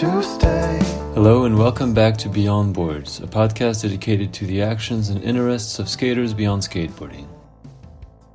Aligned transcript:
to 0.00 0.22
stay. 0.22 0.78
Hello 1.12 1.44
and 1.44 1.58
welcome 1.58 1.92
back 1.92 2.16
to 2.16 2.30
Beyond 2.30 2.72
Boards, 2.72 3.20
a 3.20 3.26
podcast 3.26 3.82
dedicated 3.82 4.32
to 4.32 4.46
the 4.46 4.62
actions 4.62 5.10
and 5.10 5.22
interests 5.22 5.78
of 5.78 5.90
skaters 5.90 6.32
beyond 6.32 6.62
skateboarding. 6.62 7.28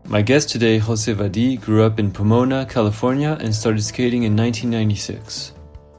My 0.04 0.21
guest 0.21 0.50
today, 0.50 0.78
Jose 0.78 1.11
Vadi, 1.11 1.57
grew 1.57 1.82
up 1.82 1.97
in 1.97 2.11
Pomona, 2.11 2.68
California, 2.68 3.36
and 3.41 3.55
started 3.55 3.82
skating 3.82 4.21
in 4.25 4.36
1996. 4.36 5.54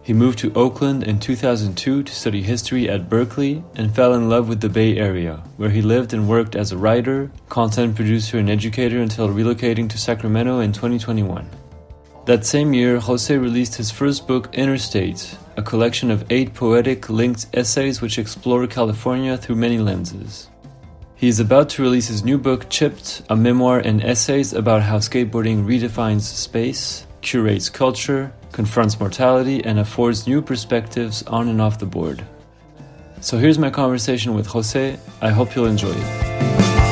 He 0.05 0.13
moved 0.13 0.39
to 0.39 0.53
Oakland 0.55 1.03
in 1.03 1.19
2002 1.19 2.05
to 2.05 2.15
study 2.15 2.43
history 2.43 2.89
at 2.89 3.11
Berkeley 3.11 3.65
and 3.75 3.93
fell 3.93 4.15
in 4.15 4.29
love 4.29 4.49
with 4.49 4.61
the 4.61 4.69
Bay 4.69 4.97
Area, 4.97 5.43
where 5.57 5.71
he 5.71 5.83
lived 5.83 6.13
and 6.13 6.29
worked 6.29 6.55
as 6.55 6.71
a 6.71 6.79
writer, 6.79 7.29
content 7.49 7.97
producer, 7.97 8.39
and 8.39 8.49
educator 8.49 9.01
until 9.01 9.31
relocating 9.31 9.91
to 9.91 9.99
Sacramento 9.99 10.61
in 10.61 10.73
2021. 10.73 11.51
That 12.25 12.47
same 12.47 12.73
year, 12.73 13.01
Jose 13.01 13.37
released 13.37 13.75
his 13.75 13.91
first 13.91 14.29
book, 14.29 14.55
Interstate, 14.55 15.37
a 15.57 15.63
collection 15.63 16.11
of 16.11 16.25
eight 16.31 16.55
poetic 16.55 17.09
linked 17.09 17.47
essays 17.55 18.01
which 18.01 18.19
explore 18.19 18.67
California 18.67 19.37
through 19.37 19.57
many 19.57 19.79
lenses. 19.79 20.49
He 21.15 21.29
is 21.29 21.41
about 21.41 21.71
to 21.71 21.83
release 21.83 22.09
his 22.09 22.25
new 22.25 22.37
book, 22.37 22.69
Chipped, 22.69 23.23
a 23.31 23.37
memoir 23.37 23.79
and 23.79 24.03
essays 24.05 24.53
about 24.53 24.83
how 24.83 24.99
skateboarding 24.99 25.65
redefines 25.65 26.23
space, 26.23 27.07
curates 27.23 27.71
culture, 27.71 28.33
confronts 28.53 29.01
mortality, 29.01 29.65
and 29.65 29.79
affords 29.79 30.27
new 30.27 30.43
perspectives 30.43 31.23
on 31.23 31.49
and 31.49 31.61
off 31.61 31.79
the 31.79 31.87
board. 31.87 32.23
So 33.23 33.39
here's 33.39 33.59
my 33.59 33.71
conversation 33.71 34.35
with 34.35 34.47
Jose. 34.47 34.99
I 35.23 35.31
hope 35.31 35.55
you'll 35.57 35.67
enjoy 35.67 35.93
it. 35.93 36.86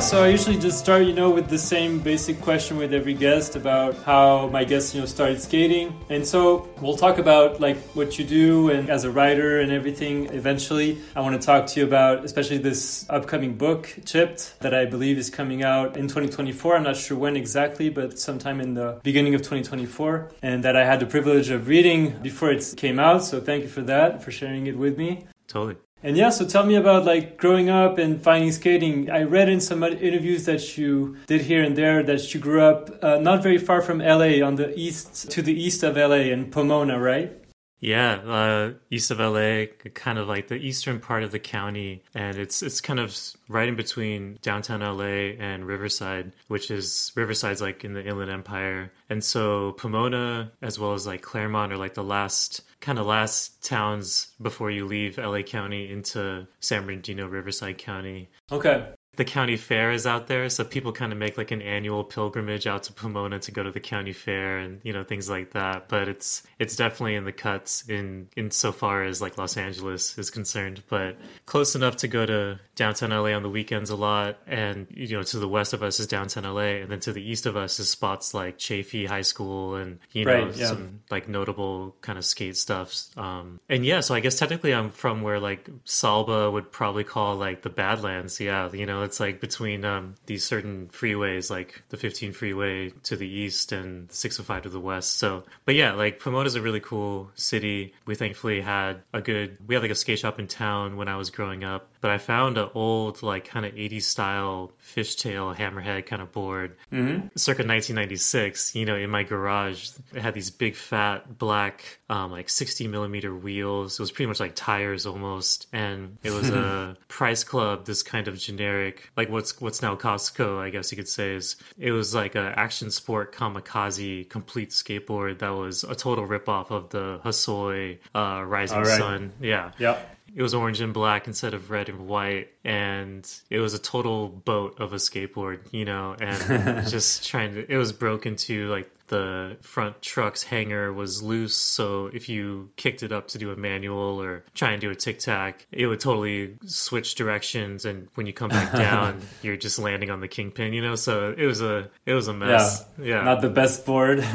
So 0.00 0.24
I 0.24 0.28
usually 0.28 0.58
just 0.58 0.78
start, 0.78 1.04
you 1.04 1.12
know, 1.12 1.30
with 1.30 1.48
the 1.48 1.58
same 1.58 1.98
basic 1.98 2.40
question 2.40 2.78
with 2.78 2.94
every 2.94 3.12
guest 3.12 3.54
about 3.54 3.96
how 4.04 4.48
my 4.48 4.64
guests, 4.64 4.94
you 4.94 5.00
know, 5.00 5.06
started 5.06 5.40
skating. 5.42 5.94
And 6.08 6.26
so 6.26 6.68
we'll 6.80 6.96
talk 6.96 7.18
about 7.18 7.60
like 7.60 7.76
what 7.92 8.18
you 8.18 8.24
do 8.24 8.70
and 8.70 8.88
as 8.88 9.04
a 9.04 9.10
writer 9.10 9.60
and 9.60 9.70
everything 9.70 10.26
eventually. 10.26 10.98
I 11.14 11.20
want 11.20 11.40
to 11.40 11.44
talk 11.44 11.66
to 11.66 11.80
you 11.80 11.86
about 11.86 12.24
especially 12.24 12.58
this 12.58 13.04
upcoming 13.10 13.56
book, 13.56 13.94
Chipped, 14.06 14.58
that 14.60 14.72
I 14.72 14.86
believe 14.86 15.18
is 15.18 15.28
coming 15.28 15.62
out 15.62 15.96
in 15.96 16.08
2024. 16.08 16.76
I'm 16.76 16.82
not 16.82 16.96
sure 16.96 17.18
when 17.18 17.36
exactly, 17.36 17.90
but 17.90 18.18
sometime 18.18 18.60
in 18.60 18.74
the 18.74 19.00
beginning 19.02 19.34
of 19.34 19.42
2024. 19.42 20.32
And 20.42 20.64
that 20.64 20.76
I 20.76 20.84
had 20.86 21.00
the 21.00 21.06
privilege 21.06 21.50
of 21.50 21.68
reading 21.68 22.18
before 22.22 22.50
it 22.50 22.74
came 22.76 22.98
out. 22.98 23.22
So 23.24 23.40
thank 23.40 23.64
you 23.64 23.68
for 23.68 23.82
that, 23.82 24.22
for 24.22 24.30
sharing 24.30 24.66
it 24.66 24.78
with 24.78 24.96
me. 24.96 25.26
Totally. 25.46 25.76
And 26.02 26.16
yeah, 26.16 26.30
so 26.30 26.46
tell 26.46 26.64
me 26.64 26.76
about 26.76 27.04
like 27.04 27.36
growing 27.36 27.68
up 27.68 27.98
and 27.98 28.22
finding 28.22 28.52
skating. 28.52 29.10
I 29.10 29.22
read 29.22 29.48
in 29.48 29.60
some 29.60 29.82
interviews 29.82 30.46
that 30.46 30.78
you 30.78 31.16
did 31.26 31.42
here 31.42 31.62
and 31.62 31.76
there 31.76 32.02
that 32.02 32.32
you 32.32 32.40
grew 32.40 32.62
up 32.62 32.90
uh, 33.02 33.18
not 33.18 33.42
very 33.42 33.58
far 33.58 33.82
from 33.82 33.98
LA 33.98 34.42
on 34.42 34.56
the 34.56 34.72
east 34.78 35.30
to 35.30 35.42
the 35.42 35.52
east 35.52 35.82
of 35.82 35.96
LA 35.96 36.30
in 36.32 36.50
Pomona, 36.50 36.98
right? 36.98 37.36
Yeah, 37.80 38.12
uh, 38.12 38.72
east 38.90 39.10
of 39.10 39.20
LA, 39.20 39.64
kind 39.94 40.18
of 40.18 40.28
like 40.28 40.48
the 40.48 40.56
eastern 40.56 41.00
part 41.00 41.22
of 41.22 41.32
the 41.32 41.38
county, 41.38 42.02
and 42.14 42.36
it's 42.36 42.62
it's 42.62 42.80
kind 42.82 43.00
of 43.00 43.18
right 43.48 43.68
in 43.68 43.74
between 43.74 44.38
downtown 44.42 44.80
LA 44.80 45.32
and 45.38 45.66
Riverside, 45.66 46.32
which 46.48 46.70
is 46.70 47.10
Riverside's 47.14 47.62
like 47.62 47.82
in 47.82 47.94
the 47.94 48.04
Inland 48.04 48.30
Empire, 48.30 48.92
and 49.08 49.24
so 49.24 49.72
Pomona 49.72 50.52
as 50.60 50.78
well 50.78 50.92
as 50.92 51.06
like 51.06 51.22
Claremont 51.22 51.72
are 51.72 51.78
like 51.78 51.94
the 51.94 52.04
last 52.04 52.60
kind 52.80 52.98
of 52.98 53.06
last 53.06 53.62
towns 53.64 54.32
before 54.40 54.70
you 54.70 54.86
leave 54.86 55.18
LA 55.18 55.42
County 55.42 55.90
into 55.90 56.46
San 56.60 56.86
Bernardino, 56.86 57.26
Riverside 57.26 57.78
County. 57.78 58.30
Okay 58.50 58.94
the 59.16 59.24
county 59.24 59.56
fair 59.56 59.90
is 59.90 60.06
out 60.06 60.28
there, 60.28 60.48
so 60.48 60.64
people 60.64 60.92
kind 60.92 61.12
of 61.12 61.18
make 61.18 61.36
like 61.36 61.50
an 61.50 61.60
annual 61.60 62.04
pilgrimage 62.04 62.66
out 62.66 62.84
to 62.84 62.92
Pomona 62.92 63.40
to 63.40 63.50
go 63.50 63.62
to 63.62 63.70
the 63.70 63.80
county 63.80 64.12
fair 64.12 64.58
and 64.58 64.80
you 64.84 64.92
know 64.92 65.02
things 65.02 65.28
like 65.28 65.50
that. 65.50 65.88
But 65.88 66.08
it's 66.08 66.44
it's 66.58 66.76
definitely 66.76 67.16
in 67.16 67.24
the 67.24 67.32
cuts 67.32 67.88
in 67.88 68.28
in 68.36 68.50
so 68.50 68.70
far 68.70 69.02
as 69.02 69.20
like 69.20 69.36
Los 69.36 69.56
Angeles 69.56 70.16
is 70.16 70.30
concerned, 70.30 70.82
but 70.88 71.16
close 71.44 71.74
enough 71.74 71.96
to 71.96 72.08
go 72.08 72.24
to 72.24 72.60
downtown 72.76 73.10
LA 73.10 73.32
on 73.32 73.42
the 73.42 73.50
weekends 73.50 73.90
a 73.90 73.96
lot, 73.96 74.38
and 74.46 74.86
you 74.90 75.16
know 75.16 75.24
to 75.24 75.38
the 75.38 75.48
west 75.48 75.72
of 75.72 75.82
us 75.82 75.98
is 75.98 76.06
downtown 76.06 76.44
LA, 76.44 76.80
and 76.80 76.90
then 76.90 77.00
to 77.00 77.12
the 77.12 77.22
east 77.22 77.46
of 77.46 77.56
us 77.56 77.80
is 77.80 77.90
spots 77.90 78.32
like 78.32 78.58
Chaffey 78.58 79.06
High 79.06 79.22
School 79.22 79.74
and 79.74 79.98
you 80.12 80.24
know 80.24 80.44
right, 80.46 80.56
yeah. 80.56 80.68
some 80.68 81.00
like 81.10 81.28
notable 81.28 81.96
kind 82.00 82.16
of 82.16 82.24
skate 82.24 82.56
stuff. 82.56 82.94
Um, 83.18 83.58
and 83.68 83.84
yeah, 83.84 84.00
so 84.00 84.14
I 84.14 84.20
guess 84.20 84.38
technically 84.38 84.72
I'm 84.72 84.90
from 84.90 85.22
where 85.22 85.40
like 85.40 85.68
Salba 85.84 86.50
would 86.52 86.70
probably 86.70 87.02
call 87.02 87.34
like 87.34 87.62
the 87.62 87.70
Badlands. 87.70 88.40
Yeah, 88.40 88.70
you 88.72 88.86
know 88.86 88.99
it's 89.02 89.20
like 89.20 89.40
between 89.40 89.84
um, 89.84 90.14
these 90.26 90.44
certain 90.44 90.88
freeways, 90.88 91.50
like 91.50 91.82
the 91.88 91.96
15 91.96 92.32
freeway 92.32 92.90
to 93.04 93.16
the 93.16 93.28
east 93.28 93.72
and 93.72 94.08
the 94.08 94.14
605 94.14 94.62
to 94.64 94.68
the 94.68 94.80
west. 94.80 95.16
So, 95.16 95.44
but 95.64 95.74
yeah, 95.74 95.92
like 95.92 96.20
Pomona's 96.20 96.54
a 96.54 96.62
really 96.62 96.80
cool 96.80 97.30
city. 97.34 97.94
We 98.06 98.14
thankfully 98.14 98.60
had 98.60 99.02
a 99.12 99.20
good, 99.20 99.58
we 99.66 99.74
had 99.74 99.82
like 99.82 99.90
a 99.90 99.96
skate 99.96 100.18
shop 100.18 100.38
in 100.38 100.46
town 100.46 100.96
when 100.96 101.08
I 101.08 101.16
was 101.16 101.30
growing 101.30 101.64
up 101.64 101.90
but 102.00 102.10
I 102.10 102.18
found 102.18 102.56
an 102.56 102.70
old, 102.74 103.22
like, 103.22 103.44
kind 103.44 103.66
of 103.66 103.74
80s 103.74 104.04
style 104.04 104.72
fishtail 104.82 105.54
hammerhead 105.54 106.06
kind 106.06 106.22
of 106.22 106.32
board, 106.32 106.76
mm-hmm. 106.90 107.28
circa 107.36 107.62
1996. 107.62 108.74
You 108.74 108.86
know, 108.86 108.96
in 108.96 109.10
my 109.10 109.22
garage, 109.22 109.90
it 110.14 110.22
had 110.22 110.34
these 110.34 110.50
big, 110.50 110.76
fat, 110.76 111.38
black, 111.38 111.98
um, 112.08 112.30
like 112.30 112.48
60 112.48 112.88
millimeter 112.88 113.34
wheels. 113.34 113.98
It 113.98 114.02
was 114.02 114.10
pretty 114.10 114.28
much 114.28 114.40
like 114.40 114.54
tires 114.54 115.04
almost, 115.04 115.66
and 115.72 116.16
it 116.22 116.30
was 116.30 116.48
a 116.50 116.96
Price 117.08 117.44
Club, 117.44 117.84
this 117.84 118.02
kind 118.02 118.28
of 118.28 118.38
generic, 118.38 118.89
like 119.16 119.28
what's 119.28 119.60
what's 119.60 119.82
now 119.82 119.96
Costco, 119.96 120.58
I 120.58 120.70
guess 120.70 120.90
you 120.90 120.96
could 120.96 121.08
say. 121.08 121.34
Is 121.34 121.56
it 121.78 121.92
was 121.92 122.14
like 122.14 122.34
an 122.34 122.46
action 122.46 122.90
sport 122.90 123.34
kamikaze 123.34 124.28
complete 124.28 124.70
skateboard 124.70 125.38
that 125.38 125.50
was 125.50 125.84
a 125.84 125.94
total 125.94 126.26
ripoff 126.26 126.70
of 126.70 126.90
the 126.90 127.20
Hosoi 127.24 127.98
uh, 128.14 128.42
Rising 128.44 128.78
right. 128.78 128.98
Sun. 128.98 129.32
Yeah. 129.40 129.72
Yeah 129.78 129.98
it 130.34 130.42
was 130.42 130.54
orange 130.54 130.80
and 130.80 130.94
black 130.94 131.26
instead 131.26 131.54
of 131.54 131.70
red 131.70 131.88
and 131.88 132.06
white 132.06 132.50
and 132.64 133.28
it 133.50 133.58
was 133.58 133.74
a 133.74 133.78
total 133.78 134.28
boat 134.28 134.78
of 134.80 134.92
a 134.92 134.96
skateboard 134.96 135.60
you 135.72 135.84
know 135.84 136.14
and 136.20 136.86
just 136.88 137.26
trying 137.26 137.54
to 137.54 137.70
it 137.70 137.76
was 137.76 137.92
broken 137.92 138.36
to 138.36 138.68
like 138.68 138.90
the 139.10 139.56
front 139.60 140.00
truck's 140.00 140.44
hanger 140.44 140.92
was 140.92 141.22
loose 141.22 141.56
so 141.56 142.06
if 142.14 142.28
you 142.28 142.70
kicked 142.76 143.02
it 143.02 143.12
up 143.12 143.28
to 143.28 143.38
do 143.38 143.50
a 143.50 143.56
manual 143.56 144.22
or 144.22 144.44
try 144.54 144.70
and 144.70 144.80
do 144.80 144.90
a 144.90 144.94
tic 144.94 145.18
tac 145.18 145.66
it 145.72 145.86
would 145.86 146.00
totally 146.00 146.56
switch 146.64 147.16
directions 147.16 147.84
and 147.84 148.08
when 148.14 148.26
you 148.26 148.32
come 148.32 148.50
back 148.50 148.72
down 148.86 149.20
you're 149.42 149.56
just 149.56 149.78
landing 149.78 150.10
on 150.10 150.20
the 150.20 150.28
kingpin 150.28 150.72
you 150.72 150.80
know 150.80 150.94
so 150.94 151.34
it 151.36 151.44
was 151.44 151.60
a 151.60 151.90
it 152.06 152.14
was 152.14 152.28
a 152.28 152.32
mess 152.32 152.84
yeah, 152.98 153.04
yeah. 153.16 153.22
not 153.22 153.40
the 153.40 153.50
best 153.50 153.84
board 153.84 154.18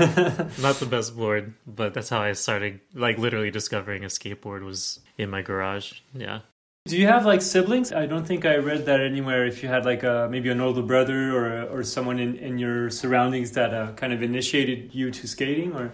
not 0.62 0.76
the 0.76 0.88
best 0.90 1.16
board 1.16 1.54
but 1.66 1.94
that's 1.94 2.10
how 2.10 2.22
i 2.22 2.34
started 2.34 2.80
like 2.94 3.18
literally 3.18 3.50
discovering 3.50 4.04
a 4.04 4.08
skateboard 4.08 4.64
was 4.64 5.00
in 5.18 5.30
my 5.30 5.42
garage. 5.42 6.02
Yeah. 6.14 6.42
Do 6.88 6.98
you 6.98 7.08
have 7.08 7.26
like 7.26 7.42
siblings? 7.42 7.92
I 7.92 8.06
don't 8.06 8.28
think 8.28 8.46
I 8.46 8.58
read 8.58 8.86
that 8.86 9.02
anywhere. 9.02 9.46
If 9.48 9.64
you 9.64 9.70
had 9.70 9.86
like 9.86 10.04
a 10.04 10.28
maybe 10.30 10.50
an 10.50 10.62
older 10.62 10.84
brother 10.84 11.36
or 11.36 11.64
or 11.64 11.84
someone 11.84 12.20
in, 12.20 12.36
in 12.36 12.60
your 12.60 12.92
surroundings 12.92 13.54
that 13.54 13.74
uh, 13.74 13.94
kind 13.94 14.14
of 14.14 14.22
initiated 14.22 14.94
you 14.94 15.10
to 15.10 15.28
skating, 15.28 15.74
or 15.74 15.92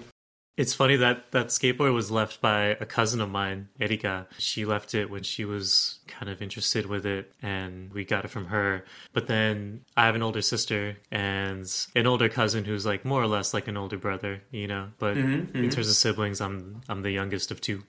it's 0.57 0.74
funny 0.74 0.97
that 0.97 1.31
that 1.31 1.47
skateboard 1.47 1.94
was 1.94 2.12
left 2.12 2.41
by 2.41 2.75
a 2.80 2.85
cousin 2.85 3.22
of 3.22 3.30
mine, 3.30 3.69
Erika. 3.80 4.28
She 4.38 4.66
left 4.66 4.94
it 4.94 5.09
when 5.09 5.24
she 5.24 5.46
was 5.46 6.00
kind 6.07 6.30
of 6.30 6.41
interested 6.41 6.85
with 6.85 7.06
it, 7.06 7.31
and 7.41 7.94
we 7.94 8.03
got 8.03 8.25
it 8.25 8.28
from 8.28 8.47
her. 8.47 8.84
But 9.13 9.28
then 9.28 9.85
I 9.96 10.07
have 10.07 10.16
an 10.16 10.22
older 10.22 10.41
sister 10.41 10.97
and 11.09 11.65
an 11.95 12.06
older 12.06 12.27
cousin 12.27 12.65
who's 12.65 12.86
like 12.86 13.06
more 13.06 13.24
or 13.24 13.27
less 13.27 13.54
like 13.54 13.69
an 13.69 13.77
older 13.77 13.98
brother, 13.98 14.42
you 14.51 14.68
know. 14.68 14.89
But 15.00 15.15
mm-hmm, 15.15 15.33
mm-hmm. 15.33 15.63
in 15.63 15.69
terms 15.69 15.88
of 15.88 15.95
siblings, 15.95 16.42
I'm 16.42 16.81
I'm 16.89 17.01
the 17.01 17.12
youngest 17.12 17.50
of 17.50 17.62
two. 17.62 17.83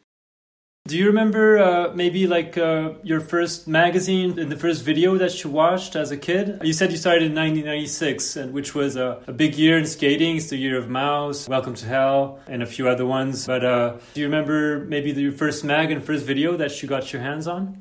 Do 0.88 0.98
you 0.98 1.06
remember 1.06 1.58
uh, 1.58 1.92
maybe 1.94 2.26
like 2.26 2.58
uh, 2.58 2.94
your 3.04 3.20
first 3.20 3.68
magazine 3.68 4.36
and 4.36 4.50
the 4.50 4.56
first 4.56 4.82
video 4.82 5.16
that 5.16 5.44
you 5.44 5.48
watched 5.48 5.94
as 5.94 6.10
a 6.10 6.16
kid? 6.16 6.58
You 6.64 6.72
said 6.72 6.90
you 6.90 6.96
started 6.96 7.22
in 7.22 7.36
1996, 7.36 8.34
and 8.34 8.52
which 8.52 8.74
was 8.74 8.96
a, 8.96 9.22
a 9.28 9.32
big 9.32 9.54
year 9.54 9.78
in 9.78 9.86
skating. 9.86 10.38
It's 10.38 10.50
the 10.50 10.56
year 10.56 10.76
of 10.76 10.88
Mouse, 10.88 11.48
Welcome 11.48 11.74
to 11.74 11.86
Hell, 11.86 12.40
and 12.48 12.64
a 12.64 12.66
few 12.66 12.88
other 12.88 13.06
ones. 13.06 13.46
But 13.46 13.64
uh, 13.64 13.98
do 14.12 14.20
you 14.20 14.26
remember 14.26 14.80
maybe 14.80 15.12
the, 15.12 15.22
your 15.22 15.30
first 15.30 15.62
mag 15.62 15.92
and 15.92 16.02
first 16.02 16.26
video 16.26 16.56
that 16.56 16.82
you 16.82 16.88
got 16.88 17.12
your 17.12 17.22
hands 17.22 17.46
on? 17.46 17.80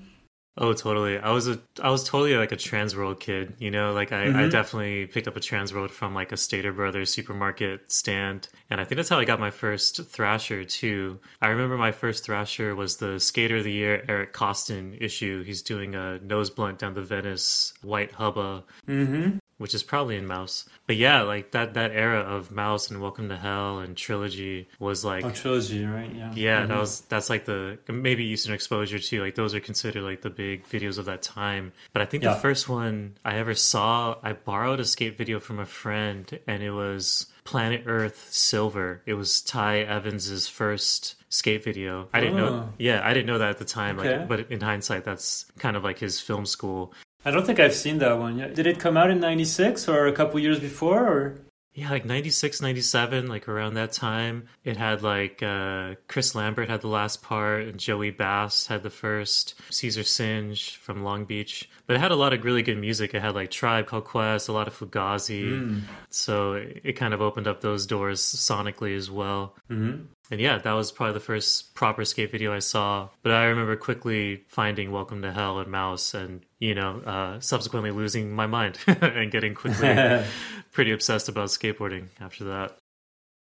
Oh, 0.58 0.74
totally. 0.74 1.18
I 1.18 1.32
was 1.32 1.48
a 1.48 1.60
I 1.82 1.90
was 1.90 2.04
totally 2.04 2.36
like 2.36 2.52
a 2.52 2.58
Transworld 2.58 3.22
kid, 3.22 3.56
you 3.58 3.72
know, 3.72 3.94
like 3.94 4.12
I, 4.12 4.26
mm-hmm. 4.26 4.38
I 4.38 4.48
definitely 4.50 5.06
picked 5.06 5.28
up 5.28 5.38
a 5.38 5.40
trans 5.40 5.72
Transworld 5.72 5.92
from 5.92 6.14
like 6.14 6.34
a 6.34 6.38
Stater 6.38 6.74
Brothers 6.74 7.14
supermarket 7.14 7.90
stand. 7.92 8.50
And 8.70 8.82
I 8.82 8.84
think 8.84 8.98
that's 8.98 9.08
how 9.08 9.18
I 9.18 9.26
got 9.26 9.40
my 9.40 9.52
first 9.52 10.06
Thrasher 10.08 10.66
too. 10.66 11.20
I 11.42 11.48
remember 11.48 11.78
my 11.78 11.94
first 11.94 12.26
Thrasher 12.26 12.76
was 12.76 12.98
the 12.98 13.20
Skater 13.20 13.58
of 13.58 13.64
the 13.64 13.72
Year 13.72 14.04
Eric 14.10 14.34
Koston 14.34 15.02
issue. 15.02 15.44
He's 15.44 15.62
doing 15.62 15.96
a 15.96 16.20
nose 16.20 16.50
blunt 16.50 16.80
down 16.80 16.96
the 16.96 17.02
Venice 17.02 17.74
white 17.82 18.12
hubba. 18.12 18.66
Mm-hmm 18.88 19.38
which 19.62 19.76
is 19.76 19.84
probably 19.84 20.18
in 20.18 20.26
Mouse. 20.26 20.68
But 20.88 20.96
yeah, 20.96 21.22
like 21.22 21.52
that 21.52 21.76
that 21.76 21.92
era 21.92 22.20
of 22.20 22.50
Mouse 22.50 22.90
and 22.90 23.00
Welcome 23.00 23.30
to 23.30 23.38
Hell 23.38 23.78
and 23.78 23.96
Trilogy 23.96 24.68
was 24.80 25.06
like 25.06 25.24
oh, 25.24 25.30
Trilogy, 25.30 25.86
right? 25.86 26.12
Yeah. 26.14 26.32
Yeah, 26.34 26.60
mm-hmm. 26.62 26.70
that 26.70 26.80
was 26.80 27.02
that's 27.02 27.30
like 27.30 27.46
the 27.46 27.78
maybe 27.88 28.26
Eastern 28.26 28.56
Exposure 28.56 28.98
too. 28.98 29.22
Like 29.22 29.36
those 29.36 29.54
are 29.54 29.60
considered 29.60 30.02
like 30.02 30.24
the 30.24 30.32
big 30.32 30.66
videos 30.66 30.98
of 30.98 31.06
that 31.06 31.22
time. 31.22 31.74
But 31.94 32.02
I 32.02 32.06
think 32.06 32.24
yeah. 32.24 32.34
the 32.34 32.40
first 32.40 32.68
one 32.70 33.18
I 33.24 33.38
ever 33.38 33.54
saw, 33.54 34.18
I 34.24 34.34
borrowed 34.34 34.80
a 34.80 34.86
skate 34.86 35.16
video 35.16 35.40
from 35.40 35.60
a 35.60 35.68
friend, 35.68 36.40
and 36.48 36.64
it 36.64 36.72
was 36.72 37.28
Planet 37.44 37.84
Earth 37.86 38.30
Silver. 38.32 39.04
It 39.06 39.14
was 39.14 39.42
Ty 39.44 39.82
Evans's 39.82 40.48
first 40.48 41.16
skate 41.30 41.64
video. 41.64 42.10
I 42.14 42.20
didn't 42.20 42.40
oh. 42.40 42.50
know. 42.50 42.70
Yeah, 42.80 43.02
I 43.04 43.14
didn't 43.14 43.28
know 43.28 43.38
that 43.38 43.50
at 43.50 43.58
the 43.60 43.66
time. 43.66 44.00
Okay. 44.00 44.18
Like, 44.18 44.28
but 44.28 44.52
in 44.52 44.62
hindsight, 44.62 45.06
that's 45.06 45.46
kind 45.60 45.78
of 45.78 45.84
like 45.84 46.00
his 46.00 46.20
film 46.20 46.48
school. 46.48 46.94
I 47.24 47.32
don't 47.32 47.46
think 47.46 47.60
I've 47.60 47.76
seen 47.76 48.00
that 48.00 48.18
one 48.18 48.38
yet. 48.38 48.56
Did 48.56 48.68
it 48.68 48.80
come 48.80 48.98
out 48.98 49.12
in 49.12 49.20
'96 49.20 49.88
or 49.88 50.08
a 50.08 50.14
couple 50.14 50.40
years 50.40 50.60
before? 50.60 51.08
Or 51.08 51.38
yeah, 51.74 51.90
like 51.90 52.04
96, 52.04 52.62
97, 52.62 53.28
like 53.28 53.48
around 53.48 53.76
that 53.76 53.94
time. 53.94 54.48
It 54.66 54.76
had 54.76 55.04
like 55.04 55.42
uh, 55.42 55.96
Chris 56.10 56.36
Lambert 56.36 56.70
had 56.70 56.82
the 56.82 56.90
last 56.90 57.24
part, 57.24 57.64
and 57.64 57.80
Joey 57.80 58.12
Bass 58.12 58.68
had 58.68 58.84
the 58.84 58.90
first. 58.90 59.56
Caesar 59.70 60.04
Singe 60.04 60.76
from 60.76 61.04
Long 61.04 61.24
Beach. 61.24 61.70
But 61.88 61.96
it 61.96 62.00
had 62.00 62.12
a 62.12 62.16
lot 62.18 62.34
of 62.34 62.44
really 62.44 62.62
good 62.62 62.78
music. 62.78 63.14
It 63.14 63.22
had 63.22 63.36
like 63.36 63.52
Tribe 63.52 63.86
Called 63.86 64.04
Quest, 64.04 64.50
a 64.50 64.52
lot 64.52 64.68
of 64.68 64.78
Fugazi. 64.78 65.46
Mm. 65.46 65.82
So 66.10 66.54
it 66.56 66.98
kind 66.98 67.14
of 67.14 67.22
opened 67.22 67.48
up 67.48 67.62
those 67.62 67.86
doors 67.86 68.22
sonically 68.22 68.96
as 68.96 69.10
well. 69.10 69.56
Mm-hmm. 69.70 70.08
And 70.32 70.40
yeah, 70.40 70.58
that 70.60 70.72
was 70.72 70.94
probably 70.94 71.14
the 71.14 71.20
first 71.20 71.76
proper 71.76 72.06
skate 72.06 72.32
video 72.32 72.54
I 72.54 72.60
saw. 72.60 73.10
But 73.22 73.34
I 73.34 73.44
remember 73.44 73.76
quickly 73.76 74.46
finding 74.48 74.90
Welcome 74.90 75.22
to 75.24 75.32
Hell 75.34 75.60
and 75.60 75.70
Mouse 75.70 76.14
and, 76.14 76.46
you 76.58 76.74
know, 76.74 77.02
uh, 77.06 77.42
subsequently 77.42 77.92
losing 77.92 78.32
my 78.32 78.48
mind 78.48 78.80
and 78.88 79.30
getting 79.30 79.54
quickly 79.54 80.24
pretty 80.72 80.92
obsessed 80.94 81.28
about 81.28 81.50
skateboarding 81.50 82.08
after 82.22 82.46
that. 82.46 82.78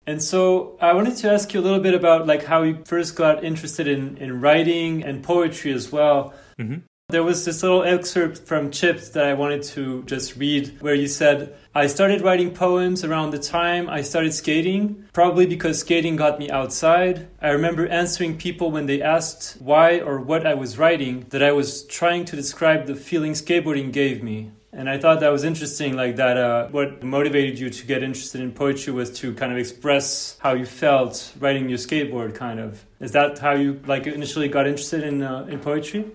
And 0.07 0.21
so 0.21 0.75
I 0.81 0.93
wanted 0.93 1.15
to 1.17 1.31
ask 1.31 1.53
you 1.53 1.59
a 1.59 1.61
little 1.61 1.79
bit 1.79 1.93
about 1.93 2.25
like 2.25 2.43
how 2.43 2.63
you 2.63 2.83
first 2.85 3.15
got 3.15 3.43
interested 3.43 3.87
in, 3.87 4.17
in 4.17 4.41
writing 4.41 5.03
and 5.03 5.23
poetry 5.23 5.71
as 5.71 5.91
well. 5.91 6.33
Mm-hmm. 6.59 6.79
There 7.13 7.21
was 7.21 7.45
this 7.45 7.61
little 7.61 7.83
excerpt 7.83 8.39
from 8.39 8.71
Chipped 8.71 9.13
that 9.13 9.25
I 9.25 9.35
wanted 9.35 9.61
to 9.75 10.01
just 10.05 10.35
read 10.35 10.81
where 10.81 10.95
you 10.95 11.05
said, 11.05 11.55
I 11.75 11.85
started 11.85 12.21
writing 12.21 12.55
poems 12.55 13.03
around 13.03 13.29
the 13.29 13.37
time 13.37 13.87
I 13.87 14.01
started 14.01 14.33
skating, 14.33 15.05
probably 15.13 15.45
because 15.45 15.77
skating 15.77 16.15
got 16.15 16.39
me 16.39 16.49
outside. 16.49 17.27
I 17.39 17.49
remember 17.49 17.85
answering 17.85 18.39
people 18.39 18.71
when 18.71 18.87
they 18.87 18.99
asked 18.99 19.61
why 19.61 19.99
or 19.99 20.19
what 20.21 20.47
I 20.47 20.55
was 20.55 20.79
writing, 20.79 21.27
that 21.29 21.43
I 21.43 21.51
was 21.51 21.83
trying 21.83 22.25
to 22.25 22.35
describe 22.35 22.87
the 22.87 22.95
feeling 22.95 23.33
skateboarding 23.33 23.91
gave 23.91 24.23
me. 24.23 24.49
And 24.71 24.89
I 24.89 24.97
thought 24.97 25.19
that 25.19 25.31
was 25.31 25.43
interesting, 25.43 25.95
like 25.95 26.15
that 26.15 26.35
uh, 26.35 26.69
what 26.69 27.03
motivated 27.03 27.59
you 27.59 27.69
to 27.69 27.85
get 27.85 28.01
interested 28.01 28.41
in 28.41 28.53
poetry 28.53 28.91
was 28.91 29.11
to 29.19 29.35
kind 29.35 29.51
of 29.51 29.59
express 29.59 30.35
how 30.39 30.53
you 30.53 30.65
felt 30.65 31.31
writing 31.39 31.69
your 31.69 31.77
skateboard, 31.77 32.33
kind 32.33 32.59
of. 32.59 32.83
Is 32.99 33.11
that 33.11 33.37
how 33.37 33.51
you 33.51 33.79
like 33.85 34.07
initially 34.07 34.47
got 34.47 34.65
interested 34.65 35.03
in, 35.03 35.21
uh, 35.21 35.45
in 35.47 35.59
poetry? 35.59 36.05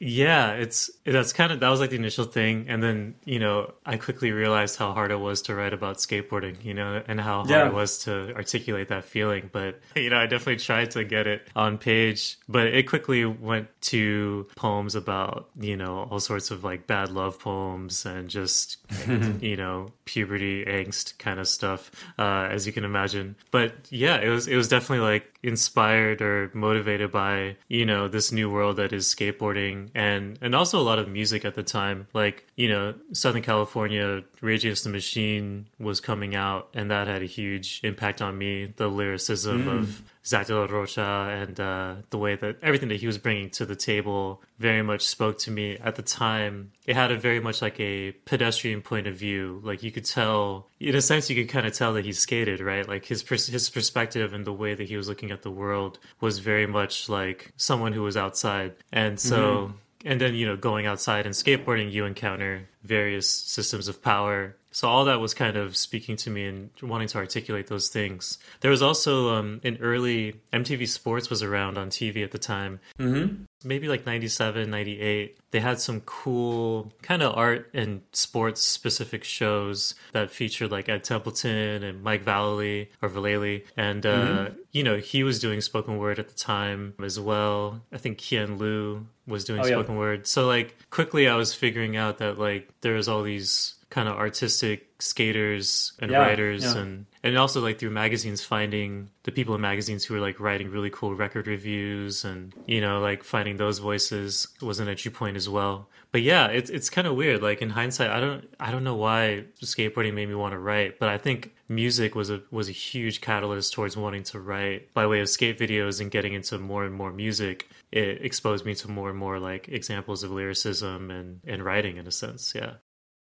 Yeah, 0.00 0.52
it's 0.52 0.90
that's 1.12 1.32
kind 1.32 1.52
of 1.52 1.60
that 1.60 1.68
was 1.68 1.80
like 1.80 1.90
the 1.90 1.96
initial 1.96 2.24
thing, 2.24 2.66
and 2.68 2.82
then 2.82 3.14
you 3.24 3.38
know 3.38 3.72
I 3.84 3.96
quickly 3.96 4.32
realized 4.32 4.76
how 4.76 4.92
hard 4.92 5.10
it 5.10 5.20
was 5.20 5.42
to 5.42 5.54
write 5.54 5.72
about 5.72 5.96
skateboarding, 5.96 6.64
you 6.64 6.74
know, 6.74 7.02
and 7.06 7.20
how 7.20 7.38
hard 7.38 7.50
yeah. 7.50 7.66
it 7.68 7.74
was 7.74 7.98
to 8.04 8.34
articulate 8.34 8.88
that 8.88 9.04
feeling. 9.04 9.50
But 9.52 9.80
you 9.96 10.10
know, 10.10 10.18
I 10.18 10.26
definitely 10.26 10.56
tried 10.56 10.90
to 10.92 11.04
get 11.04 11.26
it 11.26 11.48
on 11.54 11.78
page, 11.78 12.38
but 12.48 12.66
it 12.66 12.88
quickly 12.88 13.24
went 13.24 13.68
to 13.80 14.46
poems 14.56 14.94
about 14.94 15.48
you 15.58 15.76
know 15.76 16.08
all 16.10 16.20
sorts 16.20 16.50
of 16.50 16.64
like 16.64 16.86
bad 16.86 17.10
love 17.10 17.38
poems 17.38 18.04
and 18.04 18.28
just 18.28 18.78
you 19.40 19.56
know 19.56 19.92
puberty 20.04 20.64
angst 20.64 21.18
kind 21.18 21.38
of 21.38 21.48
stuff, 21.48 21.90
uh, 22.18 22.48
as 22.50 22.66
you 22.66 22.72
can 22.72 22.84
imagine. 22.84 23.36
But 23.50 23.74
yeah, 23.90 24.16
it 24.16 24.28
was 24.28 24.48
it 24.48 24.56
was 24.56 24.68
definitely 24.68 25.06
like 25.06 25.38
inspired 25.42 26.20
or 26.20 26.50
motivated 26.54 27.12
by 27.12 27.56
you 27.68 27.86
know 27.86 28.08
this 28.08 28.32
new 28.32 28.50
world 28.50 28.76
that 28.76 28.92
is 28.92 29.06
skateboarding 29.06 29.90
and 29.94 30.38
and 30.42 30.54
also 30.54 30.78
a 30.78 30.82
lot 30.82 30.97
of 30.98 31.08
music 31.08 31.44
at 31.44 31.54
the 31.54 31.62
time 31.62 32.06
like 32.12 32.46
you 32.56 32.68
know 32.68 32.94
southern 33.12 33.42
california 33.42 34.22
rage 34.40 34.64
against 34.64 34.84
the 34.84 34.90
machine 34.90 35.66
was 35.78 36.00
coming 36.00 36.34
out 36.34 36.68
and 36.74 36.90
that 36.90 37.06
had 37.06 37.22
a 37.22 37.26
huge 37.26 37.80
impact 37.84 38.20
on 38.20 38.36
me 38.36 38.72
the 38.76 38.88
lyricism 38.88 39.64
mm. 39.64 39.78
of 39.78 40.02
Zack 40.28 40.48
de 40.48 40.54
la 40.54 40.66
Rocha 40.66 41.30
and 41.40 41.58
uh, 41.58 41.94
the 42.10 42.18
way 42.18 42.36
that 42.36 42.58
everything 42.62 42.90
that 42.90 43.00
he 43.00 43.06
was 43.06 43.16
bringing 43.16 43.48
to 43.50 43.64
the 43.64 43.74
table 43.74 44.42
very 44.58 44.82
much 44.82 45.02
spoke 45.06 45.38
to 45.40 45.50
me 45.50 45.78
at 45.78 45.96
the 45.96 46.02
time. 46.02 46.72
It 46.86 46.96
had 46.96 47.10
a 47.10 47.16
very 47.16 47.40
much 47.40 47.62
like 47.62 47.80
a 47.80 48.12
pedestrian 48.26 48.82
point 48.82 49.06
of 49.06 49.14
view. 49.14 49.60
Like 49.64 49.82
you 49.82 49.90
could 49.90 50.04
tell, 50.04 50.68
in 50.80 50.94
a 50.94 51.00
sense, 51.00 51.30
you 51.30 51.36
could 51.36 51.50
kind 51.50 51.66
of 51.66 51.72
tell 51.72 51.94
that 51.94 52.04
he 52.04 52.12
skated, 52.12 52.60
right? 52.60 52.86
Like 52.86 53.06
his 53.06 53.22
his 53.22 53.70
perspective 53.70 54.34
and 54.34 54.44
the 54.44 54.52
way 54.52 54.74
that 54.74 54.88
he 54.88 54.98
was 54.98 55.08
looking 55.08 55.30
at 55.30 55.42
the 55.42 55.50
world 55.50 55.98
was 56.20 56.40
very 56.40 56.66
much 56.66 57.08
like 57.08 57.52
someone 57.56 57.94
who 57.94 58.02
was 58.02 58.16
outside, 58.16 58.74
and 58.92 59.18
so. 59.18 59.38
Mm-hmm 59.38 59.76
and 60.04 60.20
then 60.20 60.34
you 60.34 60.46
know 60.46 60.56
going 60.56 60.86
outside 60.86 61.26
and 61.26 61.34
skateboarding 61.34 61.90
you 61.90 62.04
encounter 62.04 62.68
various 62.82 63.28
systems 63.28 63.88
of 63.88 64.02
power 64.02 64.56
so 64.78 64.88
all 64.88 65.06
that 65.06 65.18
was 65.18 65.34
kind 65.34 65.56
of 65.56 65.76
speaking 65.76 66.14
to 66.14 66.30
me 66.30 66.46
and 66.46 66.70
wanting 66.80 67.08
to 67.08 67.18
articulate 67.18 67.66
those 67.66 67.88
things 67.88 68.38
there 68.60 68.70
was 68.70 68.80
also 68.80 69.34
um, 69.34 69.60
an 69.64 69.76
early 69.80 70.40
mtv 70.52 70.86
sports 70.86 71.28
was 71.28 71.42
around 71.42 71.76
on 71.76 71.90
tv 71.90 72.22
at 72.22 72.30
the 72.30 72.38
time 72.38 72.78
mm-hmm. 72.96 73.42
maybe 73.64 73.88
like 73.88 74.06
97 74.06 74.70
98 74.70 75.36
they 75.50 75.58
had 75.58 75.80
some 75.80 76.00
cool 76.02 76.92
kind 77.02 77.24
of 77.24 77.36
art 77.36 77.68
and 77.74 78.02
sports 78.12 78.62
specific 78.62 79.24
shows 79.24 79.96
that 80.12 80.30
featured 80.30 80.70
like 80.70 80.88
ed 80.88 81.02
templeton 81.02 81.82
and 81.82 82.04
mike 82.04 82.24
vallely 82.24 82.86
or 83.02 83.08
vallely 83.08 83.64
and 83.76 84.06
uh, 84.06 84.16
mm-hmm. 84.16 84.54
you 84.70 84.84
know 84.84 84.96
he 84.98 85.24
was 85.24 85.40
doing 85.40 85.60
spoken 85.60 85.98
word 85.98 86.20
at 86.20 86.28
the 86.28 86.34
time 86.36 86.94
as 87.02 87.18
well 87.18 87.80
i 87.92 87.98
think 87.98 88.18
Kien 88.18 88.58
Lieu 88.58 89.06
was 89.26 89.44
doing 89.44 89.60
oh, 89.60 89.64
spoken 89.64 89.94
yeah. 89.94 89.98
word. 89.98 90.26
So 90.26 90.46
like 90.46 90.74
quickly 90.88 91.28
I 91.28 91.36
was 91.36 91.52
figuring 91.52 91.98
out 91.98 92.16
that 92.18 92.38
like 92.38 92.70
there 92.80 92.94
was 92.94 93.08
all 93.08 93.22
these 93.22 93.74
kind 93.90 94.08
of 94.08 94.16
artistic 94.16 94.88
skaters 95.00 95.92
and 96.00 96.10
yeah, 96.10 96.18
writers 96.18 96.64
yeah. 96.64 96.76
and 96.76 97.06
and 97.22 97.38
also 97.38 97.60
like 97.60 97.78
through 97.78 97.90
magazines 97.90 98.44
finding 98.44 99.08
the 99.22 99.32
people 99.32 99.54
in 99.54 99.60
magazines 99.60 100.04
who 100.04 100.14
were 100.14 100.20
like 100.20 100.38
writing 100.40 100.70
really 100.70 100.90
cool 100.90 101.14
record 101.14 101.46
reviews 101.46 102.24
and 102.24 102.52
you 102.66 102.80
know 102.80 103.00
like 103.00 103.24
finding 103.24 103.56
those 103.56 103.78
voices 103.78 104.48
was 104.60 104.80
an 104.80 104.88
entry 104.88 105.10
point 105.10 105.36
as 105.36 105.48
well. 105.48 105.88
But 106.12 106.22
yeah 106.22 106.48
it's 106.48 106.68
it's 106.68 106.90
kind 106.90 107.06
of 107.06 107.16
weird. 107.16 107.42
Like 107.42 107.62
in 107.62 107.70
hindsight 107.70 108.10
i 108.10 108.20
don't 108.20 108.48
i 108.60 108.70
don't 108.70 108.84
know 108.84 108.96
why 108.96 109.44
skateboarding 109.62 110.14
made 110.14 110.28
me 110.28 110.34
want 110.34 110.52
to 110.52 110.58
write 110.58 110.98
but 110.98 111.08
i 111.08 111.16
think 111.16 111.54
music 111.68 112.14
was 112.14 112.28
a 112.28 112.42
was 112.50 112.68
a 112.68 112.72
huge 112.72 113.20
catalyst 113.20 113.72
towards 113.72 113.96
wanting 113.96 114.24
to 114.24 114.40
write. 114.40 114.92
By 114.92 115.06
way 115.06 115.20
of 115.20 115.28
skate 115.28 115.58
videos 115.58 116.00
and 116.00 116.10
getting 116.10 116.34
into 116.34 116.58
more 116.58 116.84
and 116.84 116.94
more 116.94 117.12
music 117.12 117.68
it 117.90 118.22
exposed 118.22 118.66
me 118.66 118.74
to 118.74 118.88
more 118.88 119.08
and 119.08 119.18
more 119.18 119.38
like 119.38 119.68
examples 119.68 120.22
of 120.24 120.30
lyricism 120.30 121.10
and 121.10 121.40
and 121.46 121.64
writing 121.64 121.96
in 121.96 122.06
a 122.06 122.10
sense 122.10 122.52
yeah 122.54 122.74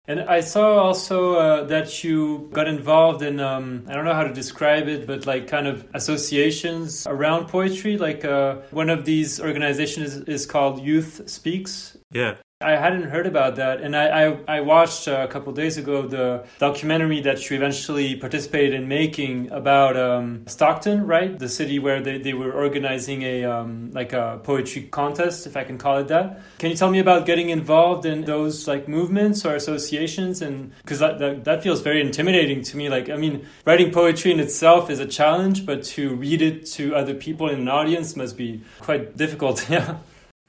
and 0.10 0.22
I 0.22 0.40
saw 0.40 0.80
also 0.80 1.36
uh, 1.36 1.64
that 1.66 2.04
you 2.04 2.50
got 2.52 2.68
involved 2.68 3.22
in, 3.22 3.40
um, 3.40 3.86
I 3.88 3.94
don't 3.94 4.06
know 4.06 4.16
how 4.16 4.24
to 4.24 4.34
describe 4.34 4.88
it, 4.88 5.06
but 5.06 5.28
like 5.28 5.48
kind 5.48 5.68
of 5.68 5.88
associations 5.94 7.06
around 7.06 7.48
poetry. 7.48 7.96
Like 7.96 8.26
uh, 8.26 8.56
one 8.72 8.90
of 8.90 9.06
these 9.06 9.40
organizations 9.40 10.16
is, 10.16 10.24
is 10.24 10.46
called 10.48 10.82
Youth 10.82 11.30
Speaks. 11.30 11.96
Yeah. 12.12 12.38
I 12.62 12.72
hadn't 12.72 13.04
heard 13.04 13.26
about 13.26 13.56
that, 13.56 13.80
and 13.80 13.96
I 13.96 14.26
I, 14.26 14.58
I 14.58 14.60
watched 14.60 15.08
uh, 15.08 15.26
a 15.26 15.32
couple 15.32 15.54
days 15.54 15.78
ago 15.78 16.06
the 16.06 16.44
documentary 16.58 17.22
that 17.22 17.50
you 17.50 17.56
eventually 17.56 18.18
participated 18.18 18.74
in 18.74 18.90
making 18.90 19.50
about 19.50 19.96
um, 19.96 20.44
Stockton, 20.46 21.08
right? 21.08 21.40
The 21.40 21.48
city 21.48 21.80
where 21.80 22.02
they, 22.02 22.18
they 22.18 22.34
were 22.34 22.52
organizing 22.52 23.22
a 23.24 23.46
um, 23.46 23.92
like 23.94 24.12
a 24.12 24.42
poetry 24.44 24.82
contest, 24.92 25.48
if 25.48 25.56
I 25.56 25.64
can 25.64 25.78
call 25.78 26.00
it 26.00 26.10
that. 26.10 26.42
Can 26.58 26.70
you 26.70 26.76
tell 26.76 26.92
me 26.92 27.00
about 27.00 27.26
getting 27.26 27.50
involved 27.50 28.06
in 28.06 28.26
those 28.26 28.68
like 28.68 28.90
movements 28.90 29.46
or 29.46 29.56
associations? 29.56 30.42
And 30.42 30.74
because 30.82 31.00
that, 31.00 31.18
that 31.20 31.46
that 31.46 31.64
feels 31.64 31.80
very 31.80 32.02
intimidating 32.02 32.62
to 32.64 32.76
me. 32.76 32.90
Like 32.90 33.10
I 33.10 33.16
mean, 33.16 33.48
writing 33.64 33.90
poetry 33.90 34.34
in 34.34 34.42
itself 34.42 34.90
is 34.90 35.00
a 35.00 35.06
challenge, 35.06 35.66
but 35.66 35.84
to 35.96 36.14
read 36.14 36.42
it 36.42 36.66
to 36.76 36.94
other 36.94 37.14
people 37.14 37.48
in 37.48 37.60
an 37.62 37.70
audience 37.70 38.18
must 38.18 38.36
be 38.36 38.62
quite 38.82 39.16
difficult. 39.16 39.70
yeah. 39.70 40.00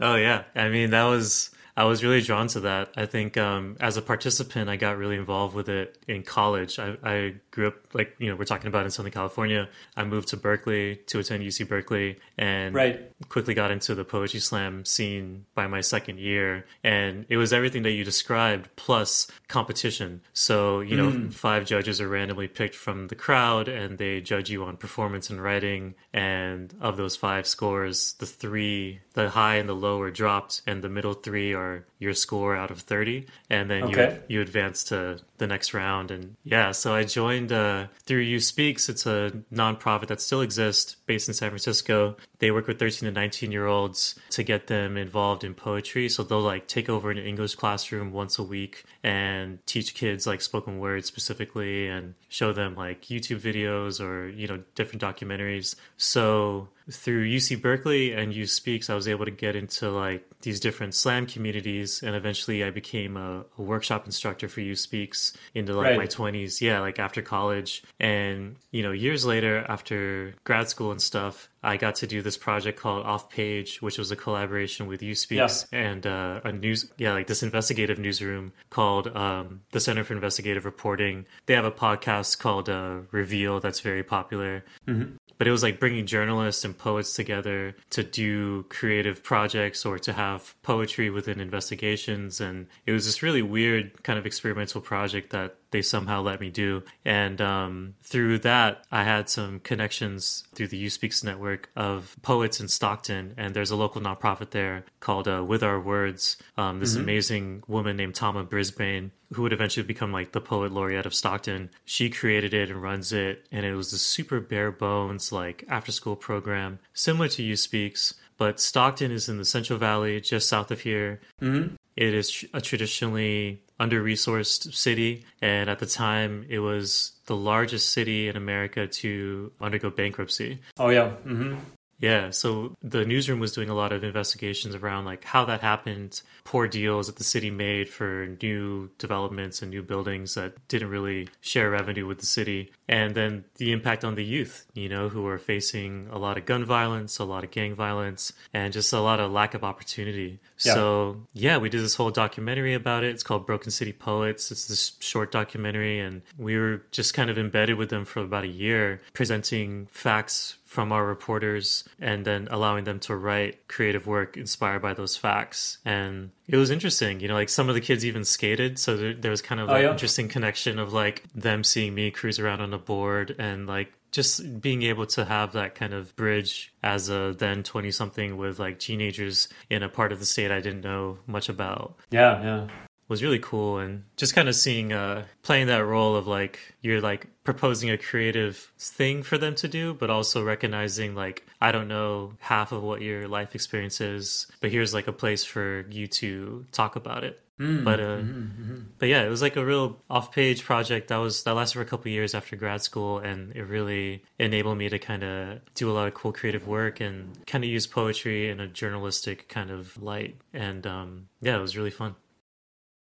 Oh 0.00 0.16
yeah, 0.16 0.42
I 0.56 0.70
mean 0.70 0.90
that 0.90 1.04
was 1.04 1.50
I 1.76 1.84
was 1.84 2.02
really 2.02 2.20
drawn 2.20 2.48
to 2.48 2.60
that. 2.60 2.92
I 2.96 3.06
think 3.06 3.36
um, 3.36 3.76
as 3.80 3.96
a 3.96 4.02
participant, 4.02 4.68
I 4.68 4.76
got 4.76 4.98
really 4.98 5.16
involved 5.16 5.54
with 5.54 5.68
it 5.68 5.98
in 6.08 6.22
college. 6.22 6.78
I, 6.78 6.96
I, 7.02 7.34
grew 7.50 7.68
up, 7.68 7.74
like, 7.94 8.14
you 8.18 8.28
know, 8.28 8.36
we're 8.36 8.44
talking 8.44 8.68
about 8.68 8.84
in 8.84 8.90
Southern 8.90 9.12
California. 9.12 9.68
I 9.96 10.04
moved 10.04 10.28
to 10.28 10.36
Berkeley 10.36 10.96
to 11.06 11.18
attend 11.18 11.42
UC 11.42 11.68
Berkeley 11.68 12.18
and 12.38 12.74
right. 12.74 13.10
quickly 13.28 13.54
got 13.54 13.70
into 13.70 13.94
the 13.94 14.04
Poetry 14.04 14.40
Slam 14.40 14.84
scene 14.84 15.46
by 15.54 15.66
my 15.66 15.80
second 15.80 16.18
year. 16.18 16.66
And 16.84 17.26
it 17.28 17.36
was 17.36 17.52
everything 17.52 17.82
that 17.82 17.92
you 17.92 18.04
described 18.04 18.68
plus 18.76 19.26
competition. 19.48 20.20
So, 20.32 20.80
you 20.80 20.96
know, 20.96 21.10
mm. 21.10 21.32
five 21.32 21.66
judges 21.66 22.00
are 22.00 22.08
randomly 22.08 22.48
picked 22.48 22.74
from 22.74 23.08
the 23.08 23.14
crowd 23.14 23.68
and 23.68 23.98
they 23.98 24.20
judge 24.20 24.50
you 24.50 24.64
on 24.64 24.76
performance 24.76 25.30
and 25.30 25.42
writing. 25.42 25.94
And 26.12 26.74
of 26.80 26.96
those 26.96 27.16
five 27.16 27.46
scores, 27.46 28.14
the 28.14 28.26
three, 28.26 29.00
the 29.14 29.30
high 29.30 29.56
and 29.56 29.68
the 29.68 29.74
low 29.74 30.00
are 30.00 30.10
dropped, 30.10 30.62
and 30.66 30.82
the 30.82 30.88
middle 30.88 31.14
three 31.14 31.52
are 31.52 31.84
your 31.98 32.14
score 32.14 32.56
out 32.56 32.70
of 32.70 32.80
30 32.80 33.26
and 33.48 33.70
then 33.70 33.84
okay. 33.84 34.20
you 34.28 34.36
you 34.36 34.42
advance 34.42 34.84
to 34.84 35.20
the 35.40 35.48
next 35.48 35.74
round. 35.74 36.12
And 36.12 36.36
yeah 36.44 36.70
so 36.70 36.94
i 36.94 37.02
joined 37.02 37.50
uh, 37.50 37.88
through 38.06 38.20
Youth 38.20 38.44
Speaks. 38.44 38.88
It's 38.88 39.06
a 39.06 39.32
nonprofit 39.52 40.06
that 40.06 40.20
still 40.20 40.40
exists 40.40 40.96
based 41.10 41.26
in 41.26 41.34
san 41.34 41.50
francisco 41.50 42.14
they 42.38 42.52
work 42.52 42.68
with 42.68 42.78
13 42.78 43.08
to 43.08 43.10
19 43.10 43.50
year 43.50 43.66
olds 43.66 44.14
to 44.28 44.44
get 44.44 44.68
them 44.68 44.96
involved 44.96 45.42
in 45.42 45.54
poetry 45.54 46.08
so 46.08 46.22
they'll 46.22 46.40
like 46.40 46.68
take 46.68 46.88
over 46.88 47.10
an 47.10 47.18
english 47.18 47.56
classroom 47.56 48.12
once 48.12 48.38
a 48.38 48.44
week 48.44 48.84
and 49.02 49.58
teach 49.66 49.92
kids 49.92 50.24
like 50.24 50.40
spoken 50.40 50.78
word 50.78 51.04
specifically 51.04 51.88
and 51.88 52.14
show 52.28 52.52
them 52.52 52.76
like 52.76 53.06
youtube 53.06 53.40
videos 53.40 54.00
or 54.00 54.28
you 54.28 54.46
know 54.46 54.62
different 54.76 55.02
documentaries 55.02 55.74
so 55.96 56.68
through 56.90 57.28
UC 57.28 57.60
Berkeley 57.60 58.12
and 58.12 58.34
Youth 58.34 58.50
Speaks, 58.50 58.90
I 58.90 58.94
was 58.94 59.08
able 59.08 59.24
to 59.24 59.30
get 59.30 59.56
into 59.56 59.90
like 59.90 60.26
these 60.42 60.60
different 60.60 60.94
slam 60.94 61.26
communities, 61.26 62.02
and 62.02 62.14
eventually 62.14 62.64
I 62.64 62.70
became 62.70 63.16
a, 63.16 63.44
a 63.58 63.62
workshop 63.62 64.06
instructor 64.06 64.48
for 64.48 64.60
Youth 64.60 64.78
Speaks 64.78 65.36
into 65.54 65.74
like 65.74 65.86
right. 65.86 65.98
my 65.98 66.06
twenties. 66.06 66.60
Yeah, 66.60 66.80
like 66.80 66.98
after 66.98 67.22
college, 67.22 67.82
and 67.98 68.56
you 68.70 68.82
know, 68.82 68.92
years 68.92 69.24
later 69.24 69.64
after 69.68 70.34
grad 70.44 70.68
school 70.68 70.90
and 70.90 70.99
stuff, 71.00 71.50
I 71.62 71.76
got 71.76 71.96
to 71.96 72.06
do 72.06 72.22
this 72.22 72.36
project 72.36 72.78
called 72.78 73.04
Off 73.06 73.30
Page, 73.30 73.82
which 73.82 73.98
was 73.98 74.10
a 74.10 74.16
collaboration 74.16 74.86
with 74.86 75.02
Youth 75.02 75.18
Speaks 75.18 75.66
yeah. 75.72 75.78
and 75.78 76.06
uh, 76.06 76.40
a 76.44 76.52
news, 76.52 76.90
yeah, 76.98 77.12
like 77.12 77.26
this 77.26 77.42
investigative 77.42 77.98
newsroom 77.98 78.52
called 78.70 79.14
um, 79.16 79.62
the 79.72 79.80
Center 79.80 80.04
for 80.04 80.14
Investigative 80.14 80.64
Reporting. 80.64 81.26
They 81.46 81.54
have 81.54 81.64
a 81.64 81.72
podcast 81.72 82.38
called 82.38 82.68
uh, 82.68 83.00
Reveal 83.10 83.60
that's 83.60 83.80
very 83.80 84.02
popular. 84.02 84.64
Mm-hmm 84.86 85.16
but 85.40 85.48
it 85.48 85.52
was 85.52 85.62
like 85.62 85.80
bringing 85.80 86.04
journalists 86.04 86.66
and 86.66 86.76
poets 86.76 87.14
together 87.14 87.74
to 87.88 88.02
do 88.02 88.62
creative 88.64 89.24
projects 89.24 89.86
or 89.86 89.98
to 89.98 90.12
have 90.12 90.54
poetry 90.60 91.08
within 91.08 91.40
investigations 91.40 92.42
and 92.42 92.66
it 92.84 92.92
was 92.92 93.06
this 93.06 93.22
really 93.22 93.40
weird 93.40 94.02
kind 94.02 94.18
of 94.18 94.26
experimental 94.26 94.82
project 94.82 95.30
that 95.30 95.56
they 95.70 95.82
somehow 95.82 96.22
let 96.22 96.40
me 96.40 96.50
do. 96.50 96.82
And 97.04 97.40
um, 97.40 97.94
through 98.02 98.40
that, 98.40 98.84
I 98.90 99.04
had 99.04 99.28
some 99.28 99.60
connections 99.60 100.44
through 100.54 100.68
the 100.68 100.76
Youth 100.76 100.92
Speaks 100.92 101.22
network 101.22 101.70
of 101.76 102.16
poets 102.22 102.60
in 102.60 102.68
Stockton. 102.68 103.34
And 103.36 103.54
there's 103.54 103.70
a 103.70 103.76
local 103.76 104.00
nonprofit 104.00 104.50
there 104.50 104.84
called 105.00 105.28
uh, 105.28 105.44
With 105.44 105.62
Our 105.62 105.80
Words. 105.80 106.36
Um, 106.56 106.80
this 106.80 106.92
mm-hmm. 106.92 107.02
amazing 107.02 107.62
woman 107.68 107.96
named 107.96 108.14
Tama 108.14 108.44
Brisbane, 108.44 109.12
who 109.32 109.42
would 109.42 109.52
eventually 109.52 109.86
become 109.86 110.12
like 110.12 110.32
the 110.32 110.40
poet 110.40 110.72
laureate 110.72 111.06
of 111.06 111.14
Stockton. 111.14 111.70
She 111.84 112.10
created 112.10 112.52
it 112.52 112.70
and 112.70 112.82
runs 112.82 113.12
it. 113.12 113.46
And 113.52 113.64
it 113.64 113.74
was 113.74 113.92
a 113.92 113.98
super 113.98 114.40
bare 114.40 114.72
bones, 114.72 115.32
like 115.32 115.64
after 115.68 115.92
school 115.92 116.16
program, 116.16 116.80
similar 116.92 117.28
to 117.28 117.42
Youth 117.42 117.60
Speaks. 117.60 118.14
But 118.36 118.58
Stockton 118.58 119.12
is 119.12 119.28
in 119.28 119.36
the 119.36 119.44
Central 119.44 119.78
Valley, 119.78 120.18
just 120.20 120.48
south 120.48 120.70
of 120.70 120.80
here. 120.80 121.20
Mm-hmm. 121.42 121.74
It 121.96 122.14
is 122.14 122.44
a 122.52 122.60
traditionally 122.60 123.62
under 123.78 124.02
resourced 124.02 124.74
city. 124.74 125.24
And 125.40 125.70
at 125.70 125.78
the 125.78 125.86
time, 125.86 126.46
it 126.48 126.58
was 126.60 127.12
the 127.26 127.36
largest 127.36 127.90
city 127.90 128.28
in 128.28 128.36
America 128.36 128.86
to 128.86 129.52
undergo 129.60 129.90
bankruptcy. 129.90 130.60
Oh, 130.78 130.90
yeah. 130.90 131.10
Mm-hmm. 131.26 131.56
Yeah, 132.00 132.30
so 132.30 132.74
the 132.82 133.04
newsroom 133.04 133.40
was 133.40 133.52
doing 133.52 133.68
a 133.68 133.74
lot 133.74 133.92
of 133.92 134.02
investigations 134.02 134.74
around 134.74 135.04
like 135.04 135.24
how 135.24 135.44
that 135.44 135.60
happened, 135.60 136.22
poor 136.44 136.66
deals 136.66 137.06
that 137.06 137.16
the 137.16 137.24
city 137.24 137.50
made 137.50 137.88
for 137.88 138.36
new 138.42 138.90
developments 138.98 139.60
and 139.60 139.70
new 139.70 139.82
buildings 139.82 140.34
that 140.34 140.54
didn't 140.68 140.88
really 140.88 141.28
share 141.40 141.70
revenue 141.70 142.06
with 142.06 142.18
the 142.18 142.26
city, 142.26 142.72
and 142.88 143.14
then 143.14 143.44
the 143.56 143.72
impact 143.72 144.04
on 144.04 144.14
the 144.14 144.24
youth, 144.24 144.66
you 144.74 144.88
know, 144.88 145.08
who 145.10 145.26
are 145.26 145.38
facing 145.38 146.08
a 146.10 146.18
lot 146.18 146.38
of 146.38 146.46
gun 146.46 146.64
violence, 146.64 147.18
a 147.18 147.24
lot 147.24 147.44
of 147.44 147.50
gang 147.50 147.74
violence, 147.74 148.32
and 148.54 148.72
just 148.72 148.92
a 148.92 149.00
lot 149.00 149.20
of 149.20 149.30
lack 149.30 149.54
of 149.54 149.62
opportunity. 149.62 150.40
Yeah. 150.64 150.74
So, 150.74 151.26
yeah, 151.34 151.58
we 151.58 151.68
did 151.68 151.82
this 151.82 151.94
whole 151.94 152.10
documentary 152.10 152.74
about 152.74 153.04
it. 153.04 153.10
It's 153.10 153.22
called 153.22 153.46
Broken 153.46 153.70
City 153.70 153.92
Poets. 153.92 154.50
It's 154.50 154.66
this 154.66 154.92
short 155.00 155.32
documentary 155.32 156.00
and 156.00 156.22
we 156.38 156.56
were 156.58 156.82
just 156.90 157.14
kind 157.14 157.30
of 157.30 157.38
embedded 157.38 157.76
with 157.76 157.90
them 157.90 158.04
for 158.04 158.20
about 158.20 158.44
a 158.44 158.48
year 158.48 159.00
presenting 159.12 159.86
facts 159.90 160.56
from 160.70 160.92
our 160.92 161.04
reporters 161.04 161.82
and 162.00 162.24
then 162.24 162.46
allowing 162.48 162.84
them 162.84 163.00
to 163.00 163.16
write 163.16 163.66
creative 163.66 164.06
work 164.06 164.36
inspired 164.36 164.80
by 164.80 164.94
those 164.94 165.16
facts. 165.16 165.78
And 165.84 166.30
it 166.46 166.56
was 166.56 166.70
interesting, 166.70 167.18
you 167.18 167.26
know, 167.26 167.34
like 167.34 167.48
some 167.48 167.68
of 167.68 167.74
the 167.74 167.80
kids 167.80 168.04
even 168.04 168.24
skated. 168.24 168.78
So 168.78 168.96
there, 168.96 169.12
there 169.12 169.32
was 169.32 169.42
kind 169.42 169.60
of 169.60 169.68
oh, 169.68 169.74
an 169.74 169.82
yeah. 169.82 169.90
interesting 169.90 170.28
connection 170.28 170.78
of 170.78 170.92
like 170.92 171.24
them 171.34 171.64
seeing 171.64 171.92
me 171.92 172.12
cruise 172.12 172.38
around 172.38 172.60
on 172.60 172.72
a 172.72 172.78
board 172.78 173.34
and 173.36 173.66
like 173.66 173.92
just 174.12 174.60
being 174.60 174.82
able 174.82 175.06
to 175.06 175.24
have 175.24 175.54
that 175.54 175.74
kind 175.74 175.92
of 175.92 176.14
bridge 176.14 176.72
as 176.84 177.10
a 177.10 177.34
then 177.36 177.64
20 177.64 177.90
something 177.90 178.36
with 178.36 178.60
like 178.60 178.78
teenagers 178.78 179.48
in 179.70 179.82
a 179.82 179.88
part 179.88 180.12
of 180.12 180.20
the 180.20 180.26
state 180.26 180.52
I 180.52 180.60
didn't 180.60 180.82
know 180.82 181.18
much 181.26 181.48
about. 181.48 181.96
Yeah, 182.12 182.40
yeah 182.44 182.68
was 183.10 183.24
really 183.24 183.40
cool 183.40 183.78
and 183.78 184.04
just 184.16 184.36
kind 184.36 184.48
of 184.48 184.54
seeing 184.54 184.92
uh 184.92 185.24
playing 185.42 185.66
that 185.66 185.84
role 185.84 186.14
of 186.14 186.28
like 186.28 186.60
you're 186.80 187.00
like 187.00 187.26
proposing 187.42 187.90
a 187.90 187.98
creative 187.98 188.72
thing 188.78 189.24
for 189.24 189.36
them 189.36 189.54
to 189.56 189.66
do 189.66 189.92
but 189.92 190.08
also 190.08 190.44
recognizing 190.44 191.16
like 191.16 191.44
i 191.60 191.72
don't 191.72 191.88
know 191.88 192.32
half 192.38 192.70
of 192.70 192.82
what 192.84 193.02
your 193.02 193.26
life 193.26 193.54
experience 193.54 194.00
is 194.00 194.46
but 194.60 194.70
here's 194.70 194.94
like 194.94 195.08
a 195.08 195.12
place 195.12 195.44
for 195.44 195.84
you 195.90 196.06
to 196.06 196.64
talk 196.70 196.94
about 196.94 197.24
it 197.24 197.42
mm, 197.58 197.82
but 197.82 197.98
uh 197.98 198.18
mm-hmm, 198.18 198.62
mm-hmm. 198.62 198.78
but 199.00 199.08
yeah 199.08 199.24
it 199.24 199.28
was 199.28 199.42
like 199.42 199.56
a 199.56 199.64
real 199.64 199.98
off-page 200.08 200.64
project 200.64 201.08
that 201.08 201.16
was 201.16 201.42
that 201.42 201.54
lasted 201.54 201.74
for 201.74 201.82
a 201.82 201.86
couple 201.86 202.12
years 202.12 202.32
after 202.32 202.54
grad 202.54 202.80
school 202.80 203.18
and 203.18 203.50
it 203.56 203.64
really 203.64 204.22
enabled 204.38 204.78
me 204.78 204.88
to 204.88 205.00
kind 205.00 205.24
of 205.24 205.58
do 205.74 205.90
a 205.90 205.92
lot 205.92 206.06
of 206.06 206.14
cool 206.14 206.32
creative 206.32 206.68
work 206.68 207.00
and 207.00 207.44
kind 207.44 207.64
of 207.64 207.70
use 207.70 207.88
poetry 207.88 208.48
in 208.48 208.60
a 208.60 208.68
journalistic 208.68 209.48
kind 209.48 209.72
of 209.72 210.00
light 210.00 210.36
and 210.54 210.86
um 210.86 211.26
yeah 211.40 211.56
it 211.56 211.60
was 211.60 211.76
really 211.76 211.90
fun 211.90 212.14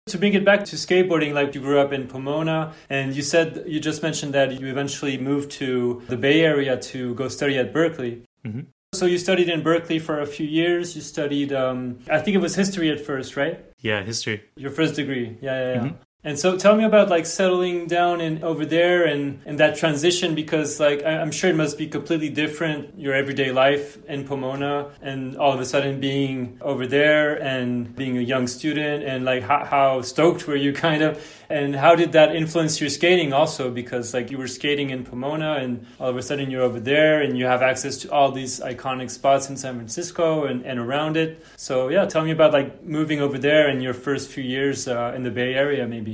to 0.08 0.18
bring 0.18 0.34
it 0.34 0.44
back 0.44 0.66
to 0.66 0.76
skateboarding, 0.76 1.34
like 1.34 1.54
you 1.54 1.62
grew 1.62 1.80
up 1.80 1.94
in 1.94 2.08
Pomona, 2.08 2.74
and 2.90 3.16
you 3.16 3.22
said 3.22 3.64
you 3.68 3.80
just 3.80 4.02
mentioned 4.02 4.34
that 4.34 4.60
you 4.60 4.68
eventually 4.68 5.18
moved 5.18 5.52
to 5.52 6.02
the 6.08 6.18
Bay 6.18 6.42
Area 6.42 6.78
to 6.78 7.14
go 7.16 7.28
study 7.28 7.58
at 7.58 7.74
Berkeley. 7.74 8.24
Mm-hmm. 8.46 8.62
So 8.94 9.06
you 9.06 9.18
studied 9.18 9.48
in 9.48 9.64
Berkeley 9.64 10.00
for 10.00 10.20
a 10.20 10.26
few 10.26 10.46
years. 10.46 10.96
You 10.96 11.02
studied, 11.02 11.54
um, 11.54 12.00
I 12.10 12.20
think 12.20 12.36
it 12.36 12.40
was 12.40 12.56
history 12.56 12.90
at 12.90 13.00
first, 13.00 13.38
right? 13.38 13.64
Yeah, 13.80 14.04
history. 14.04 14.44
Your 14.58 14.72
first 14.72 14.96
degree. 14.96 15.38
Yeah, 15.42 15.60
yeah, 15.60 15.74
yeah. 15.74 15.80
Mm-hmm. 15.80 15.96
And 16.24 16.38
so 16.38 16.56
tell 16.56 16.76
me 16.76 16.84
about 16.84 17.10
like 17.10 17.26
settling 17.26 17.88
down 17.88 18.22
in 18.22 18.44
over 18.44 18.64
there 18.64 19.06
and, 19.06 19.42
and 19.44 19.60
that 19.60 19.76
transition 19.76 20.36
because 20.36 20.80
like 20.80 21.02
I, 21.04 21.14
am 21.14 21.32
sure 21.32 21.50
it 21.50 21.56
must 21.56 21.80
be 21.80 21.88
completely 21.88 22.30
different 22.30 23.00
your 23.00 23.16
everyday 23.16 23.52
life 23.52 23.98
in 24.06 24.26
Pomona 24.26 24.92
and 25.02 25.36
all 25.38 25.52
of 25.52 25.60
a 25.60 25.66
sudden 25.66 26.00
being 26.00 26.60
over 26.62 26.86
there 26.86 27.42
and 27.42 27.96
being 27.96 28.20
a 28.20 28.22
young 28.22 28.46
student 28.46 29.04
and 29.04 29.26
like 29.26 29.42
how, 29.42 29.66
how 29.66 30.02
stoked 30.04 30.46
were 30.46 30.56
you 30.56 30.74
kind 30.88 31.02
of 31.02 31.26
and 31.50 31.76
how 31.76 31.96
did 31.96 32.12
that 32.12 32.36
influence 32.36 32.80
your 32.80 32.92
skating 32.92 33.34
also 33.34 33.72
because 33.72 34.14
like 34.14 34.30
you 34.30 34.38
were 34.38 34.48
skating 34.48 34.92
in 34.92 35.04
Pomona 35.04 35.56
and 35.56 35.84
all 36.00 36.10
of 36.10 36.18
a 36.18 36.22
sudden 36.22 36.52
you're 36.52 36.62
over 36.62 36.80
there 36.80 37.24
and 37.24 37.36
you 37.36 37.46
have 37.46 37.64
access 37.64 37.98
to 37.98 38.12
all 38.12 38.32
these 38.32 38.60
iconic 38.60 39.10
spots 39.10 39.50
in 39.50 39.58
San 39.58 39.74
Francisco 39.74 40.46
and, 40.46 40.64
and 40.68 40.78
around 40.78 41.18
it. 41.18 41.44
So 41.58 41.90
yeah, 41.90 42.06
tell 42.06 42.24
me 42.24 42.30
about 42.30 42.54
like 42.54 42.84
moving 42.84 43.22
over 43.22 43.40
there 43.40 43.70
and 43.70 43.82
your 43.82 43.96
first 43.96 44.30
few 44.30 44.44
years 44.44 44.88
uh, 44.88 45.14
in 45.16 45.24
the 45.24 45.32
Bay 45.32 45.56
Area 45.56 45.88
maybe. 45.88 46.11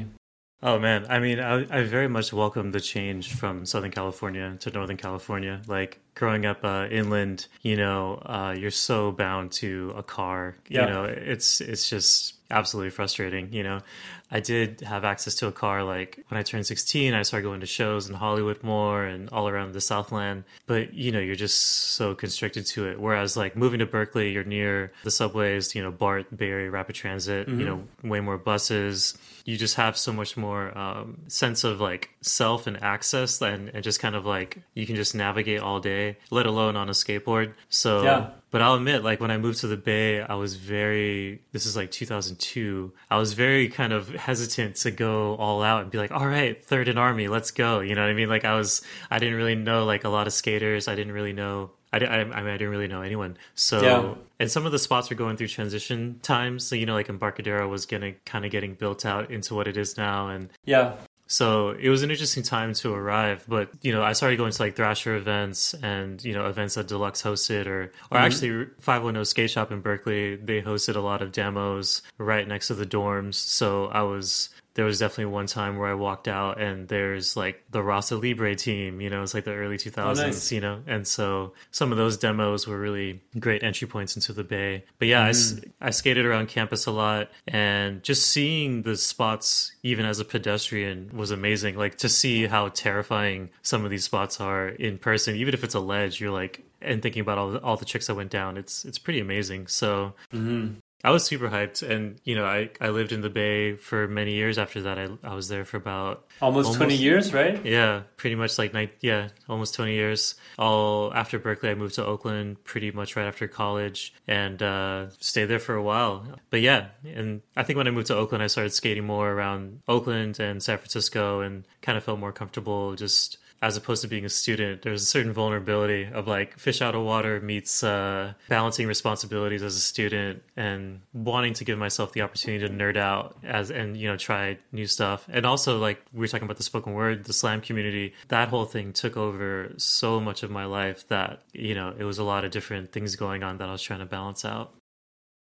Oh 0.62 0.80
man, 0.80 1.06
I 1.08 1.20
mean, 1.20 1.40
I, 1.40 1.66
I 1.70 1.84
very 1.84 2.08
much 2.08 2.34
welcome 2.34 2.72
the 2.72 2.80
change 2.80 3.34
from 3.34 3.66
Southern 3.66 3.92
California 3.92 4.58
to 4.60 4.72
Northern 4.72 4.98
California. 4.98 5.62
Like 5.68 6.00
growing 6.18 6.46
up 6.46 6.64
uh, 6.64 6.88
inland, 6.90 7.48
you 7.62 7.78
know, 7.78 8.22
uh, 8.26 8.56
you're 8.58 8.72
so 8.72 9.12
bound 9.12 9.52
to 9.52 9.94
a 9.96 10.04
car. 10.04 10.56
Yeah. 10.68 10.82
You 10.82 10.94
know, 10.94 11.04
it's 11.06 11.62
it's 11.62 11.90
just 11.90 12.34
absolutely 12.50 12.90
frustrating. 12.90 13.54
You 13.54 13.64
know, 13.64 13.82
I 14.30 14.40
did 14.40 14.82
have 14.82 15.06
access 15.06 15.36
to 15.36 15.48
a 15.48 15.52
car 15.52 15.84
like 15.84 16.24
when 16.28 16.38
I 16.38 16.44
turned 16.44 16.66
16, 16.66 17.14
I 17.14 17.22
started 17.22 17.46
going 17.46 17.62
to 17.62 17.66
shows 17.66 18.10
in 18.10 18.16
Hollywood 18.16 18.62
more 18.62 19.04
and 19.04 19.30
all 19.30 19.48
around 19.48 19.74
the 19.74 19.82
Southland. 19.82 20.44
But, 20.66 20.94
you 20.94 21.12
know, 21.12 21.20
you're 21.20 21.36
just 21.36 21.60
so 21.60 22.14
constricted 22.14 22.66
to 22.68 22.88
it. 22.88 23.00
Whereas 23.00 23.38
like 23.38 23.56
moving 23.56 23.80
to 23.80 23.86
Berkeley, 23.86 24.32
you're 24.32 24.44
near 24.44 24.92
the 25.04 25.12
subways, 25.12 25.76
you 25.76 25.82
know, 25.82 25.92
BART, 25.92 26.36
Bay 26.36 26.50
Area 26.50 26.70
Rapid 26.70 26.96
Transit, 26.96 27.48
mm-hmm. 27.48 27.60
you 27.60 27.66
know, 27.66 27.84
way 28.04 28.20
more 28.20 28.38
buses. 28.38 29.18
You 29.46 29.56
just 29.56 29.76
have 29.76 29.98
so 29.98 30.12
much 30.12 30.36
more 30.36 30.78
um, 30.78 31.20
sense 31.28 31.64
of 31.64 31.80
like 31.80 32.10
self 32.22 32.68
and 32.68 32.82
access 32.84 33.42
and, 33.42 33.70
and 33.74 33.82
just 33.82 34.02
kind 34.02 34.16
of 34.16 34.26
like 34.26 34.58
you 34.74 34.86
can 34.86 34.98
just 34.98 35.16
navigate 35.16 35.62
all 35.62 35.80
day, 35.80 36.07
let 36.32 36.46
alone 36.46 36.76
on 36.76 36.90
a 36.90 36.94
skateboard. 36.94 37.54
So, 37.70 38.04
yeah. 38.04 38.30
but 38.52 38.62
I'll 38.62 38.76
admit, 38.76 39.04
like 39.04 39.20
when 39.20 39.32
I 39.32 39.38
moved 39.38 39.60
to 39.60 39.68
the 39.68 39.78
Bay, 39.78 40.22
I 40.22 40.36
was 40.36 40.56
very, 40.56 41.42
this 41.52 41.66
is 41.66 41.76
like 41.76 41.92
2002, 41.92 42.92
I 43.10 43.18
was 43.18 43.34
very 43.34 43.70
kind 43.70 43.94
of 43.94 44.10
hesitant 44.10 44.76
to 44.78 44.92
go 44.92 45.36
all 45.36 45.62
out 45.64 45.82
and 45.82 45.92
be 45.92 45.98
like, 45.98 46.12
all 46.12 46.28
right, 46.28 46.64
third 46.64 46.88
and 46.88 47.00
army, 47.00 47.28
let's 47.28 47.52
go. 47.52 47.80
You 47.80 47.96
know 47.96 48.02
what 48.02 48.12
I 48.12 48.14
mean? 48.14 48.30
Like 48.30 48.46
I 48.46 48.56
was, 48.56 48.82
I 49.12 49.20
didn't 49.20 49.36
really 49.36 49.56
know 49.56 49.86
like 49.86 50.04
a 50.04 50.10
lot 50.10 50.28
of 50.28 50.34
skaters. 50.34 50.88
I 50.88 50.96
didn't 50.96 51.14
really 51.14 51.34
know 51.34 51.72
I, 51.94 51.98
I, 52.00 52.20
I, 52.20 52.24
mean, 52.24 52.34
I 52.34 52.58
didn't 52.58 52.70
really 52.70 52.88
know 52.88 53.02
anyone. 53.02 53.38
So, 53.56 53.82
yeah. 53.82 54.14
and 54.40 54.52
some 54.52 54.66
of 54.66 54.72
the 54.72 54.80
spots 54.80 55.10
were 55.10 55.16
going 55.16 55.38
through 55.38 55.48
transition 55.48 56.20
times. 56.22 56.66
So, 56.66 56.76
you 56.76 56.86
know, 56.86 56.94
like 56.94 57.10
Embarcadero 57.10 57.68
was 57.68 57.86
getting 57.86 58.16
kind 58.26 58.46
of 58.46 58.52
getting 58.52 58.74
built 58.74 59.06
out 59.06 59.32
into 59.32 59.56
what 59.56 59.68
it 59.68 59.78
is 59.78 59.98
now. 59.98 60.28
And 60.28 60.50
yeah, 60.66 60.94
So 61.27 61.72
it 61.72 61.89
was 61.89 62.03
an 62.03 62.12
interesting 62.12 62.43
time 62.43 62.74
to 62.75 62.93
arrive. 62.93 63.46
But, 63.48 63.69
you 63.81 63.91
know, 63.91 64.01
I 64.01 64.13
started 64.13 64.38
going 64.38 64.51
to 64.51 64.62
like 64.62 64.75
Thrasher 64.75 65.15
events 65.15 65.74
and, 65.75 66.24
you 66.24 66.34
know, 66.34 66.48
events 66.48 66.75
that 66.75 66.88
Deluxe 66.88 67.22
hosted 67.22 67.67
or, 67.67 67.84
or 67.84 67.88
mm-hmm. 67.88 68.15
actually 68.17 68.67
510 68.79 69.25
Skate 69.25 69.51
Shop 69.51 69.72
in 69.72 69.81
Berkeley. 69.81 70.38
They 70.38 70.62
hosted 70.62 70.96
a 70.96 71.01
lot 71.01 71.22
of 71.22 71.31
demos 71.31 72.01
right 72.17 72.48
next 72.48 72.67
to 72.67 72.74
the 72.74 72.86
dorms. 72.86 73.36
So 73.36 73.88
I 73.88 74.01
was 74.03 74.50
there 74.77 74.86
was 74.86 75.00
definitely 75.00 75.25
one 75.34 75.48
time 75.48 75.75
where 75.75 75.89
I 75.89 75.96
walked 75.96 76.27
out 76.27 76.62
and 76.62 76.88
there's 76.88 77.36
like 77.36 77.63
the 77.72 77.81
Rasa 77.81 78.15
Libre 78.15 78.55
team, 78.55 79.01
you 79.01 79.10
know, 79.10 79.24
it's 79.24 79.34
like 79.34 79.43
the 79.43 79.55
early 79.55 79.77
2000s, 79.77 79.98
oh, 79.98 80.13
nice. 80.13 80.51
you 80.51 80.62
know, 80.62 80.84
and 80.86 81.07
so 81.07 81.53
some 81.72 81.91
of 81.91 81.98
those 81.98 82.15
demos 82.15 82.67
were 82.67 82.77
really 82.77 83.19
great 83.39 83.63
entry 83.63 83.88
points 83.88 84.15
into 84.15 84.34
the 84.34 84.43
Bay. 84.43 84.86
But 85.00 85.07
yeah, 85.07 85.27
mm. 85.29 85.72
I, 85.81 85.88
I 85.88 85.89
skated 85.89 86.27
around 86.27 86.50
campus 86.50 86.86
a 86.86 86.91
lot 86.91 87.31
and 87.48 88.03
just 88.03 88.27
seeing 88.27 88.84
the 88.84 88.96
spots, 88.98 89.72
even 89.81 90.05
as 90.05 90.19
a 90.19 90.25
pedestrian, 90.25 91.10
was 91.12 91.31
amazing. 91.31 91.75
Like 91.75 91.98
to 91.98 92.07
see 92.07 92.46
how 92.46 92.69
terrifying 92.69 93.50
some 93.63 93.84
of 93.84 93.89
these 93.89 94.03
spots 94.03 94.39
are 94.39 94.67
in 94.67 95.00
person, 95.00 95.36
even 95.38 95.55
if 95.55 95.63
it's 95.63 95.74
a 95.74 95.79
ledge, 95.79 96.22
you're 96.22 96.29
like, 96.29 96.63
and 96.84 97.01
thinking 97.01 97.22
about 97.22 97.39
all 97.39 97.50
the, 97.50 97.62
all 97.63 97.77
the 97.77 97.86
tricks 97.86 98.05
that 98.05 98.13
went 98.13 98.29
down, 98.29 98.57
it's 98.57 98.86
it's 98.86 99.00
pretty 99.00 99.19
amazing. 99.19 99.65
So 99.65 100.13
mm-hmm. 100.31 100.75
I 101.04 101.12
was 101.12 101.24
super 101.24 101.48
hyped, 101.48 101.88
and 101.88 102.20
you 102.24 102.36
know, 102.36 102.46
I, 102.46 102.70
I 102.82 102.89
lived 102.89 103.12
in 103.12 103.22
the 103.22 103.30
Bay 103.30 103.75
for 103.75 104.08
many 104.08 104.34
years 104.34 104.58
after 104.58 104.82
that. 104.82 104.98
I, 104.98 105.08
I 105.24 105.36
was 105.36 105.48
there 105.48 105.63
for 105.63 105.77
about 105.77 106.25
almost, 106.42 106.66
almost 106.66 106.77
twenty 106.77 106.96
years, 106.96 107.34
right? 107.34 107.63
Yeah, 107.63 108.01
pretty 108.18 108.36
much 108.36 108.58
like 108.58 108.74
night. 108.74 108.94
Yeah, 109.01 109.30
almost 109.48 109.75
twenty 109.75 109.94
years. 109.94 110.36
All 110.58 111.13
after 111.13 111.38
Berkeley, 111.38 111.70
I 111.70 111.75
moved 111.75 111.96
to 111.96 112.06
Oakland 112.06 112.63
pretty 112.63 112.92
much 112.92 113.16
right 113.16 113.27
after 113.27 113.48
college, 113.48 114.13
and 114.27 114.62
uh, 114.62 115.10
stayed 115.20 115.46
there 115.46 115.60
for 115.60 115.75
a 115.75 115.84
while. 115.84 116.25
But 116.50 116.62
yeah, 116.62 116.88
and 117.06 117.42
I 117.56 117.63
think 117.63 117.77
when 117.77 117.88
I 117.88 117.92
moved 117.92 118.08
to 118.08 118.16
Oakland, 118.16 118.44
I 118.44 118.48
started 118.48 118.72
skating 118.72 119.06
more 119.06 119.32
around 119.32 119.82
Oakland 119.88 120.39
and 120.39 120.63
San 120.63 120.77
Francisco, 120.77 121.42
and 121.42 121.63
kind 121.82 121.98
of 121.98 122.04
felt 122.04 122.20
more 122.20 122.32
comfortable 122.32 122.96
just 122.96 123.38
as 123.62 123.76
opposed 123.76 124.02
to 124.04 124.08
being 124.08 124.26
a 124.26 124.30
student, 124.30 124.84
there's 124.84 125.02
a 125.02 125.06
certain 125.06 125.34
vulnerability 125.34 126.08
of 126.14 126.28
like 126.28 126.58
fish 126.60 126.82
out 126.82 126.94
of 126.96 127.04
water 127.04 127.40
meets 127.42 127.84
uh, 127.84 128.34
balancing 128.50 128.88
responsibilities 128.88 129.64
as 129.64 129.76
a 129.76 129.80
student 129.80 130.44
and 130.56 131.02
wanting 131.14 131.54
to 131.54 131.66
give 131.66 131.78
myself 131.78 132.14
the 132.14 132.22
opportunity 132.22 132.68
to 132.68 132.74
nerd 132.74 132.98
out 132.98 133.38
as 133.44 133.72
and 133.72 133.98
you 133.98 134.08
know 134.08 134.18
try 134.18 134.58
new 134.72 134.86
stuff. 134.86 135.28
And 135.30 135.46
also 135.46 135.80
like 135.80 136.02
we 136.14 136.20
were 136.20 136.28
talking 136.28 136.46
about 136.46 136.58
the 136.58 136.64
spoken 136.64 136.94
word, 136.94 137.24
the 137.26 137.34
slam 137.34 137.62
community, 137.62 138.14
that 138.28 138.50
whole 138.50 138.66
thing 138.66 138.94
took 138.94 139.18
over 139.18 139.74
so 139.78 140.20
much 140.20 140.44
of 140.44 140.52
my 140.52 140.66
life 140.66 141.08
that 141.08 141.42
you 141.54 141.74
know 141.74 141.96
it 141.98 142.04
was 142.04 142.20
a 142.20 142.24
lot 142.24 142.46
of 142.46 142.52
different 142.52 142.92
things 142.92 143.16
going 143.16 143.44
on 143.44 143.58
that 143.58 143.70
I 143.70 143.72
was 143.72 143.82
trying 143.82 144.00
to 144.00 144.06
balance 144.06 144.46
out. 144.46 144.74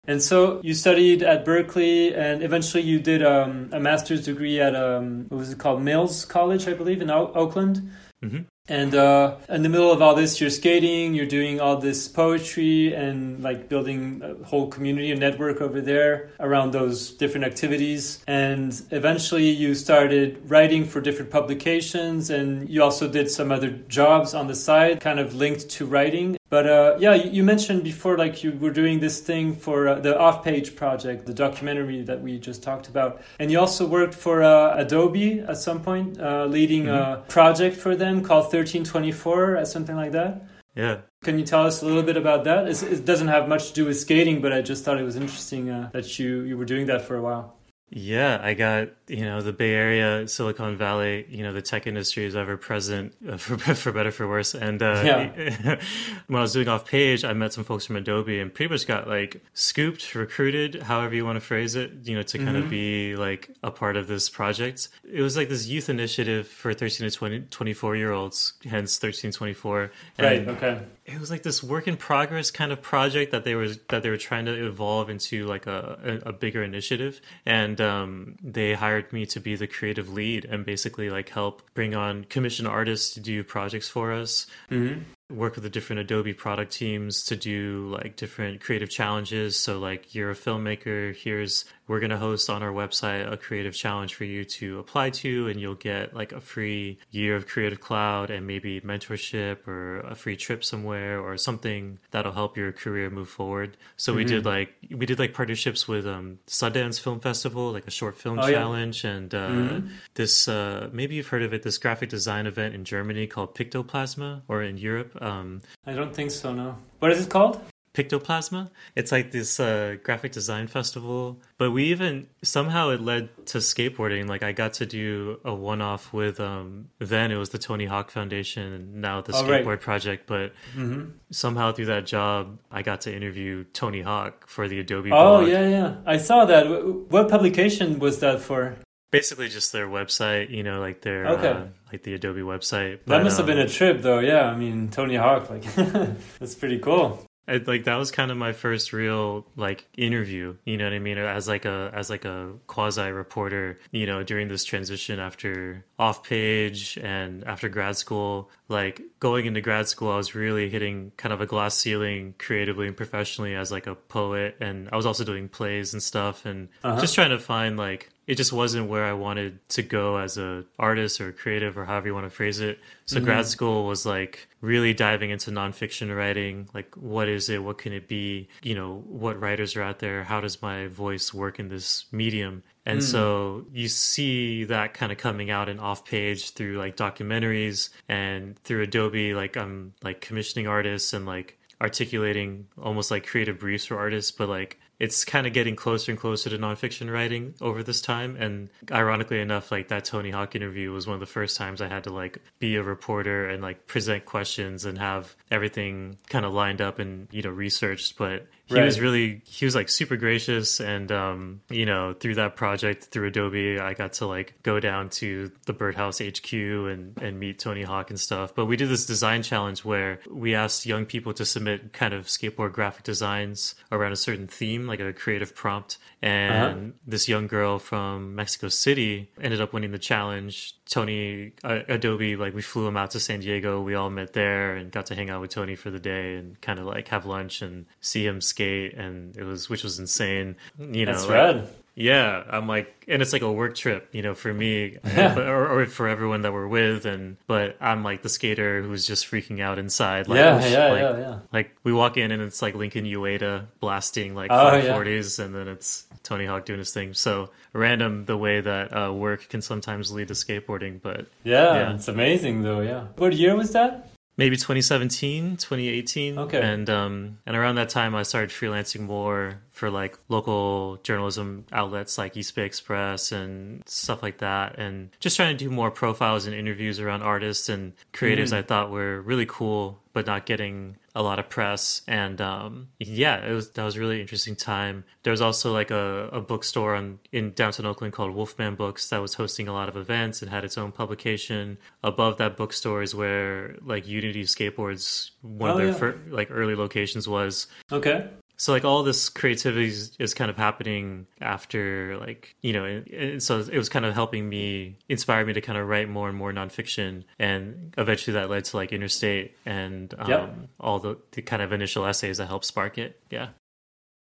And 0.05 0.21
so 0.21 0.59
you 0.63 0.73
studied 0.73 1.21
at 1.21 1.45
Berkeley, 1.45 2.13
and 2.15 2.41
eventually 2.41 2.83
you 2.83 2.99
did 2.99 3.23
um, 3.23 3.69
a 3.71 3.79
master's 3.79 4.25
degree 4.25 4.59
at 4.59 4.75
um, 4.75 5.25
what 5.29 5.37
was 5.37 5.51
it 5.51 5.59
called, 5.59 5.81
Mills 5.83 6.25
College, 6.25 6.67
I 6.67 6.73
believe, 6.73 7.01
in 7.01 7.11
o- 7.11 7.31
Oakland. 7.33 7.91
Mm-hmm. 8.23 8.41
And 8.67 8.93
uh, 8.93 9.37
in 9.49 9.63
the 9.63 9.69
middle 9.69 9.91
of 9.91 10.01
all 10.01 10.13
this, 10.13 10.39
you're 10.39 10.51
skating, 10.51 11.15
you're 11.15 11.25
doing 11.25 11.59
all 11.59 11.77
this 11.77 12.07
poetry, 12.07 12.93
and 12.93 13.41
like 13.41 13.67
building 13.67 14.21
a 14.23 14.45
whole 14.45 14.67
community 14.67 15.11
and 15.11 15.19
network 15.19 15.61
over 15.61 15.81
there 15.81 16.29
around 16.39 16.71
those 16.71 17.11
different 17.11 17.45
activities. 17.45 18.23
And 18.27 18.79
eventually, 18.91 19.49
you 19.49 19.73
started 19.73 20.49
writing 20.49 20.85
for 20.85 21.01
different 21.01 21.31
publications, 21.31 22.29
and 22.29 22.69
you 22.69 22.83
also 22.83 23.07
did 23.07 23.31
some 23.31 23.51
other 23.51 23.71
jobs 23.71 24.35
on 24.35 24.47
the 24.47 24.55
side, 24.55 25.01
kind 25.01 25.19
of 25.19 25.33
linked 25.33 25.67
to 25.71 25.85
writing. 25.87 26.37
But 26.51 26.67
uh, 26.67 26.97
yeah, 26.99 27.13
you, 27.13 27.43
mentioned 27.43 27.81
before, 27.81 28.17
like 28.17 28.43
you 28.43 28.51
were 28.51 28.71
doing 28.71 28.99
this 28.99 29.21
thing 29.21 29.55
for 29.55 29.87
uh, 29.87 29.95
the 30.01 30.19
Off 30.19 30.43
Page 30.43 30.75
project, 30.75 31.25
the 31.25 31.33
documentary 31.33 32.01
that 32.01 32.21
we 32.21 32.39
just 32.39 32.61
talked 32.61 32.89
about, 32.89 33.21
and 33.39 33.49
you 33.49 33.57
also 33.57 33.87
worked 33.87 34.13
for 34.13 34.43
uh, 34.43 34.75
Adobe 34.75 35.39
at 35.39 35.57
some 35.57 35.81
point, 35.81 36.19
uh, 36.19 36.45
leading 36.45 36.83
mm-hmm. 36.83 37.21
a 37.21 37.23
project 37.29 37.77
for 37.77 37.95
them 37.95 38.21
called 38.21 38.50
1324, 38.53 39.57
or 39.57 39.65
something 39.65 39.95
like 39.95 40.11
that. 40.11 40.43
Yeah. 40.75 41.01
Can 41.23 41.37
you 41.37 41.45
tell 41.45 41.65
us 41.65 41.81
a 41.81 41.85
little 41.85 42.03
bit 42.03 42.17
about 42.17 42.45
that? 42.45 42.67
It's, 42.67 42.81
it 42.81 43.05
doesn't 43.05 43.27
have 43.27 43.47
much 43.47 43.69
to 43.69 43.73
do 43.73 43.85
with 43.85 43.99
skating, 43.99 44.41
but 44.41 44.53
I 44.53 44.61
just 44.61 44.83
thought 44.83 44.99
it 44.99 45.03
was 45.03 45.15
interesting 45.15 45.69
uh, 45.69 45.89
that 45.93 46.17
you 46.17 46.41
you 46.41 46.57
were 46.57 46.65
doing 46.65 46.87
that 46.87 47.01
for 47.01 47.15
a 47.15 47.21
while. 47.21 47.60
Yeah, 47.93 48.39
I 48.41 48.53
got 48.53 48.89
you 49.09 49.25
know 49.25 49.41
the 49.41 49.51
Bay 49.51 49.73
Area, 49.73 50.25
Silicon 50.25 50.77
Valley. 50.77 51.25
You 51.29 51.43
know 51.43 51.51
the 51.51 51.61
tech 51.61 51.85
industry 51.85 52.23
is 52.23 52.37
ever 52.37 52.55
present 52.55 53.13
uh, 53.27 53.35
for 53.35 53.57
for 53.75 53.91
better 53.91 54.11
for 54.11 54.27
worse. 54.29 54.55
And 54.55 54.81
uh, 54.81 55.01
yeah. 55.03 55.81
when 56.27 56.39
I 56.39 56.41
was 56.41 56.53
doing 56.53 56.69
off 56.69 56.85
page, 56.85 57.25
I 57.25 57.33
met 57.33 57.51
some 57.51 57.65
folks 57.65 57.85
from 57.85 57.97
Adobe 57.97 58.39
and 58.39 58.53
pretty 58.53 58.71
much 58.71 58.87
got 58.87 59.09
like 59.09 59.43
scooped, 59.53 60.15
recruited, 60.15 60.83
however 60.83 61.15
you 61.15 61.25
want 61.25 61.35
to 61.35 61.41
phrase 61.41 61.75
it. 61.75 61.91
You 62.03 62.15
know 62.15 62.23
to 62.23 62.37
mm-hmm. 62.37 62.47
kind 62.47 62.57
of 62.57 62.69
be 62.69 63.17
like 63.17 63.49
a 63.61 63.71
part 63.71 63.97
of 63.97 64.07
this 64.07 64.29
project. 64.29 64.87
It 65.03 65.21
was 65.21 65.35
like 65.35 65.49
this 65.49 65.67
youth 65.67 65.89
initiative 65.89 66.47
for 66.47 66.73
13 66.73 67.09
to 67.09 67.15
20, 67.15 67.39
24 67.49 67.97
year 67.97 68.13
olds, 68.13 68.53
hence 68.63 69.01
1324. 69.01 69.91
right. 70.17 70.47
Okay 70.47 70.79
it 71.05 71.19
was 71.19 71.31
like 71.31 71.43
this 71.43 71.63
work 71.63 71.87
in 71.87 71.97
progress 71.97 72.51
kind 72.51 72.71
of 72.71 72.81
project 72.81 73.31
that 73.31 73.43
they 73.43 73.55
were 73.55 73.69
that 73.89 74.03
they 74.03 74.09
were 74.09 74.17
trying 74.17 74.45
to 74.45 74.67
evolve 74.67 75.09
into 75.09 75.45
like 75.45 75.65
a, 75.67 76.21
a, 76.25 76.29
a 76.29 76.33
bigger 76.33 76.63
initiative 76.63 77.19
and 77.45 77.80
um, 77.81 78.35
they 78.43 78.73
hired 78.73 79.11
me 79.11 79.25
to 79.27 79.39
be 79.39 79.55
the 79.55 79.67
creative 79.67 80.11
lead 80.13 80.45
and 80.45 80.65
basically 80.65 81.09
like 81.09 81.29
help 81.29 81.61
bring 81.73 81.95
on 81.95 82.23
commission 82.25 82.67
artists 82.67 83.13
to 83.15 83.19
do 83.19 83.43
projects 83.43 83.89
for 83.89 84.11
us 84.11 84.47
mm-hmm 84.69 85.01
work 85.31 85.55
with 85.55 85.63
the 85.63 85.69
different 85.69 86.01
Adobe 86.01 86.33
product 86.33 86.71
teams 86.71 87.23
to 87.23 87.35
do 87.35 87.87
like 87.91 88.15
different 88.15 88.61
creative 88.61 88.89
challenges. 88.89 89.57
So 89.57 89.79
like 89.79 90.13
you're 90.13 90.31
a 90.31 90.35
filmmaker, 90.35 91.15
here's 91.15 91.65
we're 91.91 91.99
going 91.99 92.09
to 92.09 92.17
host 92.17 92.49
on 92.49 92.63
our 92.63 92.71
website 92.71 93.29
a 93.29 93.35
creative 93.35 93.75
challenge 93.75 94.15
for 94.15 94.23
you 94.23 94.45
to 94.45 94.79
apply 94.79 95.09
to 95.09 95.49
and 95.49 95.59
you'll 95.59 95.75
get 95.75 96.15
like 96.15 96.31
a 96.31 96.39
free 96.39 96.97
year 97.11 97.35
of 97.35 97.45
Creative 97.45 97.81
Cloud 97.81 98.29
and 98.29 98.47
maybe 98.47 98.79
mentorship 98.79 99.67
or 99.67 99.99
a 99.99 100.15
free 100.15 100.37
trip 100.37 100.63
somewhere 100.63 101.19
or 101.19 101.35
something 101.35 101.99
that'll 102.11 102.31
help 102.31 102.55
your 102.55 102.71
career 102.71 103.09
move 103.09 103.27
forward. 103.27 103.75
So 103.97 104.13
mm-hmm. 104.13 104.17
we 104.19 104.23
did 104.23 104.39
mm-hmm. 104.39 104.47
like 104.47 104.73
we 104.89 105.05
did 105.05 105.19
like 105.19 105.33
partnerships 105.33 105.85
with 105.85 106.07
um 106.07 106.39
Sundance 106.47 106.97
Film 106.97 107.19
Festival, 107.19 107.73
like 107.73 107.87
a 107.87 107.91
short 107.91 108.15
film 108.15 108.39
oh, 108.39 108.49
challenge 108.49 109.03
yeah. 109.03 109.11
and 109.11 109.35
uh, 109.35 109.49
mm-hmm. 109.49 109.87
this 110.13 110.47
uh 110.47 110.89
maybe 110.93 111.15
you've 111.15 111.27
heard 111.27 111.43
of 111.43 111.53
it 111.53 111.61
this 111.61 111.77
graphic 111.77 112.07
design 112.07 112.47
event 112.47 112.73
in 112.73 112.85
Germany 112.85 113.27
called 113.27 113.53
Pictoplasma 113.53 114.43
or 114.47 114.63
in 114.63 114.77
Europe 114.77 115.21
um, 115.21 115.61
I 115.85 115.91
don't 115.91 116.15
think 116.15 116.31
so. 116.31 116.53
No. 116.53 116.77
What 116.99 117.11
is 117.11 117.25
it 117.25 117.29
called? 117.29 117.61
Pictoplasma. 117.93 118.69
It's 118.95 119.11
like 119.11 119.31
this 119.31 119.59
uh, 119.59 119.97
graphic 120.01 120.31
design 120.31 120.67
festival, 120.67 121.41
but 121.57 121.71
we 121.71 121.85
even 121.85 122.27
somehow 122.41 122.89
it 122.89 123.01
led 123.01 123.45
to 123.47 123.57
skateboarding. 123.57 124.29
Like 124.29 124.43
I 124.43 124.53
got 124.53 124.73
to 124.75 124.85
do 124.85 125.39
a 125.43 125.53
one-off 125.53 126.13
with 126.13 126.39
um, 126.39 126.87
then 126.99 127.31
it 127.31 127.35
was 127.35 127.49
the 127.49 127.57
Tony 127.57 127.85
Hawk 127.85 128.09
Foundation, 128.09 129.01
now 129.01 129.19
the 129.19 129.33
oh, 129.33 129.43
Skateboard 129.43 129.65
right. 129.65 129.81
Project. 129.81 130.25
But 130.25 130.53
mm-hmm. 130.73 131.11
somehow 131.31 131.73
through 131.73 131.87
that 131.87 132.05
job, 132.05 132.59
I 132.71 132.81
got 132.81 133.01
to 133.01 133.15
interview 133.15 133.65
Tony 133.73 134.01
Hawk 134.01 134.47
for 134.47 134.69
the 134.69 134.79
Adobe. 134.79 135.11
Oh 135.11 135.39
blog. 135.39 135.49
yeah, 135.49 135.67
yeah. 135.67 135.95
I 136.05 136.15
saw 136.15 136.45
that. 136.45 136.65
What 137.09 137.29
publication 137.29 137.99
was 137.99 138.19
that 138.19 138.39
for? 138.39 138.77
Basically, 139.11 139.49
just 139.49 139.73
their 139.73 139.87
website. 139.87 140.49
You 140.49 140.63
know, 140.63 140.79
like 140.79 141.01
their 141.01 141.27
okay. 141.27 141.49
Uh, 141.49 141.65
like 141.91 142.03
the 142.03 142.13
Adobe 142.13 142.39
website. 142.39 142.99
But, 143.05 143.17
that 143.17 143.23
must 143.25 143.37
um, 143.37 143.45
have 143.45 143.53
been 143.53 143.65
a 143.65 143.67
trip, 143.67 144.01
though. 144.01 144.19
Yeah, 144.19 144.45
I 144.45 144.55
mean 144.55 144.89
Tony 144.89 145.15
Hawk, 145.15 145.49
like 145.49 145.63
that's 146.39 146.55
pretty 146.55 146.79
cool. 146.79 147.25
I, 147.51 147.57
like 147.57 147.83
that 147.83 147.95
was 147.95 148.11
kind 148.11 148.31
of 148.31 148.37
my 148.37 148.53
first 148.53 148.93
real 148.93 149.45
like 149.55 149.85
interview 149.97 150.55
you 150.65 150.77
know 150.77 150.85
what 150.85 150.93
i 150.93 150.99
mean? 150.99 151.17
As 151.17 151.47
like 151.47 151.65
a 151.65 151.91
as 151.93 152.09
like 152.09 152.25
a 152.25 152.53
quasi 152.67 153.09
reporter 153.11 153.77
you 153.91 154.05
know 154.05 154.23
during 154.23 154.47
this 154.47 154.63
transition 154.63 155.19
after 155.19 155.85
off 155.99 156.23
page 156.23 156.97
and 157.01 157.43
after 157.43 157.69
grad 157.69 157.97
school. 157.97 158.49
Like 158.69 159.01
going 159.19 159.45
into 159.47 159.59
grad 159.61 159.87
school 159.89 160.11
i 160.11 160.17
was 160.17 160.33
really 160.33 160.69
hitting 160.69 161.11
kind 161.17 161.33
of 161.33 161.41
a 161.41 161.45
glass 161.45 161.75
ceiling 161.75 162.35
creatively 162.39 162.87
and 162.87 162.95
professionally 162.95 163.55
as 163.55 163.71
like 163.71 163.87
a 163.87 163.95
poet. 163.95 164.55
And 164.61 164.89
i 164.91 164.95
was 164.95 165.05
also 165.05 165.23
doing 165.23 165.49
plays 165.49 165.93
and 165.93 166.01
stuff 166.01 166.45
and 166.45 166.69
uh-huh. 166.83 167.01
just 167.01 167.15
trying 167.15 167.31
to 167.31 167.39
find 167.39 167.77
like 167.77 168.09
it 168.27 168.35
just 168.35 168.53
wasn't 168.53 168.87
where 168.87 169.05
I 169.05 169.13
wanted 169.13 169.67
to 169.69 169.81
go 169.81 170.17
as 170.17 170.37
a 170.37 170.63
artist 170.77 171.19
or 171.19 171.31
creative 171.31 171.77
or 171.77 171.85
however 171.85 172.07
you 172.07 172.13
want 172.13 172.27
to 172.27 172.29
phrase 172.29 172.59
it. 172.59 172.79
So 173.05 173.17
mm-hmm. 173.17 173.25
grad 173.25 173.47
school 173.47 173.87
was 173.87 174.05
like 174.05 174.47
really 174.61 174.93
diving 174.93 175.31
into 175.31 175.51
nonfiction 175.51 176.15
writing. 176.15 176.69
Like, 176.73 176.95
what 176.95 177.27
is 177.27 177.49
it? 177.49 177.63
What 177.63 177.79
can 177.79 177.93
it 177.93 178.07
be? 178.07 178.47
You 178.61 178.75
know, 178.75 179.03
what 179.07 179.39
writers 179.39 179.75
are 179.75 179.81
out 179.81 179.99
there? 179.99 180.23
How 180.23 180.39
does 180.39 180.61
my 180.61 180.87
voice 180.87 181.33
work 181.33 181.59
in 181.59 181.69
this 181.69 182.05
medium? 182.11 182.63
And 182.85 182.99
mm. 182.99 183.03
so 183.03 183.65
you 183.73 183.87
see 183.87 184.65
that 184.65 184.93
kind 184.93 185.11
of 185.11 185.17
coming 185.17 185.49
out 185.49 185.69
in 185.69 185.79
off 185.79 186.05
page 186.05 186.51
through 186.51 186.77
like 186.77 186.95
documentaries 186.95 187.89
and 188.07 188.57
through 188.63 188.83
Adobe, 188.83 189.33
like 189.33 189.57
I'm 189.57 189.93
like 190.03 190.21
commissioning 190.21 190.67
artists 190.67 191.13
and 191.13 191.25
like 191.25 191.57
articulating 191.81 192.67
almost 192.79 193.09
like 193.09 193.25
creative 193.25 193.59
briefs 193.59 193.85
for 193.85 193.97
artists, 193.97 194.31
but 194.31 194.47
like 194.47 194.79
it's 195.01 195.25
kind 195.25 195.47
of 195.47 195.53
getting 195.53 195.75
closer 195.75 196.11
and 196.11 196.19
closer 196.19 196.47
to 196.51 196.59
nonfiction 196.59 197.11
writing 197.11 197.55
over 197.59 197.81
this 197.81 198.01
time. 198.01 198.35
And 198.35 198.69
ironically 198.91 199.41
enough, 199.41 199.71
like 199.71 199.87
that 199.87 200.05
Tony 200.05 200.29
Hawk 200.29 200.55
interview 200.55 200.91
was 200.91 201.07
one 201.07 201.15
of 201.15 201.19
the 201.19 201.25
first 201.25 201.57
times 201.57 201.81
I 201.81 201.87
had 201.87 202.03
to 202.03 202.11
like 202.11 202.37
be 202.59 202.75
a 202.75 202.83
reporter 202.83 203.49
and 203.49 203.63
like 203.63 203.87
present 203.87 204.25
questions 204.25 204.85
and 204.85 204.99
have 204.99 205.35
everything 205.49 206.19
kind 206.29 206.45
of 206.45 206.53
lined 206.53 206.81
up 206.81 206.99
and, 206.99 207.27
you 207.31 207.41
know, 207.41 207.49
researched. 207.49 208.15
But 208.15 208.45
he 208.71 208.79
right. 208.79 208.85
was 208.85 208.99
really 208.99 209.41
he 209.45 209.65
was 209.65 209.75
like 209.75 209.89
super 209.89 210.15
gracious 210.15 210.79
and 210.79 211.11
um, 211.11 211.61
you 211.69 211.85
know 211.85 212.13
through 212.13 212.35
that 212.35 212.55
project 212.55 213.05
through 213.05 213.27
Adobe 213.27 213.79
I 213.79 213.93
got 213.93 214.13
to 214.13 214.27
like 214.27 214.53
go 214.63 214.79
down 214.79 215.09
to 215.09 215.51
the 215.65 215.73
Birdhouse 215.73 216.19
HQ 216.19 216.53
and 216.53 217.17
and 217.21 217.39
meet 217.39 217.59
Tony 217.59 217.83
Hawk 217.83 218.09
and 218.09 218.19
stuff. 218.19 218.55
But 218.55 218.65
we 218.65 218.77
did 218.77 218.89
this 218.89 219.05
design 219.05 219.43
challenge 219.43 219.83
where 219.83 220.19
we 220.29 220.55
asked 220.55 220.85
young 220.85 221.05
people 221.05 221.33
to 221.33 221.45
submit 221.45 221.93
kind 221.93 222.13
of 222.13 222.27
skateboard 222.27 222.73
graphic 222.73 223.03
designs 223.03 223.75
around 223.91 224.13
a 224.13 224.17
certain 224.17 224.47
theme, 224.47 224.87
like 224.87 224.99
a 224.99 225.13
creative 225.13 225.55
prompt. 225.55 225.97
And 226.21 226.53
uh-huh. 226.53 226.91
this 227.07 227.27
young 227.27 227.47
girl 227.47 227.79
from 227.79 228.35
Mexico 228.35 228.67
City 228.67 229.31
ended 229.41 229.59
up 229.59 229.73
winning 229.73 229.91
the 229.91 229.99
challenge. 229.99 230.75
Tony 230.87 231.53
uh, 231.63 231.79
Adobe, 231.87 232.35
like 232.35 232.53
we 232.53 232.61
flew 232.61 232.87
him 232.87 232.95
out 232.95 233.11
to 233.11 233.19
San 233.19 233.39
Diego. 233.39 233.81
We 233.81 233.95
all 233.95 234.11
met 234.11 234.33
there 234.33 234.75
and 234.75 234.91
got 234.91 235.07
to 235.07 235.15
hang 235.15 235.31
out 235.31 235.41
with 235.41 235.49
Tony 235.49 235.75
for 235.75 235.89
the 235.89 235.99
day 235.99 236.35
and 236.35 236.61
kind 236.61 236.77
of 236.77 236.85
like 236.85 237.07
have 237.07 237.25
lunch 237.25 237.63
and 237.63 237.87
see 238.01 238.25
him 238.25 238.39
skate. 238.39 238.93
And 238.93 239.35
it 239.35 239.43
was, 239.43 239.67
which 239.67 239.83
was 239.83 239.97
insane. 239.97 240.57
You 240.77 241.07
know, 241.07 241.13
That's 241.13 241.25
like, 241.25 241.33
rad. 241.33 241.69
Yeah, 241.95 242.43
I'm 242.49 242.67
like, 242.67 243.05
and 243.07 243.21
it's 243.21 243.33
like 243.33 243.41
a 243.41 243.51
work 243.51 243.75
trip, 243.75 244.09
you 244.13 244.21
know, 244.21 244.33
for 244.33 244.53
me 244.53 244.97
or, 245.17 245.81
or, 245.81 245.85
for 245.85 246.07
everyone 246.07 246.43
that 246.43 246.53
we're 246.53 246.67
with, 246.67 247.05
and 247.05 247.37
but 247.47 247.75
I'm 247.81 248.03
like 248.03 248.21
the 248.21 248.29
skater 248.29 248.81
who's 248.81 249.05
just 249.05 249.29
freaking 249.29 249.61
out 249.61 249.77
inside. 249.77 250.27
Like, 250.27 250.37
yeah, 250.37 250.65
yeah, 250.65 250.87
like, 250.87 251.01
yeah, 251.01 251.19
yeah. 251.19 251.39
Like 251.51 251.75
we 251.83 251.91
walk 251.91 252.17
in 252.17 252.31
and 252.31 252.41
it's 252.41 252.61
like 252.61 252.75
Lincoln 252.75 253.05
Ueda 253.05 253.67
blasting 253.79 254.35
like 254.35 254.51
oh, 254.51 254.55
540s, 254.55 255.37
yeah. 255.37 255.45
and 255.45 255.55
then 255.55 255.67
it's 255.67 256.05
Tony 256.23 256.45
Hawk 256.45 256.65
doing 256.65 256.79
his 256.79 256.93
thing. 256.93 257.13
So 257.13 257.49
random 257.73 258.25
the 258.25 258.37
way 258.37 258.61
that 258.61 258.95
uh, 258.95 259.11
work 259.11 259.49
can 259.49 259.61
sometimes 259.61 260.11
lead 260.11 260.29
to 260.29 260.33
skateboarding, 260.33 261.01
but 261.01 261.27
yeah, 261.43 261.73
yeah, 261.73 261.95
it's 261.95 262.07
amazing 262.07 262.63
though. 262.63 262.79
Yeah, 262.79 263.07
what 263.17 263.33
year 263.33 263.55
was 263.55 263.73
that? 263.73 264.07
maybe 264.37 264.55
2017 264.55 265.57
2018 265.57 266.39
okay 266.39 266.61
and 266.61 266.89
um 266.89 267.37
and 267.45 267.55
around 267.55 267.75
that 267.75 267.89
time 267.89 268.15
i 268.15 268.23
started 268.23 268.49
freelancing 268.49 269.01
more 269.01 269.61
for 269.81 269.89
like 269.89 270.15
local 270.29 270.99
journalism 271.01 271.65
outlets 271.71 272.15
like 272.19 272.37
east 272.37 272.53
bay 272.53 272.65
express 272.65 273.31
and 273.31 273.81
stuff 273.87 274.21
like 274.21 274.37
that 274.37 274.77
and 274.77 275.09
just 275.19 275.35
trying 275.35 275.57
to 275.57 275.65
do 275.65 275.71
more 275.71 275.89
profiles 275.89 276.45
and 276.45 276.55
interviews 276.55 276.99
around 276.99 277.23
artists 277.23 277.67
and 277.67 277.93
creatives 278.13 278.51
mm. 278.51 278.57
i 278.57 278.61
thought 278.61 278.91
were 278.91 279.19
really 279.21 279.47
cool 279.47 279.99
but 280.13 280.27
not 280.27 280.45
getting 280.45 280.97
a 281.15 281.23
lot 281.23 281.39
of 281.39 281.49
press. 281.49 282.01
And 282.07 282.39
um, 282.41 282.89
yeah 282.99 283.45
it 283.45 283.53
was 283.53 283.71
that 283.71 283.83
was 283.83 283.95
a 283.95 283.99
really 283.99 284.21
interesting 284.21 284.55
time. 284.55 285.03
There 285.23 285.31
was 285.31 285.41
also 285.41 285.71
like 285.71 285.89
a, 285.89 286.29
a 286.31 286.41
bookstore 286.41 286.95
on 286.95 287.19
in 287.31 287.53
downtown 287.53 287.85
oakland 287.85 288.13
called 288.13 288.35
wolfman 288.35 288.75
books 288.75 289.09
that 289.09 289.21
was 289.21 289.35
hosting 289.35 289.67
a 289.67 289.73
lot 289.73 289.89
of 289.89 289.95
events 289.95 290.41
and 290.41 290.51
had 290.51 290.65
its 290.65 290.77
own 290.77 290.91
publication. 290.91 291.77
Above 292.03 292.37
that 292.37 292.57
bookstore 292.57 293.01
is 293.01 293.15
where 293.15 293.77
like 293.81 294.07
unity 294.07 294.43
skateboards 294.43 295.31
one 295.41 295.71
oh, 295.71 295.73
of 295.73 295.77
their 295.77 295.87
yeah. 295.87 295.93
fir- 295.93 296.19
like 296.29 296.49
early 296.51 296.75
locations 296.75 297.27
was. 297.27 297.67
Okay 297.91 298.29
so 298.61 298.71
like 298.71 298.85
all 298.85 299.01
this 299.01 299.27
creativity 299.27 299.87
is, 299.87 300.11
is, 300.19 300.35
kind 300.35 300.51
of 300.51 300.55
happening 300.55 301.25
after 301.41 302.15
like 302.19 302.55
you 302.61 302.73
know 302.73 302.85
and, 302.85 303.07
and 303.07 303.41
so 303.41 303.59
it 303.59 303.75
was 303.75 303.89
kind 303.89 304.05
of 304.05 304.13
helping 304.13 304.47
me 304.47 304.97
inspire 305.09 305.43
me 305.43 305.51
to 305.53 305.61
kind 305.61 305.79
of 305.79 305.87
write 305.87 306.07
more 306.07 306.29
and 306.29 306.37
more 306.37 306.53
nonfiction 306.53 307.23
and 307.39 307.91
eventually 307.97 308.35
that 308.35 308.51
led 308.51 308.63
to 308.63 308.77
like 308.77 308.91
interstate 308.91 309.57
and 309.65 310.13
um, 310.19 310.29
yep. 310.29 310.55
all 310.79 310.99
the, 310.99 311.17
the 311.31 311.41
kind 311.41 311.63
of 311.63 311.73
initial 311.73 312.05
essays 312.05 312.37
that 312.37 312.45
helped 312.45 312.65
spark 312.65 312.99
it 312.99 313.19
yeah 313.31 313.47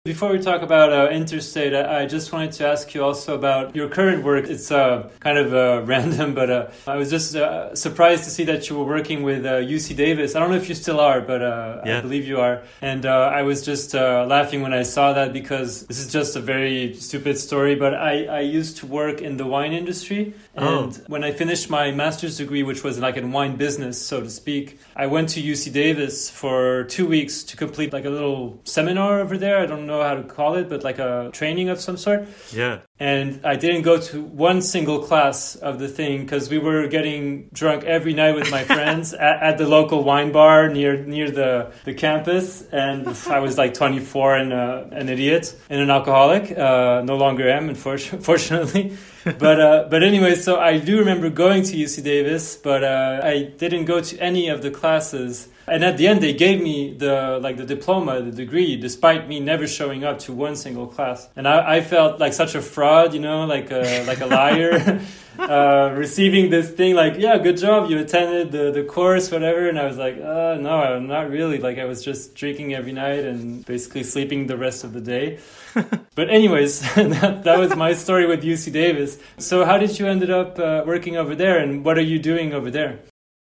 before 0.06 0.32
we 0.32 0.38
talk 0.38 0.62
about 0.62 0.94
uh, 0.94 1.10
Interstate, 1.10 1.74
I, 1.74 2.02
I, 2.02 2.06
just 2.06 2.32
wanted 2.32 2.52
to 2.54 2.68
ask 2.68 2.94
you 2.94 3.04
also 3.04 3.34
about 3.34 3.76
your 3.76 3.90
current 3.90 4.24
work. 4.24 4.46
It's 4.46 4.70
uh, 4.72 5.10
kind 5.20 5.40
of 5.40 5.52
uh, 5.52 5.82
random, 5.86 6.36
but 6.36 6.50
uh, 6.52 6.68
I 6.86 6.96
was 6.96 7.10
just 7.10 7.36
uh, 7.36 7.74
surprised 7.74 8.24
to 8.26 8.30
see 8.30 8.44
that 8.44 8.70
you 8.70 8.78
were 8.78 8.86
working 8.86 9.24
with 9.24 9.44
UC 9.46 9.94
uh, 9.94 9.98
Davis. 9.98 10.36
I 10.36 10.40
don't 10.42 10.52
know 10.52 10.58
if 10.58 10.70
you 10.70 10.76
still 10.76 11.00
are, 11.00 11.22
but 11.22 11.42
yeah. 11.42 11.98
I 11.98 12.02
believe 12.02 12.28
you 12.28 12.40
are. 12.40 12.62
And 12.84 13.08
I 13.08 13.42
was 13.42 13.66
just 13.66 13.96
laughing 13.96 14.62
when 14.62 14.74
I 14.74 14.84
saw 14.84 15.14
that 15.14 15.34
because 15.34 15.88
this 15.88 15.98
is 15.98 16.14
just 16.14 16.36
a 16.36 16.40
very 16.40 16.94
stupid 16.94 17.40
story, 17.40 17.74
but 17.74 17.96
I, 17.96 18.26
I 18.26 18.40
used 18.42 18.78
to 18.78 18.86
work 18.86 19.24
in 19.24 19.38
the 19.38 19.48
wine 19.48 19.74
industry. 19.74 20.36
Oh. 20.58 20.84
And 20.86 20.94
oh. 20.94 21.04
when 21.08 21.24
I 21.24 21.32
finished 21.32 21.70
my 21.70 21.92
master's 21.92 22.38
degree, 22.38 22.64
which 22.64 22.84
was 22.84 23.00
like 23.00 23.18
in 23.18 23.32
wine 23.32 23.56
business, 23.56 24.02
so 24.02 24.22
to 24.22 24.30
speak, 24.30 24.80
I 24.96 25.08
went 25.08 25.30
to 25.30 25.42
UC 25.42 25.74
Davis 25.74 26.30
for 26.30 26.86
two 26.86 27.08
weeks 27.08 27.44
to 27.44 27.58
complete 27.58 27.94
like 27.94 28.06
a 28.06 28.10
little 28.10 28.60
seminar 28.64 29.20
over 29.20 29.38
there. 29.38 29.58
I 29.58 29.66
don't 29.66 29.86
know 29.86 30.02
how 30.02 30.16
to 30.16 30.24
call 30.24 30.56
it, 30.56 30.70
but 30.70 30.84
like 30.84 31.00
a 31.00 31.30
training 31.34 31.70
of 31.70 31.80
some 31.80 31.98
sort. 31.98 32.28
Yeah. 32.54 32.80
And 32.98 33.42
I 33.46 33.58
didn't 33.58 33.82
go 33.82 34.00
to 34.00 34.22
one 34.24 34.62
single 34.62 35.00
class 35.00 35.58
of 35.58 35.80
the 35.80 35.90
thing 35.90 36.22
because 36.22 36.50
we 36.50 36.60
were 36.60 36.88
getting 36.88 37.50
drunk 37.52 37.84
every 37.84 38.14
night 38.14 38.36
with 38.36 38.50
my 38.50 38.64
friends 38.76 39.14
at, 39.14 39.44
at, 39.44 39.58
the 39.58 39.68
local 39.68 40.02
wine 40.06 40.32
bar 40.32 40.70
near 40.70 41.04
near 41.04 41.30
the, 41.30 41.74
the 41.84 41.94
campus. 41.94 42.62
And 42.72 43.06
I 43.28 43.40
was 43.40 43.58
like 43.58 43.74
24 43.74 44.38
and 44.38 44.54
uh, 44.54 44.86
an 44.92 45.10
idiot 45.10 45.60
and 45.70 45.82
an 45.82 45.90
alcoholic. 45.90 46.58
Uh, 46.58 47.02
no 47.04 47.18
longer 47.18 47.50
am, 47.50 47.68
unfortunately. 47.68 48.96
but 49.26 49.60
uh, 49.60 49.88
but 49.90 50.02
anyway, 50.02 50.36
so 50.36 50.58
I 50.58 50.78
do 50.78 51.00
remember 51.00 51.30
going 51.30 51.64
to 51.64 51.76
UC 51.76 52.02
Davis, 52.02 52.56
but 52.56 52.86
uh, 52.86 53.20
I 53.22 53.52
didn't 53.58 53.86
go 53.86 54.00
to 54.00 54.18
any 54.20 54.48
of 54.48 54.62
the 54.62 54.72
classes. 54.72 55.50
And 55.68 55.84
at 55.84 55.98
the 55.98 56.08
end, 56.08 56.22
they 56.22 56.34
gave 56.34 56.62
me 56.62 56.94
the 56.94 57.40
like 57.42 57.58
the 57.58 57.66
diploma, 57.66 58.22
the 58.22 58.32
degree, 58.32 58.76
despite 58.76 59.28
me 59.28 59.40
never 59.40 59.68
showing 59.68 60.04
up 60.04 60.20
to 60.20 60.34
one 60.34 60.56
single 60.56 60.88
class. 60.88 61.28
And 61.36 61.48
I, 61.48 61.78
I 61.78 61.82
felt 61.82 62.20
like 62.20 62.34
such 62.34 62.56
a 62.56 62.62
fraud, 62.62 63.14
you 63.14 63.20
know, 63.20 63.46
like 63.46 63.72
a 63.72 64.06
like 64.06 64.22
a 64.22 64.28
liar. 64.28 65.02
uh, 65.40 65.92
receiving 65.96 66.50
this 66.50 66.72
thing 66.72 66.96
like, 66.96 67.16
yeah, 67.18 67.38
good 67.38 67.58
job, 67.58 67.90
you 67.90 67.98
attended 68.00 68.52
the, 68.52 68.72
the 68.72 68.84
course, 68.84 69.32
whatever. 69.32 69.68
And 69.68 69.80
I 69.80 69.86
was 69.86 69.98
like, 69.98 70.16
uh, 70.16 70.58
no, 70.60 70.70
I'm 70.70 71.08
not 71.08 71.30
really. 71.30 71.60
Like, 71.60 71.78
I 71.78 71.86
was 71.86 72.04
just 72.04 72.36
drinking 72.36 72.74
every 72.74 72.94
night 72.94 73.20
and 73.20 73.66
basically 73.66 74.04
sleeping 74.04 74.48
the 74.48 74.58
rest 74.58 74.84
of 74.84 74.94
the 74.94 75.02
day. 75.02 75.40
but 76.16 76.30
anyways, 76.30 76.82
that, 76.96 77.44
that 77.44 77.60
was 77.60 77.76
my 77.76 77.94
story 77.94 78.26
with 78.26 78.44
UC 78.44 78.72
Davis. 78.72 79.20
So 79.38 79.66
how 79.66 79.78
did 79.78 79.98
you 80.00 80.08
ended 80.08 80.30
up 80.30 80.60
uh, 80.60 80.84
working 80.86 81.18
over 81.18 81.36
there 81.36 81.60
and 81.60 81.84
what 81.84 81.98
are 81.98 82.02
you 82.02 82.20
doing 82.20 82.54
over 82.54 82.72
there? 82.72 83.00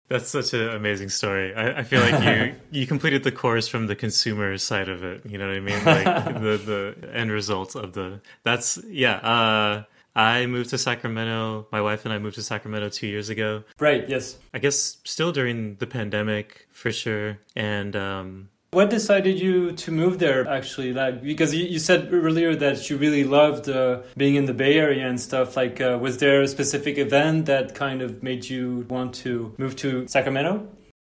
That's 0.07 0.29
such 0.29 0.53
an 0.53 0.69
amazing 0.69 1.09
story. 1.09 1.55
I, 1.55 1.79
I, 1.79 1.83
feel 1.83 2.01
like 2.01 2.21
you 2.23 2.55
you 2.81 2.85
completed 2.85 3.23
the 3.23 3.31
course 3.31 3.69
from 3.69 3.87
the 3.87 3.95
consumer 3.95 4.57
side 4.57 4.89
of 4.89 5.03
it. 5.03 5.25
You 5.25 5.37
know 5.37 5.47
what 5.47 5.55
I 5.55 5.59
mean? 5.61 5.85
Like 5.85 6.25
the 6.41 6.95
the 7.01 7.09
end 7.13 7.31
result 7.31 7.75
of 7.75 7.93
the. 7.93 8.19
That's 8.43 8.77
yeah. 8.89 9.15
Uh, 9.15 9.83
I 10.15 10.45
moved 10.45 10.71
to 10.71 10.77
Sacramento. 10.77 11.67
My 11.71 11.81
wife 11.81 12.03
and 12.05 12.13
I 12.13 12.19
moved 12.19 12.35
to 12.35 12.43
Sacramento 12.43 12.89
two 12.89 13.07
years 13.07 13.29
ago. 13.29 13.63
Right. 13.79 14.07
Yes. 14.09 14.37
I 14.53 14.59
guess 14.59 14.97
still 15.05 15.31
during 15.31 15.75
the 15.75 15.87
pandemic 15.87 16.67
for 16.71 16.91
sure. 16.91 17.39
And 17.55 17.95
um, 17.95 18.49
what 18.71 18.89
decided 18.89 19.37
you 19.37 19.73
to 19.73 19.91
move 19.91 20.19
there 20.19 20.47
actually? 20.47 20.93
Like 20.93 21.21
because 21.21 21.53
you, 21.53 21.65
you 21.65 21.79
said 21.79 22.09
earlier 22.11 22.55
that 22.55 22.89
you 22.89 22.97
really 22.97 23.25
loved 23.25 23.67
uh, 23.69 24.01
being 24.15 24.35
in 24.35 24.45
the 24.45 24.53
Bay 24.53 24.77
Area 24.77 25.07
and 25.07 25.19
stuff. 25.19 25.57
Like, 25.57 25.81
uh, 25.81 25.99
was 26.01 26.17
there 26.17 26.41
a 26.41 26.47
specific 26.47 26.97
event 26.97 27.45
that 27.47 27.75
kind 27.75 28.01
of 28.01 28.23
made 28.23 28.49
you 28.49 28.85
want 28.89 29.13
to 29.15 29.53
move 29.57 29.75
to 29.77 30.07
Sacramento? 30.07 30.67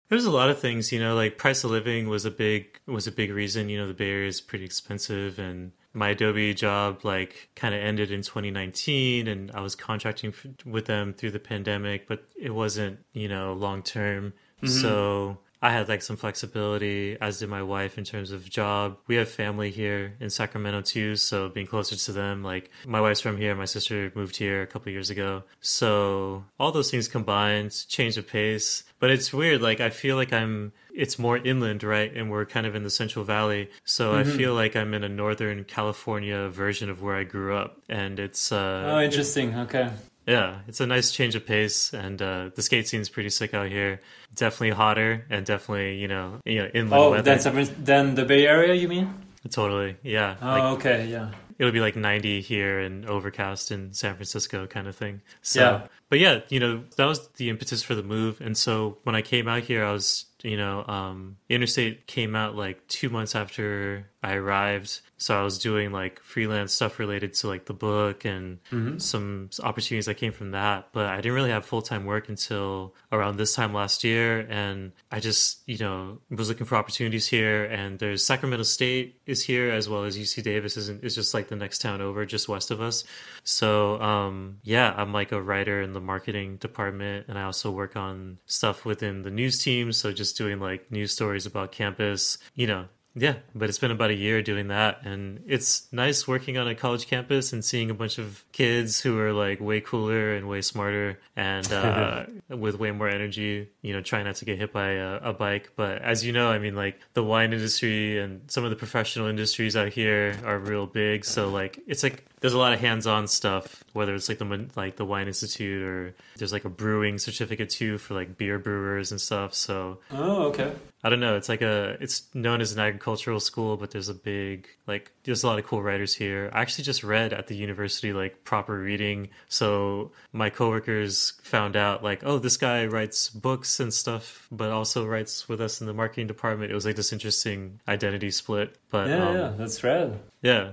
There's 0.10 0.26
a 0.26 0.32
lot 0.32 0.50
of 0.50 0.60
things, 0.60 0.91
you 0.91 1.00
know, 1.00 1.15
like 1.15 1.38
price 1.38 1.63
of 1.63 1.72
living 1.72 2.10
was 2.10 2.26
a 2.26 2.32
big 2.32 2.80
was 2.86 3.08
a 3.08 3.12
big 3.12 3.32
reason. 3.32 3.70
You 3.70 3.80
know, 3.80 3.88
the 3.88 3.94
Bay 3.94 4.12
Area 4.12 4.28
is 4.28 4.41
pretty 4.41 4.65
expensive 4.65 5.39
and 5.39 5.72
my 5.94 6.10
Adobe 6.10 6.54
job 6.54 7.06
like 7.06 7.50
kind 7.56 7.74
of 7.74 7.82
ended 7.82 8.12
in 8.12 8.22
2019 8.22 9.30
and 9.30 9.50
I 9.52 9.62
was 9.62 9.76
contracting 9.76 10.32
f- 10.32 10.65
with 10.65 10.86
them 10.86 11.13
through 11.13 11.32
the 11.32 11.39
pandemic, 11.39 12.06
but 12.06 12.28
it 12.36 12.54
wasn't, 12.54 13.00
you 13.13 13.30
know, 13.30 13.54
long 13.54 13.82
term. 13.82 14.34
Mm-hmm. 14.62 14.68
So 14.68 15.38
I 15.65 15.71
had 15.71 15.89
like 15.89 16.04
some 16.04 16.15
flexibility, 16.15 17.17
as 17.19 17.39
did 17.39 17.49
my 17.49 17.63
wife 17.63 17.97
in 17.97 18.04
terms 18.04 18.30
of 18.30 18.47
job. 18.47 18.97
We 19.08 19.15
have 19.15 19.28
family 19.28 19.71
here 19.71 20.13
in 20.19 20.30
Sacramento 20.30 20.82
too, 20.82 21.15
so 21.15 21.49
being 21.49 21.65
closer 21.65 21.95
to 21.95 22.12
them, 22.12 22.43
like 22.43 22.69
my 22.86 23.01
wife's 23.01 23.19
from 23.19 23.38
here, 23.38 23.56
my 23.56 23.65
sister 23.65 24.12
moved 24.13 24.36
here 24.36 24.62
a 24.62 24.67
couple 24.67 24.91
years 24.91 25.10
ago. 25.10 25.41
So 25.62 26.45
all 26.60 26.71
those 26.71 26.91
things 26.91 27.08
combined, 27.08 27.75
change 27.88 28.15
of 28.15 28.28
pace. 28.28 28.84
But 28.99 29.10
it's 29.10 29.34
weird, 29.34 29.63
like 29.63 29.80
I 29.80 29.89
feel 29.89 30.17
like 30.17 30.32
I'm 30.32 30.71
it's 30.93 31.17
more 31.17 31.36
inland, 31.36 31.84
right? 31.84 32.15
And 32.15 32.30
we're 32.30 32.45
kind 32.45 32.67
of 32.67 32.75
in 32.75 32.84
the 32.84 32.91
Central 32.91 33.25
Valley. 33.25 33.71
So 33.86 34.13
mm-hmm. 34.13 34.30
I 34.30 34.38
feel 34.38 34.54
like 34.54 34.75
I'm 34.75 34.93
in 34.93 35.04
a 35.04 35.10
Northern 35.10 35.63
California 35.63 36.47
version 36.47 36.91
of 36.91 37.01
where 37.01 37.15
I 37.15 37.23
grew 37.23 37.56
up. 37.56 37.82
And 37.89 38.19
it's 38.19 38.51
uh 38.51 38.91
Oh 38.93 38.99
interesting. 39.01 39.58
Okay. 39.58 39.89
Yeah, 40.28 40.60
it's 40.68 40.80
a 40.80 40.88
nice 40.88 41.12
change 41.12 41.36
of 41.36 41.46
pace, 41.46 41.94
and 41.94 42.20
uh, 42.22 42.50
the 42.56 42.62
skate 42.62 42.88
scene's 42.88 43.10
pretty 43.10 43.30
sick 43.30 43.54
out 43.54 43.68
here. 43.68 44.00
Definitely 44.34 44.72
hotter, 44.72 45.26
and 45.30 45.46
definitely 45.46 45.98
you 45.98 46.08
know 46.08 46.40
you 46.46 46.64
know 46.64 46.70
inland 46.74 46.94
oh, 46.94 47.12
weather. 47.12 47.40
Oh, 47.46 47.64
than 47.64 48.16
the 48.16 48.26
Bay 48.26 48.48
Area, 48.48 48.74
you 48.74 48.88
mean? 48.88 49.14
Totally, 49.50 49.98
yeah. 50.02 50.36
Oh, 50.42 50.46
like, 50.46 50.64
okay, 50.80 51.08
yeah. 51.08 51.30
It'll 51.58 51.72
be 51.72 51.80
like 51.80 51.96
90 51.96 52.42
here 52.42 52.80
and 52.80 53.06
overcast 53.06 53.72
in 53.72 53.94
San 53.94 54.16
Francisco, 54.16 54.68
kind 54.68 54.88
of 54.88 54.96
thing. 54.96 55.22
So, 55.42 55.62
yeah. 55.62 55.88
But 56.10 56.20
yeah, 56.20 56.40
you 56.50 56.60
know 56.60 56.84
that 56.98 57.06
was 57.06 57.28
the 57.38 57.50
impetus 57.50 57.84
for 57.84 57.96
the 57.96 58.04
move, 58.04 58.42
and 58.42 58.58
so 58.58 58.98
when 59.04 59.16
I 59.16 59.22
came 59.22 59.48
out 59.48 59.64
here, 59.64 59.86
I 59.86 59.92
was 59.92 60.26
you 60.44 60.58
know 60.58 60.86
um, 60.88 61.38
interstate 61.50 62.08
came 62.08 62.36
out 62.36 62.56
like 62.56 62.88
two 62.88 63.10
months 63.10 63.36
after 63.36 64.08
I 64.26 64.34
arrived. 64.34 65.02
So 65.18 65.40
I 65.40 65.44
was 65.44 65.60
doing 65.60 65.92
like 65.92 66.20
freelance 66.22 66.74
stuff 66.74 66.98
related 67.00 67.36
to 67.36 67.48
like 67.48 67.66
the 67.66 67.74
book 67.74 68.26
and 68.26 68.60
mm-hmm. 68.72 68.98
some 68.98 69.52
opportunities 69.62 70.08
that 70.08 70.16
came 70.16 70.32
from 70.32 70.52
that. 70.52 70.90
But 70.94 71.06
I 71.06 71.18
didn't 71.18 71.34
really 71.34 71.52
have 71.52 71.64
full 71.64 71.84
time 71.84 72.06
work 72.06 72.28
until 72.28 72.96
around 73.12 73.38
this 73.38 73.54
time 73.54 73.72
last 73.74 74.04
year. 74.04 74.40
And 74.40 74.94
I 75.12 75.20
just, 75.20 75.62
you 75.68 75.78
know, 75.78 76.20
was 76.30 76.50
looking 76.50 76.66
for 76.66 76.76
opportunities 76.76 77.28
here. 77.28 77.66
And 77.66 78.00
there's 78.00 78.26
Sacramento 78.26 78.64
State 78.64 79.22
is 79.28 79.44
here 79.44 79.70
as 79.70 79.88
well 79.88 80.04
as 80.04 80.18
UC 80.18 80.44
Davis 80.44 80.76
is, 80.76 80.90
is 80.90 81.14
just 81.14 81.34
like 81.36 81.48
the 81.48 81.56
next 81.56 81.80
town 81.80 82.02
over, 82.02 82.26
just 82.26 82.50
west 82.50 82.72
of 82.72 82.82
us. 82.82 83.04
So 83.44 84.02
um, 84.02 84.58
yeah, 84.64 84.92
I'm 84.98 85.14
like 85.14 85.32
a 85.32 85.42
writer 85.42 85.84
in 85.84 85.94
the 85.94 86.02
marketing 86.02 86.58
department. 86.58 87.28
And 87.28 87.38
I 87.38 87.44
also 87.44 87.70
work 87.70 87.96
on 87.96 88.40
stuff 88.48 88.86
within 88.86 89.22
the 89.22 89.32
news 89.32 89.64
team. 89.64 89.94
So 89.94 90.12
just 90.12 90.36
doing 90.36 90.60
like 90.60 90.92
news 90.92 91.12
stories 91.14 91.46
about 91.46 91.72
campus, 91.72 92.40
you 92.56 92.66
know, 92.66 92.88
yeah, 93.15 93.36
but 93.54 93.69
it's 93.69 93.80
been 93.80 93.91
about 93.91 94.12
a 94.12 94.15
year 94.15 94.41
doing 94.41 94.67
that. 94.67 95.06
And 95.06 95.43
it's 95.47 95.91
nice 95.91 96.28
working 96.28 96.58
on 96.58 96.67
a 96.67 96.75
college 96.75 97.08
campus 97.08 97.54
and 97.54 97.63
seeing 97.63 97.89
a 97.89 97.93
bunch 97.93 98.17
of 98.17 98.45
kids 98.56 99.02
who 99.02 99.20
are 99.20 99.34
like 99.34 99.60
way 99.60 99.82
cooler 99.82 100.34
and 100.34 100.48
way 100.48 100.62
smarter 100.62 101.20
and 101.36 101.74
uh, 101.74 102.24
with 102.50 102.80
way 102.80 102.89
more 102.89 103.10
energy, 103.10 103.70
you 103.82 103.91
know, 103.91 104.00
trying 104.00 104.24
not 104.24 104.36
to 104.36 104.46
get 104.46 104.58
hit 104.58 104.72
by 104.72 104.91
a, 104.91 105.15
a, 105.18 105.34
bike. 105.34 105.72
But 105.76 106.02
as 106.02 106.26
you 106.26 106.32
know, 106.32 106.50
I 106.50 106.58
mean, 106.58 106.74
like 106.74 106.98
the 107.15 107.24
wine 107.24 107.52
industry 107.52 108.18
and 108.18 108.50
some 108.50 108.63
of 108.63 108.70
the 108.70 108.78
professional 108.78 109.28
industries 109.28 109.76
out 109.76 109.89
here 109.89 110.39
are 110.46 110.58
real 110.58 110.88
big. 110.88 111.26
So, 111.26 111.50
like, 111.50 111.82
it's 111.86 112.02
like 112.02 112.24
there's 112.46 112.54
a 112.54 112.60
lot 112.60 112.74
of 112.74 112.80
hands-on 112.80 113.28
stuff 113.28 113.84
whether 113.94 114.13
it's 114.13 114.30
like 114.30 114.38
the 114.38 114.70
like 114.76 114.98
the 114.98 115.04
wine 115.06 115.26
institute 115.26 115.82
or 115.82 116.13
there's 116.38 116.54
like 116.54 116.63
a 116.63 116.70
brewing 116.70 117.18
certificate 117.18 117.72
too 117.72 117.98
for 117.98 118.13
like 118.13 118.38
beer 118.38 118.60
brewers 118.60 119.10
and 119.10 119.20
stuff 119.20 119.56
so 119.56 119.98
oh 120.12 120.44
okay 120.44 120.72
i 121.04 121.10
don't 121.10 121.20
know 121.20 121.36
it's 121.36 121.50
like 121.50 121.63
a 121.63 121.98
it's 122.00 122.24
known 122.36 122.62
as 122.62 122.72
an 122.72 122.80
agricultural 122.80 123.39
school 123.39 123.78
but 123.78 123.89
there's 123.89 124.10
a 124.10 124.13
big 124.13 124.68
like 124.86 125.12
there's 125.24 125.44
a 125.44 125.48
lot 125.48 125.58
of 125.58 125.65
cool 125.65 125.82
writers 125.82 126.13
here 126.13 126.52
i 126.54 126.62
actually 126.62 126.84
just 126.84 127.04
read 127.04 127.34
at 127.34 127.48
the 127.48 127.56
university 127.56 128.13
like 128.13 128.45
proper 128.46 128.80
reading. 128.80 129.30
So 129.50 130.12
my 130.32 130.50
coworkers 130.50 131.34
found 131.44 131.76
out 131.76 132.04
like 132.04 132.24
oh 132.24 132.40
this 132.40 132.58
guy 132.58 132.86
writes 132.86 133.30
books 133.30 133.80
and 133.80 133.94
stuff 133.94 134.48
but 134.52 134.72
also 134.72 135.06
writes 135.06 135.50
with 135.50 135.60
us 135.60 135.82
in 135.82 135.88
the 135.88 135.94
marketing 135.94 136.28
department. 136.28 136.72
It 136.72 136.76
was 136.76 136.86
like 136.86 136.96
this 136.96 137.12
interesting 137.12 137.82
identity 137.88 138.32
split 138.32 138.78
but 138.90 139.10
yeah, 139.10 139.28
um, 139.28 139.36
yeah. 139.36 139.54
That's 139.58 139.84
rad. 139.84 140.20
Yeah 140.42 140.72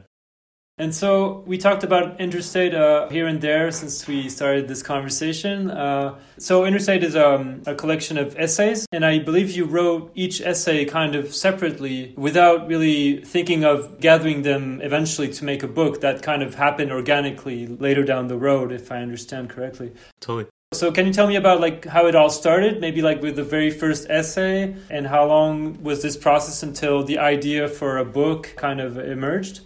and 0.83 0.93
so 0.93 1.45
we 1.47 1.59
talked 1.59 1.85
about 1.85 2.21
Interstate 2.21 2.75
uh, 2.75 3.09
here 3.09 3.29
and 3.29 3.41
there 3.41 3.71
since 3.71 4.05
we 4.09 4.29
started 4.29 4.67
this 4.67 4.83
conversation. 4.83 5.71
Uh, 5.71 6.19
so 6.39 6.65
Interstate 6.65 7.05
is 7.05 7.15
um, 7.15 7.63
a 7.67 7.75
collection 7.77 8.19
of 8.19 8.35
essays, 8.37 8.85
and 8.91 9.05
I 9.05 9.21
believe 9.21 9.53
you 9.53 9.65
wrote 9.65 10.11
each 10.17 10.41
essay 10.41 10.85
kind 10.85 11.15
of 11.15 11.33
separately 11.33 12.15
without 12.17 12.67
really 12.67 13.25
thinking 13.25 13.65
of 13.65 14.01
gathering 14.01 14.43
them 14.43 14.81
eventually 14.83 15.29
to 15.29 15.45
make 15.45 15.63
a 15.63 15.69
book. 15.69 16.01
That 16.01 16.21
kind 16.21 16.43
of 16.43 16.57
happened 16.57 16.91
organically 16.91 17.69
later 17.69 18.03
down 18.03 18.27
the 18.27 18.37
road, 18.37 18.73
if 18.73 18.91
I 18.91 18.97
understand 18.97 19.51
correctly. 19.51 19.93
Totally. 20.19 20.47
So 20.73 20.91
can 20.91 21.07
you 21.07 21.13
tell 21.13 21.29
me 21.29 21.37
about 21.37 21.61
like 21.61 21.85
how 21.85 22.07
it 22.07 22.17
all 22.17 22.31
started? 22.31 22.81
Maybe 22.81 23.03
like 23.03 23.23
with 23.23 23.37
the 23.37 23.45
very 23.45 23.71
first 23.71 24.11
essay, 24.11 24.75
and 24.91 25.07
how 25.07 25.27
long 25.27 25.81
was 25.85 26.03
this 26.03 26.17
process 26.17 26.65
until 26.65 27.05
the 27.05 27.19
idea 27.21 27.69
for 27.69 27.99
a 27.99 28.05
book 28.05 28.55
kind 28.57 28.81
of 28.81 28.99
emerged? 28.99 29.61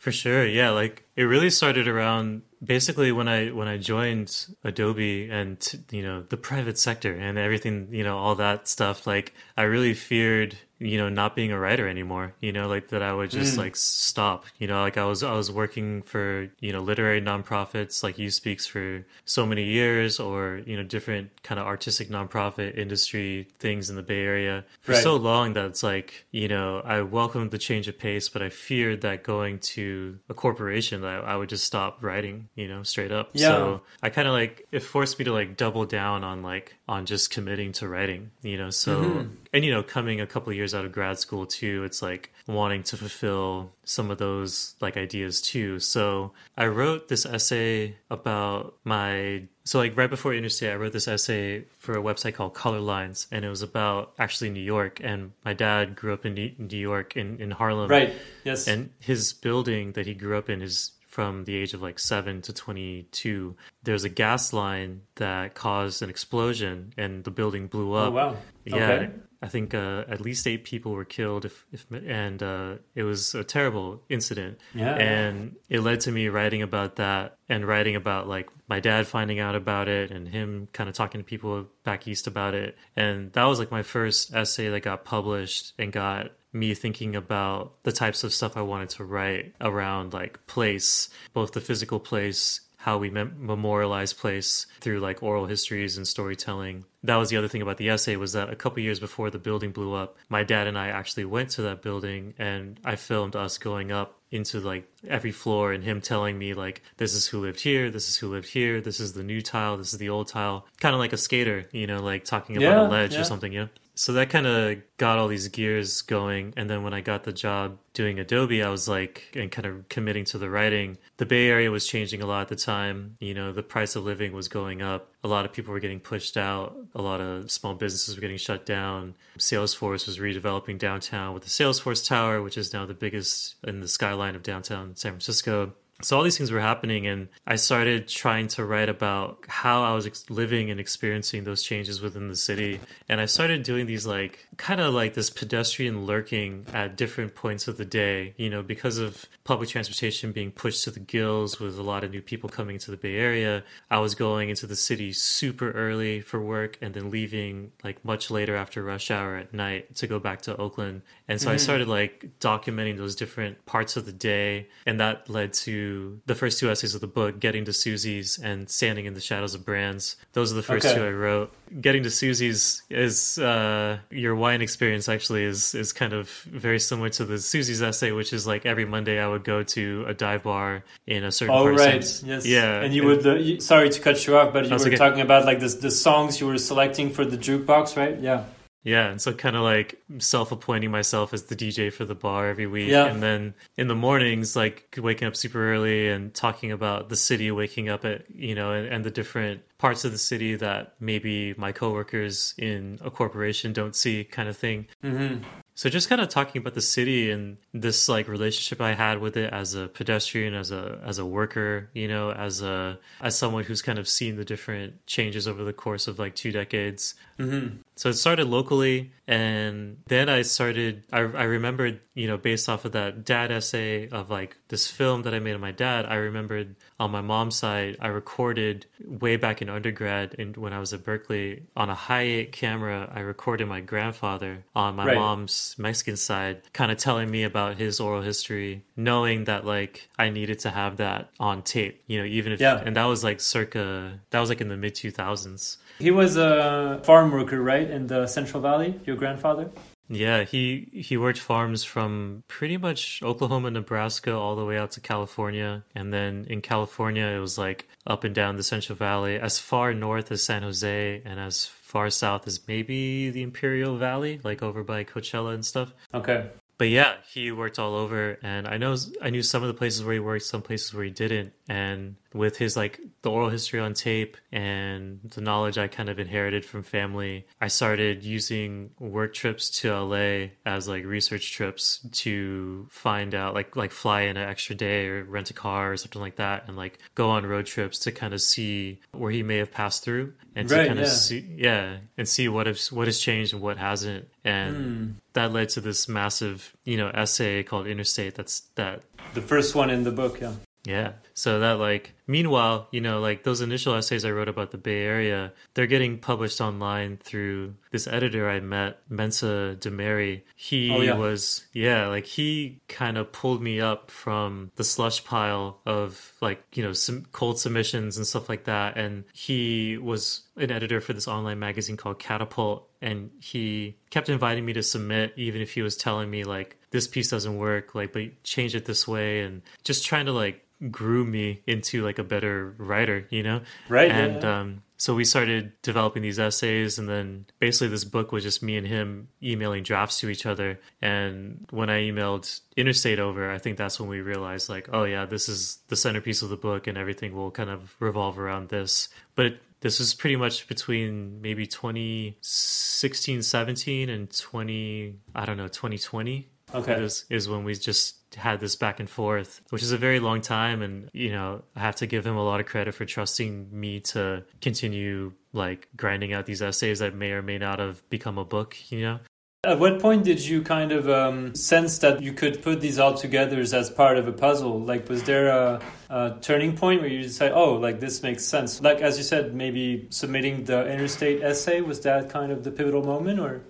For 0.00 0.12
sure, 0.12 0.46
yeah. 0.46 0.70
Like 0.70 1.04
it 1.14 1.24
really 1.24 1.50
started 1.50 1.86
around 1.86 2.40
basically 2.64 3.12
when 3.12 3.28
I 3.28 3.50
when 3.50 3.68
I 3.68 3.76
joined 3.76 4.46
Adobe 4.64 5.28
and 5.30 5.62
you 5.90 6.02
know 6.02 6.22
the 6.22 6.38
private 6.38 6.78
sector 6.78 7.14
and 7.14 7.36
everything, 7.36 7.88
you 7.92 8.02
know, 8.02 8.16
all 8.16 8.34
that 8.36 8.66
stuff. 8.66 9.06
Like 9.06 9.34
I 9.58 9.64
really 9.64 9.92
feared 9.92 10.56
you 10.80 10.96
know 10.96 11.10
not 11.10 11.36
being 11.36 11.52
a 11.52 11.58
writer 11.58 11.86
anymore 11.86 12.34
you 12.40 12.52
know 12.52 12.66
like 12.66 12.88
that 12.88 13.02
i 13.02 13.12
would 13.12 13.30
just 13.30 13.54
mm. 13.54 13.58
like 13.58 13.76
stop 13.76 14.46
you 14.58 14.66
know 14.66 14.80
like 14.80 14.96
i 14.96 15.04
was 15.04 15.22
i 15.22 15.32
was 15.34 15.52
working 15.52 16.00
for 16.00 16.48
you 16.60 16.72
know 16.72 16.80
literary 16.80 17.20
nonprofits 17.20 18.02
like 18.02 18.18
Youth 18.18 18.32
Speaks 18.32 18.66
for 18.66 19.04
so 19.26 19.44
many 19.44 19.64
years 19.64 20.18
or 20.18 20.62
you 20.64 20.76
know 20.76 20.82
different 20.82 21.30
kind 21.42 21.60
of 21.60 21.66
artistic 21.66 22.08
nonprofit 22.08 22.78
industry 22.78 23.46
things 23.58 23.90
in 23.90 23.96
the 23.96 24.02
bay 24.02 24.22
area 24.22 24.64
for 24.80 24.92
right. 24.92 25.02
so 25.02 25.16
long 25.16 25.52
that 25.52 25.66
it's 25.66 25.82
like 25.82 26.24
you 26.30 26.48
know 26.48 26.80
i 26.80 27.02
welcomed 27.02 27.50
the 27.50 27.58
change 27.58 27.86
of 27.86 27.98
pace 27.98 28.30
but 28.30 28.40
i 28.40 28.48
feared 28.48 29.02
that 29.02 29.22
going 29.22 29.58
to 29.58 30.18
a 30.30 30.34
corporation 30.34 31.02
that 31.02 31.24
i 31.24 31.36
would 31.36 31.50
just 31.50 31.64
stop 31.64 32.02
writing 32.02 32.48
you 32.54 32.66
know 32.66 32.82
straight 32.82 33.12
up 33.12 33.28
yeah. 33.34 33.48
so 33.48 33.82
i 34.02 34.08
kind 34.08 34.26
of 34.26 34.32
like 34.32 34.66
it 34.72 34.80
forced 34.80 35.18
me 35.18 35.26
to 35.26 35.32
like 35.32 35.58
double 35.58 35.84
down 35.84 36.24
on 36.24 36.42
like 36.42 36.74
on 36.90 37.06
just 37.06 37.30
committing 37.30 37.70
to 37.70 37.88
writing 37.88 38.32
you 38.42 38.58
know? 38.58 38.70
So 38.70 39.02
mm-hmm. 39.02 39.34
and 39.52 39.64
you 39.64 39.70
know 39.70 39.82
coming 39.82 40.20
a 40.20 40.26
couple 40.26 40.52
years 40.52 40.74
out 40.74 40.84
of 40.84 40.90
grad 40.90 41.18
school 41.18 41.46
too 41.46 41.84
it's 41.84 42.02
like 42.02 42.32
wanting 42.48 42.82
to 42.82 42.96
fulfill 42.96 43.72
some 43.84 44.10
of 44.10 44.18
those 44.18 44.74
like 44.80 44.96
ideas 44.96 45.40
too. 45.40 45.78
So 45.78 46.32
i 46.56 46.66
wrote 46.66 47.08
this 47.08 47.24
essay 47.24 47.96
about 48.10 48.74
my 48.82 49.44
so 49.64 49.78
like 49.78 49.96
right 49.96 50.10
before 50.10 50.34
interstate 50.34 50.72
i 50.72 50.74
wrote 50.74 50.92
this 50.92 51.06
essay 51.06 51.64
for 51.78 51.92
a 51.96 52.02
website 52.02 52.34
called 52.34 52.54
Colorlines 52.54 53.28
and 53.30 53.44
it 53.44 53.48
was 53.48 53.62
about 53.62 54.12
actually 54.18 54.50
new 54.50 54.60
york. 54.60 55.00
And 55.02 55.30
my 55.44 55.52
dad 55.54 55.94
grew 55.94 56.12
up 56.12 56.26
in 56.26 56.34
new 56.34 56.76
york 56.76 57.16
in, 57.16 57.40
in 57.40 57.52
harlem. 57.52 57.88
Right. 57.88 58.12
Yes. 58.42 58.66
And 58.66 58.90
his 58.98 59.32
building 59.32 59.92
that 59.92 60.06
he 60.06 60.14
grew 60.14 60.36
up 60.36 60.50
in 60.50 60.60
is 60.60 60.90
from 61.20 61.44
the 61.44 61.54
age 61.54 61.74
of 61.74 61.82
like 61.82 61.98
7 61.98 62.40
to 62.40 62.52
22 62.54 63.54
there's 63.82 64.04
a 64.04 64.08
gas 64.08 64.54
line 64.54 65.02
that 65.16 65.54
caused 65.54 66.00
an 66.00 66.08
explosion 66.08 66.94
and 66.96 67.24
the 67.24 67.30
building 67.30 67.66
blew 67.66 67.92
up 67.92 68.08
oh 68.08 68.10
wow 68.10 68.36
yeah 68.64 68.90
okay. 68.90 69.10
I 69.42 69.48
think 69.48 69.74
uh, 69.74 70.04
at 70.06 70.20
least 70.20 70.46
eight 70.46 70.64
people 70.64 70.92
were 70.92 71.06
killed, 71.06 71.46
if, 71.46 71.64
if 71.72 71.86
and 71.90 72.42
uh, 72.42 72.74
it 72.94 73.04
was 73.04 73.34
a 73.34 73.42
terrible 73.42 74.02
incident. 74.10 74.58
Yeah. 74.74 74.94
And 74.94 75.56
it 75.70 75.80
led 75.80 76.00
to 76.00 76.12
me 76.12 76.28
writing 76.28 76.60
about 76.60 76.96
that 76.96 77.38
and 77.48 77.66
writing 77.66 77.96
about 77.96 78.28
like 78.28 78.50
my 78.68 78.80
dad 78.80 79.06
finding 79.06 79.40
out 79.40 79.54
about 79.54 79.88
it 79.88 80.10
and 80.10 80.28
him 80.28 80.68
kind 80.74 80.90
of 80.90 80.94
talking 80.94 81.22
to 81.22 81.24
people 81.24 81.66
back 81.84 82.06
east 82.06 82.26
about 82.26 82.54
it. 82.54 82.76
And 82.96 83.32
that 83.32 83.44
was 83.44 83.58
like 83.58 83.70
my 83.70 83.82
first 83.82 84.34
essay 84.34 84.68
that 84.68 84.82
got 84.82 85.06
published 85.06 85.72
and 85.78 85.90
got 85.90 86.32
me 86.52 86.74
thinking 86.74 87.14
about 87.16 87.82
the 87.84 87.92
types 87.92 88.24
of 88.24 88.32
stuff 88.32 88.56
I 88.56 88.62
wanted 88.62 88.90
to 88.90 89.04
write 89.04 89.54
around 89.60 90.12
like 90.12 90.46
place, 90.46 91.08
both 91.32 91.52
the 91.52 91.60
physical 91.60 92.00
place 92.00 92.60
how 92.80 92.96
we 92.96 93.10
mem- 93.10 93.36
memorialize 93.38 94.14
place 94.14 94.66
through 94.80 95.00
like 95.00 95.22
oral 95.22 95.44
histories 95.44 95.98
and 95.98 96.08
storytelling. 96.08 96.86
That 97.02 97.16
was 97.16 97.28
the 97.28 97.36
other 97.36 97.48
thing 97.48 97.60
about 97.60 97.76
the 97.76 97.90
essay 97.90 98.16
was 98.16 98.32
that 98.32 98.48
a 98.48 98.56
couple 98.56 98.82
years 98.82 98.98
before 98.98 99.28
the 99.28 99.38
building 99.38 99.70
blew 99.70 99.92
up, 99.92 100.16
my 100.30 100.44
dad 100.44 100.66
and 100.66 100.78
I 100.78 100.88
actually 100.88 101.26
went 101.26 101.50
to 101.50 101.62
that 101.62 101.82
building 101.82 102.32
and 102.38 102.80
I 102.82 102.96
filmed 102.96 103.36
us 103.36 103.58
going 103.58 103.92
up 103.92 104.16
into 104.30 104.60
like 104.60 104.88
every 105.06 105.30
floor 105.30 105.72
and 105.74 105.84
him 105.84 106.00
telling 106.00 106.38
me 106.38 106.54
like 106.54 106.82
this 106.96 107.12
is 107.12 107.26
who 107.26 107.40
lived 107.40 107.60
here, 107.60 107.90
this 107.90 108.08
is 108.08 108.16
who 108.16 108.28
lived 108.28 108.48
here, 108.48 108.80
this 108.80 108.98
is 108.98 109.12
the 109.12 109.24
new 109.24 109.42
tile, 109.42 109.76
this 109.76 109.92
is 109.92 109.98
the 109.98 110.08
old 110.08 110.28
tile. 110.28 110.66
Kind 110.80 110.94
of 110.94 111.00
like 111.00 111.12
a 111.12 111.18
skater, 111.18 111.66
you 111.72 111.86
know, 111.86 112.00
like 112.00 112.24
talking 112.24 112.56
about 112.56 112.76
yeah, 112.76 112.86
a 112.86 112.88
ledge 112.88 113.12
yeah. 113.12 113.20
or 113.20 113.24
something, 113.24 113.52
yeah 113.52 113.66
so 114.00 114.14
that 114.14 114.30
kind 114.30 114.46
of 114.46 114.78
got 114.96 115.18
all 115.18 115.28
these 115.28 115.48
gears 115.48 116.00
going 116.00 116.54
and 116.56 116.70
then 116.70 116.82
when 116.82 116.94
i 116.94 117.02
got 117.02 117.24
the 117.24 117.32
job 117.32 117.76
doing 117.92 118.18
adobe 118.18 118.62
i 118.62 118.70
was 118.70 118.88
like 118.88 119.24
and 119.34 119.50
kind 119.50 119.66
of 119.66 119.86
committing 119.90 120.24
to 120.24 120.38
the 120.38 120.48
writing 120.48 120.96
the 121.20 121.26
bay 121.26 121.48
area 121.48 121.70
was 121.70 121.86
changing 121.86 122.22
a 122.22 122.26
lot 122.26 122.40
at 122.40 122.48
the 122.48 122.56
time. 122.56 123.18
You 123.20 123.34
know 123.34 123.52
the 123.52 123.62
price 123.62 123.94
of 123.94 124.04
living 124.04 124.32
was 124.32 124.48
going 124.48 124.80
up. 124.80 125.12
A 125.22 125.28
lot 125.28 125.44
of 125.44 125.52
people 125.52 125.74
were 125.74 125.78
getting 125.78 126.00
pushed 126.00 126.38
out. 126.38 126.74
A 126.94 127.02
lot 127.02 127.20
of 127.20 127.50
small 127.50 127.74
businesses 127.74 128.16
were 128.16 128.22
getting 128.22 128.38
shut 128.38 128.64
down. 128.64 129.14
Salesforce 129.38 130.06
was 130.06 130.18
redeveloping 130.18 130.78
downtown 130.78 131.34
with 131.34 131.42
the 131.42 131.50
salesforce 131.50 132.06
tower 132.08 132.40
which 132.42 132.56
is 132.56 132.72
now 132.72 132.86
the 132.86 132.94
biggest 132.94 133.56
in 133.64 133.80
the 133.80 133.88
skyline 133.88 134.34
of 134.34 134.42
downtown 134.42 134.96
san 134.96 135.12
francisco 135.12 135.72
so 136.02 136.16
all 136.16 136.22
these 136.22 136.36
things 136.36 136.50
were 136.50 136.60
happening 136.60 137.06
and 137.06 137.28
i 137.46 137.56
started 137.56 138.08
trying 138.08 138.48
to 138.48 138.64
write 138.64 138.88
about 138.88 139.44
how 139.48 139.82
i 139.82 139.92
was 139.92 140.06
ex- 140.06 140.28
living 140.30 140.70
and 140.70 140.80
experiencing 140.80 141.44
those 141.44 141.62
changes 141.62 142.00
within 142.00 142.28
the 142.28 142.36
city. 142.36 142.80
And 143.08 143.20
i 143.20 143.26
started 143.26 143.62
doing 143.62 143.86
these 143.86 144.06
like 144.06 144.46
kind 144.60 144.80
of 144.80 144.92
like 144.92 145.14
this 145.14 145.30
pedestrian 145.30 146.04
lurking 146.04 146.66
at 146.74 146.94
different 146.94 147.34
points 147.34 147.66
of 147.66 147.78
the 147.78 147.84
day 147.84 148.34
you 148.36 148.50
know 148.50 148.62
because 148.62 148.98
of 148.98 149.26
public 149.42 149.70
transportation 149.70 150.32
being 150.32 150.50
pushed 150.50 150.84
to 150.84 150.90
the 150.90 151.00
gills 151.00 151.58
with 151.58 151.78
a 151.78 151.82
lot 151.82 152.04
of 152.04 152.10
new 152.10 152.20
people 152.20 152.46
coming 152.46 152.76
into 152.76 152.90
the 152.90 152.96
bay 152.98 153.16
area 153.16 153.64
i 153.90 153.98
was 153.98 154.14
going 154.14 154.50
into 154.50 154.66
the 154.66 154.76
city 154.76 155.14
super 155.14 155.70
early 155.70 156.20
for 156.20 156.40
work 156.42 156.76
and 156.82 156.92
then 156.92 157.10
leaving 157.10 157.72
like 157.82 158.04
much 158.04 158.30
later 158.30 158.54
after 158.54 158.82
rush 158.82 159.10
hour 159.10 159.34
at 159.34 159.54
night 159.54 159.94
to 159.94 160.06
go 160.06 160.18
back 160.18 160.42
to 160.42 160.54
oakland 160.58 161.00
and 161.26 161.40
so 161.40 161.48
mm. 161.48 161.52
i 161.52 161.56
started 161.56 161.88
like 161.88 162.28
documenting 162.38 162.98
those 162.98 163.16
different 163.16 163.64
parts 163.64 163.96
of 163.96 164.04
the 164.04 164.12
day 164.12 164.68
and 164.84 165.00
that 165.00 165.26
led 165.30 165.54
to 165.54 166.20
the 166.26 166.34
first 166.34 166.58
two 166.58 166.70
essays 166.70 166.94
of 166.94 167.00
the 167.00 167.06
book, 167.06 167.40
Getting 167.40 167.64
to 167.64 167.72
Susie's 167.72 168.38
and 168.38 168.68
Standing 168.68 169.06
in 169.06 169.14
the 169.14 169.20
Shadows 169.20 169.54
of 169.54 169.64
Brands. 169.64 170.16
Those 170.32 170.52
are 170.52 170.56
the 170.56 170.62
first 170.62 170.86
okay. 170.86 170.96
two 170.96 171.04
I 171.04 171.10
wrote. 171.10 171.52
Getting 171.80 172.02
to 172.02 172.10
Susie's 172.10 172.82
is 172.90 173.38
uh, 173.38 173.98
your 174.10 174.34
wine 174.50 174.62
experience 174.62 175.08
actually 175.08 175.44
is 175.44 175.74
is 175.74 175.92
kind 175.92 176.12
of 176.12 176.28
very 176.68 176.80
similar 176.80 177.08
to 177.08 177.24
the 177.24 177.38
Susie's 177.38 177.82
essay, 177.82 178.10
which 178.12 178.32
is 178.32 178.46
like 178.46 178.66
every 178.66 178.84
Monday 178.84 179.16
I 179.20 179.28
would 179.28 179.44
go 179.44 179.62
to 179.76 180.04
a 180.08 180.14
dive 180.14 180.42
bar 180.42 180.82
in 181.06 181.24
a 181.24 181.30
certain. 181.30 181.54
Oh 181.54 181.64
part 181.64 181.78
right, 181.78 182.22
yes, 182.24 182.46
yeah. 182.46 182.82
And 182.82 182.92
you 182.92 183.04
would. 183.04 183.26
Uh, 183.26 183.34
you, 183.34 183.60
sorry 183.60 183.88
to 183.90 184.00
cut 184.00 184.26
you 184.26 184.36
off, 184.36 184.52
but 184.52 184.64
you 184.64 184.70
were 184.70 184.80
okay. 184.80 184.96
talking 184.96 185.20
about 185.20 185.44
like 185.44 185.60
the 185.60 185.68
the 185.68 185.90
songs 185.90 186.40
you 186.40 186.46
were 186.46 186.58
selecting 186.58 187.10
for 187.10 187.24
the 187.24 187.38
jukebox, 187.38 187.96
right? 187.96 188.18
Yeah. 188.20 188.44
Yeah, 188.82 189.08
and 189.08 189.20
so 189.20 189.32
kind 189.34 189.56
of 189.56 189.62
like 189.62 190.00
self-appointing 190.18 190.90
myself 190.90 191.34
as 191.34 191.44
the 191.44 191.56
DJ 191.56 191.92
for 191.92 192.04
the 192.04 192.14
bar 192.14 192.48
every 192.48 192.66
week, 192.66 192.88
Yeah. 192.88 193.06
and 193.06 193.22
then 193.22 193.54
in 193.76 193.88
the 193.88 193.94
mornings, 193.94 194.56
like 194.56 194.96
waking 194.98 195.28
up 195.28 195.36
super 195.36 195.72
early 195.72 196.08
and 196.08 196.32
talking 196.32 196.72
about 196.72 197.08
the 197.10 197.16
city, 197.16 197.50
waking 197.50 197.88
up 197.88 198.04
at 198.04 198.24
you 198.34 198.54
know, 198.54 198.72
and, 198.72 198.86
and 198.88 199.04
the 199.04 199.10
different 199.10 199.60
parts 199.78 200.04
of 200.04 200.12
the 200.12 200.18
city 200.18 200.54
that 200.56 200.94
maybe 201.00 201.54
my 201.58 201.72
coworkers 201.72 202.54
in 202.58 202.98
a 203.02 203.10
corporation 203.10 203.72
don't 203.72 203.94
see, 203.96 204.24
kind 204.24 204.48
of 204.48 204.56
thing. 204.56 204.86
Mm-hmm. 205.04 205.42
So 205.74 205.88
just 205.88 206.10
kind 206.10 206.20
of 206.20 206.28
talking 206.28 206.60
about 206.60 206.74
the 206.74 206.82
city 206.82 207.30
and 207.30 207.56
this 207.72 208.06
like 208.06 208.28
relationship 208.28 208.82
I 208.82 208.92
had 208.92 209.18
with 209.20 209.38
it 209.38 209.50
as 209.50 209.74
a 209.74 209.88
pedestrian, 209.88 210.52
as 210.52 210.70
a 210.70 211.00
as 211.02 211.18
a 211.18 211.24
worker, 211.24 211.88
you 211.94 212.06
know, 212.06 212.32
as 212.32 212.60
a 212.60 212.98
as 213.22 213.38
someone 213.38 213.64
who's 213.64 213.80
kind 213.80 213.98
of 213.98 214.06
seen 214.06 214.36
the 214.36 214.44
different 214.44 215.06
changes 215.06 215.48
over 215.48 215.64
the 215.64 215.72
course 215.72 216.06
of 216.06 216.18
like 216.18 216.34
two 216.34 216.52
decades. 216.52 217.14
Mm-hmm. 217.40 217.76
So 217.96 218.08
it 218.08 218.14
started 218.14 218.46
locally, 218.46 219.12
and 219.28 219.98
then 220.06 220.28
I 220.30 220.40
started. 220.42 221.02
I, 221.12 221.18
I 221.18 221.44
remembered, 221.44 222.00
you 222.14 222.26
know, 222.26 222.38
based 222.38 222.66
off 222.68 222.84
of 222.86 222.92
that 222.92 223.24
dad 223.26 223.50
essay 223.52 224.08
of 224.08 224.30
like 224.30 224.56
this 224.68 224.86
film 224.90 225.22
that 225.22 225.34
I 225.34 225.38
made 225.38 225.54
of 225.54 225.60
my 225.60 225.70
dad. 225.72 226.06
I 226.06 226.14
remembered 226.14 226.76
on 226.98 227.10
my 227.10 227.20
mom's 227.20 227.56
side, 227.56 227.96
I 228.00 228.08
recorded 228.08 228.86
way 229.06 229.36
back 229.36 229.60
in 229.60 229.68
undergrad, 229.68 230.34
and 230.38 230.56
when 230.56 230.72
I 230.72 230.78
was 230.78 230.92
at 230.94 231.04
Berkeley, 231.04 231.64
on 231.76 231.90
a 231.90 231.94
Hi8 231.94 232.52
camera, 232.52 233.10
I 233.14 233.20
recorded 233.20 233.68
my 233.68 233.80
grandfather 233.80 234.64
on 234.74 234.96
my 234.96 235.06
Right. 235.06 235.16
mom's 235.16 235.74
Mexican 235.78 236.16
side, 236.16 236.62
kind 236.72 236.90
of 236.90 236.96
telling 236.98 237.30
me 237.30 237.42
about 237.42 237.76
his 237.76 238.00
oral 238.00 238.22
history, 238.22 238.82
knowing 238.96 239.44
that 239.44 239.66
like 239.66 240.08
I 240.18 240.30
needed 240.30 240.58
to 240.60 240.70
have 240.70 240.96
that 240.98 241.30
on 241.38 241.62
tape, 241.62 242.02
you 242.06 242.18
know, 242.18 242.24
even 242.24 242.52
if, 242.52 242.60
Yeah. 242.60 242.82
and 242.84 242.96
that 242.96 243.04
was 243.04 243.22
like 243.24 243.40
circa, 243.40 244.20
that 244.30 244.40
was 244.40 244.48
like 244.48 244.60
in 244.62 244.68
the 244.68 244.76
mid 244.76 244.94
two 244.94 245.10
thousands. 245.10 245.76
He 246.00 246.10
was 246.10 246.36
a 246.36 247.00
farm 247.04 247.30
worker, 247.30 247.60
right, 247.62 247.88
in 247.88 248.06
the 248.06 248.26
Central 248.26 248.62
Valley. 248.62 248.98
Your 249.04 249.16
grandfather. 249.16 249.70
Yeah, 250.12 250.42
he 250.42 250.88
he 250.92 251.16
worked 251.16 251.38
farms 251.38 251.84
from 251.84 252.42
pretty 252.48 252.76
much 252.76 253.22
Oklahoma, 253.22 253.70
Nebraska, 253.70 254.34
all 254.34 254.56
the 254.56 254.64
way 254.64 254.76
out 254.76 254.90
to 254.92 255.00
California, 255.00 255.84
and 255.94 256.12
then 256.12 256.46
in 256.50 256.62
California 256.62 257.26
it 257.26 257.38
was 257.38 257.56
like 257.56 257.88
up 258.08 258.24
and 258.24 258.34
down 258.34 258.56
the 258.56 258.64
Central 258.64 258.96
Valley, 258.96 259.38
as 259.38 259.60
far 259.60 259.94
north 259.94 260.32
as 260.32 260.42
San 260.42 260.64
Jose, 260.64 261.22
and 261.24 261.38
as 261.38 261.66
far 261.66 262.10
south 262.10 262.48
as 262.48 262.66
maybe 262.66 263.30
the 263.30 263.42
Imperial 263.42 263.96
Valley, 263.98 264.40
like 264.42 264.64
over 264.64 264.82
by 264.82 265.04
Coachella 265.04 265.54
and 265.54 265.64
stuff. 265.64 265.94
Okay. 266.12 266.50
But 266.76 266.88
yeah, 266.88 267.16
he 267.30 267.52
worked 267.52 267.78
all 267.78 267.94
over, 267.94 268.38
and 268.42 268.66
I 268.66 268.78
know 268.78 268.96
I 269.22 269.30
knew 269.30 269.42
some 269.42 269.62
of 269.62 269.68
the 269.68 269.74
places 269.74 270.02
where 270.02 270.14
he 270.14 270.18
worked, 270.18 270.44
some 270.44 270.62
places 270.62 270.92
where 270.92 271.04
he 271.04 271.10
didn't, 271.10 271.52
and 271.68 272.16
with 272.32 272.56
his 272.58 272.76
like 272.76 273.00
the 273.22 273.30
oral 273.30 273.48
history 273.50 273.80
on 273.80 273.92
tape 273.94 274.36
and 274.52 275.20
the 275.34 275.40
knowledge 275.40 275.78
I 275.78 275.88
kind 275.88 276.08
of 276.08 276.18
inherited 276.18 276.64
from 276.64 276.82
family, 276.82 277.46
I 277.60 277.68
started 277.68 278.22
using 278.22 278.90
work 278.98 279.34
trips 279.34 279.68
to 279.80 279.92
LA 279.92 280.48
as 280.64 280.86
like 280.88 281.04
research 281.04 281.52
trips 281.52 282.00
to 282.12 282.86
find 282.90 283.34
out 283.34 283.54
like 283.54 283.74
like 283.76 283.90
fly 283.92 284.22
in 284.22 284.36
an 284.36 284.48
extra 284.48 284.74
day 284.76 285.06
or 285.08 285.24
rent 285.24 285.50
a 285.50 285.54
car 285.54 285.92
or 285.92 285.96
something 285.96 286.22
like 286.22 286.36
that, 286.36 286.64
and 286.68 286.76
like 286.76 286.98
go 287.14 287.30
on 287.30 287.44
road 287.46 287.66
trips 287.66 287.98
to 288.00 288.12
kind 288.12 288.32
of 288.34 288.40
see 288.40 289.00
where 289.12 289.30
he 289.32 289.42
may 289.42 289.56
have 289.58 289.72
passed 289.72 290.04
through 290.04 290.32
and 290.54 290.68
to 290.68 290.74
Right, 290.76 290.86
kind 290.86 290.98
of 291.00 291.06
yeah. 291.06 291.12
see 291.12 291.54
yeah 291.56 291.96
and 292.16 292.28
see 292.28 292.48
what 292.48 292.66
has 292.66 292.90
what 292.92 293.06
has 293.08 293.18
changed 293.18 293.52
and 293.52 293.62
what 293.62 293.76
hasn't 293.76 294.28
and 294.44 294.76
Hmm. 294.76 295.06
that 295.34 295.52
led 295.52 295.68
to 295.70 295.80
this 295.80 296.08
massive 296.08 296.74
you 296.84 296.96
know 296.96 297.08
essay 297.08 297.62
called 297.62 297.86
interstate 297.86 298.34
that's 298.34 298.60
that 298.76 299.02
The 299.34 299.42
first 299.42 299.74
one 299.74 299.90
in 299.90 300.02
the 300.04 300.10
book, 300.10 300.40
yeah. 300.40 300.54
Yeah. 300.84 301.12
So 301.34 301.60
that 301.60 301.78
like 301.78 302.14
meanwhile 302.26 302.86
you 302.92 303.00
know 303.00 303.20
like 303.20 303.42
those 303.42 303.60
initial 303.60 303.92
essays 303.94 304.24
i 304.24 304.30
wrote 304.30 304.48
about 304.48 304.70
the 304.70 304.78
bay 304.78 305.02
area 305.02 305.52
they're 305.74 305.88
getting 305.88 306.16
published 306.16 306.60
online 306.60 307.16
through 307.16 307.74
this 307.90 308.06
editor 308.06 308.48
i 308.48 308.60
met 308.60 308.98
Mensah 309.10 309.76
Demary 309.78 310.42
he 310.54 310.92
Oh, 310.92 311.00
yeah. 311.00 311.14
was 311.16 311.66
yeah 311.72 312.06
like 312.06 312.24
he 312.24 312.80
kind 312.86 313.18
of 313.18 313.32
pulled 313.32 313.60
me 313.60 313.80
up 313.80 314.12
from 314.12 314.70
the 314.76 314.84
slush 314.84 315.24
pile 315.24 315.80
of 315.84 316.32
like 316.40 316.62
you 316.74 316.82
know 316.84 316.92
some 316.92 317.26
cold 317.32 317.58
submissions 317.58 318.16
and 318.16 318.24
stuff 318.26 318.48
like 318.48 318.64
that. 318.64 318.96
And 318.96 319.24
he 319.32 319.98
was 319.98 320.42
an 320.56 320.70
editor 320.70 321.00
for 321.00 321.12
this 321.14 321.26
online 321.26 321.58
magazine 321.58 321.96
called 321.96 322.18
catapult. 322.20 322.88
And 323.02 323.30
he 323.40 323.96
kept 324.10 324.28
inviting 324.28 324.64
me 324.64 324.72
to 324.74 324.82
submit 324.82 325.32
even 325.36 325.60
if 325.62 325.72
he 325.74 325.82
was 325.82 325.96
telling 325.96 326.30
me 326.30 326.44
like 326.44 326.76
this 326.90 327.08
piece 327.08 327.30
doesn't 327.30 327.56
work 327.56 327.94
like 327.94 328.12
but 328.12 328.42
change 328.44 328.74
it 328.76 328.84
this 328.84 329.08
way. 329.08 329.40
And 329.40 329.62
just 329.84 330.04
trying 330.04 330.26
to 330.26 330.32
like 330.32 330.64
groom 330.90 331.30
me 331.30 331.62
into 331.66 332.02
like 332.04 332.18
a 332.18 332.24
better 332.24 332.74
writer 332.78 333.26
you 333.30 333.42
know 333.42 333.60
Right, 333.88 334.10
and 334.10 334.42
yeah. 334.42 334.60
um 334.60 334.82
so 334.96 335.14
we 335.14 335.24
started 335.24 335.72
developing 335.82 336.22
these 336.22 336.38
essays 336.38 336.98
and 336.98 337.08
then 337.08 337.46
basically 337.58 337.88
this 337.88 338.04
book 338.04 338.32
was 338.32 338.44
just 338.44 338.62
me 338.62 338.76
and 338.76 338.86
him 338.86 339.28
emailing 339.42 339.82
drafts 339.82 340.20
to 340.20 340.28
each 340.30 340.46
other 340.46 340.78
and 341.02 341.66
when 341.70 341.90
i 341.90 342.00
emailed 342.02 342.60
interstate 342.76 343.18
over 343.18 343.50
i 343.50 343.58
think 343.58 343.76
that's 343.76 343.98
when 344.00 344.08
we 344.08 344.20
realized 344.20 344.68
like 344.68 344.88
oh 344.92 345.04
yeah 345.04 345.24
this 345.26 345.48
is 345.48 345.78
the 345.88 345.96
centerpiece 345.96 346.40
of 346.42 346.48
the 346.48 346.56
book 346.56 346.86
and 346.86 346.96
everything 346.96 347.34
will 347.34 347.50
kind 347.50 347.70
of 347.70 347.94
revolve 348.00 348.38
around 348.38 348.68
this 348.70 349.08
but 349.34 349.46
it, 349.46 349.60
this 349.80 349.98
was 349.98 350.12
pretty 350.14 350.36
much 350.36 350.66
between 350.68 351.40
maybe 351.40 351.66
2016 351.66 353.42
17 353.42 354.08
and 354.08 354.36
20 354.38 355.14
i 355.34 355.44
don't 355.44 355.56
know 355.56 355.68
2020 355.68 356.48
Okay. 356.72 357.02
is, 357.02 357.24
is 357.28 357.48
when 357.48 357.64
we 357.64 357.74
just 357.74 358.19
had 358.36 358.60
this 358.60 358.76
back 358.76 359.00
and 359.00 359.08
forth, 359.08 359.60
which 359.70 359.82
is 359.82 359.92
a 359.92 359.98
very 359.98 360.20
long 360.20 360.40
time. 360.40 360.82
And, 360.82 361.10
you 361.12 361.30
know, 361.30 361.62
I 361.74 361.80
have 361.80 361.96
to 361.96 362.06
give 362.06 362.26
him 362.26 362.36
a 362.36 362.44
lot 362.44 362.60
of 362.60 362.66
credit 362.66 362.94
for 362.94 363.04
trusting 363.04 363.68
me 363.72 364.00
to 364.00 364.44
continue 364.60 365.32
like 365.52 365.88
grinding 365.96 366.32
out 366.32 366.46
these 366.46 366.62
essays 366.62 367.00
that 367.00 367.14
may 367.14 367.32
or 367.32 367.42
may 367.42 367.58
not 367.58 367.78
have 367.78 368.08
become 368.08 368.38
a 368.38 368.44
book, 368.44 368.76
you 368.90 369.02
know? 369.02 369.18
At 369.62 369.78
what 369.78 370.00
point 370.00 370.24
did 370.24 370.40
you 370.40 370.62
kind 370.62 370.90
of 370.90 371.10
um, 371.10 371.54
sense 371.54 371.98
that 371.98 372.22
you 372.22 372.32
could 372.32 372.62
put 372.62 372.80
these 372.80 372.98
all 372.98 373.12
together 373.12 373.60
as 373.60 373.90
part 373.90 374.16
of 374.16 374.26
a 374.26 374.32
puzzle? 374.32 374.80
Like, 374.80 375.06
was 375.10 375.22
there 375.24 375.48
a, 375.48 375.82
a 376.08 376.38
turning 376.40 376.74
point 376.74 377.02
where 377.02 377.10
you 377.10 377.22
decide, 377.22 377.52
oh, 377.52 377.74
like 377.74 378.00
this 378.00 378.22
makes 378.22 378.42
sense? 378.42 378.80
Like, 378.80 379.02
as 379.02 379.18
you 379.18 379.22
said, 379.22 379.54
maybe 379.54 380.06
submitting 380.08 380.64
the 380.64 380.90
interstate 380.90 381.42
essay 381.42 381.82
was 381.82 382.00
that 382.00 382.30
kind 382.30 382.52
of 382.52 382.64
the 382.64 382.70
pivotal 382.70 383.04
moment, 383.04 383.38
or 383.38 383.62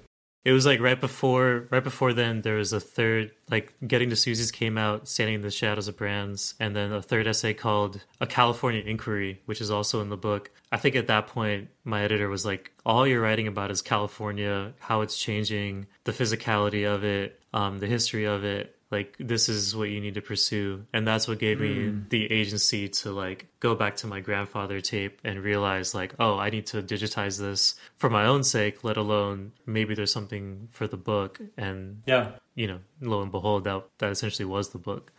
It 0.45 0.53
was 0.53 0.65
like 0.65 0.81
right 0.81 1.01
before 1.01 1.69
right 1.71 1.85
before 1.85 2.13
then 2.15 2.41
there 2.41 2.57
was 2.57 2.73
a 2.73 2.81
third 2.81 3.33
like 3.51 3.75
Getting 3.87 4.11
to 4.11 4.17
Susie's 4.17 4.51
came 4.51 4.79
out, 4.79 5.09
Standing 5.09 5.37
in 5.37 5.43
the 5.43 5.51
Shadows 5.51 5.89
of 5.89 5.97
Brands, 5.97 6.55
and 6.59 6.75
then 6.75 6.93
a 6.93 7.03
third 7.03 7.27
essay 7.27 7.53
called 7.53 8.05
A 8.21 8.27
California 8.27 8.83
Inquiry, 8.85 9.43
which 9.45 9.61
is 9.61 9.71
also 9.71 10.01
in 10.01 10.09
the 10.09 10.17
book. 10.17 10.51
I 10.73 10.79
think 10.79 10.97
at 10.97 11.09
that 11.09 11.27
point 11.27 11.69
my 11.85 12.03
editor 12.03 12.29
was 12.29 12.47
like, 12.47 12.73
All 12.87 13.07
you're 13.07 13.21
writing 13.21 13.49
about 13.49 13.71
is 13.71 13.83
California, 13.83 14.73
how 14.79 15.03
it's 15.03 15.19
changing, 15.19 15.87
the 16.05 16.13
physicality 16.13 16.87
of 16.87 17.05
it, 17.05 17.41
um, 17.53 17.79
the 17.79 17.87
history 17.87 18.25
of 18.25 18.45
it. 18.45 18.77
Like 18.91 19.17
this 19.21 19.49
is 19.49 19.77
what 19.77 19.89
you 19.89 20.01
need 20.01 20.15
to 20.15 20.21
pursue. 20.21 20.85
And 20.93 21.07
that's 21.07 21.29
what 21.29 21.39
gave 21.39 21.61
me 21.61 21.95
the 22.09 22.31
agency 22.31 22.89
to 22.89 23.13
like 23.13 23.47
go 23.61 23.75
back 23.77 23.97
to 23.97 24.09
my 24.09 24.21
grandfather 24.21 24.81
tape 24.81 25.21
and 25.23 25.41
realize 25.41 25.95
like, 25.95 26.15
oh, 26.19 26.39
I 26.39 26.51
need 26.51 26.67
to 26.67 26.83
digitize 26.83 27.39
this 27.39 27.77
for 27.97 28.11
my 28.11 28.27
own 28.27 28.43
sake, 28.43 28.83
let 28.83 28.97
alone 28.97 29.53
maybe 29.65 29.95
there's 29.95 30.13
something 30.13 30.69
for 30.73 30.89
the 30.89 30.97
book. 30.97 31.41
And 31.57 32.03
yeah. 32.07 32.33
you 32.57 32.67
know, 32.67 32.81
lo 33.01 33.23
and 33.23 33.31
behold, 33.31 33.65
that 33.65 33.85
that 33.99 34.11
essentially 34.11 34.47
was 34.47 34.71
the 34.71 34.79
book. 34.79 35.13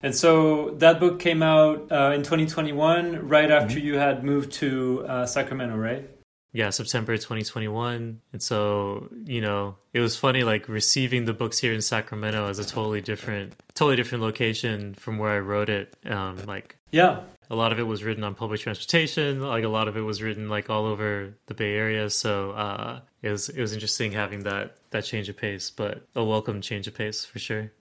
And 0.00 0.14
so 0.14 0.70
that 0.78 1.00
book 1.00 1.18
came 1.18 1.42
out 1.42 1.90
uh, 1.90 2.12
in 2.14 2.22
2021, 2.22 3.26
right 3.26 3.50
after 3.50 3.78
you 3.78 3.96
had 3.96 4.22
moved 4.22 4.52
to 4.52 5.04
uh, 5.08 5.24
Sacramento, 5.24 5.76
right? 5.76 6.10
Yeah, 6.54 6.70
September 6.70 7.16
2021. 7.16 8.20
And 8.32 8.40
so, 8.42 9.08
you 9.24 9.40
know, 9.40 9.74
it 9.92 9.98
was 9.98 10.16
funny 10.16 10.44
like 10.44 10.68
receiving 10.68 11.24
the 11.24 11.34
books 11.34 11.58
here 11.58 11.72
in 11.72 11.82
Sacramento 11.82 12.48
as 12.48 12.60
a 12.60 12.64
totally 12.64 13.00
different 13.00 13.54
totally 13.74 13.96
different 13.96 14.22
location 14.22 14.94
from 14.94 15.18
where 15.18 15.30
I 15.32 15.40
wrote 15.40 15.68
it. 15.68 15.94
Um 16.06 16.38
like 16.46 16.76
Yeah. 16.92 17.20
a 17.50 17.56
lot 17.56 17.72
of 17.72 17.78
it 17.80 17.82
was 17.82 18.04
written 18.04 18.22
on 18.24 18.34
public 18.36 18.60
transportation, 18.60 19.40
like 19.40 19.64
a 19.64 19.68
lot 19.68 19.88
of 19.88 19.96
it 19.96 20.02
was 20.02 20.22
written 20.22 20.48
like 20.48 20.70
all 20.70 20.86
over 20.86 21.34
the 21.46 21.54
Bay 21.54 21.74
Area. 21.74 22.08
So 22.08 22.52
uh 22.52 23.00
it 23.20 23.30
was 23.30 23.48
it 23.48 23.60
was 23.60 23.72
interesting 23.72 24.12
having 24.12 24.44
that 24.44 24.76
that 24.90 25.04
change 25.04 25.28
of 25.28 25.36
pace, 25.36 25.70
but 25.70 26.06
a 26.14 26.22
welcome 26.22 26.60
change 26.60 26.86
of 26.86 26.94
pace 26.94 27.24
for 27.24 27.40
sure. 27.40 27.72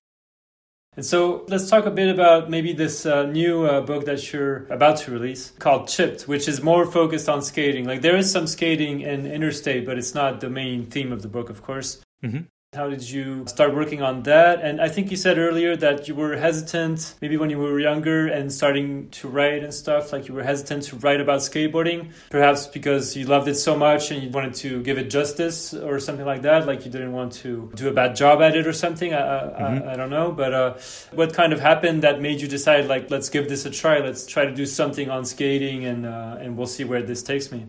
And 0.96 1.06
so 1.06 1.44
let's 1.48 1.70
talk 1.70 1.86
a 1.86 1.92
bit 1.92 2.14
about 2.14 2.50
maybe 2.50 2.72
this 2.72 3.06
uh, 3.06 3.24
new 3.24 3.66
uh, 3.66 3.82
book 3.82 4.06
that 4.06 4.32
you're 4.32 4.68
about 4.70 4.98
to 4.98 5.12
release 5.12 5.52
called 5.58 5.88
Chipped, 5.88 6.28
which 6.28 6.48
is 6.48 6.62
more 6.62 6.86
focused 6.86 7.28
on 7.28 7.42
skating. 7.42 7.86
Like 7.86 8.02
there 8.02 8.16
is 8.16 8.32
some 8.32 8.46
skating 8.46 9.02
in 9.02 9.26
Interstate, 9.26 9.86
but 9.86 9.98
it's 9.98 10.14
not 10.14 10.40
the 10.40 10.50
main 10.50 10.86
theme 10.86 11.12
of 11.12 11.24
the 11.24 11.28
book, 11.28 11.50
of 11.50 11.64
course. 11.64 12.02
Mhm. 12.24 12.46
How 12.76 12.90
did 12.90 13.08
you 13.08 13.46
start 13.48 13.76
working 13.76 14.02
on 14.02 14.24
that? 14.24 14.62
And 14.62 14.82
I 14.82 14.90
think 14.90 15.12
you 15.12 15.18
said 15.18 15.38
earlier 15.38 15.76
that 15.78 16.08
you 16.08 16.16
were 16.16 16.36
hesitant, 16.36 17.16
maybe 17.22 17.38
when 17.38 17.50
you 17.50 17.60
were 17.60 17.80
younger 17.80 18.28
and 18.28 18.52
starting 18.52 19.10
to 19.12 19.28
write 19.28 19.64
and 19.64 19.74
stuff, 19.74 20.12
like 20.12 20.28
you 20.28 20.34
were 20.34 20.44
hesitant 20.44 20.84
to 20.86 20.96
write 20.98 21.22
about 21.22 21.40
skateboarding, 21.42 22.12
perhaps 22.30 22.66
because 22.68 23.16
you 23.16 23.26
loved 23.26 23.48
it 23.48 23.56
so 23.56 23.78
much 23.78 24.12
and 24.12 24.24
you 24.24 24.30
wanted 24.30 24.56
to 24.56 24.82
give 24.82 24.98
it 24.98 25.10
justice 25.10 25.74
or 25.74 26.00
something 26.00 26.26
like 26.26 26.42
that. 26.42 26.66
Like 26.66 26.86
you 26.86 26.92
didn't 26.92 27.12
want 27.12 27.34
to 27.44 27.72
do 27.76 27.90
a 27.90 27.94
bad 27.94 28.16
job 28.16 28.42
at 28.42 28.56
it 28.56 28.66
or 28.66 28.74
something. 28.74 29.14
I, 29.14 29.20
I, 29.20 29.38
I, 29.38 29.94
I 29.94 29.96
don't 29.96 30.10
know. 30.10 30.32
But 30.32 30.54
uh, 30.54 30.74
what 31.12 31.34
kind 31.34 31.54
of 31.54 31.60
happened 31.60 32.04
that 32.04 32.22
made 32.22 32.42
you 32.42 32.48
decide, 32.48 32.88
like, 32.88 33.12
let's 33.12 33.30
give 33.30 33.50
this 33.50 33.66
a 33.66 33.70
try? 33.70 34.00
Let's 34.00 34.26
try 34.26 34.46
to 34.46 34.54
do 34.54 34.66
something 34.66 35.10
on 35.10 35.26
skating 35.26 35.86
and, 35.86 36.06
uh, 36.06 36.38
and 36.40 36.58
we'll 36.58 36.68
see 36.68 36.84
where 36.84 37.04
this 37.04 37.22
takes 37.22 37.52
me. 37.52 37.68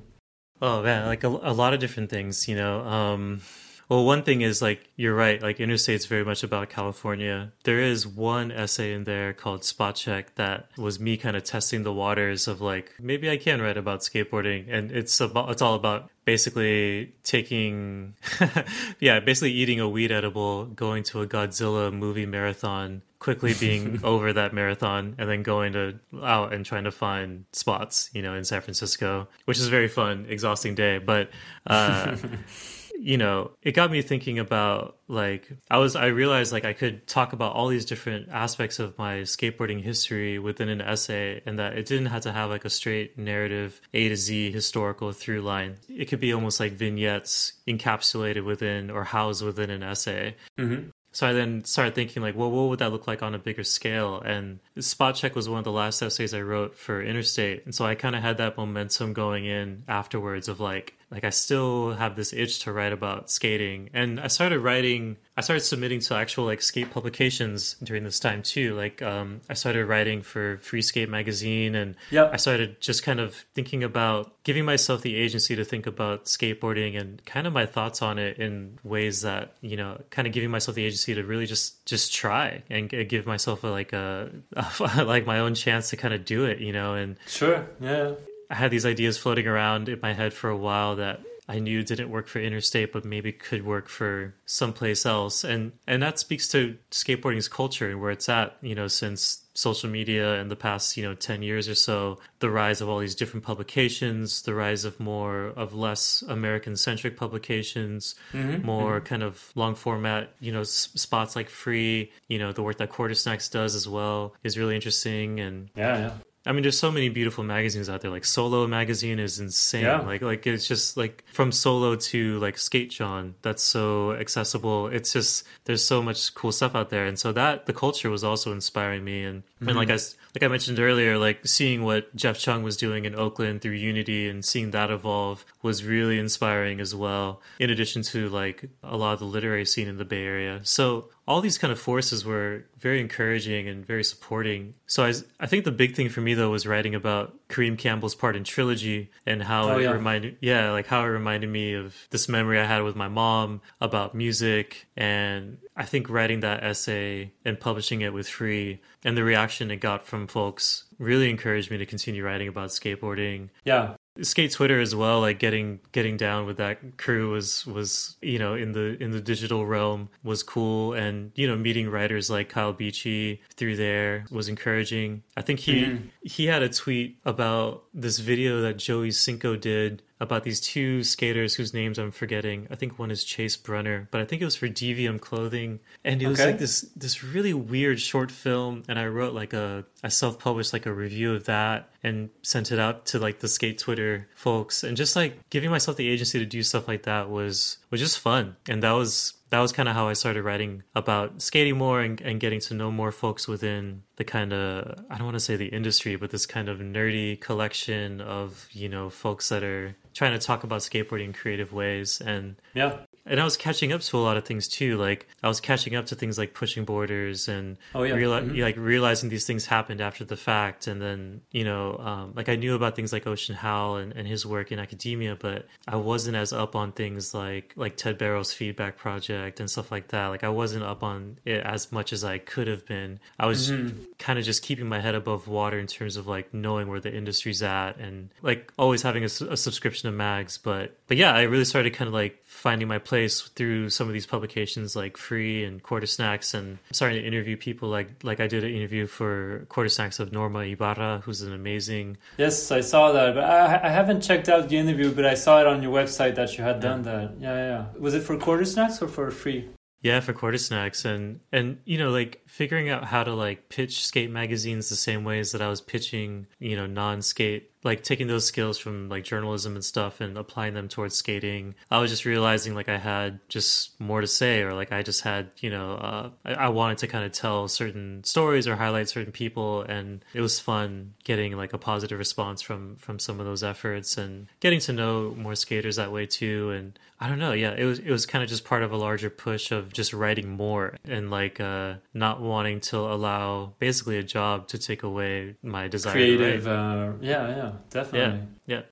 Oh 0.63 0.83
man, 0.83 1.07
like 1.07 1.25
a, 1.25 1.29
a 1.29 1.53
lot 1.53 1.75
of 1.75 1.81
different 1.81 2.09
things, 2.09 2.49
you 2.49 2.57
know. 2.57 2.81
Um, 2.81 3.43
well, 3.89 4.05
one 4.05 4.23
thing 4.23 4.41
is 4.41 4.63
like 4.63 4.89
you're 4.97 5.15
right. 5.15 5.43
Like 5.43 5.59
Interstate's 5.59 6.07
very 6.07 6.25
much 6.25 6.43
about 6.43 6.71
California. 6.71 7.53
There 7.65 7.81
is 7.81 8.07
one 8.07 8.51
essay 8.51 8.93
in 8.95 9.05
there 9.05 9.33
called 9.33 9.65
Spot 9.65 9.95
Check 9.95 10.35
that 10.37 10.69
was 10.77 10.99
me 10.99 11.17
kind 11.17 11.37
of 11.37 11.45
testing 11.45 11.83
the 11.83 11.93
waters 11.93 12.49
of 12.49 12.61
like 12.61 12.93
maybe 12.99 13.31
I 13.31 13.37
can 13.37 13.61
write 13.61 13.77
about 13.77 14.01
skateboarding, 14.01 14.67
and 14.69 14.91
it's 14.91 15.21
about 15.21 15.51
it's 15.51 15.63
all 15.63 15.75
about 15.75 16.11
basically 16.25 17.13
taking 17.23 18.15
yeah 19.01 19.21
basically 19.21 19.53
eating 19.53 19.81
a 19.81 19.89
weed 19.89 20.11
edible 20.11 20.65
going 20.67 21.03
to 21.03 21.21
a 21.21 21.27
godzilla 21.27 21.93
movie 21.93 22.27
marathon 22.27 23.03
quickly 23.19 23.55
being 23.61 24.01
over 24.03 24.33
that 24.33 24.53
marathon 24.53 25.15
and 25.19 25.29
then 25.29 25.43
going 25.43 25.73
to 25.73 25.99
out 26.23 26.53
and 26.53 26.65
trying 26.65 26.85
to 26.85 26.91
find 26.91 27.45
spots 27.53 28.11
you 28.15 28.23
know 28.23 28.35
in 28.35 28.45
san 28.45 28.61
francisco 28.61 29.29
which 29.45 29.59
is 29.59 29.67
a 29.67 29.71
very 29.71 29.89
fun 29.89 30.27
exhausting 30.29 30.75
day 30.75 30.99
but 30.99 31.29
uh 31.67 32.17
you 32.99 33.19
know, 33.19 33.51
it 33.63 33.73
got 33.73 33.91
me 33.91 34.03
thinking 34.03 34.39
about 34.39 34.97
like 35.09 35.51
I 35.71 35.79
was 35.79 35.97
I 35.97 36.07
realized 36.07 36.53
like 36.53 36.65
I 36.65 36.73
could 36.73 37.07
talk 37.07 37.33
about 37.33 37.55
all 37.55 37.69
these 37.69 37.85
different 37.85 38.29
aspects 38.31 38.79
of 38.79 38.97
my 38.99 39.21
skateboarding 39.21 39.83
history 39.83 40.39
within 40.39 40.69
an 40.69 40.81
essay 40.81 41.43
and 41.45 41.59
that 41.59 41.77
it 41.77 41.87
didn't 41.87 42.07
have 42.07 42.23
to 42.23 42.33
have 42.33 42.51
like 42.51 42.65
a 42.65 42.71
straight 42.71 43.19
narrative 43.19 43.81
A 43.93 44.09
to 44.09 44.17
Z 44.17 44.53
historical 44.53 45.13
through 45.13 45.43
line. 45.43 45.77
It 45.89 46.07
could 46.07 46.21
be 46.21 46.33
almost 46.33 46.61
like 46.61 46.73
vignettes 46.73 47.55
encapsulated 47.69 48.45
within 48.45 48.91
or 48.91 49.05
housed 49.05 49.45
within 49.45 49.71
an 49.71 49.83
essay. 49.83 50.37
Mm-hmm. 50.59 50.89
So 51.15 51.29
I 51.29 51.33
then 51.33 51.65
started 51.65 51.95
thinking 51.95 52.23
like, 52.23 52.35
well, 52.35 52.51
what 52.51 52.69
would 52.69 52.81
that 52.81 52.91
look 52.91 53.07
like 53.07 53.23
on 53.23 53.37
a 53.37 53.39
bigger 53.39 53.63
scale? 53.63 54.21
And 54.21 54.59
Spot 54.81 55.15
Check 55.15 55.37
was 55.37 55.49
one 55.49 55.59
of 55.59 55.65
the 55.65 55.71
last 55.71 56.03
essays 56.03 56.35
I 56.35 56.43
wrote 56.43 56.75
for 56.75 57.01
Interstate, 57.01 57.65
and 57.65 57.73
so 57.73 57.87
I 57.87 57.95
kind 57.95 58.17
of 58.17 58.23
had 58.23 58.39
that 58.39 58.57
momentum 58.57 59.13
going 59.13 59.45
in 59.45 59.85
afterwards 59.87 60.49
of 60.49 60.59
like, 60.59 60.99
like 61.11 61.25
I 61.25 61.31
still 61.31 61.93
have 61.95 62.17
this 62.17 62.33
itch 62.33 62.61
to 62.61 62.73
write 62.73 62.93
about 62.93 63.31
skating, 63.31 63.91
and 63.93 64.21
I 64.21 64.29
started 64.29 64.61
writing. 64.61 65.17
I 65.37 65.41
started 65.41 65.61
submitting 65.61 66.01
to 66.01 66.15
actual 66.15 66.45
like 66.45 66.63
skate 66.63 66.91
publications 66.91 67.77
during 67.83 68.05
this 68.05 68.21
time 68.21 68.43
too. 68.43 68.75
Like 68.75 69.03
um, 69.03 69.41
I 69.49 69.55
started 69.55 69.87
writing 69.87 70.23
for 70.23 70.59
Free 70.59 70.83
Skate 70.83 71.09
magazine, 71.09 71.75
and 71.75 71.95
yep. 72.11 72.31
I 72.33 72.37
started 72.37 72.81
just 72.81 73.03
kind 73.03 73.21
of 73.21 73.35
thinking 73.55 73.85
about 73.85 74.33
giving 74.45 74.65
myself 74.65 75.03
the 75.03 75.17
agency 75.17 75.57
to 75.57 75.65
think 75.65 75.87
about 75.87 76.25
skateboarding 76.25 76.99
and 76.99 77.25
kind 77.25 77.47
of 77.47 77.53
my 77.53 77.67
thoughts 77.67 78.03
on 78.03 78.19
it 78.19 78.39
in 78.39 78.79
ways 78.83 79.23
that 79.23 79.55
you 79.61 79.77
know, 79.77 80.01
kind 80.11 80.27
of 80.27 80.35
giving 80.35 80.51
myself 80.51 80.75
the 80.75 80.85
agency 80.85 81.15
to 81.15 81.23
really 81.23 81.47
just 81.47 81.85
just 81.87 82.13
try 82.13 82.63
and 82.71 82.89
give 83.09 83.27
myself 83.27 83.63
a, 83.65 83.69
like 83.69 83.93
a, 83.93 84.31
a 84.57 85.05
like 85.05 85.27
my 85.27 85.39
own 85.39 85.55
chance 85.55 85.91
to 85.91 85.97
kind 85.97 86.15
of 86.15 86.25
do 86.25 86.45
it, 86.45 86.59
you 86.59 86.73
know. 86.73 86.95
And 86.95 87.17
sure, 87.27 87.67
yeah 87.81 88.15
I 88.51 88.55
had 88.55 88.71
these 88.71 88.87
ideas 88.87 89.19
floating 89.19 89.47
around 89.47 89.89
in 89.89 90.01
my 90.03 90.13
head 90.13 90.33
for 90.33 90.51
a 90.51 90.57
while 90.57 90.97
that 90.97 91.21
I 91.49 91.59
knew 91.59 91.83
didn't 91.83 92.11
work 92.11 92.27
for 92.27 92.41
interstate, 92.41 92.93
but 92.93 93.05
maybe 93.05 93.31
could 93.31 93.67
work 93.67 93.89
for 93.89 94.35
someplace 94.47 95.05
else. 95.05 95.45
And 95.45 95.73
and 95.87 96.03
that 96.03 96.19
speaks 96.19 96.49
to 96.49 96.77
skateboarding's 96.91 97.49
culture 97.49 97.91
and 97.91 98.01
where 98.01 98.11
it's 98.11 98.29
at, 98.29 98.57
you 98.63 98.75
know, 98.75 98.89
since 98.89 99.43
social 99.53 99.89
media 99.89 100.41
in 100.41 100.49
the 100.49 100.57
past, 100.57 100.97
you 100.97 101.05
know, 101.05 101.15
10 101.15 101.43
years 101.43 101.69
or 101.69 101.75
so, 101.75 102.19
the 102.41 102.51
rise 102.51 102.81
of 102.81 102.89
all 102.89 102.99
these 102.99 103.15
different 103.15 103.45
publications, 103.45 104.43
the 104.43 104.55
rise 104.55 104.85
of 104.85 104.99
more 104.99 105.47
of 105.49 105.75
less 105.75 106.23
American 106.23 106.77
centric 106.77 107.17
publications, 107.17 108.15
mm-hmm. 108.33 108.67
more 108.67 108.97
mm-hmm. 108.97 109.07
kind 109.07 109.23
of 109.23 109.53
long 109.55 109.75
format, 109.75 110.31
you 110.41 110.51
know, 110.51 110.63
s- 110.63 110.89
spots 110.95 111.37
like 111.37 111.49
free, 111.49 112.11
you 112.27 112.39
know, 112.39 112.53
the 112.53 112.63
work 112.63 112.79
that 112.79 112.89
Quarter 112.89 113.15
Snacks 113.15 113.49
does 113.49 113.75
as 113.75 113.87
well 113.87 114.35
is 114.43 114.59
really 114.59 114.75
interesting. 114.75 115.39
And 115.39 115.71
yeah, 115.77 115.99
yeah. 115.99 116.13
I 116.47 116.53
mean, 116.53 116.63
there's 116.63 116.79
so 116.79 116.91
many 116.91 117.09
beautiful 117.09 117.43
magazines 117.43 117.89
out 117.89 118.03
there. 118.03 118.11
Like 118.11 118.25
Solo 118.25 118.67
magazine 118.67 119.19
is 119.19 119.39
insane. 119.41 119.85
Yeah. 119.85 120.01
Like, 120.01 120.21
like 120.21 120.47
it's 120.47 120.69
just 120.69 120.97
like 120.97 121.25
from 121.33 121.51
Solo 121.51 121.97
to 121.97 122.39
like 122.39 122.59
Skate 122.59 122.91
Jawn. 122.91 123.35
That's 123.43 123.63
so 123.63 124.13
accessible. 124.13 124.89
It's 124.89 125.13
just 125.13 125.45
there's 125.65 125.83
so 125.83 126.03
much 126.03 126.35
cool 126.35 126.53
stuff 126.53 126.75
out 126.75 126.91
there, 126.91 127.07
and 127.07 127.19
so 127.19 127.33
that 127.33 127.65
the 127.65 127.73
culture 127.73 128.11
was 128.11 128.23
also 128.23 128.53
inspiring 128.53 129.05
me. 129.05 129.25
And 129.25 129.43
mm-hmm. 129.43 129.69
and 129.69 129.79
like 129.79 129.91
I 129.91 129.95
like 129.95 130.43
I 130.43 130.49
mentioned 130.49 130.79
earlier, 130.79 131.17
like 131.17 131.47
seeing 131.47 131.83
what 131.83 132.15
Jeff 132.15 132.39
Chung 132.39 132.63
was 132.63 132.77
doing 132.77 133.07
in 133.07 133.15
Oakland 133.15 133.63
through 133.63 133.73
Unity 133.73 134.29
and 134.29 134.45
seeing 134.45 134.71
that 134.73 134.91
evolve 134.91 135.47
was 135.63 135.85
really 135.85 136.19
inspiring 136.19 136.79
as 136.79 136.95
well. 136.95 137.41
In 137.59 137.71
addition 137.71 138.03
to 138.03 138.29
like 138.29 138.69
a 138.83 138.99
lot 138.99 139.15
of 139.15 139.21
the 139.21 139.25
literary 139.27 139.65
scene 139.65 139.89
in 139.89 139.97
the 139.97 140.05
Bay 140.05 140.25
Area, 140.25 140.61
so 140.63 141.09
all 141.27 141.41
these 141.41 141.59
kind 141.59 141.73
of 141.73 141.79
forces 141.81 142.25
were 142.25 142.65
very 142.79 143.01
encouraging 143.01 143.67
and 143.67 143.85
very 143.87 144.05
supporting. 144.05 144.75
So 144.87 145.05
I, 145.05 145.15
I 145.41 145.47
think 145.47 145.65
the 145.65 145.73
big 145.73 145.95
thing 145.95 146.09
for 146.09 146.21
me 146.21 146.35
though 146.35 146.51
was 146.51 146.67
writing 146.67 146.95
about 146.95 147.35
Kareem 147.49 147.79
Campbell's 147.79 148.15
part 148.15 148.37
in 148.37 148.45
Trilogy 148.45 149.11
and 149.25 149.43
how 149.43 149.71
oh, 149.71 149.79
it 149.79 149.83
yeah. 149.83 149.91
reminded, 149.91 150.37
yeah, 150.41 150.71
like 150.71 150.87
how 150.87 151.03
it 151.03 151.09
reminded 151.09 151.49
me 151.49 151.75
of 151.75 151.97
this 152.11 152.29
memory 152.29 152.61
I 152.61 152.65
had 152.65 152.83
with 152.83 152.97
my 152.97 153.09
mom 153.09 153.63
about 153.81 154.15
music. 154.15 154.87
And 154.97 155.59
I 155.77 155.85
think 155.85 156.11
writing 156.11 156.41
that 156.41 156.63
essay 156.63 157.33
and 157.45 157.59
publishing 157.59 158.03
it 158.03 158.13
with 158.13 158.29
Free 158.29 158.81
and 159.03 159.17
the 159.17 159.25
reaction 159.25 159.71
it 159.71 159.77
got 159.77 160.07
from 160.07 160.27
folks 160.27 160.85
really 160.99 161.31
encouraged 161.31 161.71
me 161.71 161.79
to 161.79 161.87
continue 161.87 162.25
writing 162.25 162.49
about 162.49 162.69
skateboarding. 162.69 163.49
Yeah 163.65 163.95
skate 164.23 164.53
twitter 164.53 164.81
as 164.81 164.95
well 164.95 165.21
like 165.21 165.39
getting 165.39 165.81
getting 165.93 166.17
down 166.17 166.47
with 166.47 166.57
that 166.59 166.97
crew 166.97 167.31
was 167.31 167.67
was 167.67 168.17
you 168.23 168.39
know 168.39 168.55
in 168.55 168.73
the 168.73 168.97
in 169.03 169.11
the 169.11 169.21
digital 169.21 169.67
realm 169.67 170.09
was 170.23 170.43
cool 170.43 170.93
and 170.93 171.33
you 171.35 171.49
know 171.49 171.57
meeting 171.57 171.91
writers 171.91 172.31
like 172.31 172.49
kyle 172.49 172.73
beachy 172.73 173.41
through 173.57 173.77
there 173.77 174.25
was 174.31 174.49
encouraging 174.49 175.23
i 175.37 175.43
think 175.43 175.59
he 175.59 175.85
mm. 175.85 176.09
he 176.23 176.47
had 176.47 176.63
a 176.63 176.69
tweet 176.69 177.19
about 177.25 177.85
this 177.93 178.19
video 178.21 178.61
that 178.61 178.77
joey 178.77 179.11
cinco 179.11 179.57
did 179.57 180.03
about 180.21 180.45
these 180.45 180.61
two 180.61 181.03
skaters 181.03 181.55
whose 181.55 181.75
names 181.75 181.99
I'm 181.99 182.11
forgetting. 182.11 182.67
I 182.71 182.77
think 182.77 182.99
one 182.99 183.11
is 183.11 183.25
Chase 183.25 183.57
Brunner, 183.57 184.09
but 184.11 184.21
I 184.21 184.25
think 184.25 184.43
it 184.43 184.45
was 184.45 184.57
for 184.57 184.69
DVM 184.69 185.21
clothing. 185.21 185.81
And 186.05 186.23
it 186.23 186.29
was 186.29 186.41
like 186.41 186.59
this 186.59 186.83
this 186.97 187.23
really 187.23 187.55
weird 187.55 188.01
short 188.01 188.31
film 188.31 188.83
and 188.89 188.99
I 188.99 189.07
wrote 189.07 189.35
like 189.35 189.53
a 189.53 189.85
I 190.05 190.09
self-published 190.09 190.75
like 190.75 190.85
a 190.85 190.93
review 190.93 191.35
of 191.35 191.45
that 191.45 191.89
and 192.03 192.29
sent 192.43 192.71
it 192.71 192.79
out 192.79 193.07
to 193.07 193.19
like 193.19 193.39
the 193.41 193.49
skate 193.49 193.79
Twitter 193.79 194.29
folks 194.35 194.85
and 194.85 194.99
just 194.99 195.17
like 195.17 195.49
giving 195.49 195.71
myself 195.71 195.97
the 195.97 196.09
agency 196.09 196.39
to 196.39 196.45
do 196.45 196.63
stuff 196.63 196.87
like 196.87 197.05
that 197.05 197.31
was 197.31 197.79
was 197.91 198.01
just 198.01 198.19
fun. 198.19 198.57
And 198.69 198.83
that 198.83 198.93
was 198.93 199.33
that 199.49 199.61
was 199.61 199.73
kind 199.73 199.89
of 199.89 199.95
how 199.95 200.09
I 200.09 200.13
started 200.13 200.43
writing 200.43 200.83
about 200.95 201.41
skating 201.41 201.79
more 201.79 202.03
and, 202.03 202.21
and 202.21 202.39
getting 202.39 202.61
to 202.61 202.75
know 202.75 202.91
more 202.91 203.13
folks 203.13 203.49
within 203.49 204.03
the 204.17 204.25
kind 204.25 204.53
of 204.53 205.03
I 205.09 205.17
don't 205.17 205.25
want 205.25 205.37
to 205.37 205.41
say 205.41 205.57
the 205.57 205.69
industry, 205.69 206.17
but 206.17 206.31
this 206.31 206.45
kind 206.45 206.69
of 206.69 206.81
nerdy 206.81 207.41
collection 207.41 208.21
of 208.21 208.69
you 208.73 208.91
know 208.91 209.09
folks 209.09 209.49
that 209.49 209.63
are 209.63 209.97
trying 210.13 210.39
to 210.39 210.47
talk 210.47 210.65
about 210.65 210.81
skateboarding 210.81 211.25
in 211.25 211.33
creative 211.33 211.73
ways 211.73 212.21
and 212.21 212.57
yeah 212.75 212.99
and 213.27 213.41
I 213.41 213.45
was 213.45 213.57
catching 213.57 213.93
up 213.93 214.03
to 214.03 214.19
a 214.19 214.21
lot 214.21 214.37
of 214.37 214.45
things 214.45 214.69
too. 214.69 214.99
Like 214.99 215.27
I 215.43 215.49
was 215.49 215.61
catching 215.61 215.97
up 215.97 216.07
to 216.07 216.15
things 216.15 216.37
like 216.37 216.53
pushing 216.55 216.85
borders 216.85 217.49
and 217.49 217.79
oh, 217.95 218.03
yeah. 218.03 218.15
reali- 218.15 218.47
mm-hmm. 218.47 218.61
like 218.61 218.77
realizing 218.77 219.31
these 219.31 219.47
things 219.47 219.67
happened 219.95 220.07
after 220.07 220.25
the 220.25 220.37
fact. 220.37 220.87
And 220.87 221.01
then 221.01 221.41
you 221.51 221.65
know, 221.65 221.97
um, 221.99 222.33
like 222.35 222.49
I 222.49 222.57
knew 222.57 222.75
about 222.75 222.97
things 222.97 223.13
like 223.13 223.27
Ocean 223.27 223.55
Howell 223.55 223.97
and, 223.97 224.13
and 224.13 224.27
his 224.27 224.45
work 224.45 224.73
in 224.73 224.79
academia, 224.79 225.37
but 225.37 225.67
I 225.87 225.97
wasn't 225.97 226.37
as 226.37 226.53
up 226.53 226.75
on 226.77 226.93
things 226.93 227.35
like 227.35 227.73
like 227.77 227.97
Ted 227.97 228.19
Barrow's 228.19 228.53
feedback 228.53 228.97
project 228.97 229.61
and 229.61 229.71
stuff 229.71 229.91
like 229.91 230.09
that. 230.09 230.29
Like 230.29 230.45
I 230.45 230.49
wasn't 230.49 230.85
up 230.85 231.03
on 231.03 231.39
it 231.45 231.63
as 231.65 231.93
much 231.93 232.13
as 232.13 232.25
I 232.25 232.39
could 232.39 232.67
have 232.69 232.87
been. 232.87 233.21
I 233.39 233.47
was 233.47 233.71
mm-hmm. 233.71 234.05
kind 234.19 234.39
of 234.39 234.45
just 234.45 234.63
keeping 234.63 234.89
my 234.89 235.01
head 235.01 235.15
above 235.15 235.49
water 235.49 235.79
in 235.79 235.87
terms 235.87 236.17
of 236.17 236.27
like 236.27 236.53
knowing 236.53 236.89
where 236.89 237.01
the 237.01 237.15
industry's 237.15 237.63
at 237.63 237.99
and 237.99 238.31
like 238.43 238.73
always 238.79 239.03
having 239.03 239.23
a, 239.23 239.31
a 239.51 239.57
subscription 239.57 240.11
to 240.11 240.17
mags. 240.17 240.59
But 240.59 240.97
but 241.07 241.17
yeah, 241.17 241.35
I 241.35 241.43
really 241.43 241.65
started 241.65 241.95
kind 241.95 242.09
of 242.09 242.15
like 242.15 242.43
finding 242.65 242.89
my 242.89 242.99
place 242.99 243.43
through 243.43 243.91
some 243.91 244.07
of 244.07 244.15
these 244.15 244.25
publications 244.25 244.97
like 244.97 245.19
Free 245.19 245.65
and 245.65 245.83
Quarter 245.83 246.07
Snacks, 246.07 246.55
and 246.55 246.79
starting 246.93 247.21
to 247.21 247.27
interview 247.27 247.59
people 247.59 247.91
like 247.91 248.09
like 248.23 248.41
I 248.41 248.47
did 248.47 248.65
an 248.65 248.71
interview 248.71 249.07
for 249.07 249.67
Quarter 249.69 249.91
Snacks 249.91 250.19
of 250.19 250.33
Norma 250.33 250.61
Ibarra, 250.61 251.21
who's 251.27 251.43
an 251.43 251.53
amazing. 251.53 252.17
Yes, 252.39 252.73
I 252.73 252.81
saw 252.81 253.13
that, 253.13 253.35
but 253.35 253.45
I, 253.45 253.89
I 253.89 253.91
haven't 253.91 254.23
checked 254.23 254.49
out 254.49 254.71
the 254.71 254.79
interview, 254.79 255.13
but 255.15 255.27
I 255.27 255.35
saw 255.35 255.61
it 255.61 255.67
on 255.67 255.83
your 255.83 255.93
website 255.93 256.37
that 256.37 256.57
you 256.57 256.65
had 256.65 256.81
done 256.81 257.03
that. 257.03 257.35
Yeah, 257.39 257.57
yeah. 257.71 257.85
Was 257.99 258.15
it 258.15 258.23
for 258.23 258.39
Quarter 258.39 258.65
Snacks 258.65 259.03
or 259.03 259.09
for 259.09 259.31
Free? 259.31 259.69
Yeah, 260.01 260.21
for 260.21 260.35
quarter 260.35 260.59
snacks 260.59 261.07
and 261.07 261.41
and 261.51 261.79
you 261.87 261.97
know 261.97 262.11
like 262.11 262.43
figuring 262.47 262.91
out 262.91 263.05
how 263.07 263.25
to 263.25 263.33
like 263.33 263.71
pitch 263.71 264.05
skate 264.05 264.31
magazines 264.31 264.91
the 264.91 264.97
same 264.97 265.25
ways 265.25 265.53
that 265.53 265.63
I 265.63 265.69
was 265.69 265.81
pitching, 265.81 266.47
you 266.59 266.77
know, 266.77 266.85
non-skate 266.85 267.71
like 267.85 268.03
taking 268.03 268.27
those 268.27 268.47
skills 268.47 268.79
from 268.79 269.09
like 269.09 269.23
journalism 269.25 269.75
and 269.75 269.85
stuff 269.85 270.21
and 270.21 270.37
applying 270.37 270.75
them 270.75 270.89
towards 270.89 271.15
skating 271.15 271.75
i 271.91 271.99
was 271.99 272.11
just 272.11 272.25
realizing 272.25 272.75
like 272.75 272.89
i 272.89 272.97
had 272.97 273.39
just 273.49 273.99
more 274.01 274.21
to 274.21 274.27
say 274.27 274.63
or 274.63 274.73
like 274.73 274.91
i 274.91 275.03
just 275.03 275.21
had 275.21 275.51
you 275.61 275.71
know 275.71 275.93
uh, 275.93 276.31
I, 276.45 276.55
I, 276.55 276.69
wanted 276.69 276.99
to 276.99 277.07
kind 277.07 277.25
of 277.25 277.33
tell 277.33 277.69
certain 277.69 278.25
stories 278.25 278.67
or 278.67 278.75
highlight 278.75 279.09
certain 279.09 279.33
people 279.33 279.83
and 279.83 280.25
it 280.33 280.41
was 280.41 280.59
fun 280.59 281.15
getting 281.25 281.57
like 281.57 281.73
a 281.73 281.79
positive 281.79 282.19
response 282.19 282.63
from 282.63 282.97
from 282.97 283.19
some 283.19 283.39
of 283.39 283.47
those 283.47 283.63
efforts 283.63 284.17
and 284.17 284.47
getting 284.61 284.81
to 284.81 284.93
know 284.93 285.35
more 285.37 285.55
skaters 285.55 285.97
that 285.97 286.11
way 286.11 286.27
too 286.27 286.71
and 286.71 286.99
i 287.21 287.29
don't 287.29 287.39
know 287.39 287.53
yeah 287.53 287.75
it 287.77 287.85
was 287.85 287.99
it 287.99 288.11
was 288.11 288.25
kind 288.27 288.43
of 288.43 288.49
just 288.49 288.65
part 288.65 288.83
of 288.83 288.93
a 288.93 288.97
larger 288.97 289.31
push 289.31 289.71
of 289.71 289.93
just 289.93 290.13
writing 290.13 290.49
more 290.49 290.97
and 291.05 291.31
like 291.31 291.61
uh 291.61 291.95
not 292.15 292.41
wanting 292.41 292.81
to 292.81 292.97
allow 292.97 293.73
basically 293.79 294.17
a 294.17 294.23
job 294.23 294.67
to 294.67 294.79
take 294.79 295.03
away 295.03 295.55
my 295.63 295.87
desire 295.87 296.13
creative 296.13 296.67
uh, 296.67 297.13
yeah 297.21 297.49
yeah 297.49 297.73
definitely. 297.91 298.41
Yeah, 298.67 298.77
yeah. 298.77 298.83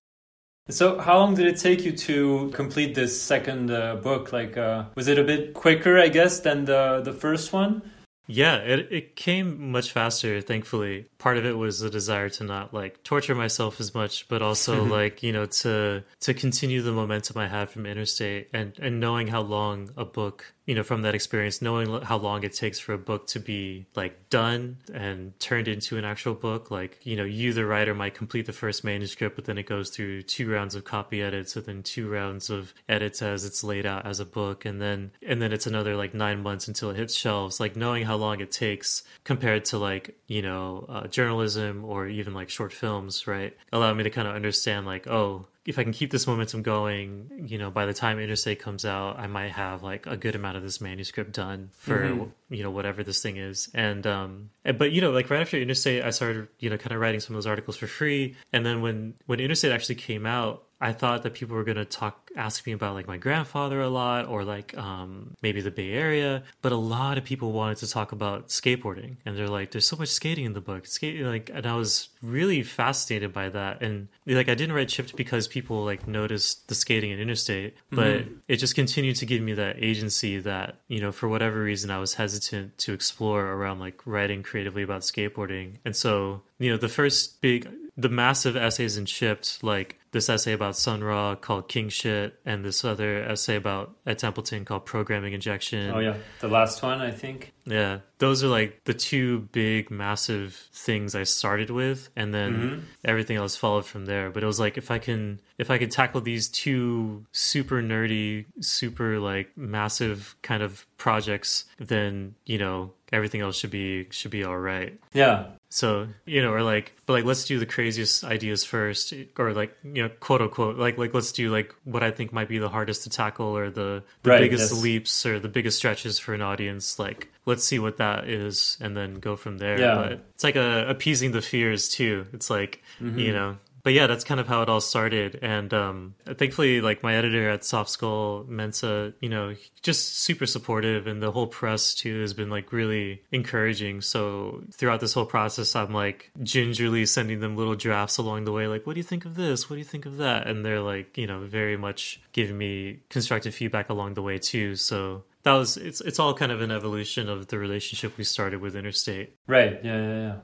So, 0.68 0.98
how 0.98 1.18
long 1.18 1.34
did 1.34 1.46
it 1.46 1.58
take 1.58 1.84
you 1.84 1.92
to 1.92 2.50
complete 2.54 2.94
this 2.94 3.20
second 3.20 3.70
uh, 3.70 3.96
book? 3.96 4.32
Like, 4.32 4.56
uh, 4.56 4.84
was 4.94 5.08
it 5.08 5.18
a 5.18 5.24
bit 5.24 5.54
quicker, 5.54 5.98
I 5.98 6.08
guess, 6.08 6.40
than 6.40 6.66
the 6.66 7.00
the 7.04 7.12
first 7.12 7.52
one? 7.52 7.82
Yeah, 8.28 8.56
it 8.56 8.88
it 8.92 9.16
came 9.16 9.72
much 9.72 9.90
faster, 9.90 10.40
thankfully. 10.40 11.06
Part 11.18 11.36
of 11.36 11.44
it 11.44 11.58
was 11.58 11.80
the 11.80 11.90
desire 11.90 12.28
to 12.30 12.44
not 12.44 12.72
like 12.72 13.02
torture 13.02 13.34
myself 13.34 13.80
as 13.80 13.94
much, 13.94 14.28
but 14.28 14.40
also 14.40 14.84
like, 14.98 15.22
you 15.22 15.32
know, 15.32 15.46
to 15.46 16.04
to 16.20 16.34
continue 16.34 16.80
the 16.80 16.92
momentum 16.92 17.38
I 17.38 17.48
had 17.48 17.68
from 17.68 17.84
Interstate 17.84 18.48
and 18.52 18.78
and 18.78 19.00
knowing 19.00 19.26
how 19.26 19.42
long 19.42 19.90
a 19.96 20.04
book 20.04 20.54
you 20.66 20.74
know 20.74 20.82
from 20.82 21.02
that 21.02 21.14
experience 21.14 21.60
knowing 21.60 22.02
how 22.02 22.16
long 22.16 22.44
it 22.44 22.52
takes 22.52 22.78
for 22.78 22.92
a 22.92 22.98
book 22.98 23.26
to 23.26 23.40
be 23.40 23.86
like 23.94 24.28
done 24.30 24.78
and 24.92 25.38
turned 25.40 25.68
into 25.68 25.96
an 25.98 26.04
actual 26.04 26.34
book 26.34 26.70
like 26.70 26.98
you 27.02 27.16
know 27.16 27.24
you 27.24 27.52
the 27.52 27.64
writer 27.64 27.94
might 27.94 28.14
complete 28.14 28.46
the 28.46 28.52
first 28.52 28.84
manuscript 28.84 29.36
but 29.36 29.44
then 29.44 29.58
it 29.58 29.66
goes 29.66 29.90
through 29.90 30.22
two 30.22 30.50
rounds 30.50 30.74
of 30.74 30.84
copy 30.84 31.22
edits 31.22 31.56
and 31.56 31.66
then 31.66 31.82
two 31.82 32.08
rounds 32.08 32.50
of 32.50 32.74
edits 32.88 33.22
as 33.22 33.44
it's 33.44 33.64
laid 33.64 33.86
out 33.86 34.06
as 34.06 34.20
a 34.20 34.24
book. 34.24 34.64
And 34.64 34.80
then 34.80 35.12
and 35.26 35.40
then 35.40 35.52
it's 35.52 35.66
another 35.66 35.96
like 35.96 36.14
nine 36.14 36.42
months 36.42 36.68
until 36.68 36.90
it 36.90 36.96
hits 36.96 37.14
shelves. 37.14 37.60
Like 37.60 37.76
knowing 37.76 38.04
how 38.04 38.16
long 38.16 38.40
it 38.40 38.50
takes 38.50 39.02
compared 39.24 39.64
to 39.66 39.78
like 39.78 40.16
you 40.26 40.42
know 40.42 40.86
uh, 40.88 41.06
journalism 41.06 41.84
or 41.84 42.06
even 42.06 42.34
like 42.34 42.50
short 42.50 42.72
films 42.72 43.26
right 43.26 43.56
allowed 43.72 43.96
me 43.96 44.04
to 44.04 44.10
kind 44.10 44.28
of 44.28 44.34
understand 44.34 44.86
like 44.86 45.06
oh 45.06 45.46
if 45.64 45.78
I 45.78 45.84
can 45.84 45.92
keep 45.92 46.10
this 46.10 46.26
momentum 46.26 46.62
going, 46.62 47.46
you 47.46 47.56
know, 47.56 47.70
by 47.70 47.86
the 47.86 47.94
time 47.94 48.18
Interstate 48.18 48.58
comes 48.58 48.84
out, 48.84 49.18
I 49.18 49.28
might 49.28 49.52
have 49.52 49.82
like 49.82 50.06
a 50.06 50.16
good 50.16 50.34
amount 50.34 50.56
of 50.56 50.62
this 50.62 50.80
manuscript 50.80 51.32
done 51.32 51.70
for 51.72 52.00
mm-hmm. 52.00 52.54
you 52.54 52.62
know 52.64 52.70
whatever 52.70 53.04
this 53.04 53.22
thing 53.22 53.36
is. 53.36 53.70
And 53.72 54.04
um, 54.06 54.50
but 54.64 54.90
you 54.90 55.00
know, 55.00 55.12
like 55.12 55.30
right 55.30 55.40
after 55.40 55.56
Interstate, 55.56 56.02
I 56.02 56.10
started 56.10 56.48
you 56.58 56.68
know 56.68 56.76
kind 56.78 56.92
of 56.92 57.00
writing 57.00 57.20
some 57.20 57.34
of 57.34 57.38
those 57.38 57.46
articles 57.46 57.76
for 57.76 57.86
free. 57.86 58.34
And 58.52 58.66
then 58.66 58.82
when 58.82 59.14
when 59.26 59.38
Interstate 59.38 59.70
actually 59.72 59.96
came 59.96 60.26
out, 60.26 60.64
I 60.82 60.92
thought 60.92 61.22
that 61.22 61.34
people 61.34 61.54
were 61.54 61.62
going 61.62 61.76
to 61.76 61.84
talk, 61.84 62.32
ask 62.36 62.66
me 62.66 62.72
about 62.72 62.94
like 62.94 63.06
my 63.06 63.16
grandfather 63.16 63.80
a 63.80 63.88
lot 63.88 64.26
or 64.26 64.42
like 64.42 64.76
um, 64.76 65.36
maybe 65.40 65.60
the 65.60 65.70
Bay 65.70 65.92
Area. 65.92 66.42
But 66.60 66.72
a 66.72 66.76
lot 66.76 67.18
of 67.18 67.24
people 67.24 67.52
wanted 67.52 67.78
to 67.78 67.88
talk 67.88 68.10
about 68.10 68.48
skateboarding. 68.48 69.18
And 69.24 69.38
they're 69.38 69.46
like, 69.46 69.70
there's 69.70 69.86
so 69.86 69.96
much 69.96 70.08
skating 70.08 70.44
in 70.44 70.54
the 70.54 70.60
book. 70.60 70.86
Skate, 70.86 71.20
like, 71.24 71.52
and 71.54 71.66
I 71.68 71.76
was 71.76 72.08
really 72.20 72.64
fascinated 72.64 73.32
by 73.32 73.48
that. 73.50 73.80
And 73.80 74.08
like, 74.26 74.48
I 74.48 74.56
didn't 74.56 74.74
write 74.74 74.88
Chipped 74.88 75.14
because 75.14 75.46
people 75.46 75.84
like 75.84 76.08
noticed 76.08 76.66
the 76.66 76.74
skating 76.74 77.12
in 77.12 77.20
Interstate, 77.20 77.76
but 77.90 78.24
mm-hmm. 78.24 78.34
it 78.48 78.56
just 78.56 78.74
continued 78.74 79.14
to 79.16 79.26
give 79.26 79.40
me 79.40 79.52
that 79.52 79.76
agency 79.78 80.40
that, 80.40 80.78
you 80.88 81.00
know, 81.00 81.12
for 81.12 81.28
whatever 81.28 81.62
reason, 81.62 81.92
I 81.92 81.98
was 81.98 82.14
hesitant 82.14 82.76
to 82.78 82.92
explore 82.92 83.46
around 83.46 83.78
like 83.78 84.04
writing 84.04 84.42
creatively 84.42 84.82
about 84.82 85.02
skateboarding. 85.02 85.76
And 85.84 85.94
so, 85.94 86.42
you 86.58 86.72
know, 86.72 86.76
the 86.76 86.88
first 86.88 87.40
big 87.40 87.68
the 87.96 88.08
massive 88.08 88.56
essays 88.56 88.96
in 88.96 89.04
Chipped, 89.06 89.62
like 89.62 89.98
this 90.12 90.28
essay 90.28 90.52
about 90.52 90.76
Sun 90.76 91.02
Ra 91.04 91.34
called 91.34 91.68
King 91.68 91.88
Shit, 91.88 92.38
and 92.44 92.64
this 92.64 92.84
other 92.84 93.22
essay 93.24 93.56
about 93.56 93.96
Ed 94.06 94.18
Templeton 94.18 94.64
called 94.64 94.86
Programming 94.86 95.32
Injection. 95.32 95.90
Oh 95.90 95.98
yeah, 95.98 96.16
the 96.40 96.48
last 96.48 96.82
one 96.82 97.00
I 97.00 97.10
think. 97.10 97.52
Yeah, 97.64 98.00
those 98.18 98.42
are 98.42 98.48
like 98.48 98.82
the 98.84 98.94
two 98.94 99.40
big, 99.52 99.90
massive 99.90 100.54
things 100.72 101.14
I 101.14 101.24
started 101.24 101.70
with, 101.70 102.08
and 102.16 102.32
then 102.32 102.54
mm-hmm. 102.54 102.80
everything 103.04 103.36
else 103.36 103.56
followed 103.56 103.84
from 103.84 104.06
there. 104.06 104.30
But 104.30 104.42
it 104.42 104.46
was 104.46 104.60
like 104.60 104.78
if 104.78 104.90
I 104.90 104.98
can, 104.98 105.40
if 105.58 105.70
I 105.70 105.78
can 105.78 105.90
tackle 105.90 106.20
these 106.20 106.48
two 106.48 107.24
super 107.32 107.82
nerdy, 107.82 108.46
super 108.60 109.18
like 109.18 109.56
massive 109.56 110.34
kind 110.42 110.62
of 110.62 110.86
projects, 110.96 111.66
then 111.78 112.34
you 112.46 112.58
know 112.58 112.92
everything 113.12 113.40
else 113.40 113.56
should 113.56 113.70
be 113.70 114.08
should 114.10 114.30
be 114.30 114.44
all 114.44 114.58
right. 114.58 114.98
Yeah, 115.12 115.46
so, 115.72 116.06
you 116.26 116.42
know, 116.42 116.52
or 116.52 116.62
like, 116.62 116.92
but 117.06 117.14
like, 117.14 117.24
let's 117.24 117.46
do 117.46 117.58
the 117.58 117.64
craziest 117.64 118.24
ideas 118.24 118.62
first, 118.62 119.14
or 119.38 119.54
like, 119.54 119.74
you 119.82 120.02
know, 120.02 120.10
quote 120.20 120.42
unquote, 120.42 120.76
like, 120.76 120.98
like, 120.98 121.14
let's 121.14 121.32
do 121.32 121.50
like 121.50 121.74
what 121.84 122.02
I 122.02 122.10
think 122.10 122.30
might 122.30 122.48
be 122.48 122.58
the 122.58 122.68
hardest 122.68 123.04
to 123.04 123.10
tackle, 123.10 123.56
or 123.56 123.70
the, 123.70 124.02
the 124.22 124.30
right, 124.30 124.40
biggest 124.40 124.70
yes. 124.70 124.82
leaps, 124.82 125.24
or 125.24 125.38
the 125.40 125.48
biggest 125.48 125.78
stretches 125.78 126.18
for 126.18 126.34
an 126.34 126.42
audience. 126.42 126.98
Like, 126.98 127.28
let's 127.46 127.64
see 127.64 127.78
what 127.78 127.96
that 127.96 128.28
is, 128.28 128.76
and 128.82 128.94
then 128.94 129.14
go 129.14 129.34
from 129.34 129.56
there. 129.56 129.80
Yeah. 129.80 129.94
But 129.94 130.12
it's 130.34 130.44
like 130.44 130.56
a, 130.56 130.86
appeasing 130.90 131.32
the 131.32 131.40
fears 131.40 131.88
too. 131.88 132.26
It's 132.34 132.50
like, 132.50 132.82
mm-hmm. 133.00 133.18
you 133.18 133.32
know, 133.32 133.56
but 133.82 133.92
yeah, 133.92 134.06
that's 134.06 134.24
kind 134.24 134.40
of 134.40 134.46
how 134.46 134.62
it 134.62 134.68
all 134.68 134.80
started. 134.80 135.38
And 135.42 135.72
um, 135.74 136.14
thankfully, 136.26 136.80
like 136.80 137.02
my 137.02 137.14
editor 137.14 137.48
at 137.50 137.64
Soft 137.64 137.90
Skull, 137.90 138.44
Mensah, 138.48 139.14
you 139.20 139.28
know, 139.28 139.54
just 139.82 140.18
super 140.18 140.46
supportive, 140.46 141.06
and 141.06 141.22
the 141.22 141.32
whole 141.32 141.46
press 141.46 141.94
too 141.94 142.20
has 142.20 142.32
been 142.32 142.50
like 142.50 142.72
really 142.72 143.22
encouraging. 143.32 144.00
So 144.00 144.62
throughout 144.72 145.00
this 145.00 145.14
whole 145.14 145.26
process, 145.26 145.74
I'm 145.74 145.92
like 145.92 146.30
gingerly 146.42 147.06
sending 147.06 147.40
them 147.40 147.56
little 147.56 147.74
drafts 147.74 148.18
along 148.18 148.44
the 148.44 148.52
way, 148.52 148.66
like, 148.66 148.86
"What 148.86 148.94
do 148.94 149.00
you 149.00 149.04
think 149.04 149.24
of 149.24 149.34
this? 149.34 149.68
What 149.68 149.74
do 149.74 149.80
you 149.80 149.84
think 149.84 150.06
of 150.06 150.18
that?" 150.18 150.46
And 150.46 150.64
they're 150.64 150.80
like, 150.80 151.18
you 151.18 151.26
know, 151.26 151.40
very 151.40 151.76
much 151.76 152.20
giving 152.32 152.56
me 152.56 153.00
constructive 153.08 153.54
feedback 153.54 153.90
along 153.90 154.14
the 154.14 154.22
way 154.22 154.38
too. 154.38 154.76
So 154.76 155.24
that 155.42 155.52
was 155.54 155.76
it's 155.76 156.00
it's 156.00 156.18
all 156.18 156.34
kind 156.34 156.52
of 156.52 156.60
an 156.60 156.70
evolution 156.70 157.28
of 157.28 157.48
the 157.48 157.58
relationship 157.58 158.16
we 158.16 158.24
started 158.24 158.60
with 158.60 158.76
Interstate. 158.76 159.34
Right. 159.46 159.80
Yeah. 159.82 159.96
Yeah. 159.96 160.18
Yeah. 160.20 160.34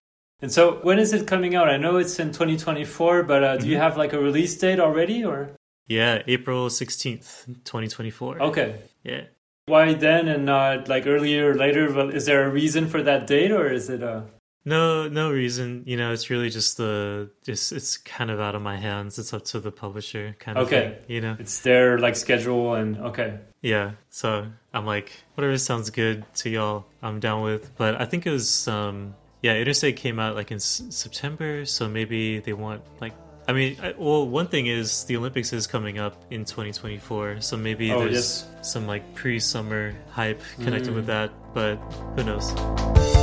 And 0.40 0.52
so, 0.52 0.78
when 0.82 0.98
is 0.98 1.12
it 1.12 1.26
coming 1.26 1.54
out? 1.56 1.68
I 1.68 1.76
know 1.76 1.96
it's 1.96 2.18
in 2.18 2.28
2024, 2.28 3.24
but 3.24 3.42
uh, 3.42 3.56
do 3.56 3.62
mm-hmm. 3.62 3.70
you 3.70 3.76
have 3.78 3.96
like 3.96 4.12
a 4.12 4.20
release 4.20 4.56
date 4.56 4.78
already, 4.78 5.24
or? 5.24 5.50
Yeah, 5.88 6.22
April 6.26 6.68
16th, 6.68 7.46
2024. 7.64 8.42
Okay. 8.42 8.80
Yeah. 9.02 9.22
Why 9.66 9.94
then, 9.94 10.28
and 10.28 10.44
not 10.44 10.88
like 10.88 11.06
earlier 11.06 11.50
or 11.50 11.54
later? 11.54 11.92
Well, 11.92 12.10
is 12.10 12.26
there 12.26 12.44
a 12.44 12.50
reason 12.50 12.88
for 12.88 13.02
that 13.02 13.26
date, 13.26 13.50
or 13.50 13.70
is 13.70 13.90
it 13.90 14.02
a? 14.02 14.10
Uh, 14.10 14.22
no, 14.64 15.08
no 15.08 15.30
reason. 15.30 15.82
You 15.86 15.96
know, 15.96 16.12
it's 16.12 16.30
really 16.30 16.50
just 16.50 16.76
the 16.76 17.30
just 17.42 17.72
it's 17.72 17.96
kind 17.96 18.30
of 18.30 18.38
out 18.38 18.54
of 18.54 18.62
my 18.62 18.76
hands. 18.76 19.18
It's 19.18 19.32
up 19.32 19.44
to 19.46 19.60
the 19.60 19.72
publisher, 19.72 20.36
kind 20.38 20.58
of. 20.58 20.66
Okay. 20.66 20.98
You 21.08 21.20
know, 21.20 21.36
it's 21.38 21.60
their 21.60 21.98
like 21.98 22.16
schedule 22.16 22.74
and 22.74 22.98
okay. 22.98 23.38
Yeah. 23.62 23.92
So 24.10 24.46
I'm 24.72 24.86
like, 24.86 25.12
whatever 25.34 25.56
sounds 25.58 25.90
good 25.90 26.24
to 26.36 26.50
y'all, 26.50 26.86
I'm 27.02 27.18
down 27.18 27.42
with. 27.42 27.76
But 27.76 28.00
I 28.00 28.04
think 28.04 28.26
it 28.26 28.30
was 28.30 28.68
um 28.68 29.14
yeah, 29.42 29.54
Interstate 29.56 29.96
came 29.96 30.18
out 30.18 30.34
like 30.34 30.50
in 30.50 30.56
S- 30.56 30.82
September, 30.90 31.64
so 31.64 31.88
maybe 31.88 32.40
they 32.40 32.52
want 32.52 32.82
like. 33.00 33.14
I 33.46 33.54
mean, 33.54 33.78
I, 33.82 33.94
well, 33.96 34.28
one 34.28 34.46
thing 34.46 34.66
is 34.66 35.04
the 35.04 35.16
Olympics 35.16 35.54
is 35.54 35.66
coming 35.66 35.98
up 35.98 36.22
in 36.30 36.44
2024, 36.44 37.40
so 37.40 37.56
maybe 37.56 37.90
oh, 37.90 38.00
there's 38.00 38.12
yes. 38.12 38.46
some 38.60 38.86
like 38.86 39.14
pre-summer 39.14 39.94
hype 40.10 40.42
connected 40.60 40.92
mm. 40.92 40.96
with 40.96 41.06
that, 41.06 41.32
but 41.54 41.76
who 42.14 42.24
knows. 42.24 43.17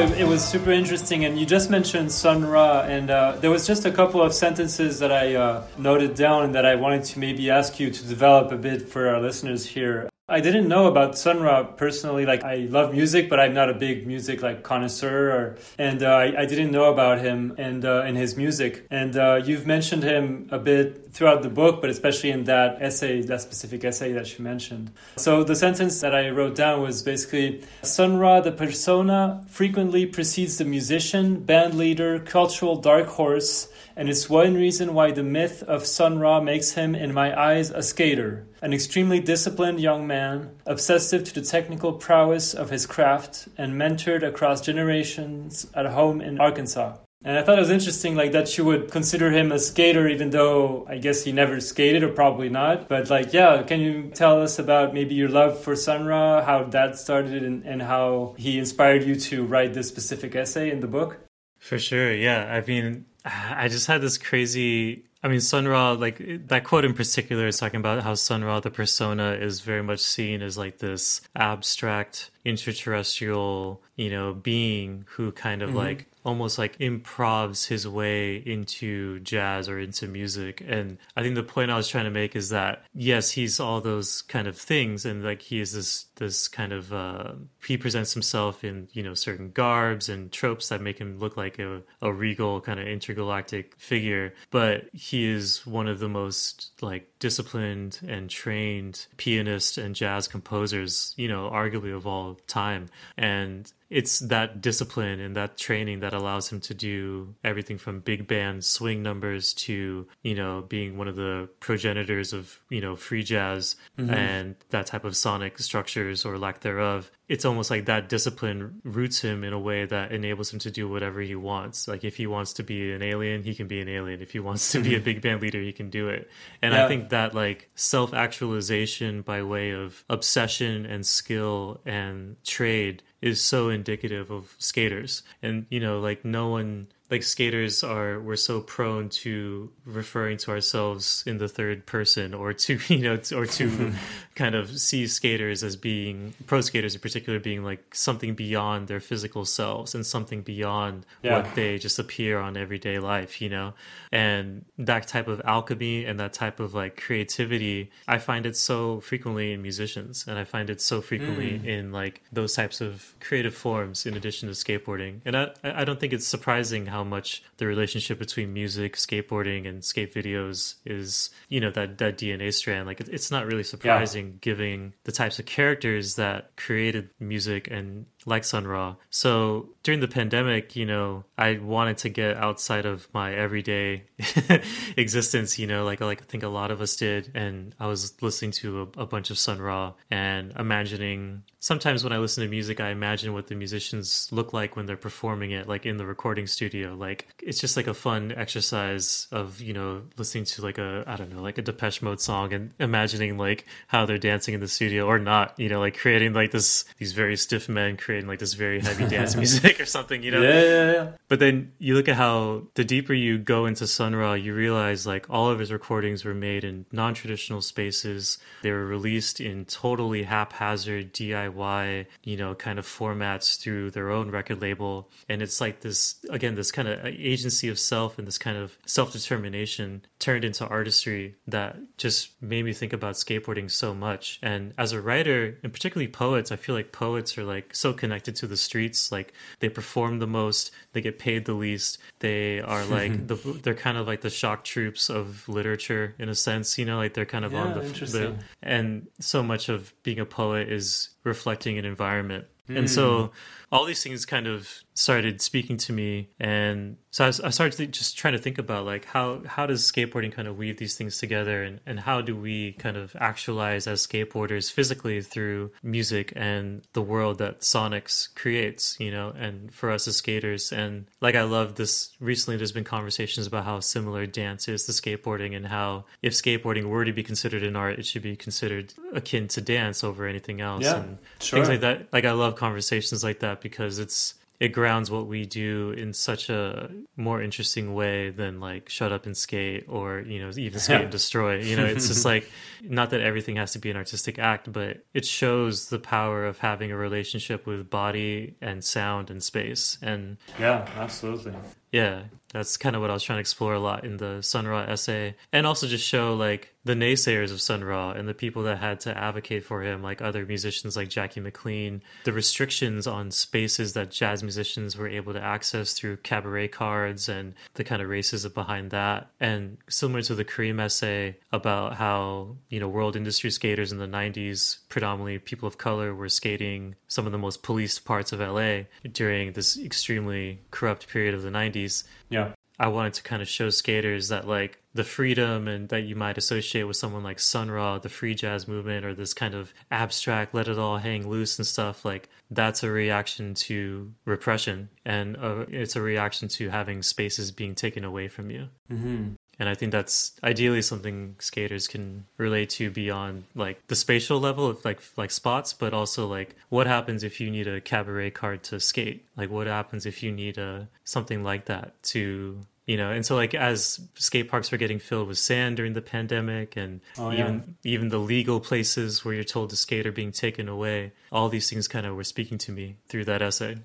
It, 0.00 0.20
it, 0.20 0.24
was 0.26 0.42
super 0.44 0.70
interesting. 0.70 1.24
And 1.24 1.38
you 1.38 1.46
just 1.46 1.70
mentioned 1.70 2.10
Sun 2.10 2.44
Ra, 2.44 2.82
and 2.82 3.10
uh, 3.10 3.36
there 3.40 3.50
was 3.50 3.66
just 3.66 3.84
a 3.84 3.90
couple 3.90 4.22
of 4.22 4.32
sentences 4.32 4.98
that 4.98 5.12
I 5.12 5.34
uh, 5.34 5.66
noted 5.78 6.14
down 6.14 6.52
that 6.52 6.64
I 6.64 6.74
wanted 6.74 7.04
to 7.04 7.18
maybe 7.18 7.50
ask 7.50 7.78
you 7.78 7.90
to 7.90 8.06
develop 8.06 8.52
a 8.52 8.56
bit 8.56 8.88
for 8.88 9.08
our 9.08 9.20
listeners 9.20 9.66
here. 9.66 10.08
I 10.30 10.40
didn't 10.40 10.68
know 10.68 10.86
about 10.86 11.18
Sun 11.18 11.40
Ra 11.40 11.64
personally. 11.64 12.24
Like, 12.24 12.44
I 12.44 12.68
love 12.70 12.92
music, 12.92 13.28
but 13.28 13.40
I'm 13.40 13.52
not 13.52 13.68
a 13.68 13.74
big 13.74 14.06
music 14.06 14.42
like 14.42 14.62
connoisseur. 14.62 15.30
Or, 15.30 15.56
and 15.76 16.02
uh, 16.02 16.06
I, 16.06 16.42
I, 16.42 16.46
didn't 16.46 16.70
know 16.70 16.92
about 16.92 17.18
him 17.18 17.54
and 17.58 17.84
uh, 17.84 18.02
and 18.06 18.16
his 18.16 18.36
music. 18.36 18.86
And 18.90 19.16
uh, 19.16 19.42
you've 19.44 19.66
mentioned 19.66 20.04
him 20.04 20.48
a 20.52 20.58
bit 20.58 21.12
throughout 21.12 21.42
the 21.42 21.48
book, 21.48 21.80
but 21.80 21.90
especially 21.90 22.30
in 22.30 22.44
that 22.44 22.80
essay, 22.80 23.22
that 23.22 23.40
specific 23.40 23.84
essay 23.84 24.12
that 24.12 24.38
you 24.38 24.44
mentioned. 24.44 24.92
So 25.16 25.42
the 25.42 25.56
sentence 25.56 26.00
that 26.00 26.14
I 26.14 26.30
wrote 26.30 26.54
down 26.54 26.80
was 26.80 27.02
basically 27.02 27.62
Sun 27.82 28.18
Ra, 28.18 28.40
the 28.40 28.52
persona, 28.52 29.44
frequently 29.48 30.06
precedes 30.06 30.58
the 30.58 30.64
musician, 30.64 31.40
band 31.40 31.74
leader, 31.74 32.20
cultural 32.20 32.76
dark 32.76 33.08
horse 33.08 33.68
and 34.00 34.08
it's 34.08 34.30
one 34.30 34.54
reason 34.54 34.94
why 34.94 35.10
the 35.10 35.22
myth 35.22 35.62
of 35.64 35.84
Sun 35.84 36.20
Ra 36.20 36.40
makes 36.40 36.70
him, 36.70 36.94
in 36.94 37.12
my 37.12 37.38
eyes, 37.38 37.68
a 37.68 37.82
skater, 37.82 38.46
an 38.62 38.72
extremely 38.72 39.20
disciplined 39.20 39.78
young 39.78 40.06
man, 40.06 40.52
obsessive 40.64 41.22
to 41.24 41.34
the 41.34 41.42
technical 41.42 41.92
prowess 41.92 42.54
of 42.54 42.70
his 42.70 42.86
craft, 42.86 43.48
and 43.58 43.74
mentored 43.74 44.22
across 44.22 44.62
generations 44.62 45.66
at 45.74 45.84
home 45.84 46.22
in 46.22 46.40
Arkansas. 46.40 46.96
And 47.22 47.36
I 47.36 47.42
thought 47.42 47.58
it 47.58 47.60
was 47.60 47.68
interesting, 47.68 48.16
like 48.16 48.32
that 48.32 48.56
you 48.56 48.64
would 48.64 48.90
consider 48.90 49.32
him 49.32 49.52
a 49.52 49.58
skater, 49.58 50.08
even 50.08 50.30
though 50.30 50.86
I 50.88 50.96
guess 50.96 51.24
he 51.24 51.32
never 51.32 51.60
skated, 51.60 52.02
or 52.02 52.08
probably 52.08 52.48
not. 52.48 52.88
But 52.88 53.10
like, 53.10 53.34
yeah, 53.34 53.62
can 53.64 53.80
you 53.80 54.10
tell 54.14 54.40
us 54.40 54.58
about 54.58 54.94
maybe 54.94 55.14
your 55.14 55.28
love 55.28 55.62
for 55.62 55.76
Sun 55.76 56.06
Ra, 56.06 56.42
how 56.42 56.64
that 56.64 56.96
started, 56.96 57.42
and, 57.42 57.66
and 57.66 57.82
how 57.82 58.34
he 58.38 58.58
inspired 58.58 59.02
you 59.02 59.14
to 59.16 59.44
write 59.44 59.74
this 59.74 59.88
specific 59.88 60.34
essay 60.34 60.70
in 60.70 60.80
the 60.80 60.88
book? 60.88 61.18
For 61.58 61.78
sure, 61.78 62.14
yeah. 62.14 62.50
I 62.50 62.66
mean, 62.66 63.04
I 63.24 63.68
just 63.68 63.86
had 63.86 64.00
this 64.00 64.18
crazy. 64.18 65.04
I 65.22 65.28
mean, 65.28 65.40
Sun 65.40 65.68
Ra, 65.68 65.92
like 65.92 66.48
that 66.48 66.64
quote 66.64 66.84
in 66.84 66.94
particular, 66.94 67.46
is 67.46 67.58
talking 67.58 67.80
about 67.80 68.02
how 68.02 68.14
Sun 68.14 68.42
Ra, 68.42 68.60
the 68.60 68.70
persona, 68.70 69.32
is 69.32 69.60
very 69.60 69.82
much 69.82 70.00
seen 70.00 70.40
as 70.40 70.56
like 70.56 70.78
this 70.78 71.20
abstract, 71.36 72.30
interterrestrial, 72.46 73.82
you 73.96 74.10
know, 74.10 74.32
being 74.32 75.04
who 75.10 75.30
kind 75.32 75.62
of 75.62 75.70
mm-hmm. 75.70 75.78
like 75.78 76.06
almost 76.24 76.58
like 76.58 76.78
improvs 76.78 77.66
his 77.66 77.86
way 77.88 78.36
into 78.36 79.20
jazz 79.20 79.68
or 79.68 79.78
into 79.78 80.06
music. 80.06 80.62
And 80.66 80.98
I 81.16 81.22
think 81.22 81.34
the 81.34 81.42
point 81.42 81.70
I 81.70 81.76
was 81.76 81.88
trying 81.88 82.04
to 82.04 82.10
make 82.10 82.36
is 82.36 82.50
that 82.50 82.84
yes, 82.94 83.30
he's 83.30 83.60
all 83.60 83.80
those 83.80 84.22
kind 84.22 84.46
of 84.46 84.56
things, 84.56 85.04
and 85.04 85.24
like 85.24 85.42
he 85.42 85.60
is 85.60 85.72
this 85.72 86.06
this 86.16 86.48
kind 86.48 86.72
of 86.72 86.92
uh, 86.92 87.32
he 87.66 87.76
presents 87.76 88.12
himself 88.12 88.64
in 88.64 88.88
you 88.92 89.02
know 89.02 89.14
certain 89.14 89.50
garbs 89.50 90.08
and 90.08 90.32
tropes 90.32 90.68
that 90.68 90.80
make 90.80 90.98
him 90.98 91.18
look 91.18 91.36
like 91.36 91.58
a, 91.58 91.82
a 92.02 92.12
regal 92.12 92.60
kind 92.60 92.80
of 92.80 92.86
intergalactic 92.86 93.74
figure, 93.76 94.34
but 94.50 94.88
he 94.92 95.30
is 95.30 95.66
one 95.66 95.88
of 95.88 95.98
the 95.98 96.08
most 96.08 96.72
like 96.80 97.10
disciplined 97.18 98.00
and 98.06 98.30
trained 98.30 99.06
pianist 99.16 99.78
and 99.78 99.94
jazz 99.94 100.28
composers, 100.28 101.14
you 101.16 101.28
know, 101.28 101.50
arguably 101.50 101.94
of 101.94 102.06
all 102.06 102.34
time. 102.46 102.88
And 103.16 103.70
it's 103.90 104.20
that 104.20 104.60
discipline 104.60 105.18
and 105.20 105.36
that 105.36 105.58
training 105.58 106.00
that 106.00 106.14
allows 106.14 106.50
him 106.50 106.60
to 106.60 106.72
do 106.72 107.34
everything 107.42 107.76
from 107.76 107.98
big 108.00 108.26
band 108.26 108.64
swing 108.64 109.02
numbers 109.02 109.52
to 109.52 110.06
you 110.22 110.34
know 110.34 110.62
being 110.62 110.96
one 110.96 111.08
of 111.08 111.16
the 111.16 111.48
progenitors 111.58 112.32
of 112.32 112.60
you 112.70 112.80
know 112.80 112.94
free 112.94 113.22
jazz 113.22 113.76
mm-hmm. 113.98 114.14
and 114.14 114.54
that 114.70 114.86
type 114.86 115.04
of 115.04 115.16
sonic 115.16 115.58
structures 115.58 116.24
or 116.24 116.38
lack 116.38 116.60
thereof 116.60 117.10
it's 117.30 117.44
almost 117.44 117.70
like 117.70 117.84
that 117.84 118.08
discipline 118.08 118.80
roots 118.82 119.20
him 119.20 119.44
in 119.44 119.52
a 119.52 119.58
way 119.58 119.84
that 119.84 120.10
enables 120.10 120.52
him 120.52 120.58
to 120.58 120.68
do 120.68 120.88
whatever 120.88 121.20
he 121.20 121.36
wants. 121.36 121.86
Like 121.86 122.02
if 122.02 122.16
he 122.16 122.26
wants 122.26 122.54
to 122.54 122.64
be 122.64 122.92
an 122.92 123.02
alien, 123.02 123.44
he 123.44 123.54
can 123.54 123.68
be 123.68 123.80
an 123.80 123.88
alien. 123.88 124.20
If 124.20 124.32
he 124.32 124.40
wants 124.40 124.72
to 124.72 124.80
be 124.80 124.94
a 124.94 124.96
mm-hmm. 124.96 125.04
big 125.04 125.22
band 125.22 125.40
leader, 125.40 125.60
he 125.60 125.72
can 125.72 125.90
do 125.90 126.08
it. 126.08 126.28
And 126.60 126.74
yeah. 126.74 126.84
I 126.84 126.88
think 126.88 127.10
that 127.10 127.32
like 127.32 127.70
self 127.76 128.12
actualization 128.12 129.22
by 129.22 129.44
way 129.44 129.70
of 129.70 130.04
obsession 130.10 130.84
and 130.86 131.06
skill 131.06 131.80
and 131.86 132.34
trade 132.42 133.04
is 133.22 133.42
so 133.42 133.68
indicative 133.68 134.30
of 134.30 134.54
skaters. 134.58 135.22
And 135.42 135.66
you 135.70 135.80
know, 135.80 136.00
like 136.00 136.24
no 136.24 136.48
one 136.48 136.88
like 137.10 137.24
skaters 137.24 137.82
are 137.82 138.20
we're 138.20 138.36
so 138.36 138.60
prone 138.60 139.08
to 139.08 139.70
referring 139.84 140.38
to 140.38 140.50
ourselves 140.50 141.24
in 141.26 141.38
the 141.38 141.48
third 141.48 141.84
person 141.84 142.32
or 142.32 142.52
to 142.52 142.78
you 142.88 143.00
know 143.00 143.18
or 143.34 143.46
to 143.46 143.92
kind 144.36 144.54
of 144.54 144.78
see 144.78 145.06
skaters 145.06 145.62
as 145.64 145.76
being 145.76 146.32
pro 146.46 146.60
skaters 146.60 146.94
in 146.94 147.00
particular 147.00 147.38
being 147.38 147.64
like 147.64 147.94
something 147.94 148.34
beyond 148.34 148.86
their 148.88 149.00
physical 149.00 149.44
selves 149.44 149.94
and 149.94 150.06
something 150.06 150.40
beyond 150.42 151.04
yeah. 151.22 151.36
what 151.36 151.54
they 151.54 151.78
just 151.78 151.98
appear 151.98 152.38
on 152.38 152.56
everyday 152.56 152.98
life 152.98 153.42
you 153.42 153.48
know 153.48 153.74
and 154.12 154.64
that 154.78 155.06
type 155.06 155.26
of 155.26 155.42
alchemy 155.44 156.04
and 156.04 156.20
that 156.20 156.32
type 156.32 156.60
of 156.60 156.74
like 156.74 156.96
creativity 156.96 157.90
i 158.06 158.18
find 158.18 158.46
it 158.46 158.56
so 158.56 159.00
frequently 159.00 159.52
in 159.52 159.60
musicians 159.60 160.24
and 160.28 160.38
i 160.38 160.44
find 160.44 160.70
it 160.70 160.80
so 160.80 161.00
frequently 161.00 161.58
mm. 161.58 161.66
in 161.66 161.92
like 161.92 162.22
those 162.32 162.54
types 162.54 162.80
of 162.80 163.09
creative 163.20 163.54
forms 163.54 164.06
in 164.06 164.16
addition 164.16 164.48
to 164.48 164.54
skateboarding 164.54 165.20
and 165.24 165.36
i 165.36 165.50
i 165.64 165.84
don't 165.84 165.98
think 166.00 166.12
it's 166.12 166.26
surprising 166.26 166.86
how 166.86 167.02
much 167.02 167.42
the 167.58 167.66
relationship 167.66 168.18
between 168.18 168.52
music, 168.52 168.96
skateboarding, 168.96 169.68
and 169.68 169.84
skate 169.84 170.14
videos 170.14 170.74
is, 170.84 171.30
you 171.48 171.60
know, 171.60 171.70
that, 171.70 171.98
that 171.98 172.18
DNA 172.18 172.52
strand. 172.52 172.86
Like, 172.86 173.00
it's 173.00 173.30
not 173.30 173.46
really 173.46 173.62
surprising 173.62 174.26
yeah. 174.26 174.38
given 174.40 174.94
the 175.04 175.12
types 175.12 175.38
of 175.38 175.46
characters 175.46 176.16
that 176.16 176.56
created 176.56 177.10
music 177.20 177.68
and 177.70 178.06
like 178.26 178.44
Sun 178.44 178.66
Ra. 178.66 178.96
So 179.10 179.68
during 179.82 180.00
the 180.00 180.08
pandemic, 180.08 180.76
you 180.76 180.86
know, 180.86 181.24
I 181.38 181.58
wanted 181.58 181.98
to 181.98 182.08
get 182.08 182.36
outside 182.36 182.86
of 182.86 183.08
my 183.14 183.34
everyday 183.34 184.04
existence, 184.96 185.58
you 185.58 185.66
know, 185.66 185.84
like 185.84 186.00
like 186.00 186.22
I 186.22 186.24
think 186.24 186.42
a 186.42 186.48
lot 186.48 186.70
of 186.70 186.80
us 186.80 186.96
did. 186.96 187.30
And 187.34 187.74
I 187.80 187.86
was 187.86 188.20
listening 188.22 188.52
to 188.52 188.82
a, 188.96 189.02
a 189.02 189.06
bunch 189.06 189.30
of 189.30 189.38
Sun 189.38 189.60
Ra 189.60 189.94
and 190.10 190.52
imagining 190.58 191.42
sometimes 191.60 192.02
when 192.02 192.12
I 192.12 192.18
listen 192.18 192.42
to 192.42 192.50
music, 192.50 192.80
I 192.80 192.88
imagine 192.90 193.32
what 193.32 193.46
the 193.46 193.54
musicians 193.54 194.28
look 194.32 194.52
like 194.52 194.76
when 194.76 194.86
they're 194.86 194.96
performing 194.96 195.52
it, 195.52 195.68
like 195.68 195.86
in 195.86 195.98
the 195.98 196.06
recording 196.06 196.46
studio. 196.46 196.94
Like 196.94 197.28
it's 197.42 197.60
just 197.60 197.76
like 197.76 197.86
a 197.86 197.94
fun 197.94 198.32
exercise 198.36 199.28
of, 199.30 199.60
you 199.60 199.72
know, 199.72 200.02
listening 200.16 200.44
to 200.46 200.62
like 200.62 200.78
a, 200.78 201.04
I 201.06 201.16
don't 201.16 201.32
know, 201.32 201.42
like 201.42 201.58
a 201.58 201.62
Depeche 201.62 202.02
Mode 202.02 202.20
song 202.20 202.52
and 202.52 202.72
imagining 202.80 203.38
like 203.38 203.66
how 203.86 204.06
they're 204.06 204.18
dancing 204.18 204.54
in 204.54 204.60
the 204.60 204.68
studio 204.68 205.06
or 205.06 205.18
not, 205.18 205.58
you 205.58 205.68
know, 205.68 205.80
like 205.80 205.96
creating 205.96 206.32
like 206.32 206.50
this, 206.50 206.84
these 206.98 207.12
very 207.12 207.36
stiff 207.36 207.68
men 207.68 207.96
creating 208.10 208.28
like 208.28 208.40
this 208.40 208.54
very 208.54 208.80
heavy 208.80 209.06
dance 209.16 209.36
music 209.36 209.78
or 209.78 209.86
something, 209.86 210.24
you 210.24 210.32
know? 210.32 210.42
Yeah, 210.42 210.62
yeah, 210.62 210.92
yeah. 210.92 211.08
But 211.28 211.38
then 211.38 211.70
you 211.78 211.94
look 211.94 212.08
at 212.08 212.16
how 212.16 212.64
the 212.74 212.82
deeper 212.82 213.14
you 213.14 213.38
go 213.38 213.66
into 213.66 213.86
Sun 213.86 214.16
Ra, 214.16 214.32
you 214.32 214.52
realize 214.52 215.06
like 215.06 215.30
all 215.30 215.48
of 215.48 215.60
his 215.60 215.70
recordings 215.70 216.24
were 216.24 216.34
made 216.34 216.64
in 216.64 216.86
non 216.90 217.14
traditional 217.14 217.62
spaces. 217.62 218.38
They 218.62 218.72
were 218.72 218.84
released 218.84 219.40
in 219.40 219.64
totally 219.64 220.24
haphazard 220.24 221.14
DIY, 221.14 222.06
you 222.24 222.36
know, 222.36 222.56
kind 222.56 222.80
of 222.80 222.84
formats 222.84 223.60
through 223.60 223.92
their 223.92 224.10
own 224.10 224.32
record 224.32 224.60
label. 224.60 225.08
And 225.28 225.40
it's 225.40 225.60
like 225.60 225.82
this, 225.82 226.16
again, 226.30 226.56
this 226.56 226.72
kind 226.72 226.88
of 226.88 227.06
agency 227.06 227.68
of 227.68 227.78
self 227.78 228.18
and 228.18 228.26
this 228.26 228.38
kind 228.38 228.56
of 228.56 228.76
self 228.86 229.12
determination 229.12 230.04
turned 230.18 230.44
into 230.44 230.66
artistry 230.66 231.36
that 231.46 231.78
just 231.96 232.30
made 232.42 232.64
me 232.64 232.72
think 232.72 232.92
about 232.92 233.14
skateboarding 233.14 233.70
so 233.70 233.94
much. 233.94 234.40
And 234.42 234.74
as 234.76 234.90
a 234.90 235.00
writer, 235.00 235.58
and 235.62 235.72
particularly 235.72 236.08
poets, 236.08 236.50
I 236.50 236.56
feel 236.56 236.74
like 236.74 236.90
poets 236.90 237.38
are 237.38 237.44
like 237.44 237.72
so 237.72 237.92
connected 238.00 238.34
to 238.36 238.46
the 238.48 238.56
streets. 238.56 239.12
Like 239.12 239.32
they 239.60 239.68
perform 239.68 240.18
the 240.18 240.26
most, 240.26 240.72
they 240.92 241.00
get 241.00 241.18
paid 241.18 241.44
the 241.44 241.54
least. 241.54 241.98
They 242.18 242.60
are 242.60 242.84
like 242.98 243.28
the 243.28 243.36
they're 243.62 243.74
kind 243.74 243.96
of 243.96 244.08
like 244.08 244.22
the 244.22 244.30
shock 244.30 244.64
troops 244.64 245.08
of 245.08 245.48
literature 245.48 246.16
in 246.18 246.28
a 246.28 246.34
sense. 246.34 246.78
You 246.78 246.84
know, 246.84 246.96
like 246.96 247.14
they're 247.14 247.24
kind 247.24 247.44
of 247.44 247.52
yeah, 247.52 247.60
on 247.60 247.74
the, 247.74 247.84
the 247.84 248.36
and 248.62 249.06
so 249.20 249.42
much 249.42 249.68
of 249.68 249.94
being 250.02 250.18
a 250.18 250.26
poet 250.26 250.68
is 250.68 251.10
reflecting 251.22 251.78
an 251.78 251.84
environment. 251.84 252.46
And 252.68 252.88
so 252.88 253.24
hmm. 253.24 253.32
all 253.72 253.84
these 253.84 254.02
things 254.02 254.24
kind 254.24 254.46
of 254.46 254.84
started 255.00 255.40
speaking 255.40 255.78
to 255.78 255.94
me. 255.94 256.28
And 256.38 256.98
so 257.10 257.24
I, 257.24 257.28
I 257.28 257.50
started 257.50 257.90
just 257.90 258.18
trying 258.18 258.34
to 258.34 258.38
think 258.38 258.58
about 258.58 258.84
like 258.84 259.06
how 259.06 259.40
how 259.46 259.64
does 259.66 259.90
skateboarding 259.90 260.30
kind 260.30 260.46
of 260.46 260.58
weave 260.58 260.76
these 260.76 260.94
things 260.94 261.18
together? 261.18 261.62
And, 261.62 261.80
and 261.86 261.98
how 261.98 262.20
do 262.20 262.36
we 262.36 262.72
kind 262.72 262.98
of 262.98 263.16
actualize 263.18 263.86
as 263.86 264.06
skateboarders 264.06 264.70
physically 264.70 265.22
through 265.22 265.72
music 265.82 266.34
and 266.36 266.82
the 266.92 267.00
world 267.00 267.38
that 267.38 267.60
sonics 267.60 268.32
creates 268.34 268.98
you 269.00 269.10
know 269.10 269.30
and 269.30 269.72
for 269.72 269.90
us 269.90 270.06
as 270.06 270.16
skaters? 270.16 270.70
And 270.70 271.06
like 271.20 271.34
i 271.34 271.42
love 271.42 271.76
this 271.76 272.14
recently 272.20 272.58
there's 272.58 272.72
been 272.72 272.84
conversations 272.84 273.46
about 273.46 273.64
how 273.64 273.80
similar 273.80 274.26
dance 274.26 274.68
is 274.68 274.84
to 274.84 274.92
skateboarding 274.92 275.56
and 275.56 275.66
how 275.66 276.04
if 276.20 276.34
skateboarding 276.34 276.84
were 276.84 277.06
to 277.06 277.12
be 277.12 277.22
considered 277.22 277.62
an 277.62 277.74
art 277.74 277.98
it 277.98 278.04
should 278.04 278.22
be 278.22 278.36
considered 278.36 278.92
akin 279.14 279.48
to 279.48 279.60
dance 279.60 280.04
over 280.04 280.26
anything 280.26 280.60
else. 280.60 280.84
Yeah, 280.84 281.00
and 281.00 281.18
sure. 281.40 281.58
things 281.58 281.68
like 281.70 281.80
that 281.80 282.12
like 282.12 282.26
i 282.26 282.32
love 282.32 282.54
conversations 282.56 283.24
like 283.24 283.40
that 283.40 283.62
because 283.62 283.98
it's 283.98 284.34
it 284.60 284.68
grounds 284.68 285.10
what 285.10 285.26
we 285.26 285.46
do 285.46 285.92
in 285.92 286.12
such 286.12 286.50
a 286.50 286.90
more 287.16 287.40
interesting 287.40 287.94
way 287.94 288.28
than 288.28 288.60
like 288.60 288.90
shut 288.90 289.10
up 289.10 289.24
and 289.24 289.34
skate 289.34 289.86
or 289.88 290.20
you 290.20 290.38
know 290.38 290.52
even 290.54 290.78
skate 290.86 291.00
and 291.00 291.10
destroy. 291.10 291.58
You 291.58 291.76
know 291.76 291.86
it's 291.86 292.08
just 292.08 292.26
like 292.26 292.48
not 292.82 293.10
that 293.10 293.22
everything 293.22 293.56
has 293.56 293.72
to 293.72 293.78
be 293.78 293.90
an 293.90 293.96
artistic 293.96 294.38
act 294.38 294.70
but 294.70 294.98
it 295.14 295.24
shows 295.24 295.88
the 295.88 295.98
power 295.98 296.44
of 296.44 296.58
having 296.58 296.92
a 296.92 296.96
relationship 296.96 297.66
with 297.66 297.88
body 297.88 298.54
and 298.60 298.84
sound 298.84 299.30
and 299.30 299.42
space. 299.42 299.96
And 300.02 300.36
yeah 300.58 300.86
absolutely. 300.96 301.54
Yeah 301.90 302.24
that's 302.52 302.76
kind 302.76 302.96
of 302.96 303.02
what 303.02 303.10
i 303.10 303.14
was 303.14 303.22
trying 303.22 303.36
to 303.36 303.40
explore 303.40 303.74
a 303.74 303.78
lot 303.78 304.04
in 304.04 304.18
the 304.18 304.42
sun 304.42 304.66
ra 304.68 304.82
essay. 304.82 305.34
And 305.54 305.66
also 305.66 305.86
just 305.86 306.06
show 306.06 306.34
like 306.34 306.74
the 306.84 306.94
naysayers 306.94 307.52
of 307.52 307.60
Sun 307.60 307.84
Ra 307.84 308.12
and 308.12 308.26
the 308.26 308.34
people 308.34 308.62
that 308.62 308.78
had 308.78 309.00
to 309.00 309.16
advocate 309.16 309.64
for 309.64 309.82
him, 309.82 310.02
like 310.02 310.22
other 310.22 310.46
musicians 310.46 310.96
like 310.96 311.08
Jackie 311.08 311.40
McLean, 311.40 312.02
the 312.24 312.32
restrictions 312.32 313.06
on 313.06 313.30
spaces 313.30 313.92
that 313.92 314.10
jazz 314.10 314.42
musicians 314.42 314.96
were 314.96 315.08
able 315.08 315.32
to 315.34 315.42
access 315.42 315.92
through 315.92 316.16
cabaret 316.18 316.68
cards 316.68 317.28
and 317.28 317.54
the 317.74 317.84
kind 317.84 318.00
of 318.00 318.08
racism 318.08 318.54
behind 318.54 318.90
that. 318.90 319.30
And 319.40 319.76
similar 319.88 320.22
to 320.22 320.34
the 320.34 320.44
Kareem 320.44 320.80
essay 320.80 321.36
about 321.52 321.96
how, 321.96 322.56
you 322.70 322.80
know, 322.80 322.88
world 322.88 323.14
industry 323.14 323.50
skaters 323.50 323.92
in 323.92 323.98
the 323.98 324.06
90s, 324.06 324.78
predominantly 324.88 325.38
people 325.38 325.66
of 325.66 325.76
color, 325.76 326.14
were 326.14 326.28
skating 326.28 326.94
some 327.08 327.26
of 327.26 327.32
the 327.32 327.38
most 327.38 327.62
policed 327.62 328.04
parts 328.04 328.32
of 328.32 328.40
LA 328.40 328.84
during 329.12 329.52
this 329.52 329.78
extremely 329.78 330.60
corrupt 330.70 331.08
period 331.08 331.34
of 331.34 331.42
the 331.42 331.50
90s. 331.50 332.04
Yeah. 332.30 332.52
I 332.80 332.88
wanted 332.88 333.12
to 333.14 333.22
kind 333.22 333.42
of 333.42 333.48
show 333.48 333.68
skaters 333.68 334.28
that 334.28 334.48
like 334.48 334.78
the 334.94 335.04
freedom 335.04 335.68
and 335.68 335.90
that 335.90 336.00
you 336.00 336.16
might 336.16 336.38
associate 336.38 336.84
with 336.84 336.96
someone 336.96 337.22
like 337.22 337.38
Sun 337.38 337.70
Ra, 337.70 337.98
the 337.98 338.08
free 338.08 338.34
jazz 338.34 338.66
movement, 338.66 339.04
or 339.04 339.14
this 339.14 339.34
kind 339.34 339.54
of 339.54 339.74
abstract, 339.90 340.54
let 340.54 340.66
it 340.66 340.78
all 340.78 340.96
hang 340.96 341.28
loose 341.28 341.58
and 341.58 341.66
stuff, 341.66 342.06
like 342.06 342.30
that's 342.50 342.82
a 342.82 342.90
reaction 342.90 343.52
to 343.52 344.10
repression. 344.24 344.88
And 345.04 345.36
uh, 345.36 345.66
it's 345.68 345.94
a 345.94 346.00
reaction 346.00 346.48
to 346.48 346.70
having 346.70 347.02
spaces 347.02 347.50
being 347.50 347.74
taken 347.74 348.02
away 348.02 348.28
from 348.28 348.50
you. 348.50 348.68
Mm-hmm. 348.90 349.32
And 349.58 349.68
I 349.68 349.74
think 349.74 349.92
that's 349.92 350.32
ideally 350.42 350.80
something 350.80 351.36
skaters 351.38 351.86
can 351.86 352.24
relate 352.38 352.70
to 352.70 352.90
beyond 352.90 353.44
like 353.54 353.86
the 353.88 353.96
spatial 353.96 354.40
level 354.40 354.66
of 354.66 354.82
like 354.84 355.00
like 355.16 355.30
spots, 355.30 355.72
but 355.74 355.92
also 355.92 356.26
like 356.26 356.56
what 356.70 356.86
happens 356.86 357.22
if 357.22 357.40
you 357.40 357.50
need 357.50 357.68
a 357.68 357.80
cabaret 357.80 358.30
card 358.30 358.62
to 358.64 358.80
skate? 358.80 359.26
Like 359.36 359.50
what 359.50 359.66
happens 359.66 360.06
if 360.06 360.22
you 360.22 360.32
need 360.32 360.56
a 360.56 360.88
something 361.04 361.42
like 361.42 361.66
that 361.66 362.02
to 362.04 362.60
you 362.86 362.96
know 362.96 363.12
and 363.12 363.24
so 363.24 363.36
like 363.36 363.54
as 363.54 364.00
skate 364.14 364.50
parks 364.50 364.72
were 364.72 364.78
getting 364.78 364.98
filled 364.98 365.28
with 365.28 365.38
sand 365.38 365.76
during 365.76 365.92
the 365.92 366.02
pandemic 366.02 366.76
and 366.76 367.00
oh, 367.18 367.30
yeah. 367.30 367.40
even 367.40 367.76
even 367.84 368.08
the 368.08 368.18
legal 368.18 368.58
places 368.58 369.24
where 369.24 369.32
you're 369.32 369.44
told 369.44 369.70
to 369.70 369.76
skate 369.76 370.06
are 370.06 370.12
being 370.12 370.32
taken 370.32 370.68
away 370.68 371.12
all 371.30 371.48
these 371.48 371.70
things 371.70 371.86
kind 371.86 372.04
of 372.04 372.16
were 372.16 372.24
speaking 372.24 372.58
to 372.58 372.72
me 372.72 372.96
through 373.08 373.24
that 373.24 373.42
essay 373.42 373.76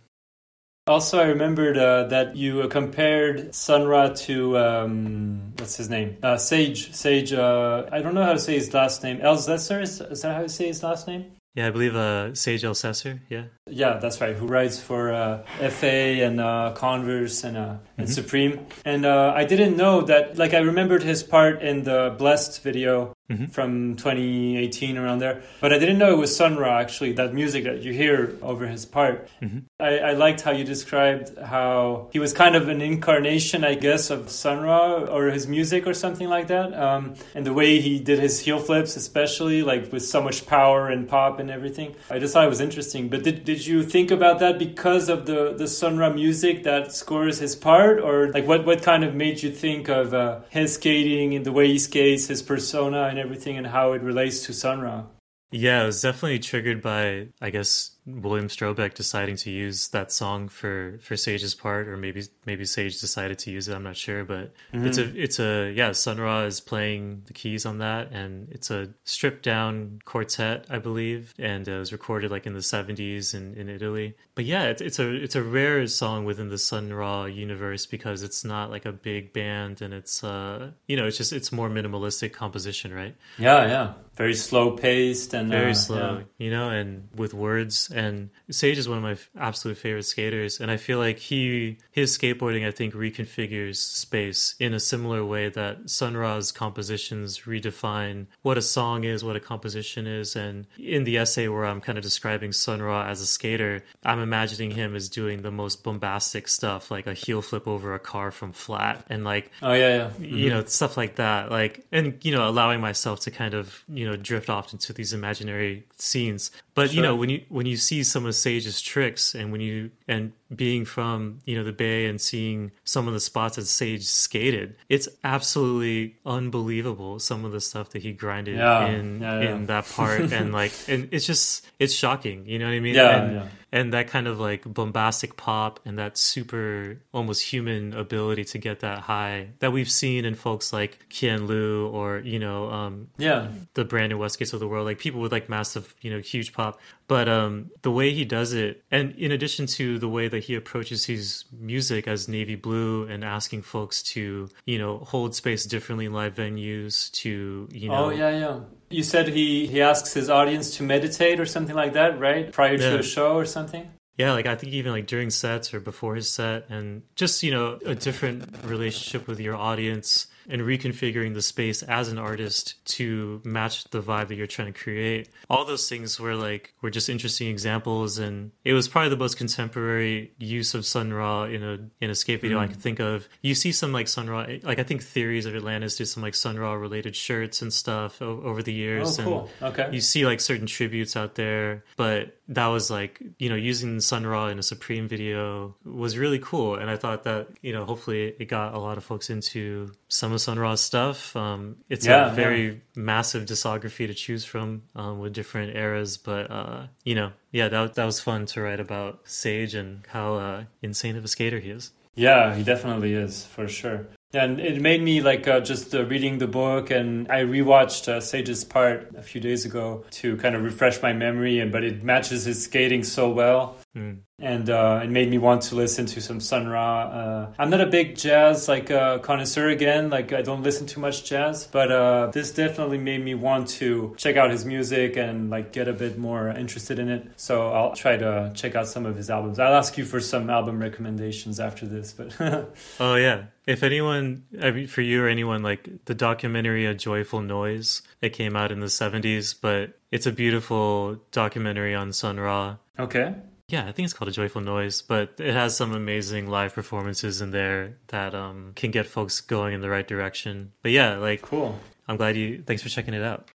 Also, 0.87 1.19
I 1.19 1.23
remembered 1.23 1.79
uh, 1.79 2.03
that 2.09 2.35
you 2.35 2.67
compared 2.67 3.55
Sun 3.55 3.87
Ra 3.87 4.09
to 4.09 4.55
um, 4.55 5.53
what's 5.57 5.77
his 5.77 5.89
name? 5.89 6.17
Uh, 6.21 6.37
Sage. 6.37 6.93
Sage. 6.93 7.33
Uh, 7.33 7.89
I 7.91 8.03
don't 8.03 8.13
know 8.13 8.23
how 8.23 8.33
to 8.33 8.39
say 8.39 8.53
his 8.53 8.71
last 8.71 9.01
name. 9.01 9.17
Elsesser. 9.17 9.81
Is, 9.81 9.99
is 9.99 10.21
that 10.21 10.35
how 10.35 10.41
you 10.43 10.47
say 10.47 10.67
his 10.67 10.83
last 10.83 11.07
name? 11.07 11.31
Yeah, 11.55 11.67
I 11.67 11.71
believe 11.71 11.95
uh, 11.95 12.35
Sage 12.35 12.61
Elsesser. 12.61 13.21
Yeah. 13.29 13.45
Yeah, 13.65 13.97
that's 13.97 14.21
right. 14.21 14.35
Who 14.35 14.45
writes 14.45 14.79
for 14.79 15.11
uh, 15.11 15.41
FA 15.69 16.21
and 16.23 16.39
uh, 16.39 16.73
Converse 16.75 17.43
and 17.43 17.57
uh, 17.57 17.77
and 17.97 18.05
mm-hmm. 18.05 18.13
Supreme. 18.13 18.67
And 18.85 19.05
uh, 19.05 19.33
I 19.35 19.45
didn't 19.45 19.75
know 19.75 20.01
that. 20.01 20.37
Like 20.37 20.53
I 20.53 20.59
remembered 20.59 21.01
his 21.01 21.23
part 21.23 21.63
in 21.63 21.83
the 21.83 22.13
Blessed 22.15 22.61
video 22.61 23.14
mm-hmm. 23.29 23.45
from 23.45 23.95
2018 23.95 24.97
around 24.97 25.19
there, 25.19 25.41
but 25.61 25.73
I 25.73 25.79
didn't 25.79 25.97
know 25.97 26.13
it 26.13 26.17
was 26.17 26.35
Sun 26.35 26.57
Ra. 26.57 26.79
Actually, 26.79 27.13
that 27.13 27.33
music 27.33 27.63
that 27.63 27.81
you 27.81 27.93
hear 27.93 28.37
over 28.41 28.67
his 28.67 28.85
part. 28.85 29.27
Mm-hmm. 29.41 29.59
I, 29.79 29.97
I, 29.99 30.13
liked 30.13 30.41
how 30.41 30.51
you 30.51 30.63
described 30.63 31.37
how 31.37 32.09
he 32.13 32.19
was 32.19 32.33
kind 32.33 32.55
of 32.55 32.69
an 32.69 32.81
incarnation, 32.81 33.63
I 33.63 33.75
guess, 33.75 34.09
of 34.09 34.29
Sun 34.29 34.61
Ra 34.61 35.05
or 35.05 35.27
his 35.27 35.47
music 35.47 35.87
or 35.87 35.93
something 35.93 36.29
like 36.29 36.47
that. 36.47 36.73
Um, 36.73 37.15
and 37.33 37.45
the 37.45 37.53
way 37.53 37.81
he 37.81 37.99
did 37.99 38.19
his 38.19 38.39
heel 38.39 38.59
flips, 38.59 38.95
especially 38.95 39.63
like 39.63 39.91
with 39.91 40.05
so 40.05 40.21
much 40.21 40.45
power 40.45 40.89
and 40.89 41.07
pop 41.07 41.39
and 41.39 41.49
everything. 41.49 41.95
I 42.09 42.19
just 42.19 42.33
thought 42.33 42.45
it 42.45 42.49
was 42.49 42.61
interesting. 42.61 43.09
But 43.09 43.23
did 43.23 43.43
did 43.43 43.65
you 43.65 43.83
think 43.83 44.11
about 44.11 44.39
that 44.39 44.59
because 44.59 45.09
of 45.09 45.25
the 45.25 45.53
the 45.57 45.67
Sun 45.67 45.97
Ra 45.97 46.09
music 46.09 46.63
that 46.63 46.91
scores 46.93 47.39
his 47.39 47.55
part, 47.55 47.99
or 47.99 48.31
like 48.31 48.45
what 48.45 48.65
what 48.65 48.83
kind 48.83 49.03
of 49.03 49.15
made 49.15 49.41
you 49.41 49.51
think 49.51 49.89
of 49.89 50.13
uh, 50.13 50.41
his 50.49 50.75
skating 50.75 51.33
and 51.33 51.45
the 51.45 51.51
way 51.51 51.67
he 51.67 51.79
skates, 51.79 52.27
his 52.27 52.41
persona 52.41 53.14
and 53.15 53.23
everything, 53.23 53.57
and 53.57 53.67
how 53.67 53.93
it 53.93 54.01
relates 54.01 54.45
to 54.45 54.53
Sun 54.53 54.81
Ra? 54.81 55.05
Yeah, 55.51 55.83
it 55.83 55.85
was 55.85 56.01
definitely 56.01 56.39
triggered 56.39 56.81
by, 56.81 57.29
I 57.41 57.49
guess, 57.49 57.91
William 58.07 58.47
Strobeck 58.47 58.93
deciding 58.93 59.35
to 59.37 59.49
use 59.49 59.87
that 59.89 60.11
song 60.11 60.47
for 60.47 60.99
for 61.01 61.17
Sage's 61.17 61.55
part, 61.55 61.87
or 61.87 61.97
maybe 61.97 62.23
maybe 62.45 62.63
Sage 62.63 62.99
decided 63.01 63.39
to 63.39 63.51
use 63.51 63.67
it. 63.67 63.75
I'm 63.75 63.83
not 63.83 63.97
sure, 63.97 64.23
but 64.23 64.53
mm-hmm. 64.71 64.85
it's 64.85 64.97
a 64.97 65.21
it's 65.21 65.39
a 65.39 65.71
yeah. 65.75 65.91
Sun 65.91 66.19
Ra 66.19 66.43
is 66.43 66.61
playing 66.61 67.23
the 67.25 67.33
keys 67.33 67.65
on 67.65 67.79
that, 67.79 68.11
and 68.11 68.49
it's 68.51 68.69
a 68.69 68.89
stripped 69.05 69.43
down 69.43 70.01
quartet, 70.05 70.67
I 70.69 70.77
believe, 70.77 71.33
and 71.39 71.67
it 71.67 71.77
was 71.77 71.91
recorded 71.91 72.29
like 72.29 72.45
in 72.45 72.53
the 72.53 72.59
70s 72.59 73.33
in, 73.33 73.55
in 73.55 73.69
Italy. 73.69 74.15
But 74.35 74.45
yeah, 74.45 74.65
it's 74.65 74.81
it's 74.81 74.99
a 74.99 75.11
it's 75.11 75.35
a 75.35 75.41
rare 75.41 75.87
song 75.87 76.25
within 76.25 76.49
the 76.49 76.59
Sun 76.59 76.93
Ra 76.93 77.25
universe 77.25 77.87
because 77.87 78.21
it's 78.21 78.45
not 78.45 78.69
like 78.69 78.85
a 78.85 78.91
big 78.91 79.33
band, 79.33 79.81
and 79.81 79.93
it's 79.93 80.23
uh 80.23 80.71
you 80.87 80.95
know 80.95 81.07
it's 81.07 81.17
just 81.17 81.33
it's 81.33 81.51
more 81.51 81.69
minimalistic 81.69 82.33
composition, 82.33 82.93
right? 82.93 83.15
Yeah, 83.39 83.65
yeah, 83.65 83.93
very 84.15 84.35
slow 84.35 84.71
paced 84.71 85.33
and 85.33 85.49
very 85.49 85.71
uh, 85.71 85.75
slow, 85.75 86.17
yeah. 86.17 86.45
you 86.45 86.51
know, 86.51 86.69
and 86.69 87.07
with 87.15 87.33
words 87.33 87.89
and 87.95 88.29
Sage 88.51 88.77
is 88.77 88.89
one 88.89 88.97
of 88.97 89.03
my 89.03 89.41
absolute 89.41 89.77
favorite 89.77 90.03
skaters, 90.03 90.59
and 90.59 90.69
I 90.69 90.77
feel 90.77 90.99
like 90.99 91.17
he 91.17 91.77
his 91.91 92.15
skateboarding 92.15 92.67
I 92.67 92.71
think 92.71 92.93
reconfigures 92.93 93.77
space 93.77 94.55
in 94.59 94.73
a 94.73 94.79
similar 94.79 95.25
way 95.25 95.49
that 95.49 95.89
Sun 95.89 96.17
Ra's 96.17 96.51
compositions 96.51 97.39
redefine 97.41 98.27
what 98.41 98.57
a 98.57 98.61
song 98.61 99.03
is, 99.05 99.23
what 99.23 99.35
a 99.35 99.39
composition 99.39 100.05
is, 100.05 100.35
and 100.35 100.67
in 100.77 101.05
the 101.05 101.17
essay 101.17 101.47
where 101.47 101.65
I'm 101.65 101.81
kind 101.81 101.97
of 101.97 102.03
describing 102.03 102.51
Sun 102.51 102.81
Ra 102.81 103.07
as 103.07 103.21
a 103.21 103.25
skater, 103.25 103.83
I'm 104.03 104.19
imagining 104.19 104.71
him 104.71 104.95
as 104.95 105.09
doing 105.09 105.41
the 105.41 105.51
most 105.51 105.83
bombastic 105.83 106.47
stuff, 106.47 106.91
like 106.91 107.07
a 107.07 107.13
heel 107.13 107.41
flip 107.41 107.67
over 107.67 107.93
a 107.93 107.99
car 107.99 108.31
from 108.31 108.51
flat, 108.51 109.05
and 109.09 109.23
like 109.23 109.51
oh 109.61 109.73
yeah, 109.73 109.95
yeah. 109.95 110.07
Mm-hmm. 110.09 110.23
you 110.23 110.49
know 110.49 110.65
stuff 110.65 110.97
like 110.97 111.15
that, 111.15 111.49
like 111.49 111.85
and 111.91 112.23
you 112.23 112.33
know 112.33 112.47
allowing 112.47 112.81
myself 112.81 113.21
to 113.21 113.31
kind 113.31 113.53
of 113.53 113.83
you 113.87 114.05
know 114.05 114.15
drift 114.15 114.49
off 114.49 114.73
into 114.73 114.91
these 114.91 115.13
imaginary 115.13 115.85
scenes. 115.97 116.51
But 116.75 116.89
sure. 116.89 116.97
you 116.97 117.01
know 117.01 117.15
when 117.15 117.29
you 117.29 117.41
when 117.49 117.65
you 117.65 117.77
see 117.77 118.03
some 118.03 118.25
of 118.25 118.35
Sage's 118.35 118.81
tricks 118.81 119.33
and 119.33 119.51
when 119.51 119.61
you 119.61 119.91
and 120.07 120.33
being 120.55 120.85
from 120.85 121.39
you 121.45 121.55
know 121.55 121.63
the 121.63 121.73
bay 121.73 122.05
and 122.05 122.19
seeing 122.19 122.71
some 122.83 123.07
of 123.07 123.13
the 123.13 123.19
spots 123.19 123.55
that 123.55 123.65
sage 123.65 124.05
skated 124.05 124.75
it's 124.89 125.07
absolutely 125.23 126.15
unbelievable 126.25 127.19
some 127.19 127.45
of 127.45 127.51
the 127.51 127.61
stuff 127.61 127.89
that 127.89 128.01
he 128.01 128.11
grinded 128.11 128.57
yeah, 128.57 128.87
in 128.87 129.21
yeah, 129.21 129.41
yeah. 129.41 129.55
in 129.55 129.65
that 129.67 129.85
part. 129.85 130.31
And 130.35 130.51
like 130.51 130.73
and 130.87 131.09
it's 131.11 131.25
just 131.25 131.65
it's 131.79 131.93
shocking 131.93 132.45
you 132.45 132.59
know 132.59 132.65
what 132.65 132.73
i 132.73 132.79
mean? 132.79 132.95
Yeah, 132.95 133.17
and, 133.17 133.35
yeah. 133.35 133.47
and 133.71 133.93
that 133.93 134.07
kind 134.07 134.27
of 134.27 134.39
like 134.39 134.63
bombastic 134.65 135.37
pop 135.37 135.79
and 135.85 135.97
that 135.99 136.17
super 136.17 136.97
almost 137.13 137.41
human 137.43 137.93
ability 137.93 138.43
to 138.45 138.57
get 138.57 138.81
that 138.81 138.99
high 138.99 139.49
that 139.59 139.71
we've 139.71 139.89
seen 139.89 140.25
in 140.25 140.35
folks 140.35 140.73
like 140.73 141.05
Kien 141.09 141.47
Lieu 141.47 141.87
or 141.87 142.19
you 142.19 142.39
know 142.39 142.69
um 142.69 143.07
yeah. 143.17 143.47
the 143.75 143.85
Brandon 143.85 144.17
Westgates 144.17 144.53
of 144.53 144.59
the 144.59 144.67
world 144.67 144.85
like 144.85 144.99
people 144.99 145.21
with 145.21 145.31
like 145.31 145.47
massive 145.47 145.95
you 146.01 146.11
know 146.11 146.19
huge 146.19 146.53
pop. 146.53 146.79
But 147.07 147.29
um 147.29 147.71
the 147.81 147.91
way 147.91 148.13
he 148.13 148.25
does 148.25 148.53
it 148.53 148.83
and 148.91 149.11
in 149.15 149.31
addition 149.31 149.67
to 149.67 149.99
the 149.99 150.09
way 150.09 150.27
that 150.27 150.43
he 150.45 150.55
approaches 150.55 151.05
his 151.05 151.45
music 151.51 152.07
as 152.07 152.27
navy 152.27 152.55
blue 152.55 153.05
and 153.07 153.23
asking 153.23 153.61
folks 153.61 154.01
to 154.01 154.49
you 154.65 154.77
know 154.77 154.99
hold 154.99 155.35
space 155.35 155.65
differently 155.65 156.05
in 156.05 156.13
live 156.13 156.35
venues 156.35 157.11
to 157.11 157.67
you 157.71 157.91
oh, 157.91 157.95
know 157.95 158.05
oh 158.05 158.09
yeah 158.09 158.29
yeah. 158.29 158.59
You 158.89 159.03
said 159.03 159.27
he 159.29 159.67
he 159.67 159.81
asks 159.81 160.13
his 160.13 160.29
audience 160.29 160.77
to 160.77 160.83
meditate 160.83 161.39
or 161.39 161.45
something 161.45 161.75
like 161.75 161.93
that 161.93 162.19
right? 162.19 162.51
Prior 162.51 162.73
yeah. 162.73 162.91
to 162.91 162.99
a 162.99 163.03
show 163.03 163.35
or 163.35 163.45
something? 163.45 163.89
Yeah, 164.17 164.31
like 164.31 164.45
I 164.45 164.55
think 164.55 164.71
even 164.73 164.93
like 164.93 165.07
during 165.07 165.29
sets 165.29 165.73
or 165.73 165.81
before 165.81 166.15
his 166.15 166.29
set, 166.29 166.69
and 166.69 167.01
just 167.15 167.43
you 167.43 167.51
know 167.51 167.79
a 167.85 167.95
different 167.95 168.45
relationship 168.63 169.27
with 169.27 169.39
your 169.39 169.55
audience 169.55 170.27
and 170.49 170.61
reconfiguring 170.61 171.33
the 171.33 171.41
space 171.41 171.83
as 171.83 172.09
an 172.09 172.17
artist 172.17 172.83
to 172.85 173.41
match 173.43 173.85
the 173.85 174.01
vibe 174.01 174.27
that 174.27 174.35
you're 174.35 174.47
trying 174.47 174.71
to 174.71 174.79
create. 174.79 175.29
All 175.49 175.65
those 175.65 175.89
things 175.89 176.19
were 176.19 176.35
like 176.35 176.73
were 176.81 176.89
just 176.89 177.09
interesting 177.09 177.47
examples, 177.47 178.17
and 178.17 178.51
it 178.63 178.73
was 178.73 178.87
probably 178.87 179.09
the 179.09 179.17
most 179.17 179.37
contemporary 179.37 180.31
use 180.37 180.73
of 180.73 180.85
Sun 180.85 181.13
Ra 181.13 181.43
in 181.43 181.63
a 181.63 181.79
in 182.03 182.09
a 182.09 182.15
skate 182.15 182.41
video 182.41 182.59
mm. 182.59 182.63
I 182.63 182.67
could 182.67 182.81
think 182.81 182.99
of. 182.99 183.27
You 183.41 183.55
see 183.55 183.71
some 183.71 183.91
like 183.91 184.07
Sun 184.07 184.29
Ra, 184.29 184.45
like 184.63 184.79
I 184.79 184.83
think 184.83 185.03
Theories 185.03 185.45
of 185.45 185.55
Atlantis 185.55 185.97
did 185.97 186.07
some 186.07 186.23
like 186.23 186.35
Sun 186.35 186.57
Ra 186.57 186.73
related 186.73 187.15
shirts 187.15 187.61
and 187.61 187.71
stuff 187.71 188.21
o- 188.21 188.41
over 188.43 188.61
the 188.61 188.73
years. 188.73 189.19
Oh, 189.19 189.23
cool. 189.23 189.49
And 189.61 189.73
okay. 189.79 189.89
You 189.93 190.01
see 190.01 190.25
like 190.25 190.41
certain 190.41 190.67
tributes 190.67 191.15
out 191.15 191.35
there, 191.35 191.83
but 191.97 192.39
that 192.47 192.67
was 192.67 192.91
like 192.91 193.21
you 193.39 193.49
know 193.49 193.55
using 193.55 193.99
Sun 193.99 194.25
Ra 194.25 194.47
in 194.47 194.59
a 194.59 194.63
Supreme 194.63 195.07
video 195.07 195.75
was 195.83 196.17
really 196.17 196.39
cool, 196.39 196.75
and 196.75 196.89
I 196.89 196.97
thought 196.97 197.23
that 197.23 197.47
you 197.61 197.73
know 197.73 197.85
hopefully 197.85 198.35
it 198.39 198.45
got 198.45 198.73
a 198.73 198.79
lot 198.79 198.97
of 198.97 199.03
folks 199.03 199.29
into 199.29 199.91
some 200.07 200.31
of 200.31 200.41
Sun 200.41 200.59
Ra's 200.59 200.81
stuff. 200.81 201.35
Um, 201.35 201.77
it's 201.89 202.05
yeah, 202.05 202.31
a 202.31 202.35
very 202.35 202.65
yeah. 202.67 202.75
massive 202.95 203.45
discography 203.45 204.07
to 204.07 204.13
choose 204.13 204.45
from 204.45 204.83
um, 204.95 205.19
with 205.19 205.33
different 205.33 205.75
eras, 205.75 206.17
but 206.17 206.51
uh, 206.51 206.87
you 207.03 207.15
know, 207.15 207.31
yeah, 207.51 207.67
that 207.67 207.95
that 207.95 208.05
was 208.05 208.19
fun 208.19 208.45
to 208.47 208.61
write 208.61 208.79
about 208.79 209.21
Sage 209.25 209.73
and 209.73 210.05
how 210.07 210.35
uh, 210.35 210.63
insane 210.81 211.15
of 211.15 211.23
a 211.23 211.27
skater 211.27 211.59
he 211.59 211.71
is. 211.71 211.91
Yeah, 212.15 212.55
he 212.55 212.63
definitely 212.63 213.13
is 213.13 213.45
for 213.45 213.67
sure. 213.67 214.07
And 214.35 214.59
it 214.59 214.81
made 214.81 215.01
me 215.01 215.21
like 215.21 215.47
uh, 215.47 215.61
just 215.61 215.95
uh, 215.95 216.03
reading 216.05 216.39
the 216.39 216.47
book, 216.47 216.91
and 216.91 217.31
I 217.31 217.43
rewatched 217.43 218.09
uh, 218.09 218.19
Sage's 218.19 218.65
part 218.65 219.15
a 219.17 219.21
few 219.21 219.39
days 219.39 219.63
ago 219.63 220.03
to 220.11 220.35
kind 220.37 220.55
of 220.55 220.63
refresh 220.63 221.01
my 221.01 221.13
memory. 221.13 221.59
And 221.59 221.71
but 221.71 221.85
it 221.85 222.03
matches 222.03 222.43
his 222.43 222.61
skating 222.61 223.03
so 223.03 223.29
well. 223.29 223.77
Mm 223.95 224.19
and 224.39 224.69
uh, 224.69 224.99
it 225.01 225.09
made 225.09 225.29
me 225.29 225.37
want 225.37 225.61
to 225.61 225.75
listen 225.75 226.05
to 226.05 226.19
some 226.19 226.41
Sun 226.41 226.67
Ra. 226.67 227.03
Uh, 227.03 227.53
I'm 227.57 227.69
not 227.69 227.79
a 227.79 227.85
big 227.85 228.17
jazz 228.17 228.67
like 228.67 228.91
uh, 228.91 229.19
connoisseur 229.19 229.69
again, 229.69 230.09
like 230.09 230.33
I 230.33 230.41
don't 230.41 230.61
listen 230.61 230.87
too 230.87 230.99
much 230.99 231.23
jazz, 231.23 231.67
but 231.67 231.91
uh, 231.91 232.27
this 232.33 232.51
definitely 232.51 232.97
made 232.97 233.23
me 233.23 233.33
want 233.33 233.69
to 233.69 234.13
check 234.17 234.35
out 234.35 234.51
his 234.51 234.65
music 234.65 235.15
and 235.15 235.49
like 235.49 235.71
get 235.71 235.87
a 235.87 235.93
bit 235.93 236.17
more 236.17 236.49
interested 236.49 236.99
in 236.99 237.09
it. 237.09 237.31
So 237.37 237.71
I'll 237.71 237.95
try 237.95 238.17
to 238.17 238.51
check 238.53 238.75
out 238.75 238.87
some 238.87 239.05
of 239.05 239.15
his 239.15 239.29
albums. 239.29 239.57
I'll 239.57 239.73
ask 239.73 239.97
you 239.97 240.03
for 240.03 240.19
some 240.19 240.49
album 240.49 240.79
recommendations 240.79 241.59
after 241.59 241.85
this, 241.85 242.11
but 242.11 242.35
oh 242.99 243.15
yeah. 243.15 243.45
If 243.65 243.81
anyone, 243.81 244.43
I 244.61 244.69
mean, 244.69 244.85
for 244.85 245.01
you 245.01 245.23
or 245.23 245.27
anyone, 245.27 245.63
like 245.63 246.05
the 246.05 246.13
documentary 246.13 246.85
A 246.85 246.93
Joyful 246.93 247.41
Noise, 247.41 248.03
it 248.21 248.29
came 248.33 248.55
out 248.55 248.71
in 248.71 248.79
the 248.79 248.87
70s, 248.87 249.55
but 249.59 249.97
it's 250.11 250.27
a 250.27 250.31
beautiful 250.31 251.19
documentary 251.31 251.95
on 251.95 252.13
Sun 252.13 252.39
Ra. 252.39 252.75
Okay. 252.99 253.33
Yeah, 253.67 253.87
I 253.87 253.91
think 253.91 254.05
it's 254.05 254.13
called 254.13 254.29
A 254.29 254.31
Joyful 254.31 254.61
Noise, 254.61 255.01
but 255.01 255.33
it 255.39 255.53
has 255.53 255.75
some 255.75 255.93
amazing 255.93 256.47
live 256.47 256.73
performances 256.73 257.41
in 257.41 257.49
there 257.49 257.97
that 258.07 258.35
um, 258.35 258.73
can 258.75 258.91
get 258.91 259.07
folks 259.07 259.41
going 259.41 259.73
in 259.73 259.81
the 259.81 259.89
right 259.89 260.07
direction. 260.07 260.71
But 260.83 260.91
yeah, 260.91 261.15
like 261.17 261.41
cool. 261.41 261.79
I'm 262.07 262.17
glad 262.17 262.35
you. 262.35 262.61
Thanks 262.61 262.83
for 262.83 262.89
checking 262.89 263.15
it 263.15 263.23
out. 263.23 263.49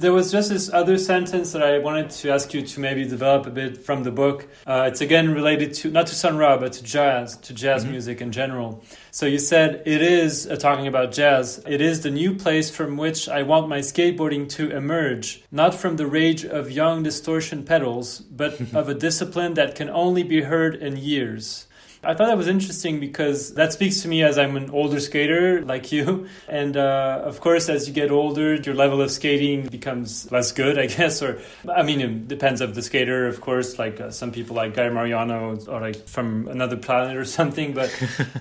There 0.00 0.14
was 0.14 0.32
just 0.32 0.48
this 0.48 0.72
other 0.72 0.96
sentence 0.96 1.52
that 1.52 1.62
I 1.62 1.76
wanted 1.76 2.08
to 2.08 2.30
ask 2.30 2.54
you 2.54 2.62
to 2.62 2.80
maybe 2.80 3.04
develop 3.04 3.44
a 3.46 3.50
bit 3.50 3.84
from 3.84 4.02
the 4.02 4.10
book. 4.10 4.48
Uh, 4.66 4.88
it's 4.90 5.02
again 5.02 5.34
related 5.34 5.74
to 5.74 5.90
not 5.90 6.06
to 6.06 6.14
Sun 6.14 6.38
Ra, 6.38 6.56
but 6.56 6.72
to 6.72 6.82
jazz, 6.82 7.36
to 7.36 7.52
jazz 7.52 7.82
mm-hmm. 7.82 7.92
music 7.92 8.22
in 8.22 8.32
general. 8.32 8.82
So 9.10 9.26
you 9.26 9.38
said 9.38 9.82
it 9.84 10.00
is 10.00 10.46
uh, 10.46 10.56
talking 10.56 10.86
about 10.86 11.12
jazz. 11.12 11.62
It 11.66 11.82
is 11.82 12.00
the 12.00 12.10
new 12.10 12.34
place 12.34 12.74
from 12.74 12.96
which 12.96 13.28
I 13.28 13.42
want 13.42 13.68
my 13.68 13.80
skateboarding 13.80 14.48
to 14.56 14.70
emerge, 14.70 15.44
not 15.52 15.74
from 15.74 15.96
the 15.96 16.06
rage 16.06 16.46
of 16.46 16.70
young 16.70 17.02
distortion 17.02 17.62
pedals, 17.62 18.20
but 18.20 18.58
of 18.74 18.88
a 18.88 18.94
discipline 18.94 19.52
that 19.52 19.74
can 19.74 19.90
only 19.90 20.22
be 20.22 20.40
heard 20.40 20.76
in 20.76 20.96
years. 20.96 21.66
I 22.02 22.14
thought 22.14 22.28
that 22.28 22.36
was 22.38 22.48
interesting 22.48 22.98
because 22.98 23.52
that 23.54 23.74
speaks 23.74 24.00
to 24.02 24.08
me 24.08 24.22
as 24.22 24.38
I'm 24.38 24.56
an 24.56 24.70
older 24.70 25.00
skater 25.00 25.62
like 25.62 25.92
you. 25.92 26.28
And 26.48 26.76
uh, 26.76 27.22
of 27.24 27.40
course, 27.40 27.68
as 27.68 27.86
you 27.86 27.94
get 27.94 28.10
older, 28.10 28.54
your 28.54 28.74
level 28.74 29.00
of 29.00 29.10
skating 29.10 29.66
becomes 29.68 30.30
less 30.32 30.52
good, 30.52 30.78
I 30.78 30.86
guess. 30.98 31.22
Or, 31.22 31.40
I 31.68 31.82
mean, 31.82 32.00
it 32.00 32.28
depends 32.28 32.60
of 32.60 32.74
the 32.74 32.82
skater, 32.82 33.26
of 33.26 33.40
course. 33.40 33.78
Like 33.78 34.00
uh, 34.00 34.10
some 34.10 34.32
people 34.32 34.56
like 34.56 34.74
Guy 34.74 34.88
Mariano 34.88 35.56
or 35.68 35.80
like 35.80 36.08
from 36.08 36.48
another 36.48 36.76
planet 36.76 37.16
or 37.16 37.24
something. 37.38 37.74
But, 37.74 37.90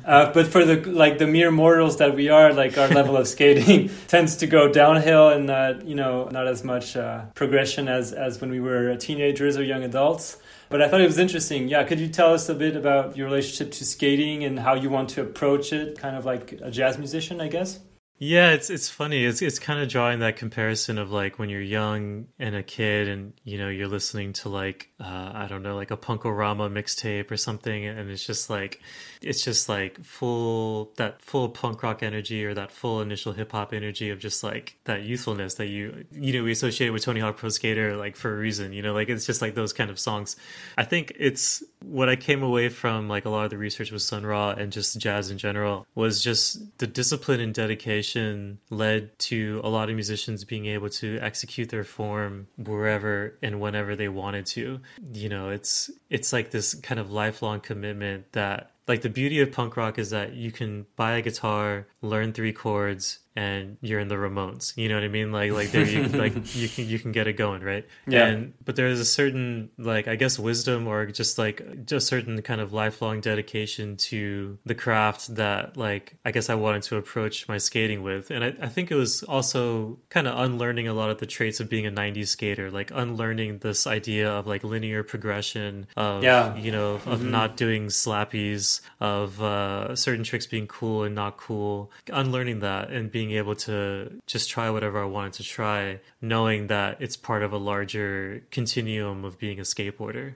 uh, 0.05 0.31
but 0.33 0.47
for 0.47 0.63
the 0.65 0.77
like 0.89 1.17
the 1.17 1.27
mere 1.27 1.51
mortals 1.51 1.97
that 1.97 2.15
we 2.15 2.29
are, 2.29 2.53
like 2.53 2.77
our 2.77 2.87
level 2.87 3.17
of 3.17 3.27
skating 3.27 3.89
tends 4.07 4.37
to 4.37 4.47
go 4.47 4.71
downhill 4.71 5.29
and 5.29 5.47
not, 5.47 5.85
you 5.85 5.95
know, 5.95 6.29
not 6.31 6.47
as 6.47 6.63
much 6.63 6.95
uh, 6.95 7.25
progression 7.35 7.87
as, 7.87 8.13
as 8.13 8.39
when 8.39 8.49
we 8.49 8.59
were 8.59 8.95
teenagers 8.95 9.57
or 9.57 9.63
young 9.63 9.83
adults. 9.83 10.37
But 10.69 10.83
I 10.83 10.87
thought 10.87 11.01
it 11.01 11.07
was 11.07 11.17
interesting. 11.17 11.67
Yeah, 11.67 11.83
could 11.83 11.99
you 11.99 12.07
tell 12.07 12.33
us 12.33 12.47
a 12.47 12.55
bit 12.55 12.75
about 12.75 13.17
your 13.17 13.25
relationship 13.25 13.71
to 13.73 13.85
skating 13.85 14.43
and 14.43 14.59
how 14.59 14.75
you 14.75 14.89
want 14.91 15.09
to 15.11 15.21
approach 15.21 15.73
it, 15.73 15.97
kind 15.97 16.15
of 16.15 16.25
like 16.25 16.53
a 16.61 16.69
jazz 16.69 16.97
musician, 16.99 17.41
I 17.41 17.47
guess? 17.47 17.79
Yeah, 18.21 18.51
it's 18.51 18.69
it's 18.69 18.89
funny. 18.89 19.23
It's 19.23 19.41
it's 19.41 19.59
kind 19.59 19.81
of 19.81 19.87
drawing 19.87 20.19
that 20.19 20.35
comparison 20.35 20.97
of 20.97 21.09
like 21.09 21.39
when 21.39 21.49
you're 21.49 21.61
young 21.61 22.27
and 22.37 22.53
a 22.53 22.61
kid, 22.61 23.07
and 23.07 23.33
you 23.45 23.57
know 23.57 23.69
you're 23.69 23.87
listening 23.87 24.33
to 24.33 24.49
like 24.49 24.89
uh, 24.99 25.31
I 25.33 25.47
don't 25.49 25.63
know, 25.63 25.75
like 25.75 25.89
a 25.89 25.97
Punk-O-Rama 25.97 26.69
mixtape 26.69 27.31
or 27.31 27.37
something, 27.37 27.85
and 27.85 28.11
it's 28.11 28.25
just 28.25 28.49
like 28.49 28.81
it's 29.21 29.43
just 29.43 29.67
like 29.67 30.01
full 30.03 30.91
that 30.95 31.21
full 31.21 31.49
punk 31.49 31.83
rock 31.83 32.01
energy 32.03 32.45
or 32.45 32.53
that 32.53 32.71
full 32.71 33.01
initial 33.01 33.33
hip 33.33 33.51
hop 33.51 33.73
energy 33.73 34.09
of 34.09 34.19
just 34.19 34.43
like 34.43 34.77
that 34.85 35.03
youthfulness 35.03 35.55
that 35.55 35.67
you 35.67 36.05
you 36.11 36.33
know 36.33 36.43
we 36.43 36.51
associate 36.51 36.89
with 36.89 37.03
Tony 37.03 37.19
Hawk 37.19 37.37
Pro 37.37 37.49
Skater 37.49 37.95
like 37.97 38.15
for 38.15 38.33
a 38.33 38.37
reason. 38.37 38.71
You 38.71 38.81
know, 38.81 38.93
like 38.93 39.09
it's 39.09 39.25
just 39.25 39.41
like 39.41 39.55
those 39.55 39.73
kind 39.73 39.89
of 39.89 39.99
songs. 39.99 40.37
I 40.77 40.83
think 40.83 41.13
it's 41.17 41.63
what 41.83 42.09
I 42.09 42.15
came 42.15 42.43
away 42.43 42.69
from 42.69 43.07
like 43.07 43.25
a 43.25 43.29
lot 43.29 43.43
of 43.43 43.49
the 43.49 43.57
research 43.57 43.91
with 43.91 44.01
Sun 44.01 44.25
Ra 44.25 44.51
and 44.51 44.71
just 44.71 44.99
jazz 44.99 45.31
in 45.31 45.37
general 45.37 45.85
was 45.95 46.23
just 46.23 46.77
the 46.77 46.87
discipline 46.87 47.39
and 47.39 47.53
dedication 47.53 48.59
led 48.69 49.17
to 49.19 49.59
a 49.63 49.69
lot 49.69 49.89
of 49.89 49.95
musicians 49.95 50.45
being 50.45 50.65
able 50.65 50.89
to 50.89 51.19
execute 51.19 51.69
their 51.69 51.83
form 51.83 52.47
wherever 52.57 53.37
and 53.41 53.59
whenever 53.59 53.95
they 53.95 54.09
wanted 54.09 54.45
to. 54.47 54.79
You 55.13 55.29
know, 55.29 55.49
it's 55.49 55.91
it's 56.09 56.31
like 56.31 56.51
this 56.51 56.73
kind 56.73 56.99
of 56.99 57.11
lifelong 57.11 57.59
commitment 57.59 58.31
that 58.31 58.71
like 58.89 59.03
the 59.03 59.09
beauty 59.09 59.39
of 59.39 59.51
punk 59.51 59.77
rock 59.77 59.99
is 59.99 60.09
that 60.09 60.33
you 60.33 60.51
can 60.51 60.87
buy 60.95 61.11
a 61.13 61.21
guitar, 61.21 61.87
learn 62.01 62.33
three 62.33 62.51
chords, 62.51 63.19
and 63.39 63.77
you're 63.79 64.01
in 64.01 64.09
the 64.09 64.15
Ramones. 64.15 64.75
You 64.75 64.89
know 64.89 64.95
what 64.95 65.05
I 65.05 65.07
mean? 65.07 65.31
Like 65.31 65.53
like 65.53 65.71
there 65.71 65.85
you 65.85 66.03
like 66.23 66.33
you 66.55 66.67
can 66.67 66.89
you 66.89 66.99
can 66.99 67.13
get 67.13 67.25
it 67.25 67.33
going, 67.33 67.61
right? 67.61 67.87
Yeah. 68.05 68.25
And 68.25 68.53
but 68.65 68.75
there's 68.75 68.99
a 68.99 69.05
certain 69.05 69.69
like 69.77 70.09
I 70.09 70.17
guess 70.17 70.37
wisdom 70.37 70.87
or 70.87 71.05
just 71.05 71.37
like 71.37 71.85
just 71.85 72.07
certain 72.07 72.41
kind 72.41 72.59
of 72.59 72.73
lifelong 72.73 73.21
dedication 73.21 73.95
to 74.11 74.57
the 74.65 74.75
craft 74.75 75.35
that 75.35 75.77
like 75.77 76.17
I 76.25 76.31
guess 76.31 76.49
I 76.49 76.55
wanted 76.55 76.83
to 76.83 76.97
approach 76.97 77.47
my 77.47 77.57
skating 77.57 78.03
with. 78.03 78.29
And 78.29 78.43
I, 78.43 78.53
I 78.61 78.67
think 78.67 78.91
it 78.91 78.95
was 78.95 79.23
also 79.23 79.99
kind 80.09 80.27
of 80.27 80.37
unlearning 80.37 80.89
a 80.89 80.93
lot 80.93 81.09
of 81.09 81.19
the 81.19 81.25
traits 81.25 81.61
of 81.61 81.69
being 81.69 81.85
a 81.85 81.91
90s 81.91 82.27
skater, 82.27 82.69
like 82.69 82.91
unlearning 82.93 83.59
this 83.59 83.87
idea 83.87 84.29
of 84.29 84.47
like 84.47 84.65
linear 84.65 85.01
progression 85.01 85.87
of 85.95 86.23
yeah. 86.25 86.57
you 86.57 86.73
know, 86.73 86.95
of 86.95 87.03
mm-hmm. 87.03 87.31
not 87.31 87.55
doing 87.55 87.87
slappies, 87.87 88.81
of 88.99 89.41
uh 89.41 89.95
certain 89.95 90.25
tricks 90.25 90.45
being 90.45 90.67
cool 90.67 91.03
and 91.03 91.15
not 91.15 91.37
cool. 91.37 91.89
Unlearning 92.11 92.59
that 92.59 92.89
and 92.89 93.09
being 93.09 93.28
being 93.29 93.37
able 93.37 93.55
to 93.55 94.19
just 94.25 94.49
try 94.49 94.69
whatever 94.69 95.01
I 95.01 95.05
wanted 95.05 95.33
to 95.33 95.43
try, 95.43 95.99
knowing 96.19 96.67
that 96.67 96.97
it's 96.99 97.15
part 97.15 97.43
of 97.43 97.53
a 97.53 97.57
larger 97.57 98.43
continuum 98.49 99.23
of 99.23 99.37
being 99.37 99.59
a 99.59 99.63
skateboarder. 99.63 100.33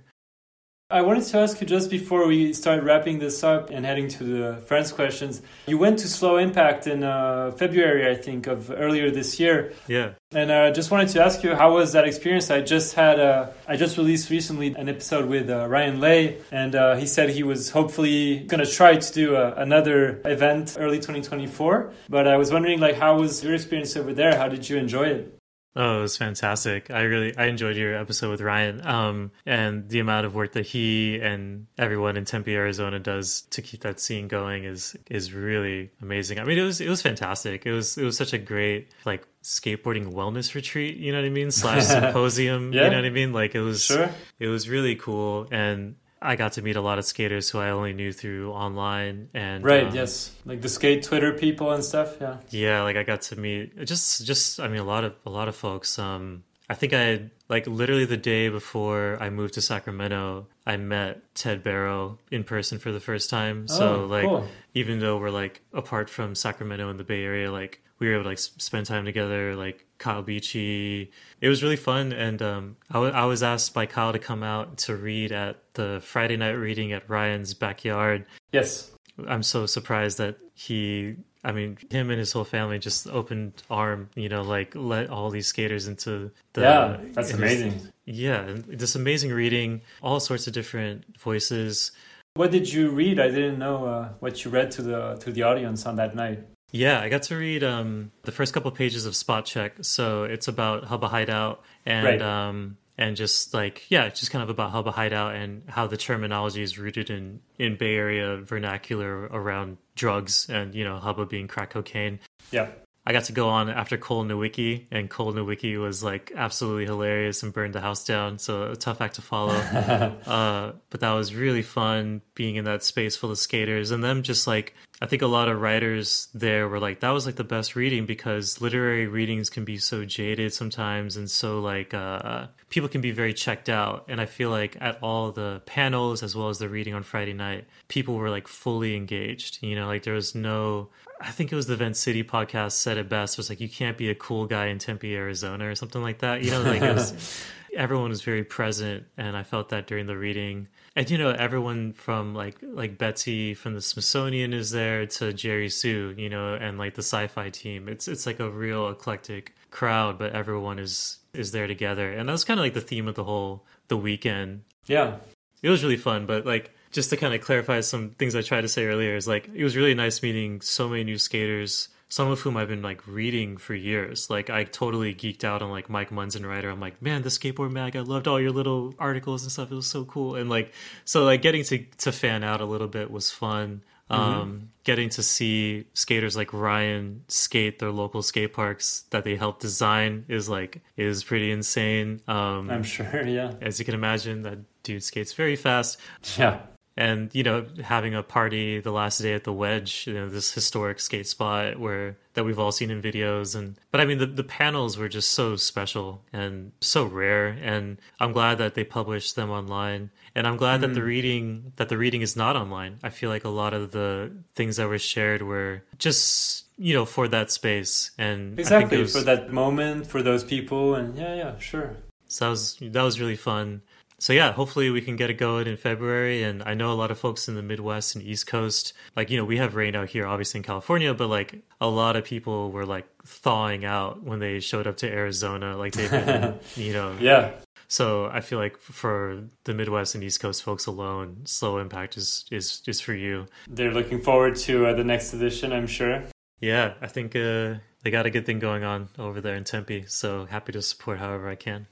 I 0.94 1.02
wanted 1.02 1.24
to 1.24 1.40
ask 1.40 1.60
you 1.60 1.66
just 1.66 1.90
before 1.90 2.28
we 2.28 2.54
start 2.54 2.84
wrapping 2.84 3.18
this 3.18 3.44
up 3.44 3.72
and 3.72 3.84
heading 3.84 4.08
to 4.10 4.24
the 4.24 4.62
friends 4.68 4.92
questions. 4.92 5.42
You 5.66 5.80
went 5.80 5.98
to 6.00 6.08
Slow 6.08 6.38
Impact 6.38 6.86
in 6.86 7.04
uh, 7.04 7.50
February, 7.58 8.08
I 8.08 8.14
think, 8.14 8.46
of 8.46 8.70
earlier 8.70 9.10
this 9.10 9.40
year. 9.40 9.74
Yeah. 9.88 10.12
And 10.34 10.52
I 10.52 10.68
uh, 10.68 10.72
just 10.72 10.92
wanted 10.92 11.10
to 11.10 11.24
ask 11.26 11.42
you, 11.42 11.56
how 11.56 11.74
was 11.74 11.94
that 11.94 12.06
experience? 12.06 12.52
I 12.52 12.62
just 12.62 12.94
had, 12.94 13.20
uh, 13.20 13.48
I 13.68 13.76
just 13.76 13.98
released 13.98 14.30
recently 14.30 14.76
an 14.76 14.88
episode 14.88 15.28
with 15.28 15.50
uh, 15.50 15.68
Ryan 15.68 16.00
Lay, 16.00 16.38
and 16.52 16.76
uh, 16.76 16.94
he 16.94 17.08
said 17.08 17.32
he 17.32 17.42
was 17.42 17.72
hopefully 17.72 18.42
going 18.42 18.64
to 18.64 18.72
try 18.72 18.96
to 18.96 19.14
do 19.14 19.36
uh, 19.36 19.56
another 19.58 20.22
event 20.26 20.78
early 20.80 20.98
2024. 20.98 21.92
But 22.08 22.28
I 22.28 22.38
was 22.38 22.52
wondering, 22.52 22.80
like, 22.80 22.98
how 22.98 23.18
was 23.18 23.44
your 23.44 23.56
experience 23.56 23.98
over 23.98 24.14
there? 24.14 24.38
How 24.38 24.48
did 24.48 24.70
you 24.70 24.78
enjoy 24.78 25.08
it? 25.08 25.40
Oh, 25.76 26.00
it 26.00 26.02
was 26.02 26.18
fantastic. 26.18 26.92
I 26.92 27.02
really 27.02 27.36
I 27.36 27.46
enjoyed 27.46 27.76
your 27.76 27.96
episode 27.96 28.30
with 28.30 28.42
Ryan. 28.42 28.86
Um 28.86 29.32
and 29.46 29.90
the 29.90 30.00
amount 30.00 30.26
of 30.26 30.36
work 30.36 30.54
that 30.54 30.66
he 30.66 31.20
and 31.20 31.68
everyone 31.78 32.16
in 32.18 32.26
Tempe, 32.26 32.56
Arizona 32.56 33.00
does 33.00 33.42
to 33.52 33.62
keep 33.62 33.82
that 33.82 34.00
scene 34.00 34.28
going 34.28 34.66
is 34.66 34.96
is 35.10 35.34
really 35.34 35.92
amazing. 36.02 36.40
I 36.40 36.44
mean, 36.44 36.58
it 36.58 36.64
was 36.64 36.80
it 36.80 36.90
was 36.90 37.02
fantastic. 37.02 37.66
It 37.66 37.72
was 37.72 37.98
it 37.98 38.04
was 38.04 38.18
such 38.18 38.34
a 38.34 38.38
great 38.38 38.92
like 39.06 39.28
skateboarding 39.44 40.14
wellness 40.14 40.54
retreat, 40.56 40.98
you 40.98 41.12
know 41.12 41.20
what 41.20 41.26
I 41.26 41.30
mean? 41.30 41.52
Slash 41.52 41.84
symposium, 41.88 42.72
yeah. 42.72 42.84
you 42.84 42.90
know 42.92 42.98
what 42.98 43.06
I 43.06 43.10
mean? 43.10 43.34
Like 43.34 43.56
it 43.56 43.62
was 43.62 43.84
sure. 43.84 44.10
it 44.40 44.48
was 44.48 44.70
really 44.70 44.96
cool 44.96 45.48
and 45.52 45.96
I 46.24 46.36
got 46.36 46.54
to 46.54 46.62
meet 46.62 46.76
a 46.76 46.82
lot 46.82 47.00
of 47.00 47.06
skaters 47.06 47.50
who 47.50 47.60
I 47.60 47.70
only 47.70 47.94
knew 47.94 48.14
through 48.14 48.52
online 48.54 49.30
and 49.34 49.64
right, 49.64 49.88
um, 49.88 49.96
yes, 49.96 50.32
like 50.46 50.62
the 50.62 50.70
skate 50.70 51.04
Twitter 51.04 51.34
people 51.34 51.72
and 51.72 51.84
stuff. 51.84 52.18
Yeah, 52.20 52.38
yeah, 52.50 52.82
like 52.84 52.96
I 52.96 53.04
got 53.04 53.22
to 53.24 53.36
meet 53.36 53.84
just 53.86 54.26
just 54.26 54.60
I 54.60 54.68
mean 54.68 54.80
a 54.80 54.86
lot 54.86 55.04
of 55.04 55.16
a 55.26 55.30
lot 55.30 55.48
of 55.48 55.56
folks. 55.56 56.00
Um, 56.00 56.44
I 56.70 56.76
think 56.76 56.94
I 56.94 57.02
had 57.02 57.32
like 57.50 57.68
literally 57.68 58.06
the 58.06 58.18
day 58.18 58.50
before 58.50 59.18
I 59.22 59.30
moved 59.30 59.56
to 59.56 59.62
Sacramento, 59.62 60.48
I 60.66 60.78
met 60.78 61.36
Ted 61.36 61.62
Barrow 61.62 62.20
in 62.32 62.44
person 62.44 62.80
for 62.80 62.92
the 62.92 63.02
first 63.02 63.30
time. 63.30 63.68
Oh, 63.70 63.78
so 63.78 64.06
like 64.06 64.26
cool. 64.26 64.48
even 64.74 65.00
though 65.00 65.18
we're 65.18 65.30
like 65.30 65.62
apart 65.74 66.10
from 66.10 66.36
Sacramento 66.36 66.90
in 66.90 66.98
the 66.98 67.04
Bay 67.04 67.24
Area, 67.24 67.52
like 67.52 67.82
we 68.00 68.08
were 68.08 68.14
able 68.14 68.24
to 68.24 68.30
like 68.30 68.40
spend 68.40 68.86
time 68.86 69.06
together, 69.06 69.56
like 69.56 69.86
Kyle 70.04 70.22
Beachy. 70.22 71.10
It 71.40 71.48
was 71.48 71.64
really 71.64 71.78
fun, 71.78 72.12
and 72.12 72.42
um, 72.42 72.76
I, 72.92 72.96
w- 72.96 73.14
I 73.14 73.24
was 73.24 73.42
asked 73.42 73.74
by 73.74 73.86
Kyle 73.86 74.12
to 74.12 74.20
come 74.20 74.44
out 74.44 74.78
to 74.80 74.98
read 74.98 75.32
at 75.32 75.56
the 75.76 76.02
Friday 76.04 76.36
night 76.36 76.52
reading 76.52 76.92
at 76.92 77.10
Ryan's 77.10 77.54
backyard. 77.54 78.26
Yes, 78.52 78.92
I'm 79.28 79.44
so 79.44 79.66
surprised 79.66 80.18
that 80.18 80.38
he. 80.54 81.16
I 81.46 81.52
mean, 81.52 81.78
him 81.90 82.10
and 82.10 82.20
his 82.20 82.32
whole 82.32 82.44
family 82.46 82.80
just 82.80 83.08
opened 83.08 83.64
arm, 83.70 84.10
you 84.16 84.30
know, 84.30 84.44
like 84.44 84.74
let 84.76 85.10
all 85.10 85.30
these 85.30 85.48
skaters 85.48 85.88
into 85.88 86.32
the. 86.52 86.62
Yeah, 86.62 86.98
that's 87.14 87.32
amazing. 87.34 87.88
yeah, 88.06 88.44
this 88.68 88.96
amazing 88.96 89.32
reading, 89.32 89.82
all 90.02 90.20
sorts 90.20 90.48
of 90.48 90.54
different 90.54 91.18
voices. 91.18 91.92
What 92.36 92.52
did 92.52 92.72
you 92.72 92.90
read? 92.90 93.20
I 93.20 93.30
didn't 93.30 93.60
know 93.60 93.86
uh, 93.86 94.10
what 94.20 94.44
you 94.44 94.52
read 94.52 94.72
to 94.72 94.82
the 94.82 95.16
to 95.22 95.32
the 95.32 95.44
audience 95.44 95.86
on 95.86 95.96
that 95.96 96.14
night. 96.16 96.44
Yeah, 96.74 97.00
I 97.00 97.08
got 97.08 97.22
to 97.24 97.38
read 97.38 97.64
um, 97.64 98.12
the 98.24 98.32
first 98.32 98.52
couple 98.52 98.72
of 98.72 98.76
pages 98.76 99.06
of 99.06 99.16
Spot 99.16 99.46
Check. 99.46 99.76
So 99.82 100.24
it's 100.24 100.48
about 100.48 100.86
Hubba 100.86 101.08
Hideout 101.08 101.62
and 101.86 102.06
right. 102.06 102.22
um, 102.22 102.78
and 102.98 103.16
just 103.16 103.54
like 103.54 103.90
yeah, 103.90 104.10
just 104.10 104.32
kind 104.32 104.42
of 104.42 104.50
about 104.50 104.72
Hubba 104.72 104.92
Hideout 104.92 105.36
and 105.36 105.62
how 105.68 105.86
the 105.86 105.98
terminology 105.98 106.64
is 106.64 106.80
rooted 106.80 107.12
in 107.12 107.42
in 107.60 107.78
Bay 107.78 107.96
Area 107.96 108.38
vernacular 108.38 109.28
around 109.28 109.78
drugs 109.96 110.50
and 110.50 110.74
you 110.74 110.84
know 110.84 110.98
Hubba 110.98 111.28
being 111.28 111.48
crack 111.48 111.70
cocaine. 111.70 112.20
Yeah. 112.52 112.70
I 113.06 113.12
got 113.12 113.26
to 113.26 113.34
go 113.34 113.50
on 113.50 113.70
after 113.70 113.98
Cole 113.98 114.24
Nowicki, 114.24 114.86
and 114.90 115.10
Cole 115.10 115.34
Nowicki 115.34 115.78
was 115.78 116.04
like 116.04 116.32
absolutely 116.38 116.86
hilarious 116.86 117.44
and 117.44 117.52
burned 117.52 117.74
the 117.74 117.82
house 117.82 118.06
down. 118.06 118.40
So 118.40 118.72
a 118.72 118.78
tough 118.78 119.02
act 119.02 119.16
to 119.16 119.22
follow. 119.22 119.56
uh, 120.26 120.72
but 120.90 121.02
that 121.02 121.12
was 121.12 121.36
really 121.36 121.64
fun 121.64 122.22
being 122.34 122.56
in 122.56 122.64
that 122.64 122.82
space 122.82 123.18
full 123.18 123.30
of 123.30 123.38
skaters 123.38 123.92
and 123.92 124.02
them 124.02 124.24
just 124.24 124.48
like 124.48 124.74
I 125.04 125.06
think 125.06 125.22
a 125.22 125.28
lot 125.28 125.50
of 125.50 125.60
writers 125.60 126.30
there 126.34 126.70
were 126.70 126.80
like 126.80 127.02
that 127.02 127.10
was 127.10 127.26
like 127.26 127.36
the 127.36 127.44
best 127.44 127.76
reading 127.76 128.06
because 128.06 128.62
literary 128.62 129.06
readings 129.06 129.50
can 129.50 129.66
be 129.66 129.78
so 129.78 130.06
jaded 130.06 130.54
sometimes 130.54 131.18
and 131.18 131.30
so 131.30 131.60
like 131.60 131.94
uh, 131.94 132.48
people 132.70 132.88
can 132.88 133.02
be 133.02 133.12
very 133.12 133.34
checked 133.34 133.68
out. 133.68 134.06
And 134.08 134.22
I 134.22 134.26
feel 134.26 134.50
like 134.50 134.78
at 134.80 135.00
all 135.04 135.34
the 135.34 135.62
panels 135.66 136.24
as 136.24 136.38
well 136.38 136.48
as 136.48 136.58
the 136.58 136.70
reading 136.70 136.94
on 136.94 137.04
Friday 137.04 137.34
night, 137.34 137.68
people 137.90 138.16
were 138.16 138.30
like 138.30 138.48
fully 138.48 138.96
engaged. 138.96 139.62
You 139.62 139.76
know, 139.76 139.88
like 139.88 140.04
there 140.04 140.14
was 140.14 140.36
no 140.36 140.88
I 141.20 141.32
think 141.32 141.52
it 141.52 141.56
was 141.56 141.68
the 141.68 141.76
Vent 141.76 141.98
City 141.98 142.24
podcast 142.24 142.72
said 142.72 142.98
it 142.98 143.10
best. 143.10 143.36
It 143.36 143.40
was 143.40 143.50
like 143.50 143.60
you 143.60 143.70
can't 143.70 143.98
be 143.98 144.10
a 144.10 144.16
cool 144.16 144.46
guy 144.46 144.68
in 144.68 144.80
Tempe, 144.80 145.14
Arizona, 145.14 145.70
or 145.70 145.76
something 145.76 146.02
like 146.02 146.20
that. 146.20 146.44
You 146.44 146.52
know, 146.52 146.62
like 146.62 146.82
it 146.82 146.94
was, 146.94 147.44
everyone 147.76 148.10
was 148.10 148.22
very 148.22 148.44
present, 148.44 149.06
and 149.18 149.36
I 149.36 149.44
felt 149.44 149.70
that 149.70 149.88
during 149.88 150.06
the 150.06 150.18
reading. 150.18 150.68
And 150.96 151.10
you 151.10 151.18
know, 151.18 151.32
everyone 151.32 151.94
from 151.94 152.34
like 152.34 152.58
like 152.62 152.98
Betsy 152.98 153.54
from 153.54 153.74
the 153.74 153.82
Smithsonian 153.82 154.54
is 154.54 154.72
there 154.72 155.06
to 155.06 155.34
Jerry 155.34 155.70
Hsu, 155.70 156.14
you 156.18 156.30
know, 156.30 156.54
and 156.56 156.78
like 156.78 156.96
the 156.96 157.02
sci-fi 157.02 157.50
team. 157.50 157.90
It's 157.90 158.08
it's 158.08 158.26
like 158.26 158.40
a 158.40 158.50
real 158.50 158.90
eclectic 158.90 159.56
crowd, 159.72 160.18
but 160.18 160.34
everyone 160.34 160.80
is 160.80 161.20
is 161.34 161.52
there 161.52 161.68
together, 161.68 162.12
and 162.12 162.30
that's 162.30 162.44
kind 162.44 162.60
of 162.60 162.66
like 162.66 162.74
the 162.74 162.82
theme 162.82 163.08
of 163.08 163.16
the 163.16 163.24
whole 163.24 163.66
the 163.88 163.98
weekend. 163.98 164.64
Yeah, 164.86 165.18
it 165.62 165.70
was 165.70 165.84
really 165.84 165.98
fun, 165.98 166.26
but 166.26 166.46
like 166.46 166.72
just 166.92 167.10
to 167.10 167.18
kind 167.18 167.34
of 167.34 167.42
clarify 167.42 167.82
some 167.82 168.12
things 168.12 168.36
I 168.36 168.42
tried 168.42 168.62
to 168.62 168.68
say 168.68 168.86
earlier 168.86 169.16
is 169.16 169.28
like 169.28 169.50
it 169.54 169.64
was 169.64 169.76
really 169.76 169.96
nice 169.96 170.22
meeting 170.22 170.62
so 170.62 170.88
many 170.88 171.04
new 171.04 171.18
skaters, 171.18 171.90
some 172.14 172.30
of 172.30 172.42
whom 172.42 172.56
I've 172.56 172.68
been 172.68 172.84
like 172.84 173.08
reading 173.08 173.58
for 173.58 173.74
years. 173.74 174.30
Like 174.30 174.52
I 174.52 174.66
totally 174.66 175.16
geeked 175.16 175.44
out 175.44 175.64
on 175.64 175.72
like 175.72 175.90
Mike 175.90 176.12
Munzenrider. 176.12 176.72
I'm 176.72 176.80
like, 176.80 177.02
man, 177.02 177.24
the 177.24 177.30
skateboard 177.30 177.72
mag. 177.72 177.96
I 177.96 178.02
loved 178.02 178.28
all 178.28 178.40
your 178.40 178.52
little 178.52 178.94
articles 179.00 179.42
and 179.42 179.52
stuff. 179.52 179.72
It 179.72 179.76
was 179.76 179.88
so 179.88 180.06
cool. 180.06 180.36
And 180.36 180.48
like, 180.48 180.74
so 181.06 181.24
like 181.24 181.42
getting 181.42 181.64
to 181.64 181.80
to 181.80 182.12
fan 182.12 182.44
out 182.44 182.62
a 182.62 182.66
little 182.66 182.88
bit 182.88 183.10
was 183.10 183.32
fun. 183.32 183.82
Mm-hmm. 184.12 184.22
Um, 184.22 184.70
getting 184.84 185.10
to 185.10 185.24
see 185.24 185.86
skaters 185.96 186.38
like 186.38 186.54
Ryan 186.54 187.24
skate 187.30 187.80
their 187.80 187.90
local 187.90 188.22
skate 188.22 188.54
parks 188.54 189.06
that 189.10 189.24
they 189.24 189.36
helped 189.36 189.62
design 189.62 190.26
is 190.28 190.48
like 190.48 190.84
is 190.96 191.24
pretty 191.24 191.50
insane. 191.50 192.22
Um, 192.28 192.70
I'm 192.70 192.84
sure, 192.84 193.24
yeah. 193.26 193.54
As 193.60 193.80
you 193.80 193.86
can 193.86 193.96
imagine, 193.96 194.44
that 194.44 194.60
dude 194.84 195.04
skates 195.04 195.34
very 195.34 195.56
fast. 195.56 196.00
Yeah 196.38 196.60
and 196.96 197.34
you 197.34 197.44
know 197.44 197.66
having 197.84 198.14
a 198.14 198.22
party 198.22 198.80
the 198.80 198.92
last 198.92 199.20
day 199.20 199.34
at 199.34 199.44
the 199.44 199.54
wedge 199.54 200.06
you 200.06 200.14
know 200.14 200.30
this 200.30 200.54
historic 200.54 201.00
skate 201.00 201.28
spot 201.28 201.80
where 201.80 202.16
that 202.36 202.44
we've 202.44 202.60
all 202.60 202.72
seen 202.72 202.92
in 202.92 203.02
videos 203.02 203.56
and 203.56 203.76
but 203.92 204.00
i 204.00 204.06
mean 204.06 204.20
the, 204.20 204.26
the 204.26 204.44
panels 204.44 204.98
were 204.98 205.10
just 205.10 205.32
so 205.32 205.56
special 205.56 206.22
and 206.32 206.72
so 206.82 207.04
rare 207.06 207.48
and 207.48 207.98
i'm 208.20 208.32
glad 208.32 208.58
that 208.58 208.76
they 208.76 208.84
published 208.84 209.36
them 209.36 209.50
online 209.50 210.12
and 210.36 210.46
i'm 210.46 210.58
glad 210.58 210.80
mm. 210.80 210.82
that 210.82 210.94
the 210.94 211.00
mm. 211.00 211.06
reading 211.06 211.74
that 211.78 211.90
the 211.90 211.98
reading 211.98 212.22
is 212.22 212.36
not 212.36 212.56
online 212.56 213.00
i 213.04 213.10
feel 213.10 213.30
like 213.30 213.44
a 213.44 213.50
lot 213.50 213.74
of 213.74 213.92
the 213.92 214.32
things 214.54 214.78
that 214.78 214.88
were 214.88 215.00
shared 215.00 215.42
were 215.42 215.82
just 215.98 216.66
you 216.78 216.94
know 216.94 217.06
for 217.06 217.28
that 217.28 217.50
space 217.50 218.12
and 218.20 218.60
exactly 218.60 219.00
was, 219.00 219.14
for 219.14 219.24
that 219.24 219.52
moment 219.52 220.06
for 220.06 220.22
those 220.22 220.44
people 220.44 220.94
and 220.94 221.18
yeah 221.18 221.34
yeah 221.34 221.58
sure 221.58 221.96
so 222.28 222.46
that 222.46 222.50
was 222.52 222.78
that 222.82 223.02
was 223.02 223.20
really 223.20 223.36
fun 223.36 223.82
so 224.24 224.32
yeah, 224.32 224.54
hopefully 224.54 224.90
we 224.90 225.02
can 225.02 225.18
get 225.18 225.30
it 225.30 225.34
going 225.34 225.68
in 225.68 225.76
February. 225.76 226.44
And 226.44 226.64
I 226.64 226.76
know 226.76 226.94
a 226.94 226.96
lot 226.96 227.12
of 227.12 227.20
folks 227.20 227.50
in 227.50 227.56
the 227.56 227.62
Midwest 227.62 228.16
and 228.16 228.24
East 228.24 228.48
Coast, 228.48 228.94
like 229.18 229.30
you 229.30 229.36
know, 229.36 229.44
we 229.44 229.58
have 229.58 229.76
rain 229.76 229.98
out 229.98 230.08
here, 230.08 230.26
obviously 230.26 230.60
in 230.60 230.64
California, 230.64 231.14
but 231.14 231.28
like 231.28 231.62
a 231.82 231.90
lot 231.90 232.16
of 232.16 232.24
people 232.24 232.72
were 232.72 232.86
like 232.86 233.06
thawing 233.26 233.84
out 233.84 234.24
when 234.24 234.40
they 234.40 234.62
showed 234.62 234.88
up 234.88 234.96
to 234.96 235.12
Arizona, 235.12 235.76
like 235.76 235.92
they've 235.92 236.10
been, 236.10 236.58
you 236.78 236.94
know, 236.94 237.18
yeah. 237.20 237.52
So 237.90 238.28
I 238.28 238.40
feel 238.40 238.60
like 238.60 238.80
for 238.80 239.44
the 239.66 239.74
Midwest 239.74 240.16
and 240.16 240.24
East 240.24 240.40
Coast 240.40 240.64
folks 240.64 240.86
alone, 240.86 241.42
Slow 241.44 241.80
Impact 241.80 242.16
is 242.16 242.46
is 242.50 242.82
is 242.88 243.02
for 243.02 243.14
you. 243.14 243.48
They're 243.68 243.92
looking 243.92 244.22
forward 244.22 244.56
to 244.56 244.86
uh, 244.86 244.94
the 244.94 245.04
next 245.04 245.34
edition, 245.34 245.74
I'm 245.74 245.86
sure. 245.86 246.24
Yeah, 246.62 246.94
I 247.02 247.08
think 247.08 247.36
uh, 247.36 247.74
they 248.04 248.10
got 248.10 248.26
a 248.26 248.30
good 248.30 248.46
thing 248.46 248.60
going 248.60 248.86
on 248.86 249.10
over 249.20 249.42
there 249.42 249.56
in 249.56 249.66
Tempe. 249.66 250.06
So 250.08 250.46
happy 250.46 250.72
to 250.72 250.82
support 250.82 251.20
however 251.20 251.50
I 251.50 251.56
can. 251.56 251.88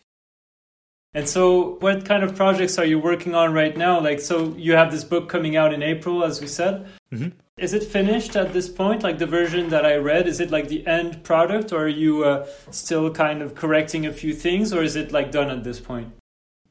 And 1.13 1.27
so, 1.27 1.75
what 1.79 2.05
kind 2.05 2.23
of 2.23 2.35
projects 2.35 2.77
are 2.77 2.85
you 2.85 2.97
working 2.97 3.35
on 3.35 3.53
right 3.53 3.75
now? 3.75 3.99
Like, 3.99 4.21
so 4.21 4.55
you 4.57 4.73
have 4.73 4.91
this 4.91 5.03
book 5.03 5.27
coming 5.27 5.57
out 5.57 5.73
in 5.73 5.83
April, 5.83 6.23
as 6.23 6.39
we 6.39 6.47
said. 6.47 6.87
Mm-hmm. 7.11 7.29
Is 7.57 7.73
it 7.73 7.83
finished 7.83 8.35
at 8.37 8.53
this 8.53 8.69
point? 8.69 9.03
Like 9.03 9.19
the 9.19 9.27
version 9.27 9.69
that 9.69 9.85
I 9.85 9.95
read, 9.95 10.25
is 10.25 10.39
it 10.39 10.51
like 10.51 10.69
the 10.69 10.87
end 10.87 11.23
product, 11.23 11.73
or 11.73 11.83
are 11.83 11.87
you 11.87 12.23
uh, 12.23 12.47
still 12.71 13.11
kind 13.11 13.41
of 13.41 13.55
correcting 13.55 14.05
a 14.05 14.13
few 14.13 14.33
things, 14.33 14.73
or 14.73 14.81
is 14.81 14.95
it 14.95 15.11
like 15.11 15.31
done 15.31 15.49
at 15.51 15.63
this 15.63 15.79
point? 15.79 16.13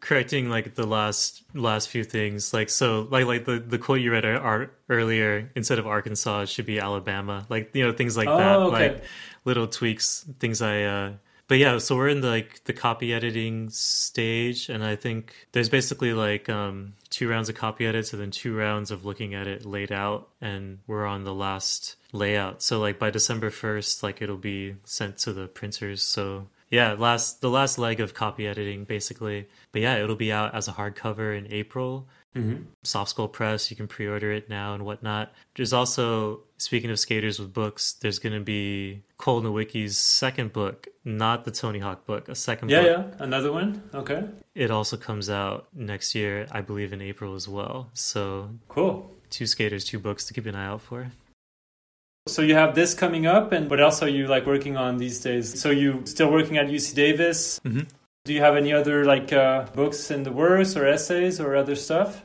Correcting 0.01 0.49
like 0.49 0.75
the 0.75 0.87
last 0.87 1.43
last 1.55 1.91
few 1.91 2.03
things, 2.03 2.55
like 2.55 2.71
so, 2.71 3.07
like 3.11 3.27
like 3.27 3.45
the 3.45 3.61
the 3.61 3.79
quote 3.79 4.01
you 4.01 4.11
read 4.11 4.25
are, 4.25 4.71
earlier. 4.89 5.51
Instead 5.55 5.79
of 5.79 5.87
Arkansas, 5.87 6.41
it 6.41 6.49
should 6.49 6.67
be 6.67 6.81
Alabama. 6.81 7.47
Like 7.51 7.71
you 7.75 7.87
know 7.87 7.93
things 7.93 8.17
like 8.17 8.29
oh, 8.29 8.39
that, 8.39 8.57
okay. 8.57 8.93
like 8.95 9.05
little 9.45 9.67
tweaks, 9.67 10.25
things 10.39 10.63
I. 10.63 10.83
Uh, 10.85 11.13
but 11.51 11.59
yeah, 11.59 11.79
so 11.79 11.97
we're 11.97 12.07
in 12.07 12.21
the, 12.21 12.29
like 12.29 12.63
the 12.63 12.73
copy 12.73 13.13
editing 13.13 13.71
stage, 13.71 14.69
and 14.69 14.85
I 14.85 14.95
think 14.95 15.35
there's 15.51 15.69
basically 15.69 16.13
like 16.13 16.49
um, 16.49 16.93
two 17.09 17.29
rounds 17.29 17.49
of 17.49 17.57
copy 17.57 17.89
edits 17.89 18.13
and 18.13 18.23
then 18.23 18.31
two 18.31 18.57
rounds 18.57 18.93
of 18.93 19.05
looking 19.05 19.35
at 19.35 19.49
it 19.49 19.67
laid 19.67 19.91
out, 19.91 20.29
and 20.41 20.79
we're 20.87 21.05
on 21.05 21.25
the 21.25 21.35
last 21.35 21.97
layout. 22.13 22.63
So 22.63 22.79
like 22.79 23.01
by 23.01 23.11
December 23.11 23.51
first, 23.51 24.05
like 24.05 24.23
it'll 24.23 24.37
be 24.37 24.77
sent 24.85 25.19
to 25.19 25.33
the 25.33 25.49
printers. 25.49 26.05
So 26.05 26.47
yeah, 26.71 26.93
last 26.93 27.41
the 27.41 27.51
last 27.51 27.79
leg 27.79 27.99
of 27.99 28.15
copy 28.15 28.47
editing 28.47 28.85
basically. 28.85 29.49
But 29.73 29.83
yeah, 29.83 29.97
it'll 29.97 30.15
be 30.15 30.31
out 30.31 30.55
as 30.55 30.69
a 30.69 30.73
hardcover 30.73 31.37
in 31.37 31.53
April. 31.53 32.07
Mm-hmm. 32.37 32.63
Soft 32.85 33.11
Skull 33.11 33.27
Press, 33.27 33.73
you 33.73 33.77
can 33.77 33.89
pre-order 33.89 34.31
it 34.31 34.49
now 34.49 34.75
and 34.75 34.85
whatnot. 34.85 35.33
There's 35.57 35.73
also 35.73 36.43
speaking 36.61 36.91
of 36.91 36.99
skaters 36.99 37.39
with 37.39 37.53
books, 37.53 37.95
there's 37.95 38.19
going 38.19 38.35
to 38.35 38.41
be 38.41 39.03
Cole 39.17 39.41
Nowicki's 39.41 39.99
second 39.99 40.53
book, 40.53 40.89
not 41.05 41.45
the 41.45 41.51
Tony 41.51 41.79
Hawk 41.79 42.07
book, 42.07 42.29
a 42.29 42.35
second 42.35 42.69
yeah, 42.69 42.83
book. 42.83 42.87
Yeah, 42.87 43.17
yeah, 43.17 43.25
another 43.25 43.51
one. 43.51 43.83
Okay. 43.95 44.25
It 44.55 44.71
also 44.71 44.97
comes 44.97 45.31
out 45.31 45.69
next 45.75 46.15
year, 46.15 46.47
I 46.51 46.61
believe 46.61 46.93
in 46.93 47.01
April 47.01 47.35
as 47.35 47.49
well. 47.49 47.89
So 47.95 48.51
cool. 48.69 49.11
Two 49.31 49.47
skaters, 49.47 49.85
two 49.85 49.99
books 49.99 50.27
to 50.27 50.35
keep 50.35 50.47
an 50.47 50.55
eye 50.55 50.67
out 50.67 50.83
for. 50.83 51.11
So 52.29 52.43
you 52.43 52.55
have 52.55 52.75
this 52.75 52.93
coming 52.95 53.27
up, 53.27 53.53
and 53.53 53.71
what 53.71 53.81
else 53.81 54.03
are 54.03 54.09
you 54.09 54.27
like 54.27 54.47
working 54.47 54.77
on 54.77 54.99
these 54.99 55.21
days? 55.21 55.59
So 55.61 55.71
you 55.71 56.03
still 56.05 56.31
working 56.31 56.59
at 56.59 56.67
UC 56.67 56.95
Davis? 56.95 57.59
Mm-hmm. 57.65 57.85
Do 58.27 58.35
you 58.35 58.41
have 58.41 58.57
any 58.57 58.73
other 58.73 59.05
like 59.07 59.33
uh, 59.33 59.65
books 59.75 60.11
in 60.11 60.25
the 60.25 60.33
works 60.33 60.77
or 60.77 60.87
essays 60.87 61.41
or 61.41 61.57
other 61.57 61.75
stuff? 61.75 62.23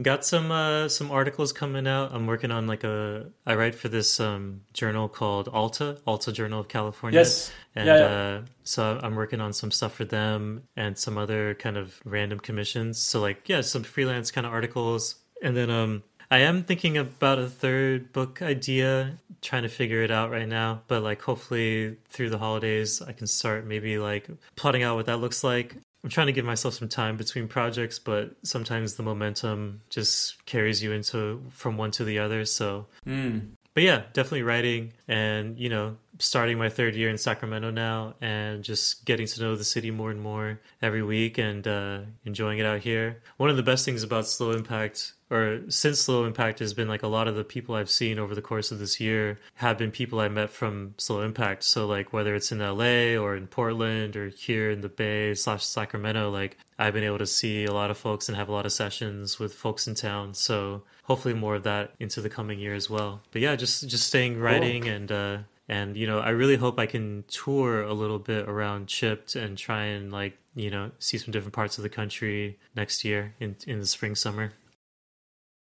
Got 0.00 0.24
some 0.24 0.52
uh, 0.52 0.88
some 0.88 1.10
articles 1.10 1.52
coming 1.52 1.88
out. 1.88 2.12
I'm 2.12 2.26
working 2.26 2.52
on 2.52 2.68
like 2.68 2.84
a 2.84 3.26
I 3.44 3.56
write 3.56 3.74
for 3.74 3.88
this 3.88 4.20
um, 4.20 4.60
journal 4.72 5.08
called 5.08 5.48
Alta, 5.48 5.98
Alta 6.06 6.30
Journal 6.30 6.60
of 6.60 6.68
California. 6.68 7.18
Yes. 7.18 7.50
And 7.74 7.86
yeah, 7.86 7.98
yeah. 7.98 8.04
Uh, 8.04 8.42
so 8.62 9.00
I'm 9.02 9.16
working 9.16 9.40
on 9.40 9.52
some 9.52 9.72
stuff 9.72 9.94
for 9.94 10.04
them 10.04 10.62
and 10.76 10.96
some 10.96 11.18
other 11.18 11.54
kind 11.54 11.76
of 11.76 12.00
random 12.04 12.38
commissions. 12.38 12.98
So 12.98 13.20
like 13.20 13.48
yeah, 13.48 13.62
some 13.62 13.82
freelance 13.82 14.30
kind 14.30 14.46
of 14.46 14.52
articles. 14.52 15.16
And 15.42 15.56
then 15.56 15.68
um 15.68 16.04
I 16.30 16.38
am 16.40 16.62
thinking 16.62 16.98
about 16.98 17.38
a 17.38 17.48
third 17.48 18.12
book 18.12 18.42
idea, 18.42 19.18
trying 19.40 19.62
to 19.62 19.68
figure 19.68 20.02
it 20.02 20.10
out 20.10 20.30
right 20.30 20.46
now. 20.46 20.82
But 20.86 21.02
like, 21.02 21.22
hopefully, 21.22 21.96
through 22.10 22.28
the 22.28 22.38
holidays, 22.38 23.00
I 23.00 23.12
can 23.12 23.26
start 23.26 23.66
maybe 23.66 23.98
like 23.98 24.28
plotting 24.54 24.82
out 24.82 24.96
what 24.96 25.06
that 25.06 25.18
looks 25.18 25.42
like. 25.42 25.76
I'm 26.08 26.10
trying 26.10 26.28
to 26.28 26.32
give 26.32 26.46
myself 26.46 26.72
some 26.72 26.88
time 26.88 27.18
between 27.18 27.48
projects, 27.48 27.98
but 27.98 28.34
sometimes 28.42 28.94
the 28.94 29.02
momentum 29.02 29.82
just 29.90 30.42
carries 30.46 30.82
you 30.82 30.92
into 30.92 31.44
from 31.50 31.76
one 31.76 31.90
to 31.90 32.04
the 32.04 32.20
other. 32.20 32.46
So, 32.46 32.86
mm. 33.06 33.50
but 33.74 33.82
yeah, 33.82 34.04
definitely 34.14 34.42
writing 34.42 34.94
and, 35.06 35.58
you 35.58 35.68
know, 35.68 35.98
starting 36.18 36.56
my 36.56 36.70
third 36.70 36.94
year 36.94 37.10
in 37.10 37.18
Sacramento 37.18 37.70
now 37.70 38.14
and 38.22 38.64
just 38.64 39.04
getting 39.04 39.26
to 39.26 39.42
know 39.42 39.54
the 39.54 39.64
city 39.64 39.90
more 39.90 40.10
and 40.10 40.22
more 40.22 40.58
every 40.80 41.02
week 41.02 41.36
and 41.36 41.68
uh, 41.68 41.98
enjoying 42.24 42.58
it 42.58 42.64
out 42.64 42.80
here. 42.80 43.20
One 43.36 43.50
of 43.50 43.58
the 43.58 43.62
best 43.62 43.84
things 43.84 44.02
about 44.02 44.26
Slow 44.26 44.52
Impact 44.52 45.12
or 45.30 45.60
since 45.68 46.00
Slow 46.00 46.24
Impact 46.24 46.58
has 46.60 46.72
been 46.72 46.88
like 46.88 47.02
a 47.02 47.08
lot 47.08 47.28
of 47.28 47.34
the 47.34 47.44
people 47.44 47.74
I've 47.74 47.90
seen 47.90 48.18
over 48.18 48.34
the 48.34 48.42
course 48.42 48.72
of 48.72 48.78
this 48.78 48.98
year 48.98 49.38
have 49.54 49.76
been 49.76 49.90
people 49.90 50.20
I 50.20 50.28
met 50.28 50.50
from 50.50 50.94
Slow 50.96 51.20
Impact. 51.20 51.64
So 51.64 51.86
like 51.86 52.12
whether 52.12 52.34
it's 52.34 52.50
in 52.50 52.60
LA 52.60 53.20
or 53.20 53.36
in 53.36 53.46
Portland 53.46 54.16
or 54.16 54.28
here 54.28 54.70
in 54.70 54.80
the 54.80 54.88
Bay 54.88 55.34
slash 55.34 55.64
Sacramento, 55.64 56.30
like 56.30 56.56
I've 56.78 56.94
been 56.94 57.04
able 57.04 57.18
to 57.18 57.26
see 57.26 57.64
a 57.64 57.72
lot 57.72 57.90
of 57.90 57.98
folks 57.98 58.28
and 58.28 58.36
have 58.36 58.48
a 58.48 58.52
lot 58.52 58.66
of 58.66 58.72
sessions 58.72 59.38
with 59.38 59.52
folks 59.52 59.86
in 59.86 59.94
town. 59.94 60.34
So 60.34 60.82
hopefully 61.04 61.34
more 61.34 61.56
of 61.56 61.64
that 61.64 61.92
into 62.00 62.20
the 62.20 62.30
coming 62.30 62.58
year 62.58 62.74
as 62.74 62.88
well. 62.88 63.20
But 63.30 63.42
yeah, 63.42 63.56
just 63.56 63.86
just 63.88 64.06
staying 64.06 64.40
writing 64.40 64.82
cool. 64.84 64.92
and 64.92 65.12
uh 65.12 65.38
and 65.68 65.96
you 65.96 66.06
know, 66.06 66.20
I 66.20 66.30
really 66.30 66.56
hope 66.56 66.78
I 66.78 66.86
can 66.86 67.24
tour 67.28 67.82
a 67.82 67.92
little 67.92 68.18
bit 68.18 68.48
around 68.48 68.88
Chipped 68.88 69.36
and 69.36 69.58
try 69.58 69.84
and 69.84 70.10
like, 70.10 70.38
you 70.54 70.70
know, 70.70 70.92
see 70.98 71.18
some 71.18 71.32
different 71.32 71.52
parts 71.52 71.76
of 71.76 71.82
the 71.82 71.90
country 71.90 72.58
next 72.74 73.04
year 73.04 73.34
in 73.38 73.56
in 73.66 73.80
the 73.80 73.86
spring 73.86 74.14
summer. 74.14 74.52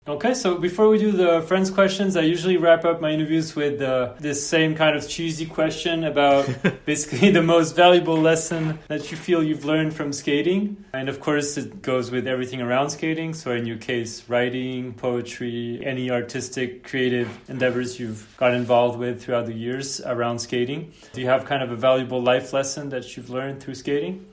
Okay, 0.07 0.33
so 0.33 0.57
before 0.57 0.87
we 0.87 0.97
do 0.97 1.11
the 1.11 1.41
friends 1.41 1.69
questions, 1.69 2.15
I 2.15 2.21
usually 2.21 2.55
wrap 2.55 2.85
up 2.85 3.01
my 3.01 3.11
interviews 3.11 3.57
with 3.57 3.81
uh, 3.81 4.13
this 4.21 4.47
same 4.47 4.73
kind 4.73 4.95
of 4.95 5.05
cheesy 5.05 5.45
question 5.45 6.05
about 6.05 6.47
basically 6.85 7.31
the 7.31 7.43
most 7.43 7.75
valuable 7.75 8.15
lesson 8.15 8.79
that 8.87 9.11
you 9.11 9.17
feel 9.17 9.43
you've 9.43 9.65
learned 9.65 9.93
from 9.93 10.13
skating. 10.13 10.85
And 10.93 11.09
of 11.09 11.19
course, 11.19 11.57
it 11.57 11.81
goes 11.81 12.09
with 12.09 12.25
everything 12.25 12.61
around 12.61 12.91
skating. 12.91 13.33
So, 13.33 13.51
in 13.51 13.65
your 13.65 13.75
case, 13.75 14.29
writing, 14.29 14.93
poetry, 14.93 15.81
any 15.83 16.09
artistic, 16.09 16.85
creative 16.85 17.27
endeavors 17.49 17.99
you've 17.99 18.33
got 18.37 18.53
involved 18.53 18.97
with 18.97 19.21
throughout 19.21 19.45
the 19.45 19.53
years 19.53 19.99
around 19.99 20.39
skating. 20.39 20.93
Do 21.11 21.19
you 21.19 21.27
have 21.27 21.43
kind 21.43 21.61
of 21.61 21.69
a 21.69 21.75
valuable 21.75 22.23
life 22.23 22.53
lesson 22.53 22.87
that 22.91 23.17
you've 23.17 23.29
learned 23.29 23.59
through 23.59 23.75
skating? 23.75 24.25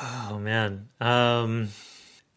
Oh, 0.00 0.38
man. 0.38 0.88
Um, 1.02 1.68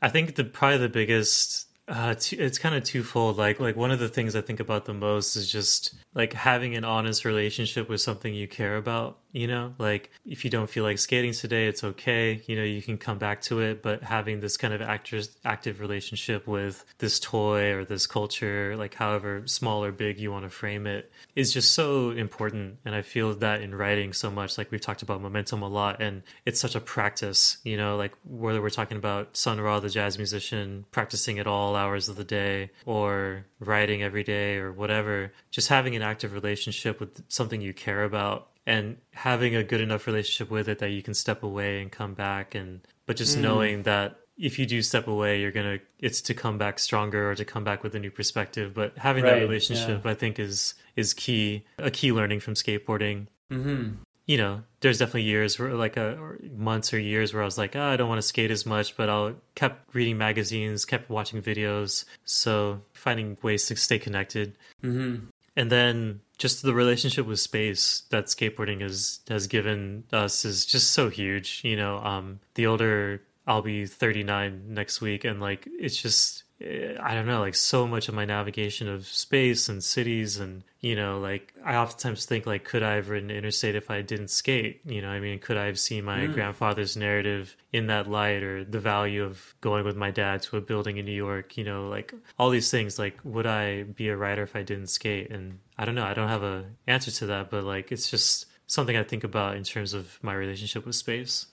I 0.02 0.10
think 0.10 0.36
the 0.36 0.44
probably 0.44 0.80
the 0.80 0.90
biggest 0.90 1.65
uh, 1.88 2.16
it's 2.32 2.58
kind 2.58 2.76
of 2.76 2.84
twofold. 2.84 3.38
Like, 3.38 3.60
like 3.60 3.76
one 3.76 3.92
of 3.92 4.00
the 4.00 4.10
things 4.10 4.36
I 4.36 4.42
think 4.42 4.60
about 4.60 4.86
the 4.86 4.94
most 4.94 5.36
is 5.36 5.52
just 5.52 5.94
like 6.14 6.34
having 6.34 6.76
an 6.76 6.84
honest 6.84 7.26
relationship 7.26 7.90
with 7.90 8.02
something 8.02 8.34
you 8.34 8.48
care 8.48 8.78
about. 8.78 9.20
You 9.36 9.48
know? 9.48 9.74
Like 9.78 10.10
if 10.26 10.46
you 10.46 10.50
don't 10.50 10.70
feel 10.70 10.84
like 10.84 10.98
skating 10.98 11.34
today, 11.34 11.68
it's 11.68 11.84
okay. 11.84 12.42
You 12.48 12.56
know, 12.56 12.64
you 12.64 12.82
can 12.82 12.98
come 12.98 13.18
back 13.18 13.42
to 13.42 13.60
it, 13.60 13.84
but 13.84 14.02
having 14.02 14.40
this 14.40 14.56
kind 14.56 14.74
of 14.74 14.82
active 14.82 15.28
active 15.44 15.82
relationship 15.82 16.48
with 16.48 16.86
this 17.00 17.20
toy 17.20 17.74
or 17.74 17.84
this 17.84 18.08
culture, 18.08 18.76
like 18.78 18.96
however 18.96 19.44
small 19.46 19.84
or 19.84 19.92
big 19.92 20.20
you 20.20 20.32
want 20.32 20.46
to 20.46 20.50
frame 20.50 20.88
it, 20.88 21.12
is 21.36 21.54
just 21.54 21.74
so 21.74 22.12
important. 22.12 22.78
And 22.86 22.96
I 22.96 23.02
feel 23.02 23.36
that 23.36 23.62
in 23.62 23.76
writing 23.76 24.14
so 24.14 24.32
much, 24.32 24.58
like 24.58 24.72
we've 24.72 24.82
talked 24.82 25.02
about 25.02 25.22
momentum 25.22 25.62
a 25.62 25.68
lot, 25.68 26.02
and 26.02 26.24
it's 26.46 26.62
such 26.62 26.76
a 26.76 26.80
practice, 26.80 27.58
you 27.64 27.76
know, 27.76 27.98
like 27.98 28.14
whether 28.24 28.62
we're 28.62 28.70
talking 28.70 28.98
about 28.98 29.36
Sun 29.36 29.60
Ra, 29.60 29.82
the 29.82 29.90
jazz 29.90 30.18
musician, 30.18 30.86
practicing 30.92 31.40
at 31.40 31.48
all 31.48 31.76
hours 31.76 32.08
of 32.08 32.16
the 32.16 32.24
day, 32.24 32.72
or 32.86 33.46
writing 33.60 34.02
every 34.02 34.24
day, 34.24 34.56
or 34.56 34.72
whatever, 34.72 35.34
just 35.52 35.68
having 35.68 35.96
an 35.96 36.02
active 36.02 36.32
relationship 36.32 37.02
with 37.02 37.22
something 37.28 37.60
you 37.60 37.74
care 37.74 38.04
about 38.06 38.50
and 38.66 38.98
having 39.14 39.56
a 39.56 39.64
good 39.64 39.82
enough 39.82 40.08
relationship 40.08 40.50
with 40.50 40.68
it 40.68 40.80
that 40.80 40.90
you 40.90 41.02
can 41.02 41.14
step 41.14 41.44
away 41.44 41.82
and 41.82 41.92
come 41.92 42.14
back 42.14 42.56
and 42.56 42.82
but 43.06 43.16
just 43.16 43.38
mm. 43.38 43.42
knowing 43.42 43.84
that 43.84 44.20
if 44.38 44.60
you 44.60 44.66
do 44.66 44.82
step 44.82 45.08
away 45.08 45.40
you're 45.40 45.52
gonna 45.52 45.80
it's 46.00 46.22
to 46.22 46.34
come 46.34 46.58
back 46.58 46.80
stronger 46.80 47.32
or 47.32 47.36
to 47.36 47.46
come 47.46 47.64
back 47.64 47.84
with 47.84 47.96
a 47.96 48.00
new 48.00 48.12
perspective 48.12 48.74
but 48.74 48.98
having 48.98 49.24
right, 49.24 49.36
that 49.36 49.42
relationship 49.42 50.02
yeah. 50.04 50.12
i 50.12 50.14
think 50.14 50.40
is 50.40 50.74
is 50.96 51.14
key 51.14 51.64
a 51.78 51.92
key 51.92 52.12
learning 52.12 52.40
from 52.40 52.54
skateboarding 52.54 53.28
mm-hmm. 53.52 53.94
you 54.26 54.38
know 54.38 54.62
there's 54.82 55.00
definitely 55.00 55.24
years 55.24 55.58
where 55.58 55.74
like 55.74 55.96
a 55.96 56.18
or 56.18 56.40
months 56.56 56.94
or 56.94 57.00
years 57.00 57.34
where 57.34 57.42
i 57.42 57.46
was 57.46 57.58
like 57.58 57.76
oh, 57.76 57.84
i 57.84 57.96
don't 57.96 58.10
want 58.10 58.20
to 58.20 58.28
skate 58.28 58.52
as 58.52 58.66
much 58.66 58.98
but 58.98 59.10
i'll 59.10 59.36
kept 59.56 59.94
reading 59.96 60.18
magazines 60.18 60.84
kept 60.84 61.10
watching 61.10 61.42
videos 61.42 62.04
so 62.26 62.82
finding 62.94 63.38
ways 63.42 63.66
to 63.66 63.76
stay 63.76 64.00
connected 64.00 64.58
mm-hmm. 64.84 65.26
And 65.56 65.72
then 65.72 66.22
just 66.38 66.64
the 66.64 66.74
relationship 66.74 67.26
with 67.26 67.40
space 67.40 68.04
that 68.10 68.26
skateboarding 68.26 68.82
has 68.82 69.20
has 69.30 69.48
given 69.48 70.04
us 70.12 70.46
is 70.46 70.66
just 70.66 70.92
so 70.92 71.10
huge. 71.10 71.62
You 71.64 71.78
know, 71.78 71.98
um, 72.00 72.40
the 72.56 72.68
older 72.68 73.22
I'll 73.48 73.62
be 73.62 73.86
39 73.86 74.74
next 74.74 75.02
week, 75.02 75.24
and 75.24 75.40
like 75.40 75.68
it's 75.80 76.02
just 76.02 76.44
I 76.66 77.14
don't 77.14 77.28
know, 77.28 77.42
like 77.42 77.54
so 77.54 77.86
much 77.86 78.10
of 78.10 78.16
my 78.16 78.26
navigation 78.26 78.88
of 78.88 79.06
space 79.06 79.70
and 79.70 79.84
cities, 79.84 80.40
and 80.40 80.64
you 80.82 80.96
know, 80.96 81.20
like 81.20 81.54
I 81.64 81.76
oftentimes 81.76 82.26
think 82.26 82.48
like, 82.48 82.64
could 82.64 82.82
I 82.82 82.96
have 82.96 83.10
written 83.10 83.30
Interstate 83.30 83.76
if 83.76 83.92
I 83.92 84.02
didn't 84.02 84.30
skate? 84.30 84.82
You 84.86 85.02
know, 85.02 85.10
I 85.10 85.20
mean, 85.20 85.38
could 85.38 85.58
I 85.58 85.66
have 85.66 85.78
seen 85.78 86.06
my 86.06 86.22
mm. 86.22 86.34
grandfather's 86.34 86.98
narrative 86.98 87.56
in 87.72 87.88
that 87.88 88.10
light, 88.10 88.42
or 88.42 88.64
the 88.64 88.80
value 88.80 89.24
of 89.24 89.54
going 89.62 89.86
with 89.86 89.96
my 89.96 90.10
dad 90.10 90.42
to 90.44 90.58
a 90.58 90.62
building 90.62 90.98
in 90.98 91.06
New 91.06 91.12
York? 91.12 91.56
You 91.56 91.66
know, 91.66 91.88
like 91.88 92.14
all 92.40 92.50
these 92.50 92.72
things. 92.72 92.98
Like, 92.98 93.20
would 93.24 93.46
I 93.46 93.84
be 93.84 94.10
a 94.10 94.18
writer 94.18 94.42
if 94.42 94.56
I 94.56 94.64
didn't 94.64 94.88
skate? 94.88 95.30
And 95.30 95.60
I 95.78 95.86
don't 95.86 95.96
know, 95.96 96.06
I 96.06 96.16
don't 96.16 96.30
have 96.30 96.44
a 96.44 96.66
answer 96.88 97.12
to 97.12 97.28
that, 97.28 97.52
but 97.52 97.64
like 97.64 97.92
it's 97.92 98.10
just 98.10 98.48
something 98.68 98.98
I 98.98 99.04
think 99.04 99.24
about 99.24 99.56
in 99.56 99.64
terms 99.64 99.94
of 99.94 100.18
my 100.24 100.34
relationship 100.34 100.86
with 100.86 100.96
space. 100.96 101.46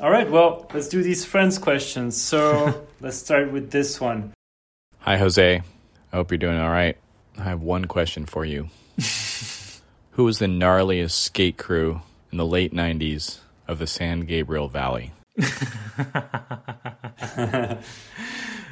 All 0.00 0.12
right, 0.12 0.30
well, 0.30 0.70
let's 0.72 0.86
do 0.86 1.02
these 1.02 1.24
friends 1.24 1.58
questions. 1.58 2.16
So 2.16 2.86
let's 3.00 3.16
start 3.16 3.50
with 3.50 3.72
this 3.72 4.00
one. 4.00 4.32
Hi, 5.00 5.16
Jose. 5.16 5.56
I 6.12 6.16
hope 6.16 6.30
you're 6.30 6.38
doing 6.38 6.56
all 6.56 6.70
right. 6.70 6.96
I 7.36 7.42
have 7.42 7.62
one 7.62 7.86
question 7.86 8.24
for 8.24 8.44
you. 8.44 8.68
Who 10.12 10.22
was 10.24 10.38
the 10.38 10.46
gnarliest 10.46 11.10
skate 11.10 11.58
crew 11.58 12.02
in 12.30 12.38
the 12.38 12.46
late 12.46 12.72
90s 12.72 13.38
of 13.66 13.80
the 13.80 13.88
San 13.88 14.20
Gabriel 14.20 14.68
Valley? 14.68 15.12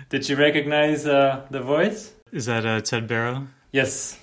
Did 0.09 0.29
you 0.29 0.37
recognize 0.37 1.07
uh, 1.07 1.45
the 1.51 1.61
voice? 1.61 2.13
Is 2.31 2.47
that 2.47 2.65
uh, 2.65 2.81
Ted 2.83 3.09
Barrow? 3.09 3.49
Yes. 3.73 4.17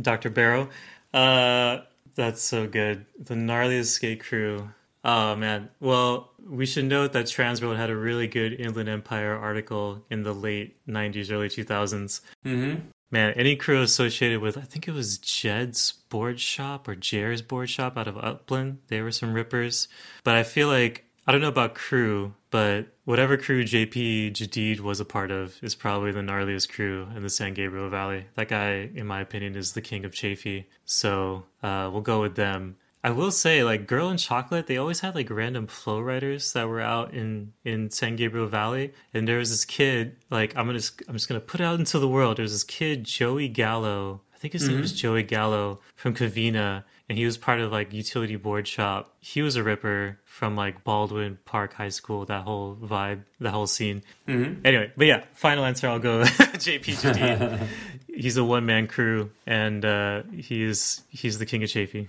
Dr. 0.00 0.30
Barrow? 0.30 0.68
Uh, 1.12 1.78
that's 2.14 2.42
so 2.42 2.68
good. 2.68 3.04
The 3.18 3.34
gnarliest 3.34 3.86
skate 3.86 4.22
crew. 4.22 4.68
Oh 5.04 5.36
man. 5.36 5.68
Well, 5.80 6.30
we 6.48 6.66
should 6.66 6.86
note 6.86 7.12
that 7.12 7.26
Transworld 7.26 7.76
had 7.76 7.90
a 7.90 7.96
really 7.96 8.26
good 8.26 8.58
Inland 8.58 8.88
Empire 8.88 9.36
article 9.36 10.04
in 10.10 10.22
the 10.22 10.32
late 10.32 10.76
'90s, 10.88 11.30
early 11.30 11.48
2000s. 11.48 12.20
Mm-hmm. 12.44 12.80
Man, 13.10 13.32
any 13.34 13.54
crew 13.54 13.80
associated 13.80 14.40
with, 14.40 14.58
I 14.58 14.62
think 14.62 14.88
it 14.88 14.92
was 14.92 15.18
Jed's 15.18 15.92
board 15.92 16.40
shop 16.40 16.88
or 16.88 16.96
Jer's 16.96 17.42
board 17.42 17.70
shop 17.70 17.96
out 17.96 18.08
of 18.08 18.16
Upland, 18.16 18.78
they 18.88 19.02
were 19.02 19.12
some 19.12 19.34
rippers. 19.34 19.86
But 20.24 20.34
I 20.34 20.42
feel 20.42 20.66
like 20.66 21.04
I 21.26 21.32
don't 21.32 21.40
know 21.40 21.48
about 21.48 21.74
crew, 21.74 22.34
but 22.50 22.88
whatever 23.04 23.36
crew 23.36 23.64
JP 23.64 24.32
Jadid 24.32 24.80
was 24.80 25.00
a 25.00 25.04
part 25.04 25.30
of 25.30 25.56
is 25.62 25.74
probably 25.74 26.12
the 26.12 26.20
gnarliest 26.20 26.70
crew 26.70 27.06
in 27.14 27.22
the 27.22 27.30
San 27.30 27.54
Gabriel 27.54 27.88
Valley. 27.88 28.26
That 28.34 28.48
guy, 28.48 28.90
in 28.94 29.06
my 29.06 29.20
opinion, 29.20 29.54
is 29.54 29.72
the 29.72 29.80
king 29.80 30.04
of 30.04 30.12
Chaffey. 30.12 30.66
So 30.84 31.44
uh, 31.62 31.88
we'll 31.92 32.02
go 32.02 32.20
with 32.20 32.34
them. 32.34 32.76
I 33.04 33.10
will 33.10 33.30
say, 33.30 33.62
like 33.62 33.86
Girl 33.86 34.08
in 34.08 34.16
Chocolate, 34.16 34.66
they 34.66 34.78
always 34.78 35.00
had 35.00 35.14
like 35.14 35.28
random 35.28 35.66
flow 35.66 36.00
riders 36.00 36.54
that 36.54 36.66
were 36.66 36.80
out 36.80 37.12
in 37.12 37.52
in 37.62 37.90
San 37.90 38.16
Gabriel 38.16 38.46
Valley, 38.46 38.94
and 39.12 39.28
there 39.28 39.36
was 39.36 39.50
this 39.50 39.66
kid. 39.66 40.16
Like 40.30 40.56
I'm 40.56 40.64
gonna, 40.64 40.80
I'm 41.06 41.14
just 41.14 41.28
gonna 41.28 41.40
put 41.40 41.60
out 41.60 41.78
into 41.78 41.98
the 41.98 42.08
world. 42.08 42.38
There's 42.38 42.52
this 42.52 42.64
kid, 42.64 43.04
Joey 43.04 43.48
Gallo. 43.48 44.22
I 44.34 44.38
think 44.38 44.54
his 44.54 44.62
mm-hmm. 44.62 44.72
name 44.72 44.80
was 44.80 44.94
Joey 44.94 45.22
Gallo 45.22 45.80
from 45.96 46.14
Covina, 46.14 46.84
and 47.10 47.18
he 47.18 47.26
was 47.26 47.36
part 47.36 47.60
of 47.60 47.70
like 47.70 47.92
utility 47.92 48.36
board 48.36 48.66
shop. 48.66 49.14
He 49.20 49.42
was 49.42 49.56
a 49.56 49.62
ripper 49.62 50.18
from 50.24 50.56
like 50.56 50.82
Baldwin 50.82 51.38
Park 51.44 51.74
High 51.74 51.90
School. 51.90 52.24
That 52.24 52.44
whole 52.44 52.74
vibe, 52.74 53.24
that 53.38 53.50
whole 53.50 53.66
scene. 53.66 54.02
Mm-hmm. 54.26 54.64
Anyway, 54.64 54.92
but 54.96 55.06
yeah, 55.06 55.24
final 55.34 55.66
answer. 55.66 55.88
I'll 55.88 55.98
go 55.98 56.22
JP 56.24 57.68
he's 58.14 58.38
a 58.38 58.44
one 58.44 58.64
man 58.64 58.86
crew, 58.86 59.30
and 59.46 59.84
uh, 59.84 60.22
he's 60.34 61.02
he's 61.10 61.38
the 61.38 61.44
king 61.44 61.62
of 61.62 61.68
Chaffey. 61.68 62.08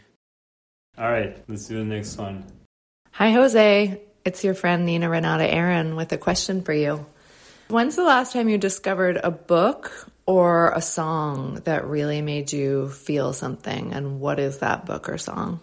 All 0.98 1.12
right, 1.12 1.38
let's 1.48 1.68
do 1.68 1.78
the 1.78 1.84
next 1.84 2.18
one. 2.18 2.46
Hi, 3.12 3.32
Jose. 3.32 4.02
It's 4.24 4.44
your 4.44 4.54
friend 4.54 4.86
Nina 4.86 5.10
Renata 5.10 5.46
Aron 5.46 5.96
with 5.96 6.12
a 6.12 6.18
question 6.18 6.62
for 6.62 6.74
you. 6.74 7.06
When's 7.68 7.96
the 7.96 8.04
last 8.04 8.34
time 8.34 8.48
you 8.50 8.58
discovered 8.58 9.20
a 9.24 9.32
book 9.32 10.10
or 10.26 10.72
a 10.72 10.82
song 10.82 11.62
that 11.66 11.86
really 11.86 12.22
made 12.22 12.52
you 12.54 12.90
feel 12.90 13.34
something? 13.34 13.94
And 13.94 14.20
what 14.20 14.40
is 14.40 14.60
that 14.60 14.86
book 14.86 15.10
or 15.10 15.18
song? 15.18 15.60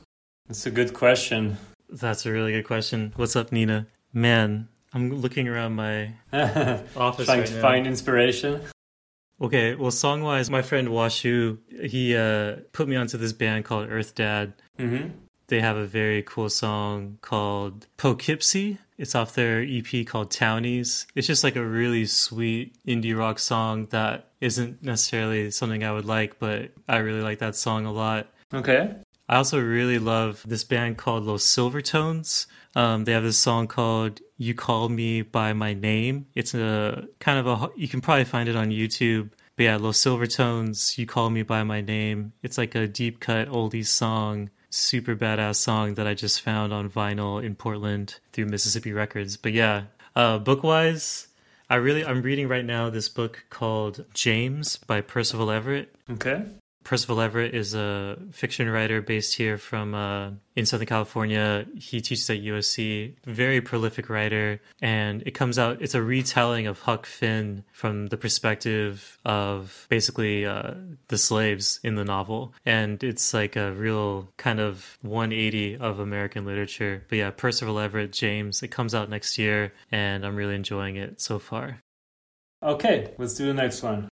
That's 0.49 0.67
a 0.67 0.71
good 0.71 0.93
question. 0.95 1.57
That's 1.89 2.27
a 2.27 2.33
really 2.33 2.53
good 2.53 2.65
question. 2.67 3.13
What's 3.17 3.37
up, 3.37 3.53
Nina? 3.53 3.87
Man, 4.13 4.69
I'm 4.93 5.13
looking 5.21 5.49
around 5.49 5.75
my 5.75 6.13
office 6.33 7.27
trying 7.27 7.41
right 7.41 7.47
to 7.49 7.55
now. 7.55 7.63
find 7.63 7.87
inspiration. 7.87 8.61
Okay, 9.41 9.75
well, 9.75 9.91
song 9.91 10.23
wise, 10.23 10.51
my 10.51 10.63
friend 10.63 10.89
Washu, 10.89 11.59
he 11.85 12.17
uh, 12.17 12.57
put 12.73 12.89
me 12.89 12.97
onto 12.97 13.19
this 13.19 13.33
band 13.33 13.65
called 13.65 13.89
Earth 13.91 14.15
Dad. 14.15 14.55
Mm-hmm. 14.79 15.09
They 15.49 15.61
have 15.61 15.77
a 15.77 15.87
very 15.87 16.23
cool 16.23 16.49
song 16.49 17.19
called 17.21 17.87
Poughkeepsie. 17.97 18.79
It's 18.97 19.15
off 19.15 19.35
their 19.35 19.63
EP 19.63 20.07
called 20.07 20.31
Townies. 20.31 21.07
It's 21.15 21.27
just 21.27 21.43
like 21.43 21.57
a 21.57 21.65
really 21.65 22.07
sweet 22.07 22.77
indie 22.87 23.19
rock 23.19 23.39
song 23.39 23.87
that 23.91 24.29
isn't 24.41 24.83
necessarily 24.83 25.51
something 25.51 25.83
I 25.83 25.93
would 25.93 26.05
like, 26.05 26.39
but 26.39 26.71
I 26.89 26.99
really 26.99 27.21
like 27.21 27.41
that 27.41 27.57
song 27.57 27.85
a 27.85 27.93
lot. 27.93 28.29
Okay. 28.55 28.95
I 29.29 29.37
also 29.37 29.61
really 29.61 29.99
love 29.99 30.45
this 30.47 30.65
band 30.65 30.99
called 30.99 31.25
Los 31.25 31.45
Silvertones. 31.45 32.47
Um, 32.75 33.05
they 33.05 33.13
have 33.13 33.23
this 33.23 33.39
song 33.39 33.67
called 33.67 34.21
"You 34.43 34.55
Call 34.55 34.89
Me 34.89 35.23
by 35.23 35.53
My 35.53 35.73
Name." 35.73 36.27
It's 36.35 36.55
a 36.55 37.09
kind 37.21 37.39
of 37.39 37.47
a 37.47 37.71
you 37.77 37.89
can 37.89 38.01
probably 38.01 38.25
find 38.25 38.49
it 38.49 38.57
on 38.57 38.71
YouTube. 38.71 39.31
But 39.57 39.65
yeah, 39.65 39.77
Los 39.77 39.99
Silvertones, 39.99 40.99
"You 40.99 41.07
Call 41.07 41.31
Me 41.31 41.43
by 41.43 41.63
My 41.63 41.81
Name." 41.81 42.33
It's 42.43 42.59
like 42.59 42.75
a 42.75 42.87
deep 42.87 43.21
cut 43.21 43.49
oldies 43.49 43.87
song, 43.87 44.51
super 44.71 45.15
badass 45.15 45.57
song 45.57 45.95
that 45.95 46.07
I 46.07 46.15
just 46.15 46.41
found 46.41 46.73
on 46.73 46.91
vinyl 46.91 47.43
in 47.43 47.55
Portland 47.55 48.19
through 48.33 48.47
Mississippi 48.47 48.93
Records. 48.93 49.37
But 49.37 49.53
yeah, 49.53 49.85
uh, 50.17 50.39
book 50.39 50.63
wise, 50.63 51.29
I 51.71 51.77
really 51.77 52.05
I'm 52.05 52.23
reading 52.23 52.49
right 52.49 52.65
now 52.65 52.91
this 52.91 53.09
book 53.09 53.45
called 53.51 54.05
James 54.15 54.77
by 54.77 55.01
Percival 55.01 55.51
Everett. 55.51 55.95
Okay. 56.11 56.45
Percival 56.85 57.21
Everett 57.21 57.55
is 57.55 57.75
a 57.75 58.17
fiction 58.31 58.69
writer 58.69 59.01
based 59.01 59.37
here 59.37 59.59
from 59.59 59.95
uh, 59.95 60.31
in 60.57 60.67
Southern 60.67 60.87
California. 60.87 61.67
He 61.77 62.01
teaches 62.01 62.29
at 62.31 62.39
USC. 62.39 63.15
Very 63.25 63.61
prolific 63.61 64.09
writer, 64.09 64.61
and 64.81 65.23
it 65.27 65.33
comes 65.33 65.59
out. 65.59 65.81
It's 65.81 65.95
a 65.95 66.03
retelling 66.03 66.67
of 66.67 66.81
Huck 66.81 67.07
Finn 67.07 67.65
from 67.73 68.09
the 68.09 68.17
perspective 68.17 69.19
of 69.25 69.87
basically 69.89 70.45
uh, 70.47 70.75
the 71.09 71.19
slaves 71.19 71.81
in 71.83 71.95
the 71.95 72.05
novel, 72.05 72.55
and 72.67 73.03
it's 73.03 73.33
like 73.33 73.57
a 73.57 73.73
real 73.73 74.29
kind 74.37 74.61
of 74.61 74.99
180 75.03 75.77
of 75.77 76.01
American 76.01 76.45
literature. 76.45 77.05
But 77.09 77.19
yeah, 77.19 77.31
Percival 77.31 77.79
Everett, 77.79 78.13
James. 78.13 78.63
It 78.63 78.69
comes 78.69 78.95
out 78.95 79.09
next 79.09 79.39
year, 79.39 79.73
and 79.91 80.25
I'm 80.25 80.37
really 80.37 80.55
enjoying 80.55 80.97
it 80.97 81.21
so 81.21 81.39
far. 81.39 81.79
Okay, 82.63 83.13
let's 83.19 83.35
do 83.35 83.47
the 83.47 83.55
next 83.55 83.83
one. 83.83 84.09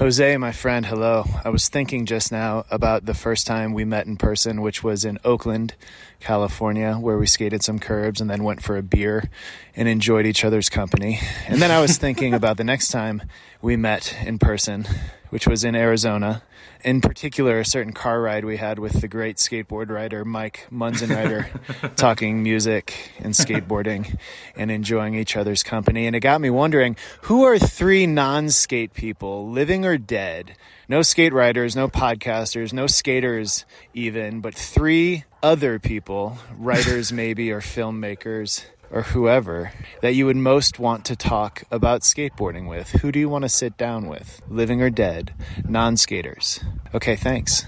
Jose, 0.00 0.38
my 0.38 0.50
friend, 0.50 0.86
hello. 0.86 1.26
I 1.44 1.50
was 1.50 1.68
thinking 1.68 2.06
just 2.06 2.32
now 2.32 2.64
about 2.70 3.04
the 3.04 3.12
first 3.12 3.46
time 3.46 3.74
we 3.74 3.84
met 3.84 4.06
in 4.06 4.16
person, 4.16 4.62
which 4.62 4.82
was 4.82 5.04
in 5.04 5.18
Oakland, 5.24 5.74
California, 6.20 6.94
where 6.94 7.18
we 7.18 7.26
skated 7.26 7.62
some 7.62 7.78
curbs 7.78 8.18
and 8.18 8.30
then 8.30 8.42
went 8.42 8.62
for 8.62 8.78
a 8.78 8.82
beer 8.82 9.28
and 9.76 9.88
enjoyed 9.88 10.24
each 10.24 10.42
other's 10.42 10.70
company. 10.70 11.20
And 11.48 11.60
then 11.60 11.70
I 11.70 11.82
was 11.82 11.98
thinking 11.98 12.32
about 12.32 12.56
the 12.56 12.64
next 12.64 12.88
time 12.88 13.24
we 13.60 13.76
met 13.76 14.16
in 14.24 14.38
person, 14.38 14.86
which 15.28 15.46
was 15.46 15.64
in 15.64 15.74
Arizona. 15.74 16.44
In 16.82 17.02
particular, 17.02 17.58
a 17.58 17.64
certain 17.64 17.92
car 17.92 18.22
ride 18.22 18.44
we 18.44 18.56
had 18.56 18.78
with 18.78 19.00
the 19.00 19.08
great 19.08 19.36
skateboard 19.36 19.90
rider 19.90 20.24
Mike 20.24 20.66
Munzenrider, 20.72 21.48
talking 21.96 22.42
music 22.42 23.12
and 23.18 23.34
skateboarding 23.34 24.16
and 24.56 24.70
enjoying 24.70 25.14
each 25.14 25.36
other's 25.36 25.62
company. 25.62 26.06
And 26.06 26.16
it 26.16 26.20
got 26.20 26.40
me 26.40 26.48
wondering 26.48 26.96
who 27.22 27.44
are 27.44 27.58
three 27.58 28.06
non 28.06 28.48
skate 28.48 28.94
people, 28.94 29.50
living 29.50 29.84
or 29.84 29.98
dead? 29.98 30.56
No 30.88 31.02
skate 31.02 31.34
riders, 31.34 31.76
no 31.76 31.86
podcasters, 31.86 32.72
no 32.72 32.86
skaters 32.86 33.66
even, 33.92 34.40
but 34.40 34.54
three 34.54 35.24
other 35.42 35.78
people, 35.78 36.38
writers 36.56 37.12
maybe 37.12 37.52
or 37.52 37.60
filmmakers 37.60 38.64
or 38.90 39.02
whoever 39.02 39.72
that 40.00 40.14
you 40.14 40.26
would 40.26 40.36
most 40.36 40.78
want 40.78 41.04
to 41.06 41.16
talk 41.16 41.62
about 41.70 42.02
skateboarding 42.02 42.68
with? 42.68 42.90
Who 42.90 43.12
do 43.12 43.18
you 43.18 43.28
want 43.28 43.42
to 43.42 43.48
sit 43.48 43.76
down 43.76 44.06
with, 44.06 44.40
living 44.48 44.82
or 44.82 44.90
dead, 44.90 45.34
non 45.66 45.96
skaters? 45.96 46.60
Okay, 46.94 47.16
thanks. 47.16 47.66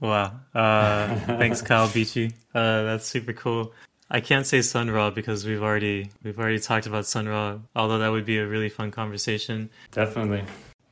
Wow. 0.00 0.40
Uh, 0.54 1.14
thanks, 1.38 1.62
Kyle 1.62 1.88
Beachy. 1.88 2.32
Uh, 2.54 2.82
that's 2.82 3.06
super 3.06 3.32
cool. 3.32 3.72
I 4.10 4.20
can't 4.20 4.46
say 4.46 4.60
Sun 4.60 4.90
Ra 4.90 5.10
because 5.10 5.46
we've 5.46 5.62
already 5.62 6.10
we've 6.22 6.38
already 6.38 6.58
talked 6.58 6.86
about 6.86 7.06
Sun 7.06 7.28
Ra. 7.28 7.58
Although 7.74 7.98
that 7.98 8.10
would 8.10 8.26
be 8.26 8.38
a 8.38 8.46
really 8.46 8.68
fun 8.68 8.90
conversation. 8.90 9.70
Definitely. 9.90 10.44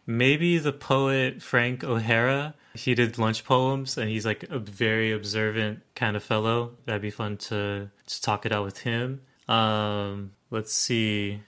Maybe 0.06 0.58
the 0.58 0.72
poet 0.72 1.42
Frank 1.42 1.84
O'Hara. 1.84 2.54
He 2.74 2.94
did 2.94 3.18
lunch 3.18 3.44
poems, 3.44 3.98
and 3.98 4.08
he's 4.08 4.24
like 4.24 4.44
a 4.48 4.58
very 4.60 5.12
observant 5.12 5.80
kind 5.96 6.16
of 6.16 6.22
fellow. 6.22 6.76
That'd 6.86 7.02
be 7.02 7.10
fun 7.10 7.36
to 7.48 7.90
to 8.06 8.22
talk 8.22 8.46
it 8.46 8.52
out 8.52 8.64
with 8.64 8.78
him. 8.78 9.20
Um, 9.50 10.32
let's 10.50 10.72
see. 10.72 11.42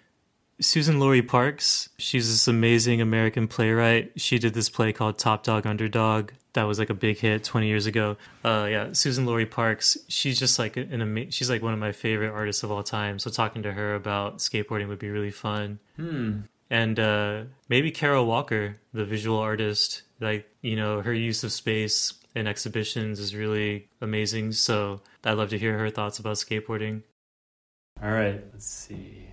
Suzan-Lori 0.61 1.23
Parks. 1.23 1.89
She's 1.99 2.29
this 2.29 2.49
amazing 2.49 3.01
American 3.01 3.49
playwright. 3.49 4.13
She 4.17 4.39
did 4.39 4.55
this 4.55 4.69
play 4.69 4.93
called 4.93 5.19
Top 5.19 5.43
Dog 5.43 5.67
Underdog. 5.67 6.33
That 6.55 6.65
was 6.65 6.79
like 6.79 6.91
a 6.91 6.95
big 6.95 7.19
hit 7.19 7.45
20 7.45 7.67
years 7.67 7.87
ago. 7.87 8.17
Uh, 8.45 8.69
yeah, 8.71 8.87
Suzan-Lori 8.89 9.47
Parks. 9.47 9.97
She's 10.09 10.39
just 10.39 10.59
like 10.59 10.77
an 10.77 11.01
ama- 11.01 11.31
she's 11.31 11.49
like 11.49 11.63
one 11.63 11.73
of 11.73 11.79
my 11.79 11.93
favorite 11.93 12.31
artists 12.31 12.63
of 12.63 12.71
all 12.71 12.83
time. 12.83 13.19
So 13.19 13.31
talking 13.31 13.63
to 13.63 13.73
her 13.73 13.95
about 13.95 14.39
skateboarding 14.39 14.89
would 14.89 14.99
be 14.99 15.11
really 15.11 15.31
fun. 15.31 15.79
Hmm. 15.97 16.41
And 16.69 16.99
uh, 16.99 17.45
maybe 17.69 17.91
Kara 17.91 18.23
Walker, 18.23 18.77
the 18.93 19.05
visual 19.05 19.39
artist. 19.39 20.03
Like 20.21 20.49
you 20.61 20.77
know, 20.77 21.01
her 21.01 21.13
use 21.13 21.43
of 21.43 21.53
space 21.53 22.15
in 22.35 22.47
exhibitions 22.47 23.19
is 23.19 23.35
really 23.35 23.89
amazing. 24.01 24.53
So 24.53 25.01
I'd 25.25 25.33
love 25.33 25.51
to 25.51 25.59
hear 25.59 25.79
her 25.79 25.91
thoughts 25.91 26.19
about 26.19 26.37
skateboarding. 26.37 27.03
All 28.03 28.11
right, 28.11 28.43
let's 28.53 28.67
see. 28.67 29.29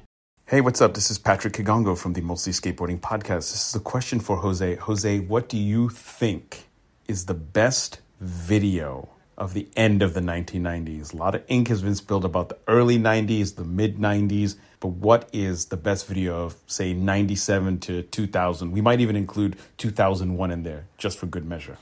Hey, 0.46 0.62
what's 0.62 0.80
up? 0.80 0.94
This 0.94 1.10
is 1.10 1.18
Patrick 1.18 1.54
Kigongo 1.54 1.98
from 1.98 2.14
the 2.14 2.22
Mostly 2.22 2.54
Skateboarding 2.54 3.00
Podcast. 3.00 3.50
This 3.52 3.70
is 3.70 3.74
a 3.74 3.80
question 3.80 4.20
for 4.20 4.38
Jose. 4.38 4.76
Jose, 4.76 5.20
what 5.22 5.50
do 5.50 5.58
you 5.58 5.90
think 5.90 6.68
is 7.08 7.26
the 7.26 7.34
best 7.34 8.00
video 8.20 9.10
of 9.40 9.56
the 9.56 9.68
end 9.76 10.04
of 10.04 10.14
the 10.14 10.20
1990s? 10.20 11.16
A 11.16 11.18
lot 11.18 11.34
of 11.34 11.44
ink 11.48 11.70
has 11.70 11.82
been 11.82 11.96
spilled 11.96 12.24
about 12.24 12.50
the 12.50 12.60
early 12.68 13.00
90s, 13.00 13.56
the 13.56 13.64
mid 13.64 13.98
90s, 13.98 14.56
but 14.80 14.90
what 14.90 15.28
is 15.34 15.66
the 15.66 15.78
best 15.78 16.06
video 16.06 16.46
of, 16.46 16.56
say, 16.68 16.94
97 16.94 17.80
to 17.80 18.04
2000? 18.04 18.72
We 18.72 18.82
might 18.82 19.02
even 19.02 19.16
include 19.16 19.58
2001 19.78 20.52
in 20.52 20.62
there, 20.62 20.86
just 21.00 21.18
for 21.18 21.26
good 21.26 21.44
measure. 21.44 21.80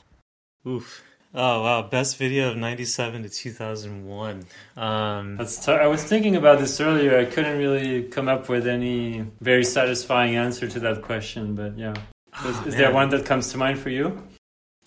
Oof. 0.65 1.03
Oh 1.35 1.61
wow, 1.63 1.81
best 1.83 2.17
video 2.17 2.51
of 2.51 2.57
'97 2.57 3.23
to 3.23 3.29
2001. 3.29 4.45
Um, 4.75 5.37
That's 5.37 5.65
t- 5.65 5.71
I 5.71 5.87
was 5.87 6.03
thinking 6.03 6.35
about 6.35 6.59
this 6.59 6.79
earlier. 6.79 7.17
I 7.17 7.25
couldn't 7.25 7.57
really 7.57 8.03
come 8.03 8.27
up 8.27 8.49
with 8.49 8.65
any 8.67 9.25
very 9.41 9.63
satisfying 9.63 10.35
answer 10.35 10.67
to 10.67 10.79
that 10.81 11.01
question, 11.01 11.53
but 11.55 11.77
yeah. 11.77 11.91
Is, 11.91 11.97
Oh, 12.57 12.63
is 12.67 12.75
there 12.75 12.93
one 12.93 13.09
that 13.09 13.25
comes 13.25 13.51
to 13.51 13.57
mind 13.57 13.79
for 13.79 13.89
you? 13.89 14.21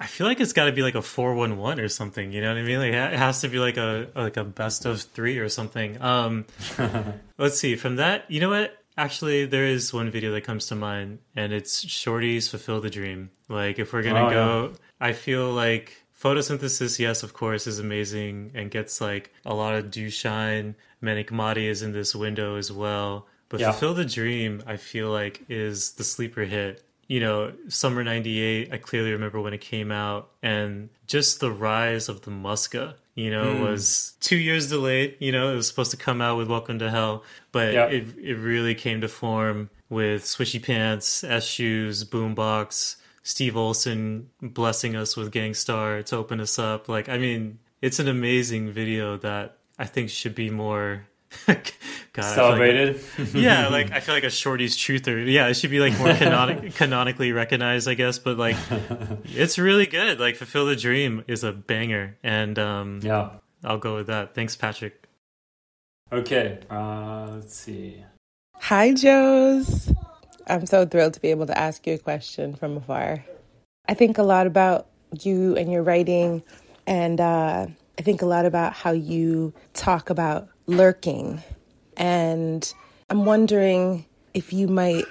I 0.00 0.06
feel 0.06 0.26
like 0.26 0.40
it's 0.40 0.54
got 0.54 0.64
to 0.64 0.72
be 0.72 0.82
like 0.82 0.94
a 0.94 1.02
411 1.02 1.78
or 1.84 1.88
something. 1.88 2.32
You 2.32 2.40
know 2.40 2.48
what 2.48 2.56
I 2.58 2.62
mean? 2.62 2.78
Like 2.78 2.92
it 2.94 3.18
has 3.18 3.42
to 3.42 3.48
be 3.48 3.58
like 3.58 3.76
a 3.76 4.08
like 4.16 4.36
a 4.38 4.44
best 4.44 4.86
of 4.86 5.02
three 5.02 5.38
or 5.38 5.48
something. 5.50 6.00
Um, 6.00 6.46
let's 7.38 7.58
see. 7.58 7.76
From 7.76 7.96
that, 7.96 8.30
you 8.30 8.40
know 8.40 8.48
what? 8.50 8.76
Actually, 8.96 9.46
there 9.46 9.66
is 9.66 9.92
one 9.92 10.10
video 10.10 10.32
that 10.32 10.42
comes 10.42 10.66
to 10.66 10.74
mind, 10.74 11.18
and 11.36 11.52
it's 11.52 11.86
Shorty's 11.86 12.48
"Fulfill 12.48 12.80
the 12.80 12.90
Dream." 12.90 13.30
Like, 13.48 13.78
if 13.78 13.92
we're 13.92 14.02
gonna 14.02 14.26
Oh, 14.26 14.30
go, 14.30 14.72
I 15.00 15.12
feel 15.12 15.50
like 15.52 15.99
photosynthesis, 16.22 16.98
yes, 16.98 17.22
of 17.22 17.32
course, 17.32 17.66
is 17.66 17.78
amazing 17.78 18.50
and 18.54 18.70
gets 18.70 19.00
like 19.00 19.32
a 19.44 19.54
lot 19.54 19.74
of 19.74 19.90
dew 19.90 20.10
shine. 20.10 20.74
Menikmati 21.02 21.64
is 21.64 21.82
in 21.82 21.92
this 21.92 22.14
window 22.14 22.56
as 22.56 22.70
well, 22.70 23.26
but 23.48 23.60
Yeah. 23.60 23.72
"Fulfill 23.72 23.94
the 23.94 24.04
Dream," 24.04 24.62
I 24.66 24.76
feel 24.76 25.10
like 25.10 25.42
is 25.48 25.92
the 25.92 26.04
sleeper 26.04 26.42
hit 26.44 26.82
you 27.08 27.18
know, 27.18 27.52
summer 27.66 28.04
98, 28.04 28.68
I 28.72 28.76
clearly 28.78 29.10
remember 29.10 29.40
when 29.40 29.52
it 29.52 29.60
came 29.60 29.90
out 29.90 30.30
and 30.44 30.90
just 31.08 31.40
the 31.40 31.50
rise 31.50 32.08
of 32.08 32.20
the 32.20 32.30
Muska, 32.30 32.94
you 33.16 33.32
know, 33.32 33.52
Hmm. 33.56 33.62
was 33.62 34.12
two 34.20 34.36
years 34.36 34.68
delayed. 34.68 35.16
You 35.18 35.32
know, 35.32 35.52
it 35.52 35.56
was 35.56 35.66
supposed 35.66 35.90
to 35.90 35.96
come 35.96 36.20
out 36.22 36.38
with 36.38 36.46
Welcome 36.46 36.78
to 36.78 36.88
Hell, 36.88 37.24
but 37.50 37.74
Yeah. 37.74 37.86
it, 37.86 38.04
it 38.22 38.36
really 38.36 38.76
came 38.76 39.00
to 39.00 39.08
form 39.08 39.70
with 39.88 40.22
Swishy 40.22 40.62
Pants, 40.62 41.24
S 41.24 41.44
Shoes, 41.48 42.04
Boombox, 42.04 42.94
Steve 43.22 43.56
Olson 43.56 44.30
blessing 44.40 44.96
us 44.96 45.16
with 45.16 45.30
Gang 45.32 45.54
Starr 45.54 46.02
to 46.04 46.16
open 46.16 46.40
us 46.40 46.58
up. 46.58 46.88
Like, 46.88 47.08
I 47.08 47.18
mean, 47.18 47.58
it's 47.82 47.98
an 47.98 48.08
amazing 48.08 48.70
video 48.72 49.16
that 49.18 49.58
I 49.78 49.84
think 49.86 50.10
should 50.10 50.34
be 50.34 50.50
more. 50.50 51.06
God, 51.46 51.56
I 51.56 51.62
feel 51.62 52.24
like- 52.24 52.34
Celebrated. 52.34 53.00
yeah, 53.34 53.68
like 53.68 53.92
I 53.92 54.00
feel 54.00 54.14
like 54.14 54.24
a 54.24 54.30
shorty's 54.30 54.76
truther. 54.76 55.30
Yeah, 55.30 55.46
it 55.48 55.54
should 55.54 55.70
be 55.70 55.78
like 55.80 55.96
more 55.98 56.08
canonic- 56.14 56.74
canonically 56.74 57.32
recognized, 57.32 57.88
I 57.88 57.94
guess. 57.94 58.18
But 58.18 58.36
like, 58.38 58.56
it's 59.24 59.58
really 59.58 59.86
good. 59.86 60.18
Like, 60.18 60.36
fulfill 60.36 60.66
the 60.66 60.76
dream 60.76 61.24
is 61.28 61.44
a 61.44 61.52
banger, 61.52 62.16
and 62.22 62.58
um, 62.58 63.00
yeah. 63.02 63.30
I'll 63.62 63.78
go 63.78 63.96
with 63.96 64.06
that. 64.08 64.34
Thanks, 64.34 64.56
Patrick. 64.56 65.06
Okay. 66.12 66.58
Uh, 66.68 67.28
let's 67.34 67.54
see. 67.54 68.02
Hi, 68.56 68.92
Joes. 68.92 69.92
I'm 70.50 70.66
so 70.66 70.84
thrilled 70.84 71.14
to 71.14 71.20
be 71.20 71.28
able 71.28 71.46
to 71.46 71.56
ask 71.56 71.86
you 71.86 71.94
a 71.94 71.98
question 71.98 72.54
from 72.54 72.76
afar. 72.76 73.24
I 73.88 73.94
think 73.94 74.18
a 74.18 74.22
lot 74.22 74.46
about 74.46 74.88
you 75.22 75.56
and 75.56 75.70
your 75.70 75.82
writing, 75.82 76.42
and 76.86 77.20
uh, 77.20 77.66
I 77.98 78.02
think 78.02 78.20
a 78.20 78.26
lot 78.26 78.46
about 78.46 78.72
how 78.72 78.90
you 78.90 79.52
talk 79.74 80.10
about 80.10 80.48
lurking. 80.66 81.42
And 81.96 82.72
I'm 83.08 83.24
wondering 83.24 84.06
if 84.34 84.52
you 84.52 84.66
might 84.66 85.04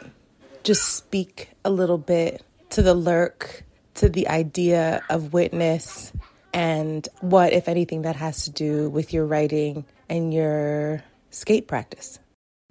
just 0.64 0.84
speak 0.96 1.50
a 1.64 1.70
little 1.70 1.98
bit 1.98 2.44
to 2.72 2.82
the 2.82 2.94
lurk, 2.94 3.64
to 3.96 4.10
the 4.10 4.28
idea 4.28 5.02
of 5.10 5.34
witness, 5.34 6.12
and 6.54 7.08
what, 7.22 7.54
if 7.54 7.70
anything, 7.70 8.02
that 8.02 8.18
has 8.18 8.44
to 8.46 8.52
do 8.52 8.90
with 8.90 9.14
your 9.14 9.26
writing 9.26 9.86
and 10.10 10.34
your 10.34 11.04
skate 11.30 11.68
practice. 11.68 12.20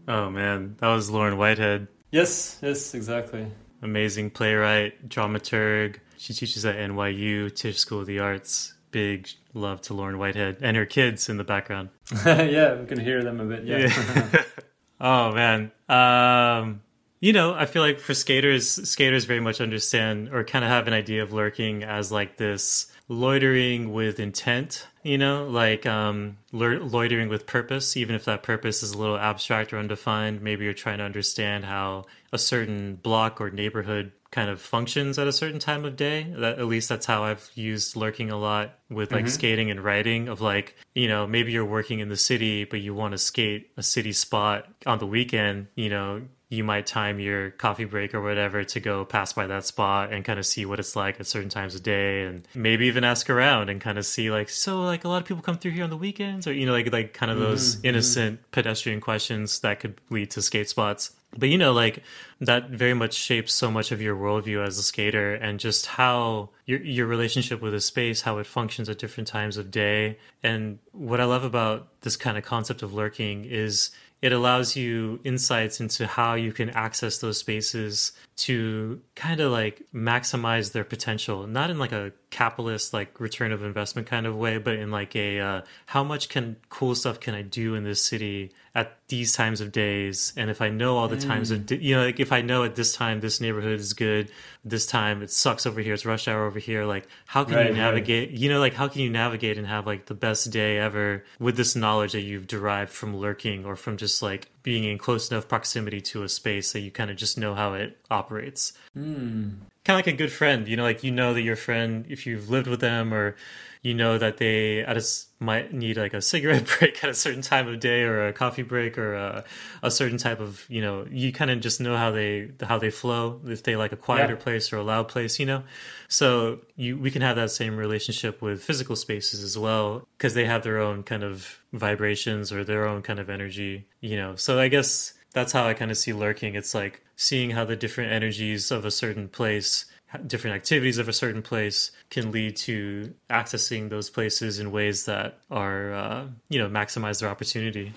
Oh 0.07 0.31
man, 0.31 0.77
that 0.81 0.89
was 0.89 1.11
Lauren 1.11 1.39
Whitehead. 1.39 1.89
Yes. 2.11 2.59
Yes. 2.63 2.95
Exactly. 2.95 3.47
Amazing 3.83 4.31
playwright, 4.31 5.09
dramaturg. 5.09 5.97
She 6.17 6.35
teaches 6.35 6.67
at 6.67 6.77
NYU, 6.77 7.55
Tisch 7.55 7.79
School 7.79 8.01
of 8.01 8.07
the 8.07 8.19
Arts. 8.19 8.75
Big 8.91 9.29
love 9.55 9.81
to 9.83 9.95
Lauren 9.95 10.19
Whitehead 10.19 10.59
and 10.63 10.77
her 10.77 10.87
kids 10.87 11.29
in 11.29 11.37
the 11.37 11.45
background. 11.45 11.91
yeah, 12.27 12.75
we 12.75 12.87
can 12.87 12.99
hear 12.99 13.23
them 13.23 13.41
a 13.41 13.45
bit. 13.45 13.65
Yeah. 13.65 14.43
oh 15.01 15.33
man. 15.33 15.71
Um 15.89 16.81
you 17.21 17.33
know, 17.33 17.53
I 17.53 17.67
feel 17.67 17.83
like 17.83 17.99
for 17.99 18.15
skaters, 18.15 18.89
skaters 18.89 19.25
very 19.25 19.41
much 19.41 19.61
understand 19.61 20.29
or 20.33 20.45
kind 20.45 20.65
of 20.65 20.71
have 20.71 20.87
an 20.87 20.93
idea 20.93 21.23
of 21.23 21.33
lurking 21.33 21.83
as 21.83 22.13
like 22.13 22.37
this 22.37 22.91
loitering 23.09 23.93
with 23.93 24.21
intent, 24.21 24.87
you 25.03 25.19
know, 25.19 25.47
like 25.47 25.87
um 25.87 26.37
lur- 26.53 26.81
loitering 26.81 27.29
with 27.29 27.47
purpose, 27.47 27.97
even 27.97 28.15
if 28.15 28.25
that 28.27 28.43
purpose 28.43 28.83
is 28.83 28.93
a 28.93 28.99
little 28.99 29.19
abstract 29.19 29.73
or 29.73 29.79
undefined. 29.79 30.43
Maybe 30.43 30.65
you're 30.65 30.75
trying 30.75 30.99
to 30.99 31.05
understand 31.05 31.65
how 31.65 32.05
a 32.33 32.39
certain 32.39 32.97
block 32.97 33.41
or 33.41 33.51
neighborhood 33.51 34.13
kind 34.31 34.51
of 34.51 34.61
functions 34.61 35.19
at 35.19 35.27
a 35.27 35.33
certain 35.33 35.59
time 35.59 35.87
of 35.87 35.97
day. 35.97 36.25
That 36.37 36.59
at 36.59 36.67
least 36.67 36.91
that's 36.91 37.07
how 37.07 37.25
I've 37.25 37.51
used 37.55 37.97
lurking 37.97 38.31
a 38.31 38.37
lot 38.37 38.79
with 38.91 39.11
like 39.11 39.29
skating 39.29 39.71
and 39.71 39.81
writing 39.83 40.29
of 40.29 40.43
like, 40.43 40.77
you 40.95 41.09
know, 41.09 41.27
maybe 41.27 41.53
you're 41.53 41.65
working 41.65 42.01
in 42.01 42.11
the 42.11 42.17
city 42.17 42.65
but 42.65 42.81
you 42.81 42.95
want 42.95 43.13
to 43.13 43.19
skate 43.19 43.71
a 43.79 43.83
city 43.83 44.13
spot 44.13 44.67
on 44.85 44.99
the 44.99 45.07
weekend, 45.07 45.69
you 45.77 45.89
know, 45.89 46.23
you 46.51 46.65
might 46.65 46.87
time 46.87 47.21
your 47.21 47.51
coffee 47.51 47.85
break 47.85 48.15
or 48.15 48.23
whatever 48.23 48.65
to 48.65 48.81
go 48.81 49.05
pass 49.05 49.35
by 49.35 49.47
that 49.47 49.67
spot 49.67 50.13
and 50.13 50.25
kind 50.25 50.39
of 50.39 50.47
see 50.47 50.65
what 50.65 50.79
it's 50.79 50.97
like 50.97 51.21
at 51.21 51.27
certain 51.27 51.51
times 51.51 51.75
of 51.75 51.83
day 51.83 52.23
and 52.23 52.49
maybe 52.55 52.87
even 52.87 53.05
ask 53.05 53.29
around 53.29 53.69
and 53.69 53.83
kind 53.83 53.99
of 53.99 54.07
see 54.07 54.31
like 54.31 54.49
so 54.49 54.83
like 54.83 55.05
a 55.05 55.09
lot 55.09 55.21
of 55.21 55.29
people 55.29 55.43
come 55.43 55.59
through 55.59 55.73
here 55.73 55.85
on 55.85 55.91
the 55.91 55.97
weekends? 55.97 56.47
Or 56.47 56.53
you 56.53 56.65
know 56.65 56.73
like 56.73 56.91
like 56.91 57.13
kind 57.13 57.31
of 57.31 57.39
those 57.39 57.77
mm, 57.77 57.81
mm. 57.81 57.85
innocent 57.85 58.51
pedestrian 58.51 59.01
questions 59.01 59.61
that 59.61 59.81
could 59.81 60.01
lead 60.09 60.31
to 60.33 60.43
skate 60.43 60.71
spots. 60.71 61.15
But 61.37 61.51
you 61.51 61.59
know 61.59 61.75
like 61.75 62.03
that 62.41 62.71
very 62.71 62.95
much 62.95 63.13
shapes 63.13 63.53
so 63.53 63.71
much 63.71 63.93
of 63.93 64.01
your 64.01 64.17
worldview 64.17 64.67
as 64.67 64.79
a 64.79 64.83
skater 64.83 65.35
and 65.35 65.61
just 65.61 65.85
how 65.85 66.49
your 66.65 66.81
your 66.81 67.07
relationship 67.07 67.61
with 67.61 67.75
a 67.75 67.81
space 67.81 68.23
how 68.23 68.39
it 68.39 68.47
functions 68.47 68.89
at 68.89 68.99
different 68.99 69.27
times 69.27 69.59
of 69.59 69.71
day. 69.71 70.19
And 70.43 70.79
what 70.93 71.21
i 71.21 71.25
love 71.25 71.45
about 71.45 71.89
this 72.01 72.17
kind 72.17 72.39
of 72.39 72.45
concept 72.45 72.83
of 72.83 72.95
lurking 72.95 73.45
is 73.45 73.91
it 74.21 74.33
allows 74.33 74.77
you 74.77 75.21
insights 75.25 75.81
into 75.81 76.07
how 76.07 76.35
you 76.35 76.53
can 76.53 76.71
access 76.71 77.19
those 77.19 77.39
spaces 77.39 78.13
to 78.37 79.01
kind 79.15 79.41
of 79.41 79.53
like 79.53 79.83
maximize 79.95 80.73
their 80.73 80.85
potential 80.85 81.47
not 81.47 81.71
in 81.71 81.79
like 81.79 81.93
a 81.93 82.13
capitalist 82.31 82.93
like 82.93 83.19
return 83.21 83.53
of 83.53 83.63
investment 83.63 84.07
kind 84.07 84.27
of 84.27 84.37
way 84.37 84.59
but 84.59 84.75
in 84.75 84.91
like 84.91 85.17
a 85.17 85.41
uh, 85.41 85.63
how 85.87 86.05
much 86.05 86.29
can 86.29 86.57
cool 86.69 86.95
stuff 86.95 87.19
can 87.21 87.35
i 87.35 87.41
do 87.41 87.75
in 87.75 87.85
this 87.85 88.05
city 88.05 88.53
at 88.75 88.99
these 89.09 89.33
times 89.33 89.63
of 89.63 89.73
days 89.73 90.35
and 90.37 90.51
if 90.51 90.61
i 90.61 90.69
know 90.69 90.99
all 90.99 91.09
the 91.09 91.17
mm. 91.17 91.27
times 91.27 91.51
of 91.51 91.71
you 91.73 91.97
know 91.97 92.05
like 92.05 92.21
if 92.21 92.31
i 92.31 92.43
know 92.43 92.65
at 92.65 92.77
this 92.77 92.93
time 92.93 93.21
this 93.21 93.41
neighborhood 93.41 93.81
is 93.81 93.95
good 93.95 94.31
this 94.63 94.85
time 94.85 95.23
it 95.23 95.31
sucks 95.31 95.67
over 95.67 95.81
here 95.81 95.95
it's 95.95 96.05
rush 96.05 96.29
hour 96.29 96.45
over 96.45 96.59
here 96.59 96.85
like 96.85 97.09
how 97.27 97.45
can 97.45 97.55
right, 97.55 97.69
you 97.69 97.75
navigate 97.75 98.29
right. 98.29 98.39
you 98.39 98.51
know 98.51 98.61
like 98.61 98.75
how 98.75 98.87
can 98.89 99.01
you 99.01 99.09
navigate 99.09 99.57
and 99.57 99.67
have 99.67 99.87
like 99.87 100.07
the 100.07 100.15
best 100.15 100.51
day 100.51 100.79
ever 100.79 101.25
with 101.39 101.57
this 101.57 101.75
knowledge 101.75 102.13
that 102.13 102.21
you've 102.21 102.47
derived 102.47 102.93
from 102.93 103.17
lurking 103.17 103.65
or 103.65 103.75
from 103.75 103.97
just 103.97 104.23
like 104.23 104.51
being 104.63 104.85
in 104.85 104.99
close 104.99 105.31
enough 105.31 105.49
proximity 105.49 106.01
to 106.01 106.23
a 106.23 106.29
space 106.29 106.73
that 106.73 106.81
you 106.81 106.91
kind 106.91 107.11
of 107.11 107.17
just 107.17 107.39
know 107.39 107.55
how 107.55 107.75
it 107.75 107.97
operates 108.11 108.73
mm. 108.97 109.51
kind 109.85 109.95
of 109.95 109.97
like 109.97 110.07
a 110.07 110.13
good 110.13 110.33
friend 110.33 110.69
you 110.69 110.77
know 110.77 110.83
like 110.83 111.03
you 111.03 111.11
know 111.11 111.35
that 111.35 111.43
your 111.43 111.57
friend 111.57 112.05
if 112.09 112.27
you've 112.27 112.51
lived 112.51 112.67
with 112.67 112.81
them 112.81 113.13
or 113.13 113.37
you 113.83 113.95
know 113.95 114.19
that 114.19 114.39
they 114.39 114.81
at 114.81 114.97
a, 114.97 115.03
might 115.41 115.73
need 115.73 115.97
like 115.97 116.15
a 116.15 116.21
cigarette 116.21 116.67
break 116.79 117.03
at 117.03 117.11
a 117.11 117.15
certain 117.15 117.43
time 117.43 117.69
of 117.69 117.81
day 117.81 118.03
or 118.03 118.27
a 118.27 118.33
coffee 118.33 118.63
break 118.63 118.99
or 118.99 119.15
a, 119.15 119.45
a 119.83 119.91
certain 119.91 120.19
type 120.19 120.41
of 120.41 120.65
you 120.69 120.81
know 120.81 121.07
you 121.11 121.33
kind 121.33 121.51
of 121.51 121.61
just 121.61 121.81
know 121.81 121.97
how 121.97 122.11
they 122.11 122.51
how 122.63 122.79
they 122.79 122.91
flow 122.91 123.41
if 123.47 123.63
they 123.63 123.77
like 123.77 123.93
a 123.93 123.97
quieter 123.97 124.35
yeah. 124.35 124.41
place 124.41 124.73
or 124.73 124.77
a 124.79 124.83
loud 124.83 125.09
place 125.09 125.39
you 125.39 125.47
know? 125.47 125.63
So 126.09 126.61
you 126.77 126.99
we 126.99 127.11
can 127.11 127.23
have 127.23 127.37
that 127.37 127.51
same 127.51 127.77
relationship 127.77 128.43
with 128.43 128.63
physical 128.63 128.97
spaces 128.97 129.43
as 129.43 129.57
well 129.57 130.07
because 130.17 130.35
they 130.35 130.45
have 130.45 130.63
their 130.63 130.79
own 130.79 131.03
kind 131.03 131.23
of 131.23 131.61
vibrations 131.73 132.53
or 132.53 132.65
their 132.65 132.87
own 132.87 133.03
kind 133.03 133.19
of 133.19 133.31
energy 133.31 133.87
you 134.01 134.17
know? 134.17 134.35
So 134.37 134.59
i 134.59 134.69
guess 134.69 135.15
that's 135.33 135.53
how 135.53 135.67
i 135.67 135.75
kind 135.75 135.91
of 135.91 135.99
see 135.99 136.13
lurking. 136.13 136.55
It's 136.55 136.75
like 136.75 137.03
seeing 137.17 137.51
how 137.51 137.65
the 137.65 137.77
different 137.77 138.13
energies 138.13 138.71
of 138.71 138.85
a 138.85 138.91
certain 138.91 139.29
place 139.29 139.85
different 140.27 140.57
activities 140.57 140.99
of 140.99 141.09
a 141.09 141.13
certain 141.13 141.43
place 141.43 141.91
can 142.11 142.33
lead 142.33 142.57
to 142.57 143.13
accessing 143.31 143.91
those 143.91 144.09
places 144.09 144.59
in 144.59 144.73
ways 144.73 145.05
that 145.05 145.39
are 145.51 145.93
uh, 145.93 146.27
you 146.49 146.59
know 146.59 146.69
maximize 146.69 147.21
their 147.21 147.29
opportunity. 147.29 147.93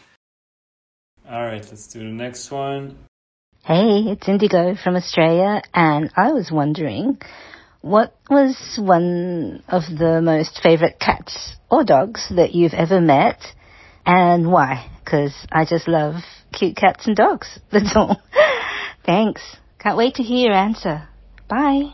All 1.30 1.42
right 1.42 1.66
let's 1.70 1.88
do 1.88 2.00
the 2.00 2.06
next 2.06 2.52
one. 2.52 2.98
Hey 3.64 4.04
it's 4.08 4.28
indigo 4.28 4.76
from 4.76 4.96
australia 4.96 5.62
and 5.74 6.12
i 6.18 6.32
was 6.32 6.50
wondering 6.52 7.20
what 7.82 8.16
was 8.28 8.80
one 8.80 9.64
of 9.68 9.84
the 9.88 10.20
most 10.22 10.60
favorite 10.64 11.00
cats 11.00 11.56
or 11.70 11.84
dogs 11.84 12.28
that 12.36 12.54
you've 12.54 12.74
ever 12.74 13.00
met 13.00 13.40
and 14.06 14.52
why? 14.52 14.90
Because 15.04 15.34
i 15.52 15.64
just 15.64 15.88
love 15.88 16.16
cute 16.52 16.76
cats 16.76 17.08
and 17.08 17.16
dogs 17.16 17.60
that's 17.72 17.96
all. 17.96 18.22
Thanks. 19.06 19.42
Can't 19.80 19.98
wait 19.98 20.16
to 20.16 20.24
hear 20.24 20.50
your 20.50 20.54
answer. 20.54 21.08
Bye 21.48 21.94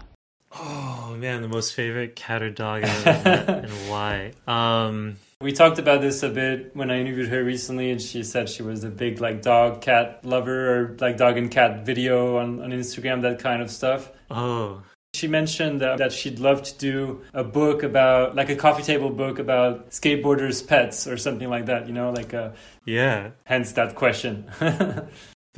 Oh 0.51 1.15
man, 1.17 1.41
the 1.41 1.47
most 1.47 1.73
favorite 1.73 2.15
cat 2.15 2.41
or 2.41 2.49
dog 2.49 2.83
I've 2.83 3.07
ever 3.07 3.23
met 3.23 3.49
and 3.65 3.71
why? 3.89 4.31
Um, 4.47 5.17
we 5.39 5.51
talked 5.51 5.77
about 5.77 6.01
this 6.01 6.23
a 6.23 6.29
bit 6.29 6.75
when 6.75 6.89
I 6.89 6.99
interviewed 6.99 7.29
her 7.29 7.43
recently, 7.43 7.91
and 7.91 8.01
she 8.01 8.23
said 8.23 8.49
she 8.49 8.63
was 8.63 8.83
a 8.83 8.89
big 8.89 9.21
like 9.21 9.41
dog 9.41 9.81
cat 9.81 10.25
lover 10.25 10.75
or 10.75 10.97
like 10.99 11.17
dog 11.17 11.37
and 11.37 11.51
cat 11.51 11.85
video 11.85 12.37
on, 12.37 12.61
on 12.61 12.71
Instagram, 12.71 13.21
that 13.21 13.39
kind 13.39 13.61
of 13.61 13.69
stuff. 13.69 14.11
Oh. 14.31 14.81
She 15.13 15.27
mentioned 15.27 15.81
that, 15.81 15.97
that 15.97 16.11
she'd 16.11 16.39
love 16.39 16.63
to 16.63 16.77
do 16.77 17.21
a 17.33 17.43
book 17.43 17.83
about, 17.83 18.35
like 18.35 18.49
a 18.49 18.55
coffee 18.55 18.83
table 18.83 19.09
book 19.09 19.39
about 19.39 19.89
skateboarders' 19.89 20.65
pets 20.65 21.07
or 21.07 21.17
something 21.17 21.49
like 21.49 21.67
that, 21.67 21.87
you 21.87 21.93
know, 21.93 22.11
like 22.11 22.33
a. 22.33 22.53
Yeah. 22.85 23.31
Hence 23.45 23.73
that 23.73 23.95
question. 23.95 24.51
the 24.59 25.07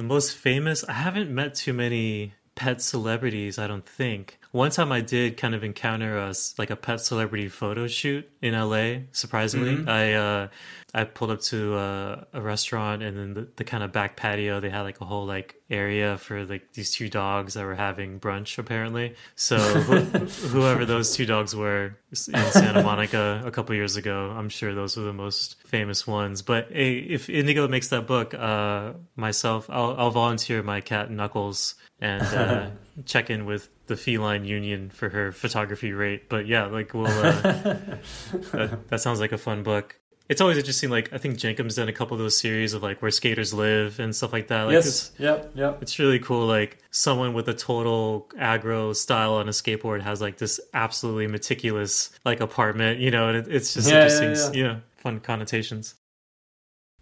most 0.04 0.36
famous, 0.36 0.84
I 0.84 0.94
haven't 0.94 1.30
met 1.30 1.56
too 1.56 1.74
many 1.74 2.34
pet 2.60 2.82
celebrities, 2.82 3.58
I 3.58 3.68
don't 3.68 3.86
think. 3.86 4.38
One 4.52 4.70
time 4.70 4.92
I 4.92 5.00
did 5.00 5.38
kind 5.38 5.56
of 5.56 5.64
encounter 5.64 6.18
a 6.18 6.34
like 6.58 6.70
a 6.70 6.76
pet 6.76 7.00
celebrity 7.00 7.48
photo 7.48 7.88
shoot 7.88 8.30
in 8.42 8.54
LA. 8.54 9.06
Surprisingly, 9.14 9.78
mm-hmm. 9.78 9.88
I 9.88 10.14
uh, 10.14 10.48
I 10.94 11.06
pulled 11.06 11.32
up 11.32 11.40
to 11.44 11.78
a, 11.78 12.28
a 12.34 12.42
restaurant 12.42 13.02
and 13.02 13.16
then 13.18 13.34
the, 13.34 13.48
the, 13.56 13.64
kind 13.64 13.84
of 13.84 13.92
back 13.92 14.18
patio 14.18 14.60
they 14.60 14.72
had 14.72 14.82
like 14.82 15.00
a 15.02 15.06
whole 15.06 15.26
like 15.26 15.56
area 15.70 16.18
for 16.18 16.46
like 16.46 16.74
these 16.74 16.92
two 16.92 17.10
dogs 17.10 17.54
that 17.54 17.64
were 17.64 17.76
having 17.76 18.20
brunch 18.20 18.58
apparently. 18.58 19.16
So 19.36 19.58
whoever 20.50 20.84
those 20.86 21.16
two 21.16 21.26
dogs 21.26 21.56
were 21.56 21.96
in 22.12 22.16
Santa 22.16 22.84
Monica 22.84 23.42
a 23.46 23.52
couple 23.52 23.76
years 23.76 23.96
ago, 23.96 24.34
I'm 24.36 24.50
sure 24.50 24.74
those 24.74 24.98
were 24.98 25.04
the 25.04 25.14
most 25.14 25.62
famous 25.66 26.06
ones. 26.06 26.42
But 26.42 26.72
hey, 26.72 26.98
if 26.98 27.30
Indigo 27.30 27.68
makes 27.70 27.90
that 27.90 28.06
book, 28.06 28.34
uh, 28.34 28.94
myself, 29.16 29.70
I'll, 29.70 29.96
I'll 29.98 30.12
volunteer 30.12 30.62
my 30.62 30.82
cat 30.82 31.10
Knuckles 31.10 31.76
and 32.02 32.24
uh, 32.24 32.70
check 33.06 33.30
in 33.30 33.46
with 33.46 33.70
the 33.88 33.96
feline 33.96 34.46
union 34.46 34.90
for 34.90 35.10
her 35.10 35.32
photography 35.32 35.92
rate. 35.94 36.30
But 36.30 36.48
yeah, 36.48 36.66
like 36.66 36.94
we'll 36.94 37.08
uh, 37.08 37.42
that, 37.42 38.80
that, 38.88 39.02
sounds 39.02 39.20
like 39.20 39.32
a 39.32 39.38
fun 39.38 39.64
book. 39.64 40.00
It's 40.30 40.42
always 40.42 40.58
interesting. 40.58 40.90
Like 40.90 41.12
I 41.12 41.18
think 41.18 41.38
Jenkem's 41.38 41.76
done 41.76 41.90
a 41.90 41.94
couple 41.94 42.16
of 42.16 42.20
those 42.20 42.38
series 42.38 42.74
of 42.74 42.84
like 42.84 43.02
where 43.02 43.12
skaters 43.12 43.54
live 43.54 44.00
and 44.00 44.16
stuff 44.16 44.32
like 44.32 44.48
that. 44.48 44.64
Like, 44.64 44.74
yes. 44.74 45.12
Yep. 45.18 45.52
Yep. 45.56 45.82
It's 45.82 45.98
really 45.98 46.20
cool. 46.20 46.46
Like 46.46 46.78
someone 46.92 47.34
with 47.34 47.50
a 47.50 47.54
total 47.54 48.30
aggro 48.38 48.96
style 48.96 49.34
on 49.34 49.48
a 49.48 49.52
skateboard 49.52 50.02
has 50.02 50.22
like 50.22 50.38
this 50.38 50.60
absolutely 50.74 51.28
meticulous 51.28 52.12
like 52.26 52.42
apartment. 52.42 53.00
You 53.00 53.12
know, 53.12 53.30
and 53.30 53.38
it, 53.38 53.48
it's 53.48 53.74
just 53.74 53.90
yeah, 53.90 54.04
interesting. 54.04 54.30
Yeah, 54.30 54.36
yeah. 54.36 54.52
You 54.52 54.64
know, 54.74 54.82
fun 54.98 55.20
connotations. 55.20 55.96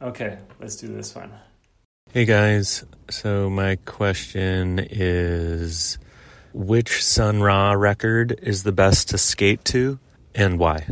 Okay, 0.02 0.38
let's 0.60 0.76
do 0.76 0.88
this 0.88 1.16
one. 1.16 1.34
Hey 2.18 2.26
guys, 2.26 2.84
so 3.12 3.48
my 3.48 3.76
question 3.86 4.80
is 4.90 6.00
which 6.52 7.04
Sun 7.04 7.44
Ra 7.44 7.74
record 7.74 8.40
is 8.42 8.64
the 8.64 8.72
best 8.72 9.10
to 9.10 9.20
skate 9.20 9.64
to 9.66 10.00
and 10.34 10.58
why? 10.58 10.88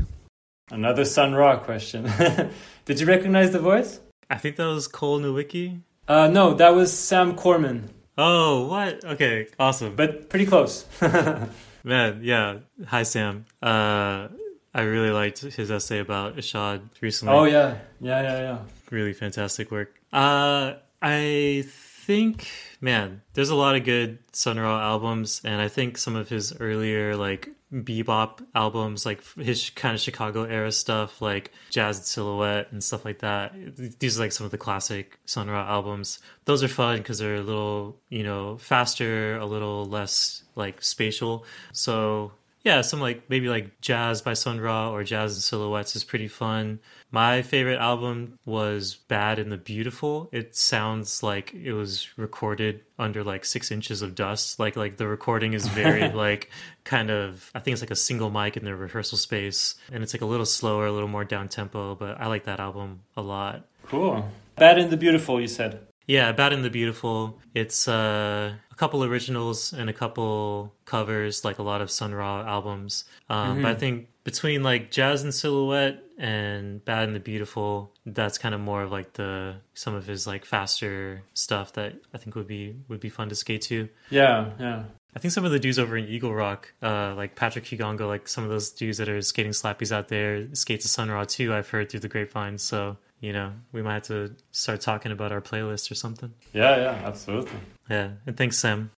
Another 0.70 1.04
Sun 1.04 1.34
Ra 1.34 1.58
question. 1.58 2.04
Did 2.86 3.00
you 3.00 3.08
recognize 3.08 3.50
the 3.50 3.60
voice? 3.60 4.02
I 4.30 4.38
think 4.38 4.58
that 4.58 4.68
was 4.68 4.88
Cole 4.88 5.20
Nowicki. 5.20 5.80
Uh, 6.08 6.28
no, 6.28 6.54
that 6.54 6.76
was 6.76 6.96
Sam 6.96 7.36
Korman. 7.36 7.90
Oh, 8.20 8.68
what? 8.68 9.04
Okay, 9.04 9.48
awesome. 9.60 9.96
But 9.96 10.30
pretty 10.30 10.46
close. 10.46 10.86
Man, 11.84 12.20
yeah. 12.22 12.58
Hi, 12.86 13.02
Sam. 13.02 13.46
Uh, 13.64 14.28
I 14.76 14.82
really 14.82 15.10
liked 15.10 15.40
his 15.40 15.72
essay 15.72 15.98
about 15.98 16.36
Ishod 16.36 16.82
recently. 17.02 17.34
Oh, 17.34 17.46
yeah. 17.46 17.80
Yeah, 18.00 18.22
yeah, 18.22 18.40
yeah. 18.42 18.58
Really 18.92 19.14
fantastic 19.14 19.72
work. 19.72 19.92
Uh, 20.14 20.76
I 21.02 21.66
think, 21.68 22.48
man, 22.82 23.22
there's 23.34 23.50
a 23.50 23.56
lot 23.56 23.76
of 23.76 23.84
good 23.84 24.20
Sun 24.32 24.60
Ra 24.60 24.82
albums, 24.82 25.42
and 25.44 25.62
I 25.62 25.68
think 25.68 25.98
some 25.98 26.16
of 26.16 26.30
his 26.30 26.54
earlier 26.60 27.16
like 27.16 27.50
bebop 27.74 28.46
albums, 28.54 29.06
like 29.06 29.24
his 29.36 29.70
kind 29.72 29.96
of 29.96 30.02
Chicago 30.02 30.44
era 30.44 30.72
stuff, 30.72 31.22
like 31.22 31.52
Jazz 31.70 32.06
Silhouette 32.06 32.72
and 32.72 32.84
stuff 32.84 33.06
like 33.06 33.20
that. 33.20 33.54
These 34.00 34.18
are 34.18 34.24
like 34.24 34.32
some 34.32 34.46
of 34.46 34.52
the 34.52 34.58
classic 34.58 35.20
Sun 35.26 35.50
Ra 35.50 35.68
albums. 35.68 36.20
Those 36.46 36.64
are 36.64 36.68
fun 36.68 37.00
because 37.00 37.20
they're 37.20 37.36
a 37.36 37.42
little, 37.42 37.98
you 38.10 38.24
know, 38.24 38.58
faster, 38.58 39.38
a 39.38 39.46
little 39.46 39.86
less 39.86 40.44
like 40.56 40.82
spatial. 40.82 41.46
So 41.74 42.32
yeah, 42.64 42.82
some 42.82 43.00
like 43.00 43.30
maybe 43.30 43.48
like 43.48 43.80
Jazz 43.82 44.22
by 44.22 44.34
Sun 44.34 44.60
Ra 44.60 44.92
or 44.92 45.04
Jazz 45.04 45.34
and 45.34 45.44
Silhouettes 45.44 45.96
is 45.96 46.04
pretty 46.04 46.28
fun. 46.28 46.80
My 47.16 47.44
favorite 47.44 47.80
album 47.80 48.38
was 48.46 48.96
Bad 48.96 49.40
and 49.40 49.50
the 49.50 49.56
Beautiful. 49.56 50.28
It 50.34 50.54
sounds 50.54 51.24
like 51.24 51.54
it 51.54 51.72
was 51.72 52.10
recorded 52.18 52.82
under 53.00 53.24
like 53.24 53.46
six 53.46 53.72
inches 53.72 54.02
of 54.02 54.16
dust. 54.16 54.60
Like 54.60 54.76
like 54.76 54.98
the 54.98 55.08
recording 55.08 55.54
is 55.54 55.66
very 55.66 56.12
like 56.26 56.50
kind 56.84 57.10
of 57.10 57.50
I 57.56 57.60
think 57.60 57.72
it's 57.72 57.82
like 57.82 57.90
a 57.90 57.96
single 57.96 58.32
mic 58.32 58.58
in 58.58 58.66
the 58.66 58.76
rehearsal 58.76 59.18
space 59.18 59.76
and 59.94 60.04
it's 60.04 60.14
like 60.14 60.24
a 60.24 60.26
little 60.26 60.46
slower, 60.46 60.88
a 60.88 60.92
little 60.92 61.08
more 61.08 61.24
down 61.24 61.48
tempo, 61.48 61.96
but 61.96 62.20
I 62.20 62.28
like 62.28 62.44
that 62.44 62.60
album 62.60 63.00
a 63.16 63.22
lot. 63.22 63.66
Cool. 63.88 64.30
Bad 64.58 64.78
and 64.78 64.90
the 64.90 64.98
Beautiful, 64.98 65.40
you 65.40 65.48
said. 65.48 65.88
Yeah, 66.08 66.34
Bad 66.34 66.52
and 66.52 66.66
the 66.66 66.70
Beautiful. 66.70 67.40
It's 67.54 67.88
uh, 67.88 68.56
a 68.70 68.76
couple 68.76 69.06
originals 69.06 69.72
and 69.72 69.90
a 69.90 69.94
couple 69.94 70.74
covers, 70.84 71.46
like 71.46 71.60
a 71.60 71.64
lot 71.64 71.80
of 71.80 71.90
Sun 71.90 72.14
Ra 72.14 72.46
albums. 72.46 73.06
Um, 73.30 73.38
mm-hmm. 73.38 73.62
But 73.62 73.68
I 73.68 73.72
mm-hmm. 73.72 73.80
think 73.80 74.08
between 74.26 74.64
like 74.64 74.92
Jazz 74.92 75.24
and 75.24 75.34
Silhouette 75.34 76.04
and 76.18 76.84
Bad 76.84 77.08
and 77.08 77.16
the 77.16 77.22
Beautiful, 77.22 77.94
that's 78.06 78.38
kind 78.38 78.54
of 78.54 78.60
more 78.60 78.82
of 78.82 78.92
like 78.92 79.14
the 79.14 79.56
some 79.74 79.96
of 79.96 80.06
his 80.06 80.28
like 80.28 80.44
faster 80.44 81.24
stuff 81.34 81.72
that 81.74 81.94
I 82.14 82.18
think 82.18 82.36
would 82.36 82.48
be 82.48 82.76
would 82.90 83.00
be 83.00 83.10
fun 83.10 83.30
to 83.30 83.36
skate 83.36 83.62
to. 83.64 83.88
Yeah, 84.10 84.50
yeah. 84.60 84.84
I 85.16 85.20
think 85.20 85.32
some 85.32 85.46
of 85.46 85.52
the 85.52 85.60
dudes 85.60 85.80
over 85.80 85.96
in 85.96 86.10
Eagle 86.10 86.34
Rock, 86.34 86.74
uh, 86.84 87.14
like 87.16 87.36
Patrick 87.36 87.64
Kigongo, 87.64 88.06
like 88.06 88.28
some 88.28 88.44
of 88.44 88.50
those 88.50 88.70
dudes 88.72 88.98
that 88.98 89.08
are 89.08 89.22
skating 89.22 89.54
slappies 89.54 89.94
out 89.94 90.10
there, 90.10 90.54
skate 90.54 90.82
to 90.82 90.90
Sun 90.90 91.10
Ra 91.10 91.24
too. 91.24 91.54
I've 91.54 91.70
heard 91.70 91.90
through 91.90 92.02
the 92.02 92.10
grapevine, 92.10 92.58
so 92.58 92.98
you 93.22 93.32
know, 93.32 93.54
we 93.72 93.82
might 93.82 93.94
have 93.94 94.04
to 94.04 94.36
start 94.52 94.82
talking 94.82 95.12
about 95.12 95.32
our 95.32 95.42
playlist 95.42 95.90
or 95.90 95.96
something. 95.96 96.34
Yeah, 96.52 96.76
yeah, 96.78 97.02
absolutely. 97.06 97.60
Yeah, 97.90 98.10
and 98.26 98.36
thanks, 98.36 98.58
Sam. 98.58 98.92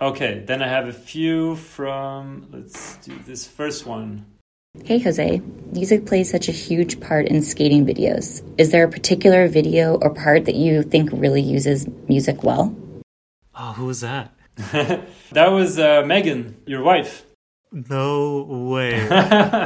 Okay, 0.00 0.42
then 0.44 0.62
I 0.62 0.68
have 0.68 0.88
a 0.88 0.92
few 0.92 1.54
from, 1.54 2.48
let's 2.50 2.96
do 2.96 3.16
this 3.24 3.46
first 3.46 3.86
one. 3.86 4.26
Hey 4.84 4.98
Jose, 5.00 5.42
music 5.70 6.06
plays 6.06 6.30
such 6.30 6.48
a 6.48 6.52
huge 6.52 6.98
part 6.98 7.26
in 7.26 7.42
skating 7.42 7.84
videos. 7.84 8.42
Is 8.56 8.72
there 8.72 8.84
a 8.84 8.90
particular 8.90 9.46
video 9.46 9.96
or 9.96 10.14
part 10.14 10.46
that 10.46 10.54
you 10.54 10.82
think 10.82 11.10
really 11.12 11.42
uses 11.42 11.86
music 12.08 12.42
well? 12.42 12.74
Oh, 13.54 13.72
who 13.74 13.84
was 13.84 14.00
that? 14.00 14.34
that 14.56 15.52
was 15.52 15.78
uh, 15.78 16.04
Megan, 16.06 16.56
your 16.64 16.82
wife. 16.82 17.26
No 17.70 18.44
way. 18.70 19.06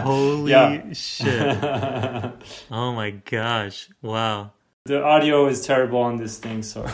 Holy 0.02 0.92
shit. 0.92 1.58
oh 2.70 2.92
my 2.92 3.10
gosh. 3.10 3.88
Wow. 4.02 4.54
The 4.86 5.04
audio 5.04 5.46
is 5.46 5.64
terrible 5.64 6.00
on 6.00 6.16
this 6.16 6.38
thing, 6.38 6.64
so 6.64 6.84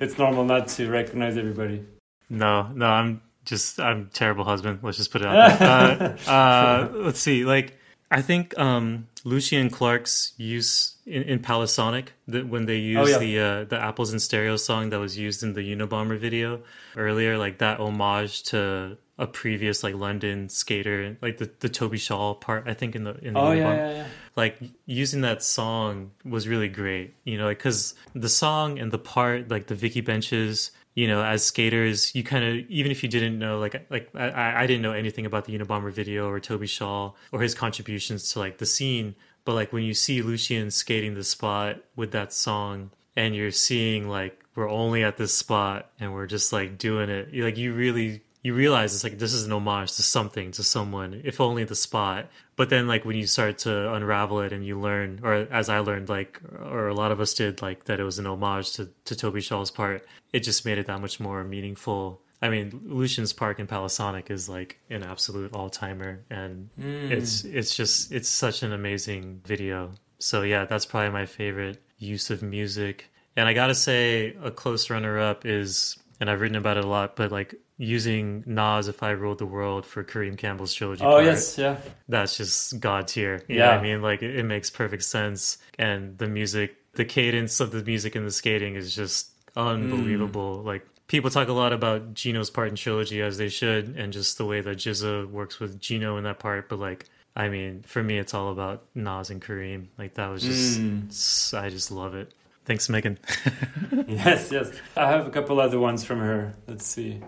it's 0.00 0.18
normal 0.18 0.44
not 0.44 0.66
to 0.68 0.90
recognize 0.90 1.36
everybody. 1.36 1.84
No, 2.28 2.68
no, 2.74 2.86
I'm 2.86 3.22
just 3.48 3.80
I'm 3.80 4.10
terrible 4.12 4.44
husband. 4.44 4.80
Let's 4.82 4.98
just 4.98 5.10
put 5.10 5.22
it 5.22 5.26
out 5.26 5.58
there. 5.58 6.18
uh, 6.26 6.30
uh, 6.30 6.88
let's 6.92 7.20
see. 7.20 7.44
Like 7.44 7.78
I 8.10 8.22
think 8.22 8.58
um, 8.58 9.08
Lucien 9.24 9.70
Clarke's 9.70 10.32
use 10.36 10.96
in, 11.06 11.22
in 11.24 11.38
Palasonic 11.40 12.08
that 12.28 12.46
when 12.46 12.66
they 12.66 12.76
used 12.76 13.14
oh, 13.14 13.18
yeah. 13.18 13.18
the 13.18 13.38
uh, 13.38 13.64
the 13.64 13.80
Apples 13.80 14.12
and 14.12 14.20
Stereo 14.20 14.56
song 14.56 14.90
that 14.90 14.98
was 14.98 15.18
used 15.18 15.42
in 15.42 15.54
the 15.54 15.60
Unabomber 15.60 16.18
video 16.18 16.60
earlier, 16.96 17.38
like 17.38 17.58
that 17.58 17.80
homage 17.80 18.44
to 18.44 18.96
a 19.18 19.26
previous 19.26 19.82
like 19.82 19.94
London 19.94 20.48
skater, 20.48 21.16
like 21.20 21.38
the, 21.38 21.50
the 21.58 21.68
Toby 21.68 21.98
Shuall 21.98 22.40
part, 22.40 22.68
I 22.68 22.74
think 22.74 22.94
in 22.94 23.04
the 23.04 23.14
in 23.16 23.34
the 23.34 23.40
oh, 23.40 23.52
yeah, 23.52 23.74
yeah, 23.74 23.90
yeah, 23.90 24.06
like 24.36 24.58
using 24.86 25.22
that 25.22 25.42
song 25.42 26.12
was 26.24 26.46
really 26.46 26.68
great, 26.68 27.14
you 27.24 27.36
know, 27.36 27.48
because 27.48 27.94
like, 28.14 28.22
the 28.22 28.28
song 28.28 28.78
and 28.78 28.92
the 28.92 28.98
part, 28.98 29.50
like 29.50 29.66
the 29.66 29.74
Vicky 29.74 30.00
benches, 30.00 30.70
you 30.98 31.06
know, 31.06 31.22
as 31.22 31.44
skaters, 31.44 32.12
you 32.12 32.24
kind 32.24 32.44
of 32.44 32.68
even 32.68 32.90
if 32.90 33.04
you 33.04 33.08
didn't 33.08 33.38
know, 33.38 33.60
like 33.60 33.86
like 33.88 34.10
I, 34.16 34.64
I 34.64 34.66
didn't 34.66 34.82
know 34.82 34.90
anything 34.90 35.26
about 35.26 35.44
the 35.44 35.56
Unabomber 35.56 35.92
video 35.92 36.28
or 36.28 36.40
Toby 36.40 36.66
Shuall 36.66 37.14
or 37.30 37.40
his 37.40 37.54
contributions 37.54 38.32
to 38.32 38.40
like 38.40 38.58
the 38.58 38.66
scene, 38.66 39.14
but 39.44 39.54
like 39.54 39.72
when 39.72 39.84
you 39.84 39.94
see 39.94 40.22
Lucien 40.22 40.72
skating 40.72 41.14
the 41.14 41.22
spot 41.22 41.76
with 41.94 42.10
that 42.10 42.32
song 42.32 42.90
and 43.14 43.36
you're 43.36 43.52
seeing 43.52 44.08
like 44.08 44.44
we're 44.56 44.68
only 44.68 45.04
at 45.04 45.18
this 45.18 45.32
spot 45.32 45.88
and 46.00 46.12
we're 46.12 46.26
just 46.26 46.52
like 46.52 46.78
doing 46.78 47.10
it, 47.10 47.32
like 47.32 47.56
you 47.56 47.74
really 47.74 48.22
you 48.42 48.54
realize 48.54 48.94
it's 48.94 49.04
like 49.04 49.18
this 49.18 49.32
is 49.32 49.44
an 49.44 49.52
homage 49.52 49.94
to 49.96 50.02
something 50.02 50.52
to 50.52 50.62
someone 50.62 51.20
if 51.24 51.40
only 51.40 51.64
the 51.64 51.74
spot. 51.74 52.28
But 52.56 52.70
then 52.70 52.86
like 52.86 53.04
when 53.04 53.16
you 53.16 53.26
start 53.26 53.58
to 53.58 53.92
unravel 53.92 54.40
it 54.40 54.52
and 54.52 54.64
you 54.64 54.80
learn 54.80 55.20
or 55.22 55.34
as 55.34 55.68
i 55.68 55.78
learned 55.78 56.08
like 56.08 56.40
or 56.60 56.88
a 56.88 56.94
lot 56.94 57.12
of 57.12 57.20
us 57.20 57.34
did 57.34 57.62
like 57.62 57.84
that 57.84 58.00
it 58.00 58.04
was 58.04 58.18
an 58.18 58.26
homage 58.26 58.72
to, 58.72 58.88
to 59.04 59.16
toby 59.16 59.40
shuall's 59.40 59.70
part 59.70 60.06
it 60.32 60.40
just 60.40 60.64
made 60.64 60.78
it 60.78 60.86
that 60.86 61.00
much 61.00 61.20
more 61.20 61.44
meaningful. 61.44 62.22
I 62.40 62.48
mean 62.48 62.80
lucien's 62.84 63.32
park 63.32 63.58
in 63.58 63.66
palasonic 63.66 64.30
is 64.30 64.48
like 64.48 64.78
an 64.90 65.02
absolute 65.02 65.52
all-timer 65.54 66.24
and 66.30 66.70
mm. 66.80 67.10
it's 67.10 67.44
it's 67.44 67.74
just 67.74 68.12
it's 68.12 68.28
such 68.28 68.62
an 68.62 68.72
amazing 68.72 69.40
video. 69.44 69.90
So 70.18 70.42
yeah 70.42 70.64
that's 70.64 70.86
probably 70.86 71.10
my 71.10 71.26
favorite 71.26 71.82
use 71.98 72.30
of 72.30 72.42
music. 72.42 73.10
And 73.36 73.48
i 73.48 73.52
gotta 73.52 73.74
say 73.74 74.36
a 74.42 74.50
close 74.50 74.90
runner-up 74.90 75.46
is 75.46 75.96
and 76.20 76.30
i've 76.30 76.40
written 76.40 76.56
about 76.56 76.76
it 76.76 76.84
a 76.84 76.88
lot 76.88 77.16
but 77.16 77.30
like 77.30 77.54
using 77.78 78.42
Nas 78.44 78.88
if 78.88 79.02
I 79.02 79.10
ruled 79.10 79.38
the 79.38 79.46
world 79.46 79.86
for 79.86 80.02
Kareem 80.04 80.36
Campbell's 80.36 80.74
trilogy. 80.74 81.04
Oh 81.04 81.12
part, 81.12 81.24
yes, 81.24 81.56
yeah. 81.56 81.76
That's 82.08 82.36
just 82.36 82.78
god 82.80 83.08
tier. 83.08 83.42
yeah, 83.48 83.70
I 83.70 83.80
mean, 83.80 84.02
like 84.02 84.22
it, 84.22 84.36
it, 84.36 84.42
makes 84.42 84.68
perfect 84.68 85.04
sense, 85.04 85.58
and 85.78 86.18
the 86.18 86.26
music, 86.26 86.76
the 86.94 87.04
cadence 87.04 87.60
of 87.60 87.70
the 87.70 87.82
music 87.82 88.16
and 88.16 88.26
the 88.26 88.32
skating 88.32 88.74
is 88.74 88.94
just 88.94 89.30
unbelievable. 89.56 90.58
Mm. 90.58 90.64
Like 90.64 90.86
people 91.06 91.30
talk 91.30 91.48
a 91.48 91.52
lot 91.52 91.72
about 91.72 92.14
Gino's 92.14 92.50
part 92.50 92.68
in 92.68 92.74
trilogy 92.74 93.22
as 93.22 93.38
they 93.38 93.48
should, 93.48 93.94
and 93.96 94.12
just 94.12 94.38
the 94.38 94.44
way 94.44 94.60
that 94.60 94.76
GZA 94.76 95.30
works 95.30 95.60
with 95.60 95.80
Gino 95.80 96.16
in 96.16 96.24
that 96.24 96.40
part. 96.40 96.68
But 96.68 96.80
like, 96.80 97.06
I 97.36 97.48
mean, 97.48 97.84
for 97.86 98.02
me, 98.02 98.18
it's 98.18 98.34
all 98.34 98.50
about 98.50 98.84
Nas 98.96 99.30
and 99.30 99.40
Kareem. 99.40 99.86
Like 99.96 100.14
that 100.14 100.26
was 100.28 100.42
just, 100.42 100.80
mm. 100.80 101.54
I 101.58 101.70
just 101.70 101.92
love 101.92 102.16
it. 102.16 102.34
Thanks, 102.68 102.90
Megan. 102.90 103.18
yes, 104.06 104.52
yes. 104.52 104.70
I 104.94 105.08
have 105.10 105.26
a 105.26 105.30
couple 105.30 105.58
other 105.58 105.80
ones 105.80 106.04
from 106.04 106.18
her. 106.18 106.54
Let's 106.66 106.84
see. 106.84 107.22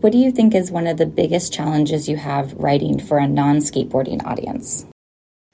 What 0.00 0.10
do 0.10 0.18
you 0.18 0.32
think 0.32 0.56
is 0.56 0.72
one 0.72 0.88
of 0.88 0.96
the 0.96 1.06
biggest 1.06 1.52
challenges 1.52 2.08
you 2.08 2.16
have 2.16 2.52
writing 2.54 2.98
for 2.98 3.18
a 3.18 3.28
non 3.28 3.58
skateboarding 3.58 4.26
audience? 4.26 4.84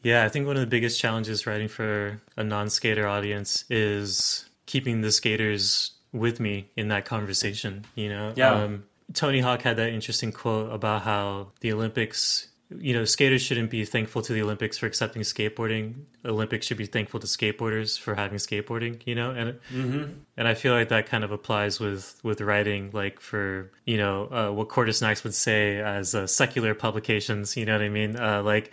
Yeah, 0.02 0.24
I 0.24 0.30
think 0.30 0.46
one 0.46 0.56
of 0.56 0.62
the 0.62 0.66
biggest 0.66 0.98
challenges 0.98 1.46
writing 1.46 1.68
for 1.68 2.22
a 2.38 2.42
non 2.42 2.70
skater 2.70 3.06
audience 3.06 3.66
is 3.68 4.48
keeping 4.64 5.02
the 5.02 5.12
skaters 5.12 5.92
with 6.14 6.40
me 6.40 6.70
in 6.74 6.88
that 6.88 7.04
conversation. 7.04 7.84
You 7.94 8.08
know, 8.08 8.32
yeah. 8.34 8.52
Um, 8.54 8.84
Tony 9.12 9.40
Hawk 9.40 9.60
had 9.60 9.76
that 9.76 9.90
interesting 9.90 10.32
quote 10.32 10.72
about 10.72 11.02
how 11.02 11.48
the 11.60 11.70
Olympics 11.74 12.48
you 12.78 12.94
know, 12.94 13.04
skaters 13.04 13.42
shouldn't 13.42 13.70
be 13.70 13.84
thankful 13.84 14.22
to 14.22 14.32
the 14.32 14.42
Olympics 14.42 14.78
for 14.78 14.86
accepting 14.86 15.22
skateboarding. 15.22 15.94
Olympics 16.24 16.66
should 16.66 16.76
be 16.76 16.86
thankful 16.86 17.20
to 17.20 17.26
skateboarders 17.26 17.98
for 17.98 18.14
having 18.14 18.38
skateboarding, 18.38 19.00
you 19.06 19.14
know, 19.14 19.30
and 19.30 19.58
mm-hmm. 19.72 20.12
and 20.36 20.48
I 20.48 20.54
feel 20.54 20.72
like 20.72 20.88
that 20.90 21.06
kind 21.06 21.24
of 21.24 21.32
applies 21.32 21.80
with 21.80 22.18
with 22.22 22.40
writing, 22.40 22.90
like 22.92 23.20
for 23.20 23.70
you 23.84 23.96
know 23.96 24.28
uh, 24.30 24.52
what 24.52 24.68
Quarter 24.68 24.92
Snacks 24.92 25.24
would 25.24 25.34
say 25.34 25.80
as 25.80 26.14
uh, 26.14 26.26
secular 26.26 26.74
publications. 26.74 27.56
You 27.56 27.66
know 27.66 27.72
what 27.72 27.82
I 27.82 27.88
mean? 27.88 28.16
Uh, 28.16 28.42
like 28.42 28.72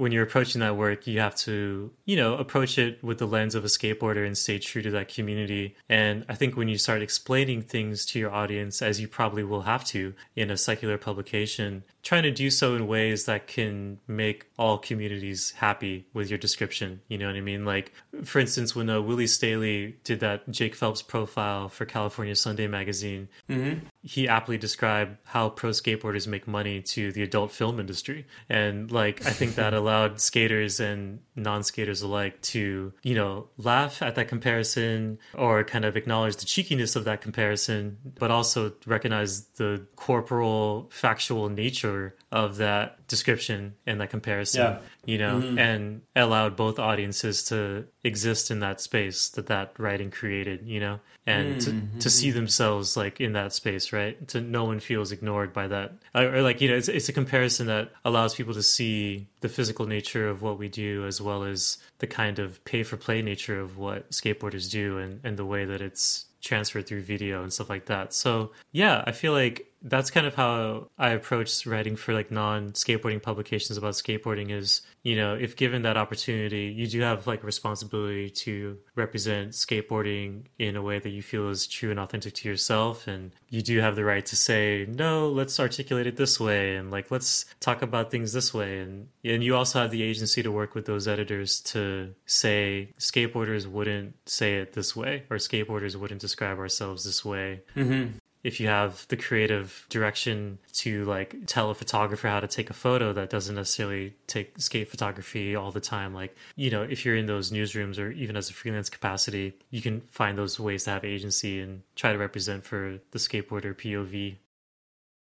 when 0.00 0.12
you're 0.12 0.22
approaching 0.22 0.62
that 0.62 0.76
work, 0.76 1.06
you 1.06 1.20
have 1.20 1.34
to, 1.34 1.90
you 2.06 2.16
know, 2.16 2.34
approach 2.36 2.78
it 2.78 3.04
with 3.04 3.18
the 3.18 3.26
lens 3.26 3.54
of 3.54 3.64
a 3.64 3.68
skateboarder 3.68 4.26
and 4.26 4.36
stay 4.36 4.58
true 4.58 4.80
to 4.80 4.90
that 4.90 5.12
community. 5.12 5.76
And 5.90 6.24
I 6.26 6.34
think 6.36 6.56
when 6.56 6.68
you 6.68 6.78
start 6.78 7.02
explaining 7.02 7.60
things 7.60 8.06
to 8.06 8.18
your 8.18 8.32
audience, 8.32 8.80
as 8.80 8.98
you 8.98 9.08
probably 9.08 9.44
will 9.44 9.60
have 9.60 9.84
to 9.88 10.14
in 10.34 10.50
a 10.50 10.56
secular 10.56 10.96
publication, 10.96 11.84
trying 12.02 12.22
to 12.22 12.30
do 12.30 12.48
so 12.48 12.74
in 12.76 12.86
ways 12.86 13.26
that 13.26 13.46
can 13.46 13.98
make 14.08 14.46
all 14.58 14.78
communities 14.78 15.50
happy 15.58 16.06
with 16.14 16.30
your 16.30 16.38
description. 16.38 16.89
You 17.08 17.18
know 17.18 17.26
what 17.26 17.36
I 17.36 17.40
mean? 17.40 17.64
Like, 17.64 17.92
for 18.24 18.38
instance, 18.38 18.74
when 18.74 18.88
uh, 18.90 19.00
Willie 19.00 19.26
Staley 19.26 19.96
did 20.04 20.20
that 20.20 20.50
Jake 20.50 20.74
Phelps 20.74 21.02
profile 21.02 21.68
for 21.68 21.84
California 21.84 22.34
Sunday 22.34 22.66
magazine, 22.66 23.28
mm-hmm. 23.48 23.86
he 24.02 24.28
aptly 24.28 24.58
described 24.58 25.16
how 25.24 25.48
pro 25.48 25.70
skateboarders 25.70 26.26
make 26.26 26.48
money 26.48 26.82
to 26.82 27.12
the 27.12 27.22
adult 27.22 27.52
film 27.52 27.78
industry. 27.78 28.26
And, 28.48 28.90
like, 28.90 29.26
I 29.26 29.30
think 29.30 29.54
that 29.54 29.74
allowed 29.80 30.20
skaters 30.20 30.80
and 30.80 31.20
non 31.36 31.62
skaters 31.62 32.02
alike 32.02 32.40
to, 32.42 32.92
you 33.02 33.14
know, 33.14 33.48
laugh 33.56 34.02
at 34.02 34.14
that 34.16 34.28
comparison 34.28 35.18
or 35.34 35.64
kind 35.64 35.84
of 35.84 35.96
acknowledge 35.96 36.36
the 36.36 36.46
cheekiness 36.46 36.96
of 36.96 37.04
that 37.04 37.20
comparison, 37.20 37.98
but 38.18 38.30
also 38.30 38.72
recognize 38.86 39.42
the 39.56 39.86
corporal, 39.96 40.88
factual 40.90 41.48
nature 41.48 42.14
of 42.32 42.58
that 42.58 43.06
description 43.08 43.74
and 43.86 44.00
that 44.00 44.10
comparison. 44.10 44.62
Yeah. 44.62 44.78
You 45.04 45.18
know, 45.18 45.40
mm-hmm. 45.40 45.58
and 45.58 46.02
allowed 46.14 46.56
both 46.56 46.78
audiences 46.78 47.44
to 47.44 47.86
exist 48.04 48.50
in 48.50 48.60
that 48.60 48.80
space 48.80 49.30
that 49.30 49.46
that 49.46 49.72
writing 49.78 50.10
created, 50.10 50.66
you 50.66 50.78
know, 50.78 51.00
and 51.26 51.56
mm-hmm. 51.56 51.96
to, 51.96 52.02
to 52.02 52.10
see 52.10 52.30
themselves 52.30 52.96
like 52.96 53.20
in 53.20 53.32
that 53.32 53.52
space, 53.52 53.92
right? 53.92 54.28
To 54.28 54.40
no 54.40 54.64
one 54.64 54.78
feels 54.78 55.10
ignored 55.10 55.52
by 55.52 55.68
that. 55.68 55.94
Or, 56.14 56.36
or 56.36 56.42
like, 56.42 56.60
you 56.60 56.68
know, 56.68 56.76
it's, 56.76 56.88
it's 56.88 57.08
a 57.08 57.14
comparison 57.14 57.66
that 57.68 57.90
allows 58.04 58.34
people 58.34 58.54
to 58.54 58.62
see 58.62 59.26
the 59.40 59.48
physical 59.48 59.86
nature 59.86 60.28
of 60.28 60.42
what 60.42 60.58
we 60.58 60.68
do 60.68 61.06
as 61.06 61.20
well 61.20 61.44
as 61.44 61.78
the 61.98 62.06
kind 62.06 62.38
of 62.38 62.62
pay 62.64 62.82
for 62.82 62.96
play 62.96 63.22
nature 63.22 63.58
of 63.58 63.78
what 63.78 64.10
skateboarders 64.10 64.70
do 64.70 64.98
and, 64.98 65.20
and 65.24 65.36
the 65.38 65.46
way 65.46 65.64
that 65.64 65.80
it's 65.80 66.26
transferred 66.42 66.86
through 66.86 67.02
video 67.02 67.42
and 67.42 67.52
stuff 67.52 67.70
like 67.70 67.86
that. 67.86 68.12
So 68.14 68.52
yeah, 68.72 69.02
I 69.06 69.12
feel 69.12 69.32
like 69.32 69.69
that's 69.82 70.10
kind 70.10 70.26
of 70.26 70.34
how 70.34 70.88
I 70.98 71.10
approach 71.10 71.66
writing 71.66 71.96
for 71.96 72.12
like 72.12 72.30
non 72.30 72.72
skateboarding 72.72 73.22
publications 73.22 73.78
about 73.78 73.94
skateboarding 73.94 74.50
is, 74.50 74.82
you 75.02 75.16
know, 75.16 75.34
if 75.34 75.56
given 75.56 75.82
that 75.82 75.96
opportunity, 75.96 76.64
you 76.64 76.86
do 76.86 77.00
have 77.00 77.26
like 77.26 77.42
a 77.42 77.46
responsibility 77.46 78.28
to 78.30 78.78
represent 78.94 79.52
skateboarding 79.52 80.44
in 80.58 80.76
a 80.76 80.82
way 80.82 80.98
that 80.98 81.10
you 81.10 81.22
feel 81.22 81.48
is 81.48 81.66
true 81.66 81.90
and 81.90 81.98
authentic 81.98 82.34
to 82.34 82.48
yourself. 82.48 83.06
And 83.06 83.32
you 83.48 83.62
do 83.62 83.80
have 83.80 83.96
the 83.96 84.04
right 84.04 84.24
to 84.26 84.36
say, 84.36 84.86
no, 84.88 85.28
let's 85.28 85.58
articulate 85.58 86.06
it 86.06 86.16
this 86.16 86.38
way. 86.38 86.76
And 86.76 86.90
like, 86.90 87.10
let's 87.10 87.46
talk 87.60 87.80
about 87.80 88.10
things 88.10 88.32
this 88.32 88.52
way. 88.52 88.80
And, 88.80 89.08
and 89.24 89.42
you 89.42 89.56
also 89.56 89.80
have 89.80 89.90
the 89.90 90.02
agency 90.02 90.42
to 90.42 90.52
work 90.52 90.74
with 90.74 90.84
those 90.84 91.08
editors 91.08 91.60
to 91.60 92.14
say 92.26 92.92
skateboarders 92.98 93.66
wouldn't 93.66 94.14
say 94.28 94.56
it 94.56 94.74
this 94.74 94.94
way 94.94 95.24
or 95.30 95.38
skateboarders 95.38 95.96
wouldn't 95.96 96.20
describe 96.20 96.58
ourselves 96.58 97.04
this 97.04 97.24
way. 97.24 97.62
Mm-hmm 97.74 98.18
if 98.42 98.58
you 98.60 98.68
have 98.68 99.06
the 99.08 99.16
creative 99.16 99.86
direction 99.90 100.58
to 100.72 101.04
like 101.04 101.36
tell 101.46 101.70
a 101.70 101.74
photographer 101.74 102.28
how 102.28 102.40
to 102.40 102.46
take 102.46 102.70
a 102.70 102.74
photo 102.74 103.12
that 103.12 103.30
doesn't 103.30 103.54
necessarily 103.54 104.14
take 104.26 104.58
skate 104.58 104.88
photography 104.88 105.54
all 105.54 105.70
the 105.70 105.80
time 105.80 106.14
like 106.14 106.34
you 106.56 106.70
know 106.70 106.82
if 106.82 107.04
you're 107.04 107.16
in 107.16 107.26
those 107.26 107.50
newsrooms 107.50 107.98
or 107.98 108.10
even 108.12 108.36
as 108.36 108.50
a 108.50 108.52
freelance 108.52 108.88
capacity 108.88 109.52
you 109.70 109.82
can 109.82 110.00
find 110.10 110.38
those 110.38 110.58
ways 110.58 110.84
to 110.84 110.90
have 110.90 111.04
agency 111.04 111.60
and 111.60 111.82
try 111.96 112.12
to 112.12 112.18
represent 112.18 112.64
for 112.64 112.98
the 113.10 113.18
skateboarder 113.18 113.74
pov 113.74 114.36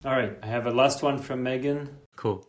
all 0.06 0.12
right 0.12 0.38
i 0.42 0.48
have 0.48 0.66
a 0.66 0.72
last 0.72 1.04
one 1.04 1.18
from 1.18 1.44
megan. 1.44 1.90
Cool. 2.16 2.46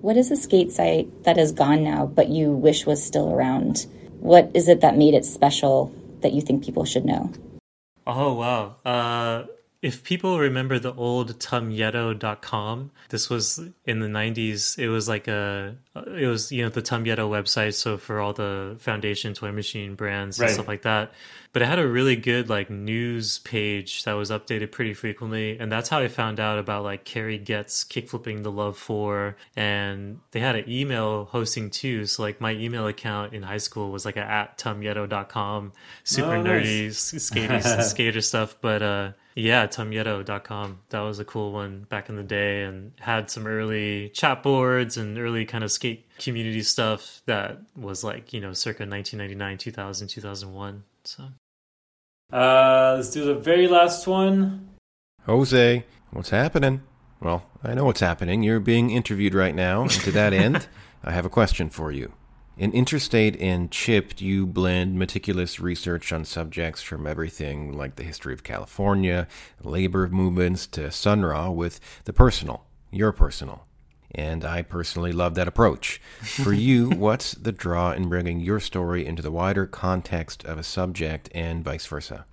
What 0.00 0.16
is 0.16 0.30
a 0.30 0.36
skate 0.36 0.72
site 0.72 1.24
that 1.24 1.38
is 1.38 1.52
gone 1.52 1.84
now 1.84 2.06
but 2.06 2.28
you 2.28 2.52
wish 2.52 2.86
was 2.86 3.04
still 3.04 3.32
around? 3.32 3.86
What 4.20 4.50
is 4.54 4.68
it 4.68 4.80
that 4.80 4.96
made 4.96 5.14
it 5.14 5.24
special 5.24 5.94
that 6.20 6.32
you 6.32 6.40
think 6.40 6.64
people 6.64 6.84
should 6.84 7.04
know? 7.04 7.30
Oh 8.06 8.32
wow. 8.34 8.76
Uh 8.84 9.44
if 9.82 10.04
people 10.04 10.38
remember 10.38 10.78
the 10.78 10.94
old 10.94 11.40
tumyeto.com, 11.40 12.92
this 13.08 13.28
was 13.28 13.60
in 13.84 13.98
the 13.98 14.06
90s. 14.06 14.78
It 14.78 14.88
was 14.88 15.08
like 15.08 15.26
a, 15.26 15.74
it 15.96 16.28
was, 16.28 16.52
you 16.52 16.62
know, 16.62 16.68
the 16.68 16.82
Tumyeto 16.82 17.28
website. 17.28 17.74
So 17.74 17.98
for 17.98 18.20
all 18.20 18.32
the 18.32 18.76
foundation 18.78 19.34
toy 19.34 19.50
machine 19.50 19.96
brands 19.96 20.40
and 20.40 20.50
stuff 20.50 20.68
like 20.68 20.82
that. 20.82 21.12
But 21.52 21.60
it 21.62 21.66
had 21.66 21.78
a 21.78 21.86
really 21.86 22.16
good 22.16 22.48
like 22.48 22.70
news 22.70 23.38
page 23.40 24.04
that 24.04 24.14
was 24.14 24.30
updated 24.30 24.72
pretty 24.72 24.94
frequently. 24.94 25.58
And 25.58 25.70
that's 25.70 25.90
how 25.90 25.98
I 25.98 26.08
found 26.08 26.40
out 26.40 26.58
about 26.58 26.82
like 26.82 27.04
Kerry 27.04 27.36
Getz 27.36 27.84
kickflipping 27.84 28.42
the 28.42 28.50
Love 28.50 28.78
4. 28.78 29.36
And 29.54 30.20
they 30.30 30.40
had 30.40 30.56
an 30.56 30.64
email 30.66 31.26
hosting 31.26 31.68
too. 31.68 32.06
So 32.06 32.22
like 32.22 32.40
my 32.40 32.52
email 32.52 32.86
account 32.86 33.34
in 33.34 33.42
high 33.42 33.58
school 33.58 33.90
was 33.90 34.06
like 34.06 34.16
a 34.16 34.20
at 34.24 34.56
tumyeto.com. 34.56 35.72
Super 36.04 36.36
Oh, 36.36 36.42
nice. 36.42 36.64
nerdy 36.66 36.86
s- 36.88 37.22
skater, 37.22 37.60
skater 37.82 38.20
stuff. 38.22 38.56
But 38.62 38.82
uh, 38.82 39.12
yeah, 39.34 39.66
tumyeto.com. 39.66 40.78
That 40.88 41.00
was 41.00 41.18
a 41.18 41.24
cool 41.26 41.52
one 41.52 41.84
back 41.90 42.08
in 42.08 42.16
the 42.16 42.22
day 42.22 42.62
and 42.62 42.92
had 42.98 43.30
some 43.30 43.46
early 43.46 44.08
chat 44.10 44.42
boards 44.42 44.96
and 44.96 45.18
early 45.18 45.44
kind 45.44 45.64
of 45.64 45.70
skate 45.70 46.06
community 46.18 46.62
stuff 46.62 47.20
that 47.26 47.60
was 47.76 48.02
like, 48.02 48.32
you 48.32 48.40
know, 48.40 48.54
circa 48.54 48.84
1999, 48.86 49.58
2000, 49.58 50.08
2001. 50.08 50.84
So. 51.04 51.24
Uh, 52.32 52.94
let's 52.96 53.10
do 53.10 53.24
the 53.24 53.34
very 53.34 53.68
last 53.68 54.06
one. 54.06 54.70
Jose, 55.26 55.84
what's 56.10 56.30
happening? 56.30 56.82
Well, 57.20 57.44
I 57.62 57.74
know 57.74 57.84
what's 57.84 58.00
happening. 58.00 58.42
You're 58.42 58.58
being 58.58 58.90
interviewed 58.90 59.34
right 59.34 59.54
now, 59.54 59.82
and 59.82 59.90
to 59.90 60.10
that 60.12 60.32
end, 60.32 60.66
I 61.04 61.12
have 61.12 61.26
a 61.26 61.30
question 61.30 61.68
for 61.68 61.92
you. 61.92 62.12
In 62.56 62.72
Interstate 62.72 63.40
and 63.40 63.70
Chipped, 63.70 64.20
you 64.20 64.46
blend 64.46 64.98
meticulous 64.98 65.60
research 65.60 66.12
on 66.12 66.24
subjects 66.24 66.82
from 66.82 67.06
everything 67.06 67.76
like 67.76 67.96
the 67.96 68.02
history 68.02 68.34
of 68.34 68.42
California, 68.42 69.26
labor 69.62 70.08
movements 70.08 70.66
to 70.68 70.90
Sun 70.90 71.24
Ra 71.24 71.50
with 71.50 71.80
the 72.04 72.12
personal, 72.12 72.64
your 72.90 73.12
personal. 73.12 73.66
And 74.14 74.44
I 74.44 74.62
personally 74.62 75.12
love 75.12 75.34
that 75.34 75.48
approach. 75.48 76.00
For 76.20 76.52
you, 76.52 76.90
what's 76.96 77.32
the 77.32 77.52
draw 77.52 77.92
in 77.92 78.08
bringing 78.08 78.40
your 78.40 78.60
story 78.60 79.06
into 79.06 79.22
the 79.22 79.30
wider 79.30 79.66
context 79.66 80.44
of 80.44 80.58
a 80.58 80.62
subject 80.62 81.28
and 81.34 81.64
vice 81.64 81.86
versa? 81.86 82.26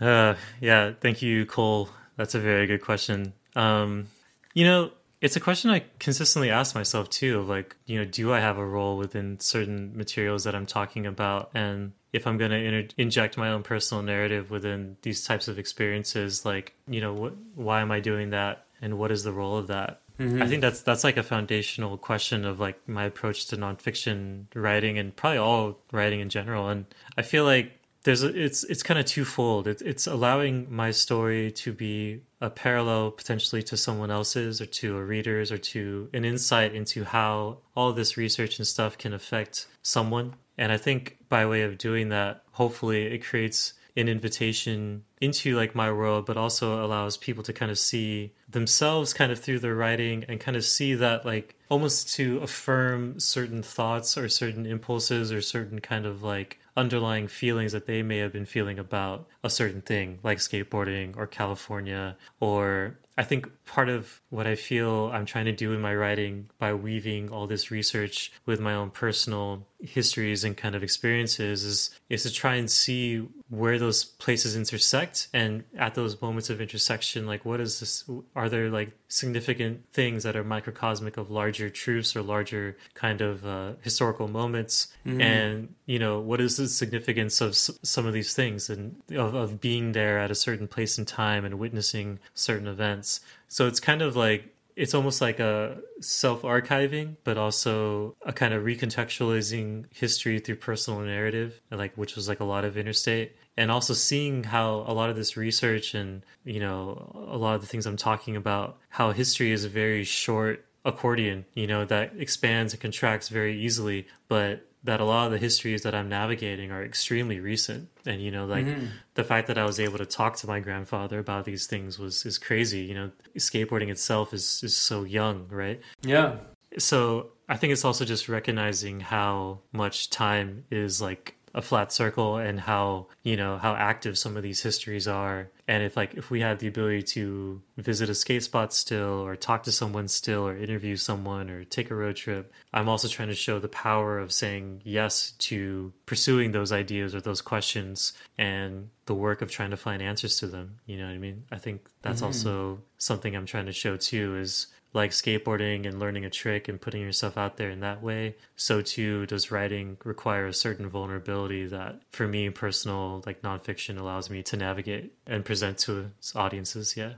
Uh, 0.00 0.34
yeah, 0.60 0.92
thank 1.00 1.22
you, 1.22 1.46
Cole. 1.46 1.88
That's 2.16 2.34
a 2.34 2.40
very 2.40 2.66
good 2.66 2.82
question. 2.82 3.32
Um, 3.54 4.08
you 4.54 4.64
know, 4.64 4.90
it's 5.20 5.36
a 5.36 5.40
question 5.40 5.70
I 5.70 5.84
consistently 5.98 6.50
ask 6.50 6.74
myself 6.74 7.08
too 7.08 7.38
of 7.38 7.48
like, 7.48 7.74
you 7.86 7.98
know, 7.98 8.04
do 8.04 8.32
I 8.32 8.40
have 8.40 8.58
a 8.58 8.64
role 8.64 8.98
within 8.98 9.40
certain 9.40 9.96
materials 9.96 10.44
that 10.44 10.54
I'm 10.54 10.66
talking 10.66 11.06
about? 11.06 11.50
And 11.54 11.92
if 12.12 12.26
I'm 12.26 12.38
going 12.38 12.50
to 12.50 12.56
inter- 12.56 12.94
inject 12.98 13.36
my 13.36 13.50
own 13.50 13.62
personal 13.62 14.02
narrative 14.02 14.50
within 14.50 14.96
these 15.02 15.24
types 15.24 15.48
of 15.48 15.58
experiences, 15.58 16.44
like, 16.44 16.74
you 16.86 17.00
know, 17.00 17.14
what, 17.14 17.34
why 17.54 17.80
am 17.80 17.90
I 17.90 18.00
doing 18.00 18.30
that? 18.30 18.66
And 18.82 18.98
what 18.98 19.10
is 19.10 19.24
the 19.24 19.32
role 19.32 19.56
of 19.56 19.68
that? 19.68 20.00
I 20.18 20.22
mm-hmm. 20.22 20.48
think 20.48 20.62
that's 20.62 20.80
that's 20.80 21.04
like 21.04 21.18
a 21.18 21.22
foundational 21.22 21.98
question 21.98 22.44
of 22.46 22.58
like 22.58 22.88
my 22.88 23.04
approach 23.04 23.46
to 23.48 23.56
nonfiction 23.56 24.46
writing 24.54 24.98
and 24.98 25.14
probably 25.14 25.38
all 25.38 25.78
writing 25.92 26.20
in 26.20 26.30
general. 26.30 26.68
And 26.68 26.86
I 27.18 27.22
feel 27.22 27.44
like 27.44 27.72
there's 28.04 28.22
a, 28.22 28.28
it's 28.28 28.64
it's 28.64 28.82
kind 28.82 28.98
of 28.98 29.04
twofold. 29.04 29.66
It's 29.66 29.82
it's 29.82 30.06
allowing 30.06 30.74
my 30.74 30.90
story 30.90 31.50
to 31.52 31.72
be 31.72 32.22
a 32.40 32.48
parallel 32.48 33.10
potentially 33.10 33.62
to 33.64 33.76
someone 33.76 34.10
else's 34.10 34.60
or 34.60 34.66
to 34.66 34.96
a 34.96 35.04
reader's 35.04 35.52
or 35.52 35.58
to 35.58 36.08
an 36.14 36.24
insight 36.24 36.74
into 36.74 37.04
how 37.04 37.58
all 37.74 37.92
this 37.92 38.16
research 38.16 38.58
and 38.58 38.66
stuff 38.66 38.96
can 38.96 39.12
affect 39.12 39.66
someone. 39.82 40.34
And 40.56 40.72
I 40.72 40.78
think 40.78 41.18
by 41.28 41.44
way 41.46 41.62
of 41.62 41.76
doing 41.76 42.08
that, 42.10 42.42
hopefully 42.52 43.06
it 43.06 43.24
creates 43.24 43.74
an 43.96 44.08
invitation 44.08 45.04
into 45.20 45.56
like 45.56 45.74
my 45.74 45.90
world, 45.90 46.26
but 46.26 46.36
also 46.36 46.84
allows 46.84 47.16
people 47.16 47.42
to 47.42 47.52
kind 47.52 47.70
of 47.70 47.78
see 47.78 48.32
themselves 48.48 49.12
kind 49.12 49.32
of 49.32 49.40
through 49.40 49.58
their 49.58 49.74
writing 49.74 50.24
and 50.28 50.40
kind 50.40 50.56
of 50.56 50.64
see 50.64 50.94
that 50.94 51.24
like 51.24 51.56
almost 51.68 52.14
to 52.14 52.38
affirm 52.38 53.18
certain 53.18 53.62
thoughts 53.62 54.16
or 54.16 54.28
certain 54.28 54.66
impulses 54.66 55.32
or 55.32 55.40
certain 55.40 55.80
kind 55.80 56.06
of 56.06 56.22
like 56.22 56.58
underlying 56.76 57.26
feelings 57.26 57.72
that 57.72 57.86
they 57.86 58.02
may 58.02 58.18
have 58.18 58.32
been 58.32 58.44
feeling 58.44 58.78
about 58.78 59.26
a 59.42 59.50
certain 59.50 59.80
thing 59.80 60.18
like 60.22 60.38
skateboarding 60.38 61.16
or 61.16 61.26
California. 61.26 62.16
Or 62.38 62.98
I 63.18 63.24
think 63.24 63.48
part 63.64 63.88
of 63.88 64.20
what 64.28 64.46
I 64.46 64.56
feel 64.56 65.10
I'm 65.12 65.24
trying 65.24 65.46
to 65.46 65.52
do 65.52 65.72
in 65.72 65.80
my 65.80 65.94
writing 65.94 66.50
by 66.58 66.74
weaving 66.74 67.30
all 67.30 67.46
this 67.46 67.70
research 67.70 68.30
with 68.44 68.60
my 68.60 68.74
own 68.74 68.90
personal 68.90 69.66
histories 69.80 70.44
and 70.44 70.56
kind 70.56 70.74
of 70.74 70.82
experiences 70.82 71.64
is 71.64 71.98
is 72.10 72.22
to 72.24 72.32
try 72.32 72.56
and 72.56 72.70
see 72.70 73.26
where 73.48 73.78
those 73.78 74.04
places 74.04 74.56
intersect 74.56 75.28
and 75.32 75.62
at 75.78 75.94
those 75.94 76.20
moments 76.20 76.50
of 76.50 76.60
intersection 76.60 77.26
like 77.26 77.44
what 77.44 77.60
is 77.60 77.78
this 77.78 78.04
are 78.34 78.48
there 78.48 78.68
like 78.70 78.90
significant 79.06 79.84
things 79.92 80.24
that 80.24 80.34
are 80.34 80.42
microcosmic 80.42 81.16
of 81.16 81.30
larger 81.30 81.70
truths 81.70 82.16
or 82.16 82.22
larger 82.22 82.76
kind 82.94 83.20
of 83.20 83.46
uh, 83.46 83.72
historical 83.82 84.26
moments? 84.26 84.88
And 85.20 85.74
you 85.86 86.00
know 86.00 86.18
what 86.18 86.40
is 86.40 86.56
the 86.56 86.66
significance 86.66 87.40
of 87.40 87.50
s- 87.50 87.70
some 87.82 88.04
of 88.04 88.12
these 88.12 88.34
things 88.34 88.68
and 88.68 89.00
of, 89.12 89.34
of 89.34 89.60
being 89.60 89.92
there 89.92 90.18
at 90.18 90.32
a 90.32 90.34
certain 90.34 90.66
place 90.66 90.98
in 90.98 91.04
time 91.04 91.44
and 91.44 91.60
witnessing 91.60 92.18
certain 92.34 92.66
events? 92.66 93.20
So 93.46 93.68
it's 93.68 93.78
kind 93.78 94.02
of 94.02 94.16
like 94.16 94.52
it's 94.76 94.94
almost 94.94 95.20
like 95.20 95.40
a 95.40 95.78
self 96.00 96.42
archiving, 96.42 97.16
but 97.24 97.38
also 97.38 98.14
a 98.24 98.32
kind 98.32 98.52
of 98.52 98.64
recontextualizing 98.64 99.86
history 99.90 100.38
through 100.38 100.56
personal 100.56 101.00
narrative, 101.00 101.60
like 101.70 101.94
which 101.96 102.14
was 102.14 102.28
like 102.28 102.40
a 102.40 102.44
lot 102.44 102.64
of 102.64 102.76
interstate, 102.76 103.34
and 103.56 103.70
also 103.70 103.94
seeing 103.94 104.44
how 104.44 104.84
a 104.86 104.92
lot 104.92 105.08
of 105.08 105.16
this 105.16 105.36
research 105.36 105.94
and 105.94 106.22
you 106.44 106.60
know 106.60 107.26
a 107.30 107.36
lot 107.38 107.54
of 107.54 107.62
the 107.62 107.66
things 107.66 107.86
I'm 107.86 107.96
talking 107.96 108.36
about, 108.36 108.78
how 108.90 109.12
history 109.12 109.50
is 109.50 109.64
a 109.64 109.68
very 109.68 110.04
short 110.04 110.66
accordion, 110.84 111.44
you 111.54 111.66
know, 111.66 111.84
that 111.84 112.12
expands 112.16 112.72
and 112.72 112.80
contracts 112.80 113.28
very 113.28 113.60
easily, 113.60 114.06
but 114.28 114.65
that 114.86 115.00
a 115.00 115.04
lot 115.04 115.26
of 115.26 115.32
the 115.32 115.38
histories 115.38 115.82
that 115.82 115.94
I'm 115.94 116.08
navigating 116.08 116.70
are 116.70 116.82
extremely 116.82 117.40
recent. 117.40 117.88
And 118.06 118.22
you 118.22 118.30
know, 118.30 118.46
like 118.46 118.66
mm-hmm. 118.66 118.86
the 119.14 119.24
fact 119.24 119.48
that 119.48 119.58
I 119.58 119.64
was 119.64 119.78
able 119.78 119.98
to 119.98 120.06
talk 120.06 120.36
to 120.36 120.46
my 120.46 120.60
grandfather 120.60 121.18
about 121.18 121.44
these 121.44 121.66
things 121.66 121.98
was 121.98 122.24
is 122.24 122.38
crazy. 122.38 122.80
You 122.80 122.94
know, 122.94 123.10
skateboarding 123.36 123.90
itself 123.90 124.32
is 124.32 124.62
is 124.62 124.74
so 124.74 125.04
young, 125.04 125.46
right? 125.48 125.80
Yeah. 126.02 126.36
So 126.78 127.30
I 127.48 127.56
think 127.56 127.72
it's 127.72 127.84
also 127.84 128.04
just 128.04 128.28
recognizing 128.28 129.00
how 129.00 129.60
much 129.72 130.10
time 130.10 130.64
is 130.70 131.00
like 131.00 131.36
a 131.54 131.62
flat 131.62 131.92
circle 131.92 132.36
and 132.36 132.60
how 132.60 133.06
you 133.22 133.36
know 133.36 133.58
how 133.58 133.74
active 133.74 134.18
some 134.18 134.36
of 134.36 134.42
these 134.42 134.62
histories 134.62 135.08
are 135.08 135.50
and 135.68 135.82
if 135.82 135.96
like 135.96 136.14
if 136.14 136.30
we 136.30 136.40
have 136.40 136.58
the 136.58 136.68
ability 136.68 137.02
to 137.02 137.60
visit 137.76 138.08
a 138.08 138.14
skate 138.14 138.42
spot 138.42 138.72
still 138.72 139.20
or 139.20 139.36
talk 139.36 139.62
to 139.64 139.72
someone 139.72 140.08
still 140.08 140.46
or 140.46 140.56
interview 140.56 140.96
someone 140.96 141.50
or 141.50 141.64
take 141.64 141.90
a 141.90 141.94
road 141.94 142.16
trip 142.16 142.52
i'm 142.72 142.88
also 142.88 143.08
trying 143.08 143.28
to 143.28 143.34
show 143.34 143.58
the 143.58 143.68
power 143.68 144.18
of 144.18 144.32
saying 144.32 144.80
yes 144.84 145.32
to 145.38 145.92
pursuing 146.06 146.52
those 146.52 146.72
ideas 146.72 147.14
or 147.14 147.20
those 147.20 147.40
questions 147.40 148.12
and 148.38 148.88
the 149.06 149.14
work 149.14 149.40
of 149.40 149.50
trying 149.50 149.70
to 149.70 149.76
find 149.76 150.02
answers 150.02 150.38
to 150.40 150.46
them. 150.46 150.78
You 150.86 150.98
know 150.98 151.06
what 151.06 151.14
i 151.14 151.18
mean? 151.18 151.44
I 151.50 151.58
think 151.58 151.88
that's 152.02 152.18
mm-hmm. 152.18 152.26
also 152.26 152.80
something 152.98 153.34
i'm 153.36 153.46
trying 153.46 153.66
to 153.66 153.72
show 153.72 153.96
too 153.96 154.36
is 154.36 154.68
like 154.92 155.10
skateboarding 155.10 155.86
and 155.86 155.98
learning 155.98 156.24
a 156.24 156.30
trick 156.30 156.68
and 156.68 156.80
putting 156.80 157.02
yourself 157.02 157.36
out 157.36 157.56
there 157.56 157.70
in 157.70 157.80
that 157.80 158.02
way, 158.02 158.36
so 158.56 158.80
too 158.80 159.26
does 159.26 159.50
writing 159.50 159.98
require 160.04 160.46
a 160.46 160.52
certain 160.52 160.88
vulnerability 160.88 161.66
that, 161.66 162.00
for 162.10 162.26
me, 162.26 162.48
personal 162.50 163.22
like 163.26 163.42
nonfiction 163.42 163.98
allows 163.98 164.30
me 164.30 164.42
to 164.42 164.56
navigate 164.56 165.12
and 165.26 165.44
present 165.44 165.78
to 165.78 166.10
its 166.18 166.34
audiences. 166.34 166.96
Yeah. 166.96 167.14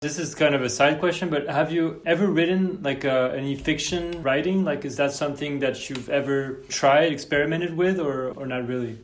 This 0.00 0.20
is 0.20 0.36
kind 0.36 0.54
of 0.54 0.62
a 0.62 0.70
side 0.70 1.00
question, 1.00 1.28
but 1.28 1.48
have 1.48 1.72
you 1.72 2.00
ever 2.06 2.28
written 2.28 2.84
like 2.84 3.04
uh, 3.04 3.32
any 3.34 3.56
fiction 3.56 4.22
writing? 4.22 4.64
Like, 4.64 4.84
is 4.84 4.96
that 4.96 5.10
something 5.10 5.58
that 5.58 5.90
you've 5.90 6.08
ever 6.08 6.62
tried, 6.68 7.12
experimented 7.12 7.76
with, 7.76 7.98
or 7.98 8.28
or 8.30 8.46
not 8.46 8.68
really? 8.68 8.96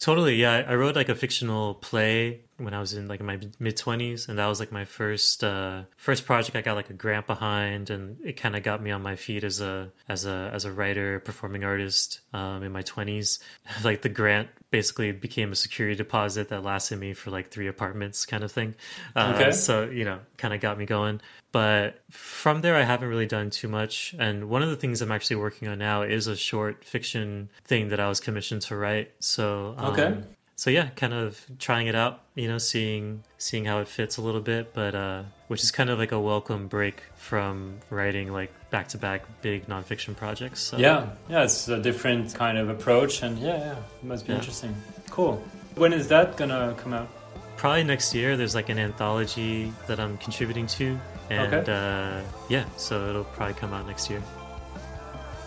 Totally, 0.00 0.36
yeah. 0.36 0.64
I 0.66 0.74
wrote 0.74 0.96
like 0.96 1.10
a 1.10 1.14
fictional 1.14 1.74
play 1.74 2.40
when 2.58 2.74
I 2.74 2.80
was 2.80 2.92
in 2.92 3.08
like 3.08 3.20
my 3.20 3.38
mid 3.58 3.76
twenties, 3.76 4.28
and 4.28 4.38
that 4.38 4.46
was 4.46 4.60
like 4.60 4.70
my 4.70 4.84
first 4.84 5.42
uh, 5.42 5.82
first 5.96 6.26
project. 6.26 6.56
I 6.56 6.60
got 6.60 6.74
like 6.74 6.90
a 6.90 6.94
grant 6.94 7.26
behind, 7.26 7.90
and 7.90 8.18
it 8.24 8.34
kind 8.36 8.54
of 8.56 8.62
got 8.62 8.82
me 8.82 8.90
on 8.90 9.02
my 9.02 9.16
feet 9.16 9.44
as 9.44 9.60
a 9.60 9.90
as 10.08 10.26
a 10.26 10.50
as 10.52 10.64
a 10.64 10.72
writer, 10.72 11.20
performing 11.20 11.64
artist 11.64 12.20
um, 12.32 12.62
in 12.62 12.72
my 12.72 12.82
twenties. 12.82 13.38
Like 13.84 14.02
the 14.02 14.08
grant 14.08 14.48
basically 14.70 15.12
became 15.12 15.52
a 15.52 15.54
security 15.54 15.94
deposit 15.96 16.48
that 16.50 16.62
lasted 16.62 16.98
me 16.98 17.14
for 17.14 17.30
like 17.30 17.50
three 17.50 17.68
apartments, 17.68 18.26
kind 18.26 18.44
of 18.44 18.52
thing. 18.52 18.74
Uh, 19.16 19.32
Okay. 19.34 19.52
So 19.52 19.88
you 19.88 20.04
know, 20.04 20.18
kind 20.36 20.52
of 20.52 20.60
got 20.60 20.78
me 20.78 20.84
going. 20.84 21.20
But 21.50 22.02
from 22.10 22.60
there, 22.60 22.76
I 22.76 22.82
haven't 22.82 23.08
really 23.08 23.26
done 23.26 23.48
too 23.50 23.68
much. 23.68 24.14
And 24.18 24.50
one 24.50 24.62
of 24.62 24.68
the 24.68 24.76
things 24.76 25.00
I'm 25.00 25.10
actually 25.12 25.36
working 25.36 25.68
on 25.68 25.78
now 25.78 26.02
is 26.02 26.26
a 26.26 26.36
short 26.36 26.84
fiction 26.84 27.48
thing 27.64 27.88
that 27.88 28.00
I 28.00 28.08
was 28.08 28.20
commissioned 28.20 28.62
to 28.62 28.76
write. 28.76 29.12
So 29.20 29.74
um, 29.78 29.92
Okay. 29.92 30.14
So 30.58 30.70
yeah, 30.70 30.88
kind 30.96 31.14
of 31.14 31.40
trying 31.60 31.86
it 31.86 31.94
out, 31.94 32.18
you 32.34 32.48
know, 32.48 32.58
seeing 32.58 33.22
seeing 33.38 33.64
how 33.64 33.78
it 33.78 33.86
fits 33.86 34.16
a 34.16 34.22
little 34.22 34.40
bit, 34.40 34.74
but 34.74 34.92
uh, 34.92 35.22
which 35.46 35.62
is 35.62 35.70
kind 35.70 35.88
of 35.88 36.00
like 36.00 36.10
a 36.10 36.18
welcome 36.18 36.66
break 36.66 37.00
from 37.14 37.78
writing 37.90 38.32
like 38.32 38.50
back 38.70 38.88
to 38.88 38.98
back 38.98 39.22
big 39.40 39.68
nonfiction 39.68 40.16
projects. 40.16 40.60
So, 40.60 40.76
Yeah, 40.76 41.10
yeah, 41.30 41.44
it's 41.44 41.68
a 41.68 41.78
different 41.80 42.34
kind 42.34 42.58
of 42.58 42.68
approach, 42.70 43.22
and 43.22 43.38
yeah, 43.38 43.56
yeah, 43.56 43.72
it 44.02 44.04
must 44.04 44.26
be 44.26 44.32
Yeah. 44.32 44.38
interesting. 44.40 44.74
Cool. 45.10 45.40
When 45.76 45.92
is 45.92 46.08
that 46.08 46.36
gonna 46.36 46.74
come 46.76 46.92
out? 46.92 47.08
probably 47.56 47.82
next 47.82 48.14
year. 48.14 48.36
There's 48.36 48.54
like 48.54 48.68
an 48.68 48.78
anthology 48.78 49.72
that 49.88 49.98
I'm 49.98 50.16
contributing 50.18 50.66
to, 50.78 50.96
and 51.30 51.54
Okay. 51.54 51.72
uh, 51.72 52.22
yeah, 52.48 52.64
so 52.76 53.08
it'll 53.10 53.24
probably 53.24 53.54
come 53.54 53.72
out 53.74 53.84
next 53.86 54.08
year. 54.10 54.22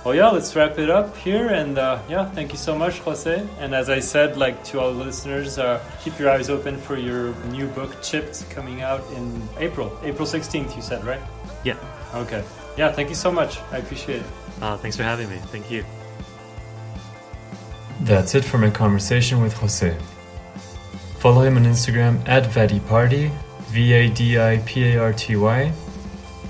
Well, 0.03 0.15
yeah, 0.15 0.29
let's 0.29 0.55
wrap 0.55 0.79
it 0.79 0.89
up 0.89 1.15
here. 1.15 1.49
And 1.49 1.77
uh, 1.77 2.01
yeah, 2.09 2.25
thank 2.25 2.51
you 2.51 2.57
so 2.57 2.75
much, 2.75 2.99
Jose. 2.99 3.47
And 3.59 3.75
as 3.75 3.89
I 3.89 3.99
said, 3.99 4.35
like 4.35 4.63
to 4.65 4.79
all 4.79 4.91
the 4.93 5.03
listeners, 5.03 5.59
uh, 5.59 5.79
keep 6.03 6.17
your 6.17 6.29
eyes 6.31 6.49
open 6.49 6.77
for 6.77 6.97
your 6.97 7.35
new 7.45 7.67
book, 7.67 8.01
Chipped, 8.01 8.49
coming 8.49 8.81
out 8.81 9.03
in 9.13 9.41
April. 9.59 9.95
April 10.03 10.27
16th, 10.27 10.75
you 10.75 10.81
said, 10.81 11.03
right? 11.05 11.21
Yeah. 11.63 11.77
Okay. 12.15 12.43
Yeah, 12.77 12.91
thank 12.91 13.09
you 13.09 13.15
so 13.15 13.31
much. 13.31 13.59
I 13.71 13.77
appreciate 13.77 14.21
it. 14.21 14.25
Uh, 14.59 14.75
thanks 14.77 14.97
for 14.97 15.03
having 15.03 15.29
me. 15.29 15.37
Thank 15.37 15.69
you. 15.69 15.85
That's 18.01 18.33
it 18.33 18.43
for 18.43 18.57
my 18.57 18.71
conversation 18.71 19.41
with 19.41 19.53
Jose. 19.53 19.95
Follow 21.19 21.43
him 21.43 21.57
on 21.57 21.65
Instagram 21.65 22.27
at 22.27 22.43
VadiParty, 22.45 23.29
V 23.67 23.93
A 23.93 24.09
D 24.09 24.39
I 24.39 24.57
P 24.65 24.93
A 24.93 24.99
R 24.99 25.13
T 25.13 25.35
Y. 25.35 25.71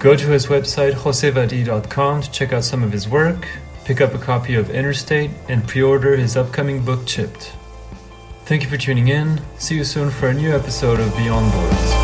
Go 0.01 0.15
to 0.15 0.27
his 0.29 0.47
website 0.47 0.93
josevadi.com 0.93 2.21
to 2.23 2.31
check 2.31 2.53
out 2.53 2.63
some 2.63 2.81
of 2.81 2.91
his 2.91 3.07
work, 3.07 3.47
pick 3.85 4.01
up 4.01 4.15
a 4.15 4.17
copy 4.17 4.55
of 4.55 4.71
Interstate, 4.71 5.29
and 5.47 5.67
pre 5.67 5.83
order 5.83 6.17
his 6.17 6.35
upcoming 6.35 6.83
book 6.83 7.05
Chipped. 7.05 7.53
Thank 8.45 8.63
you 8.63 8.69
for 8.69 8.77
tuning 8.77 9.09
in. 9.09 9.39
See 9.59 9.75
you 9.75 9.83
soon 9.83 10.09
for 10.09 10.29
a 10.29 10.33
new 10.33 10.55
episode 10.55 10.99
of 10.99 11.15
Beyond 11.15 11.51
Boards. 11.51 12.00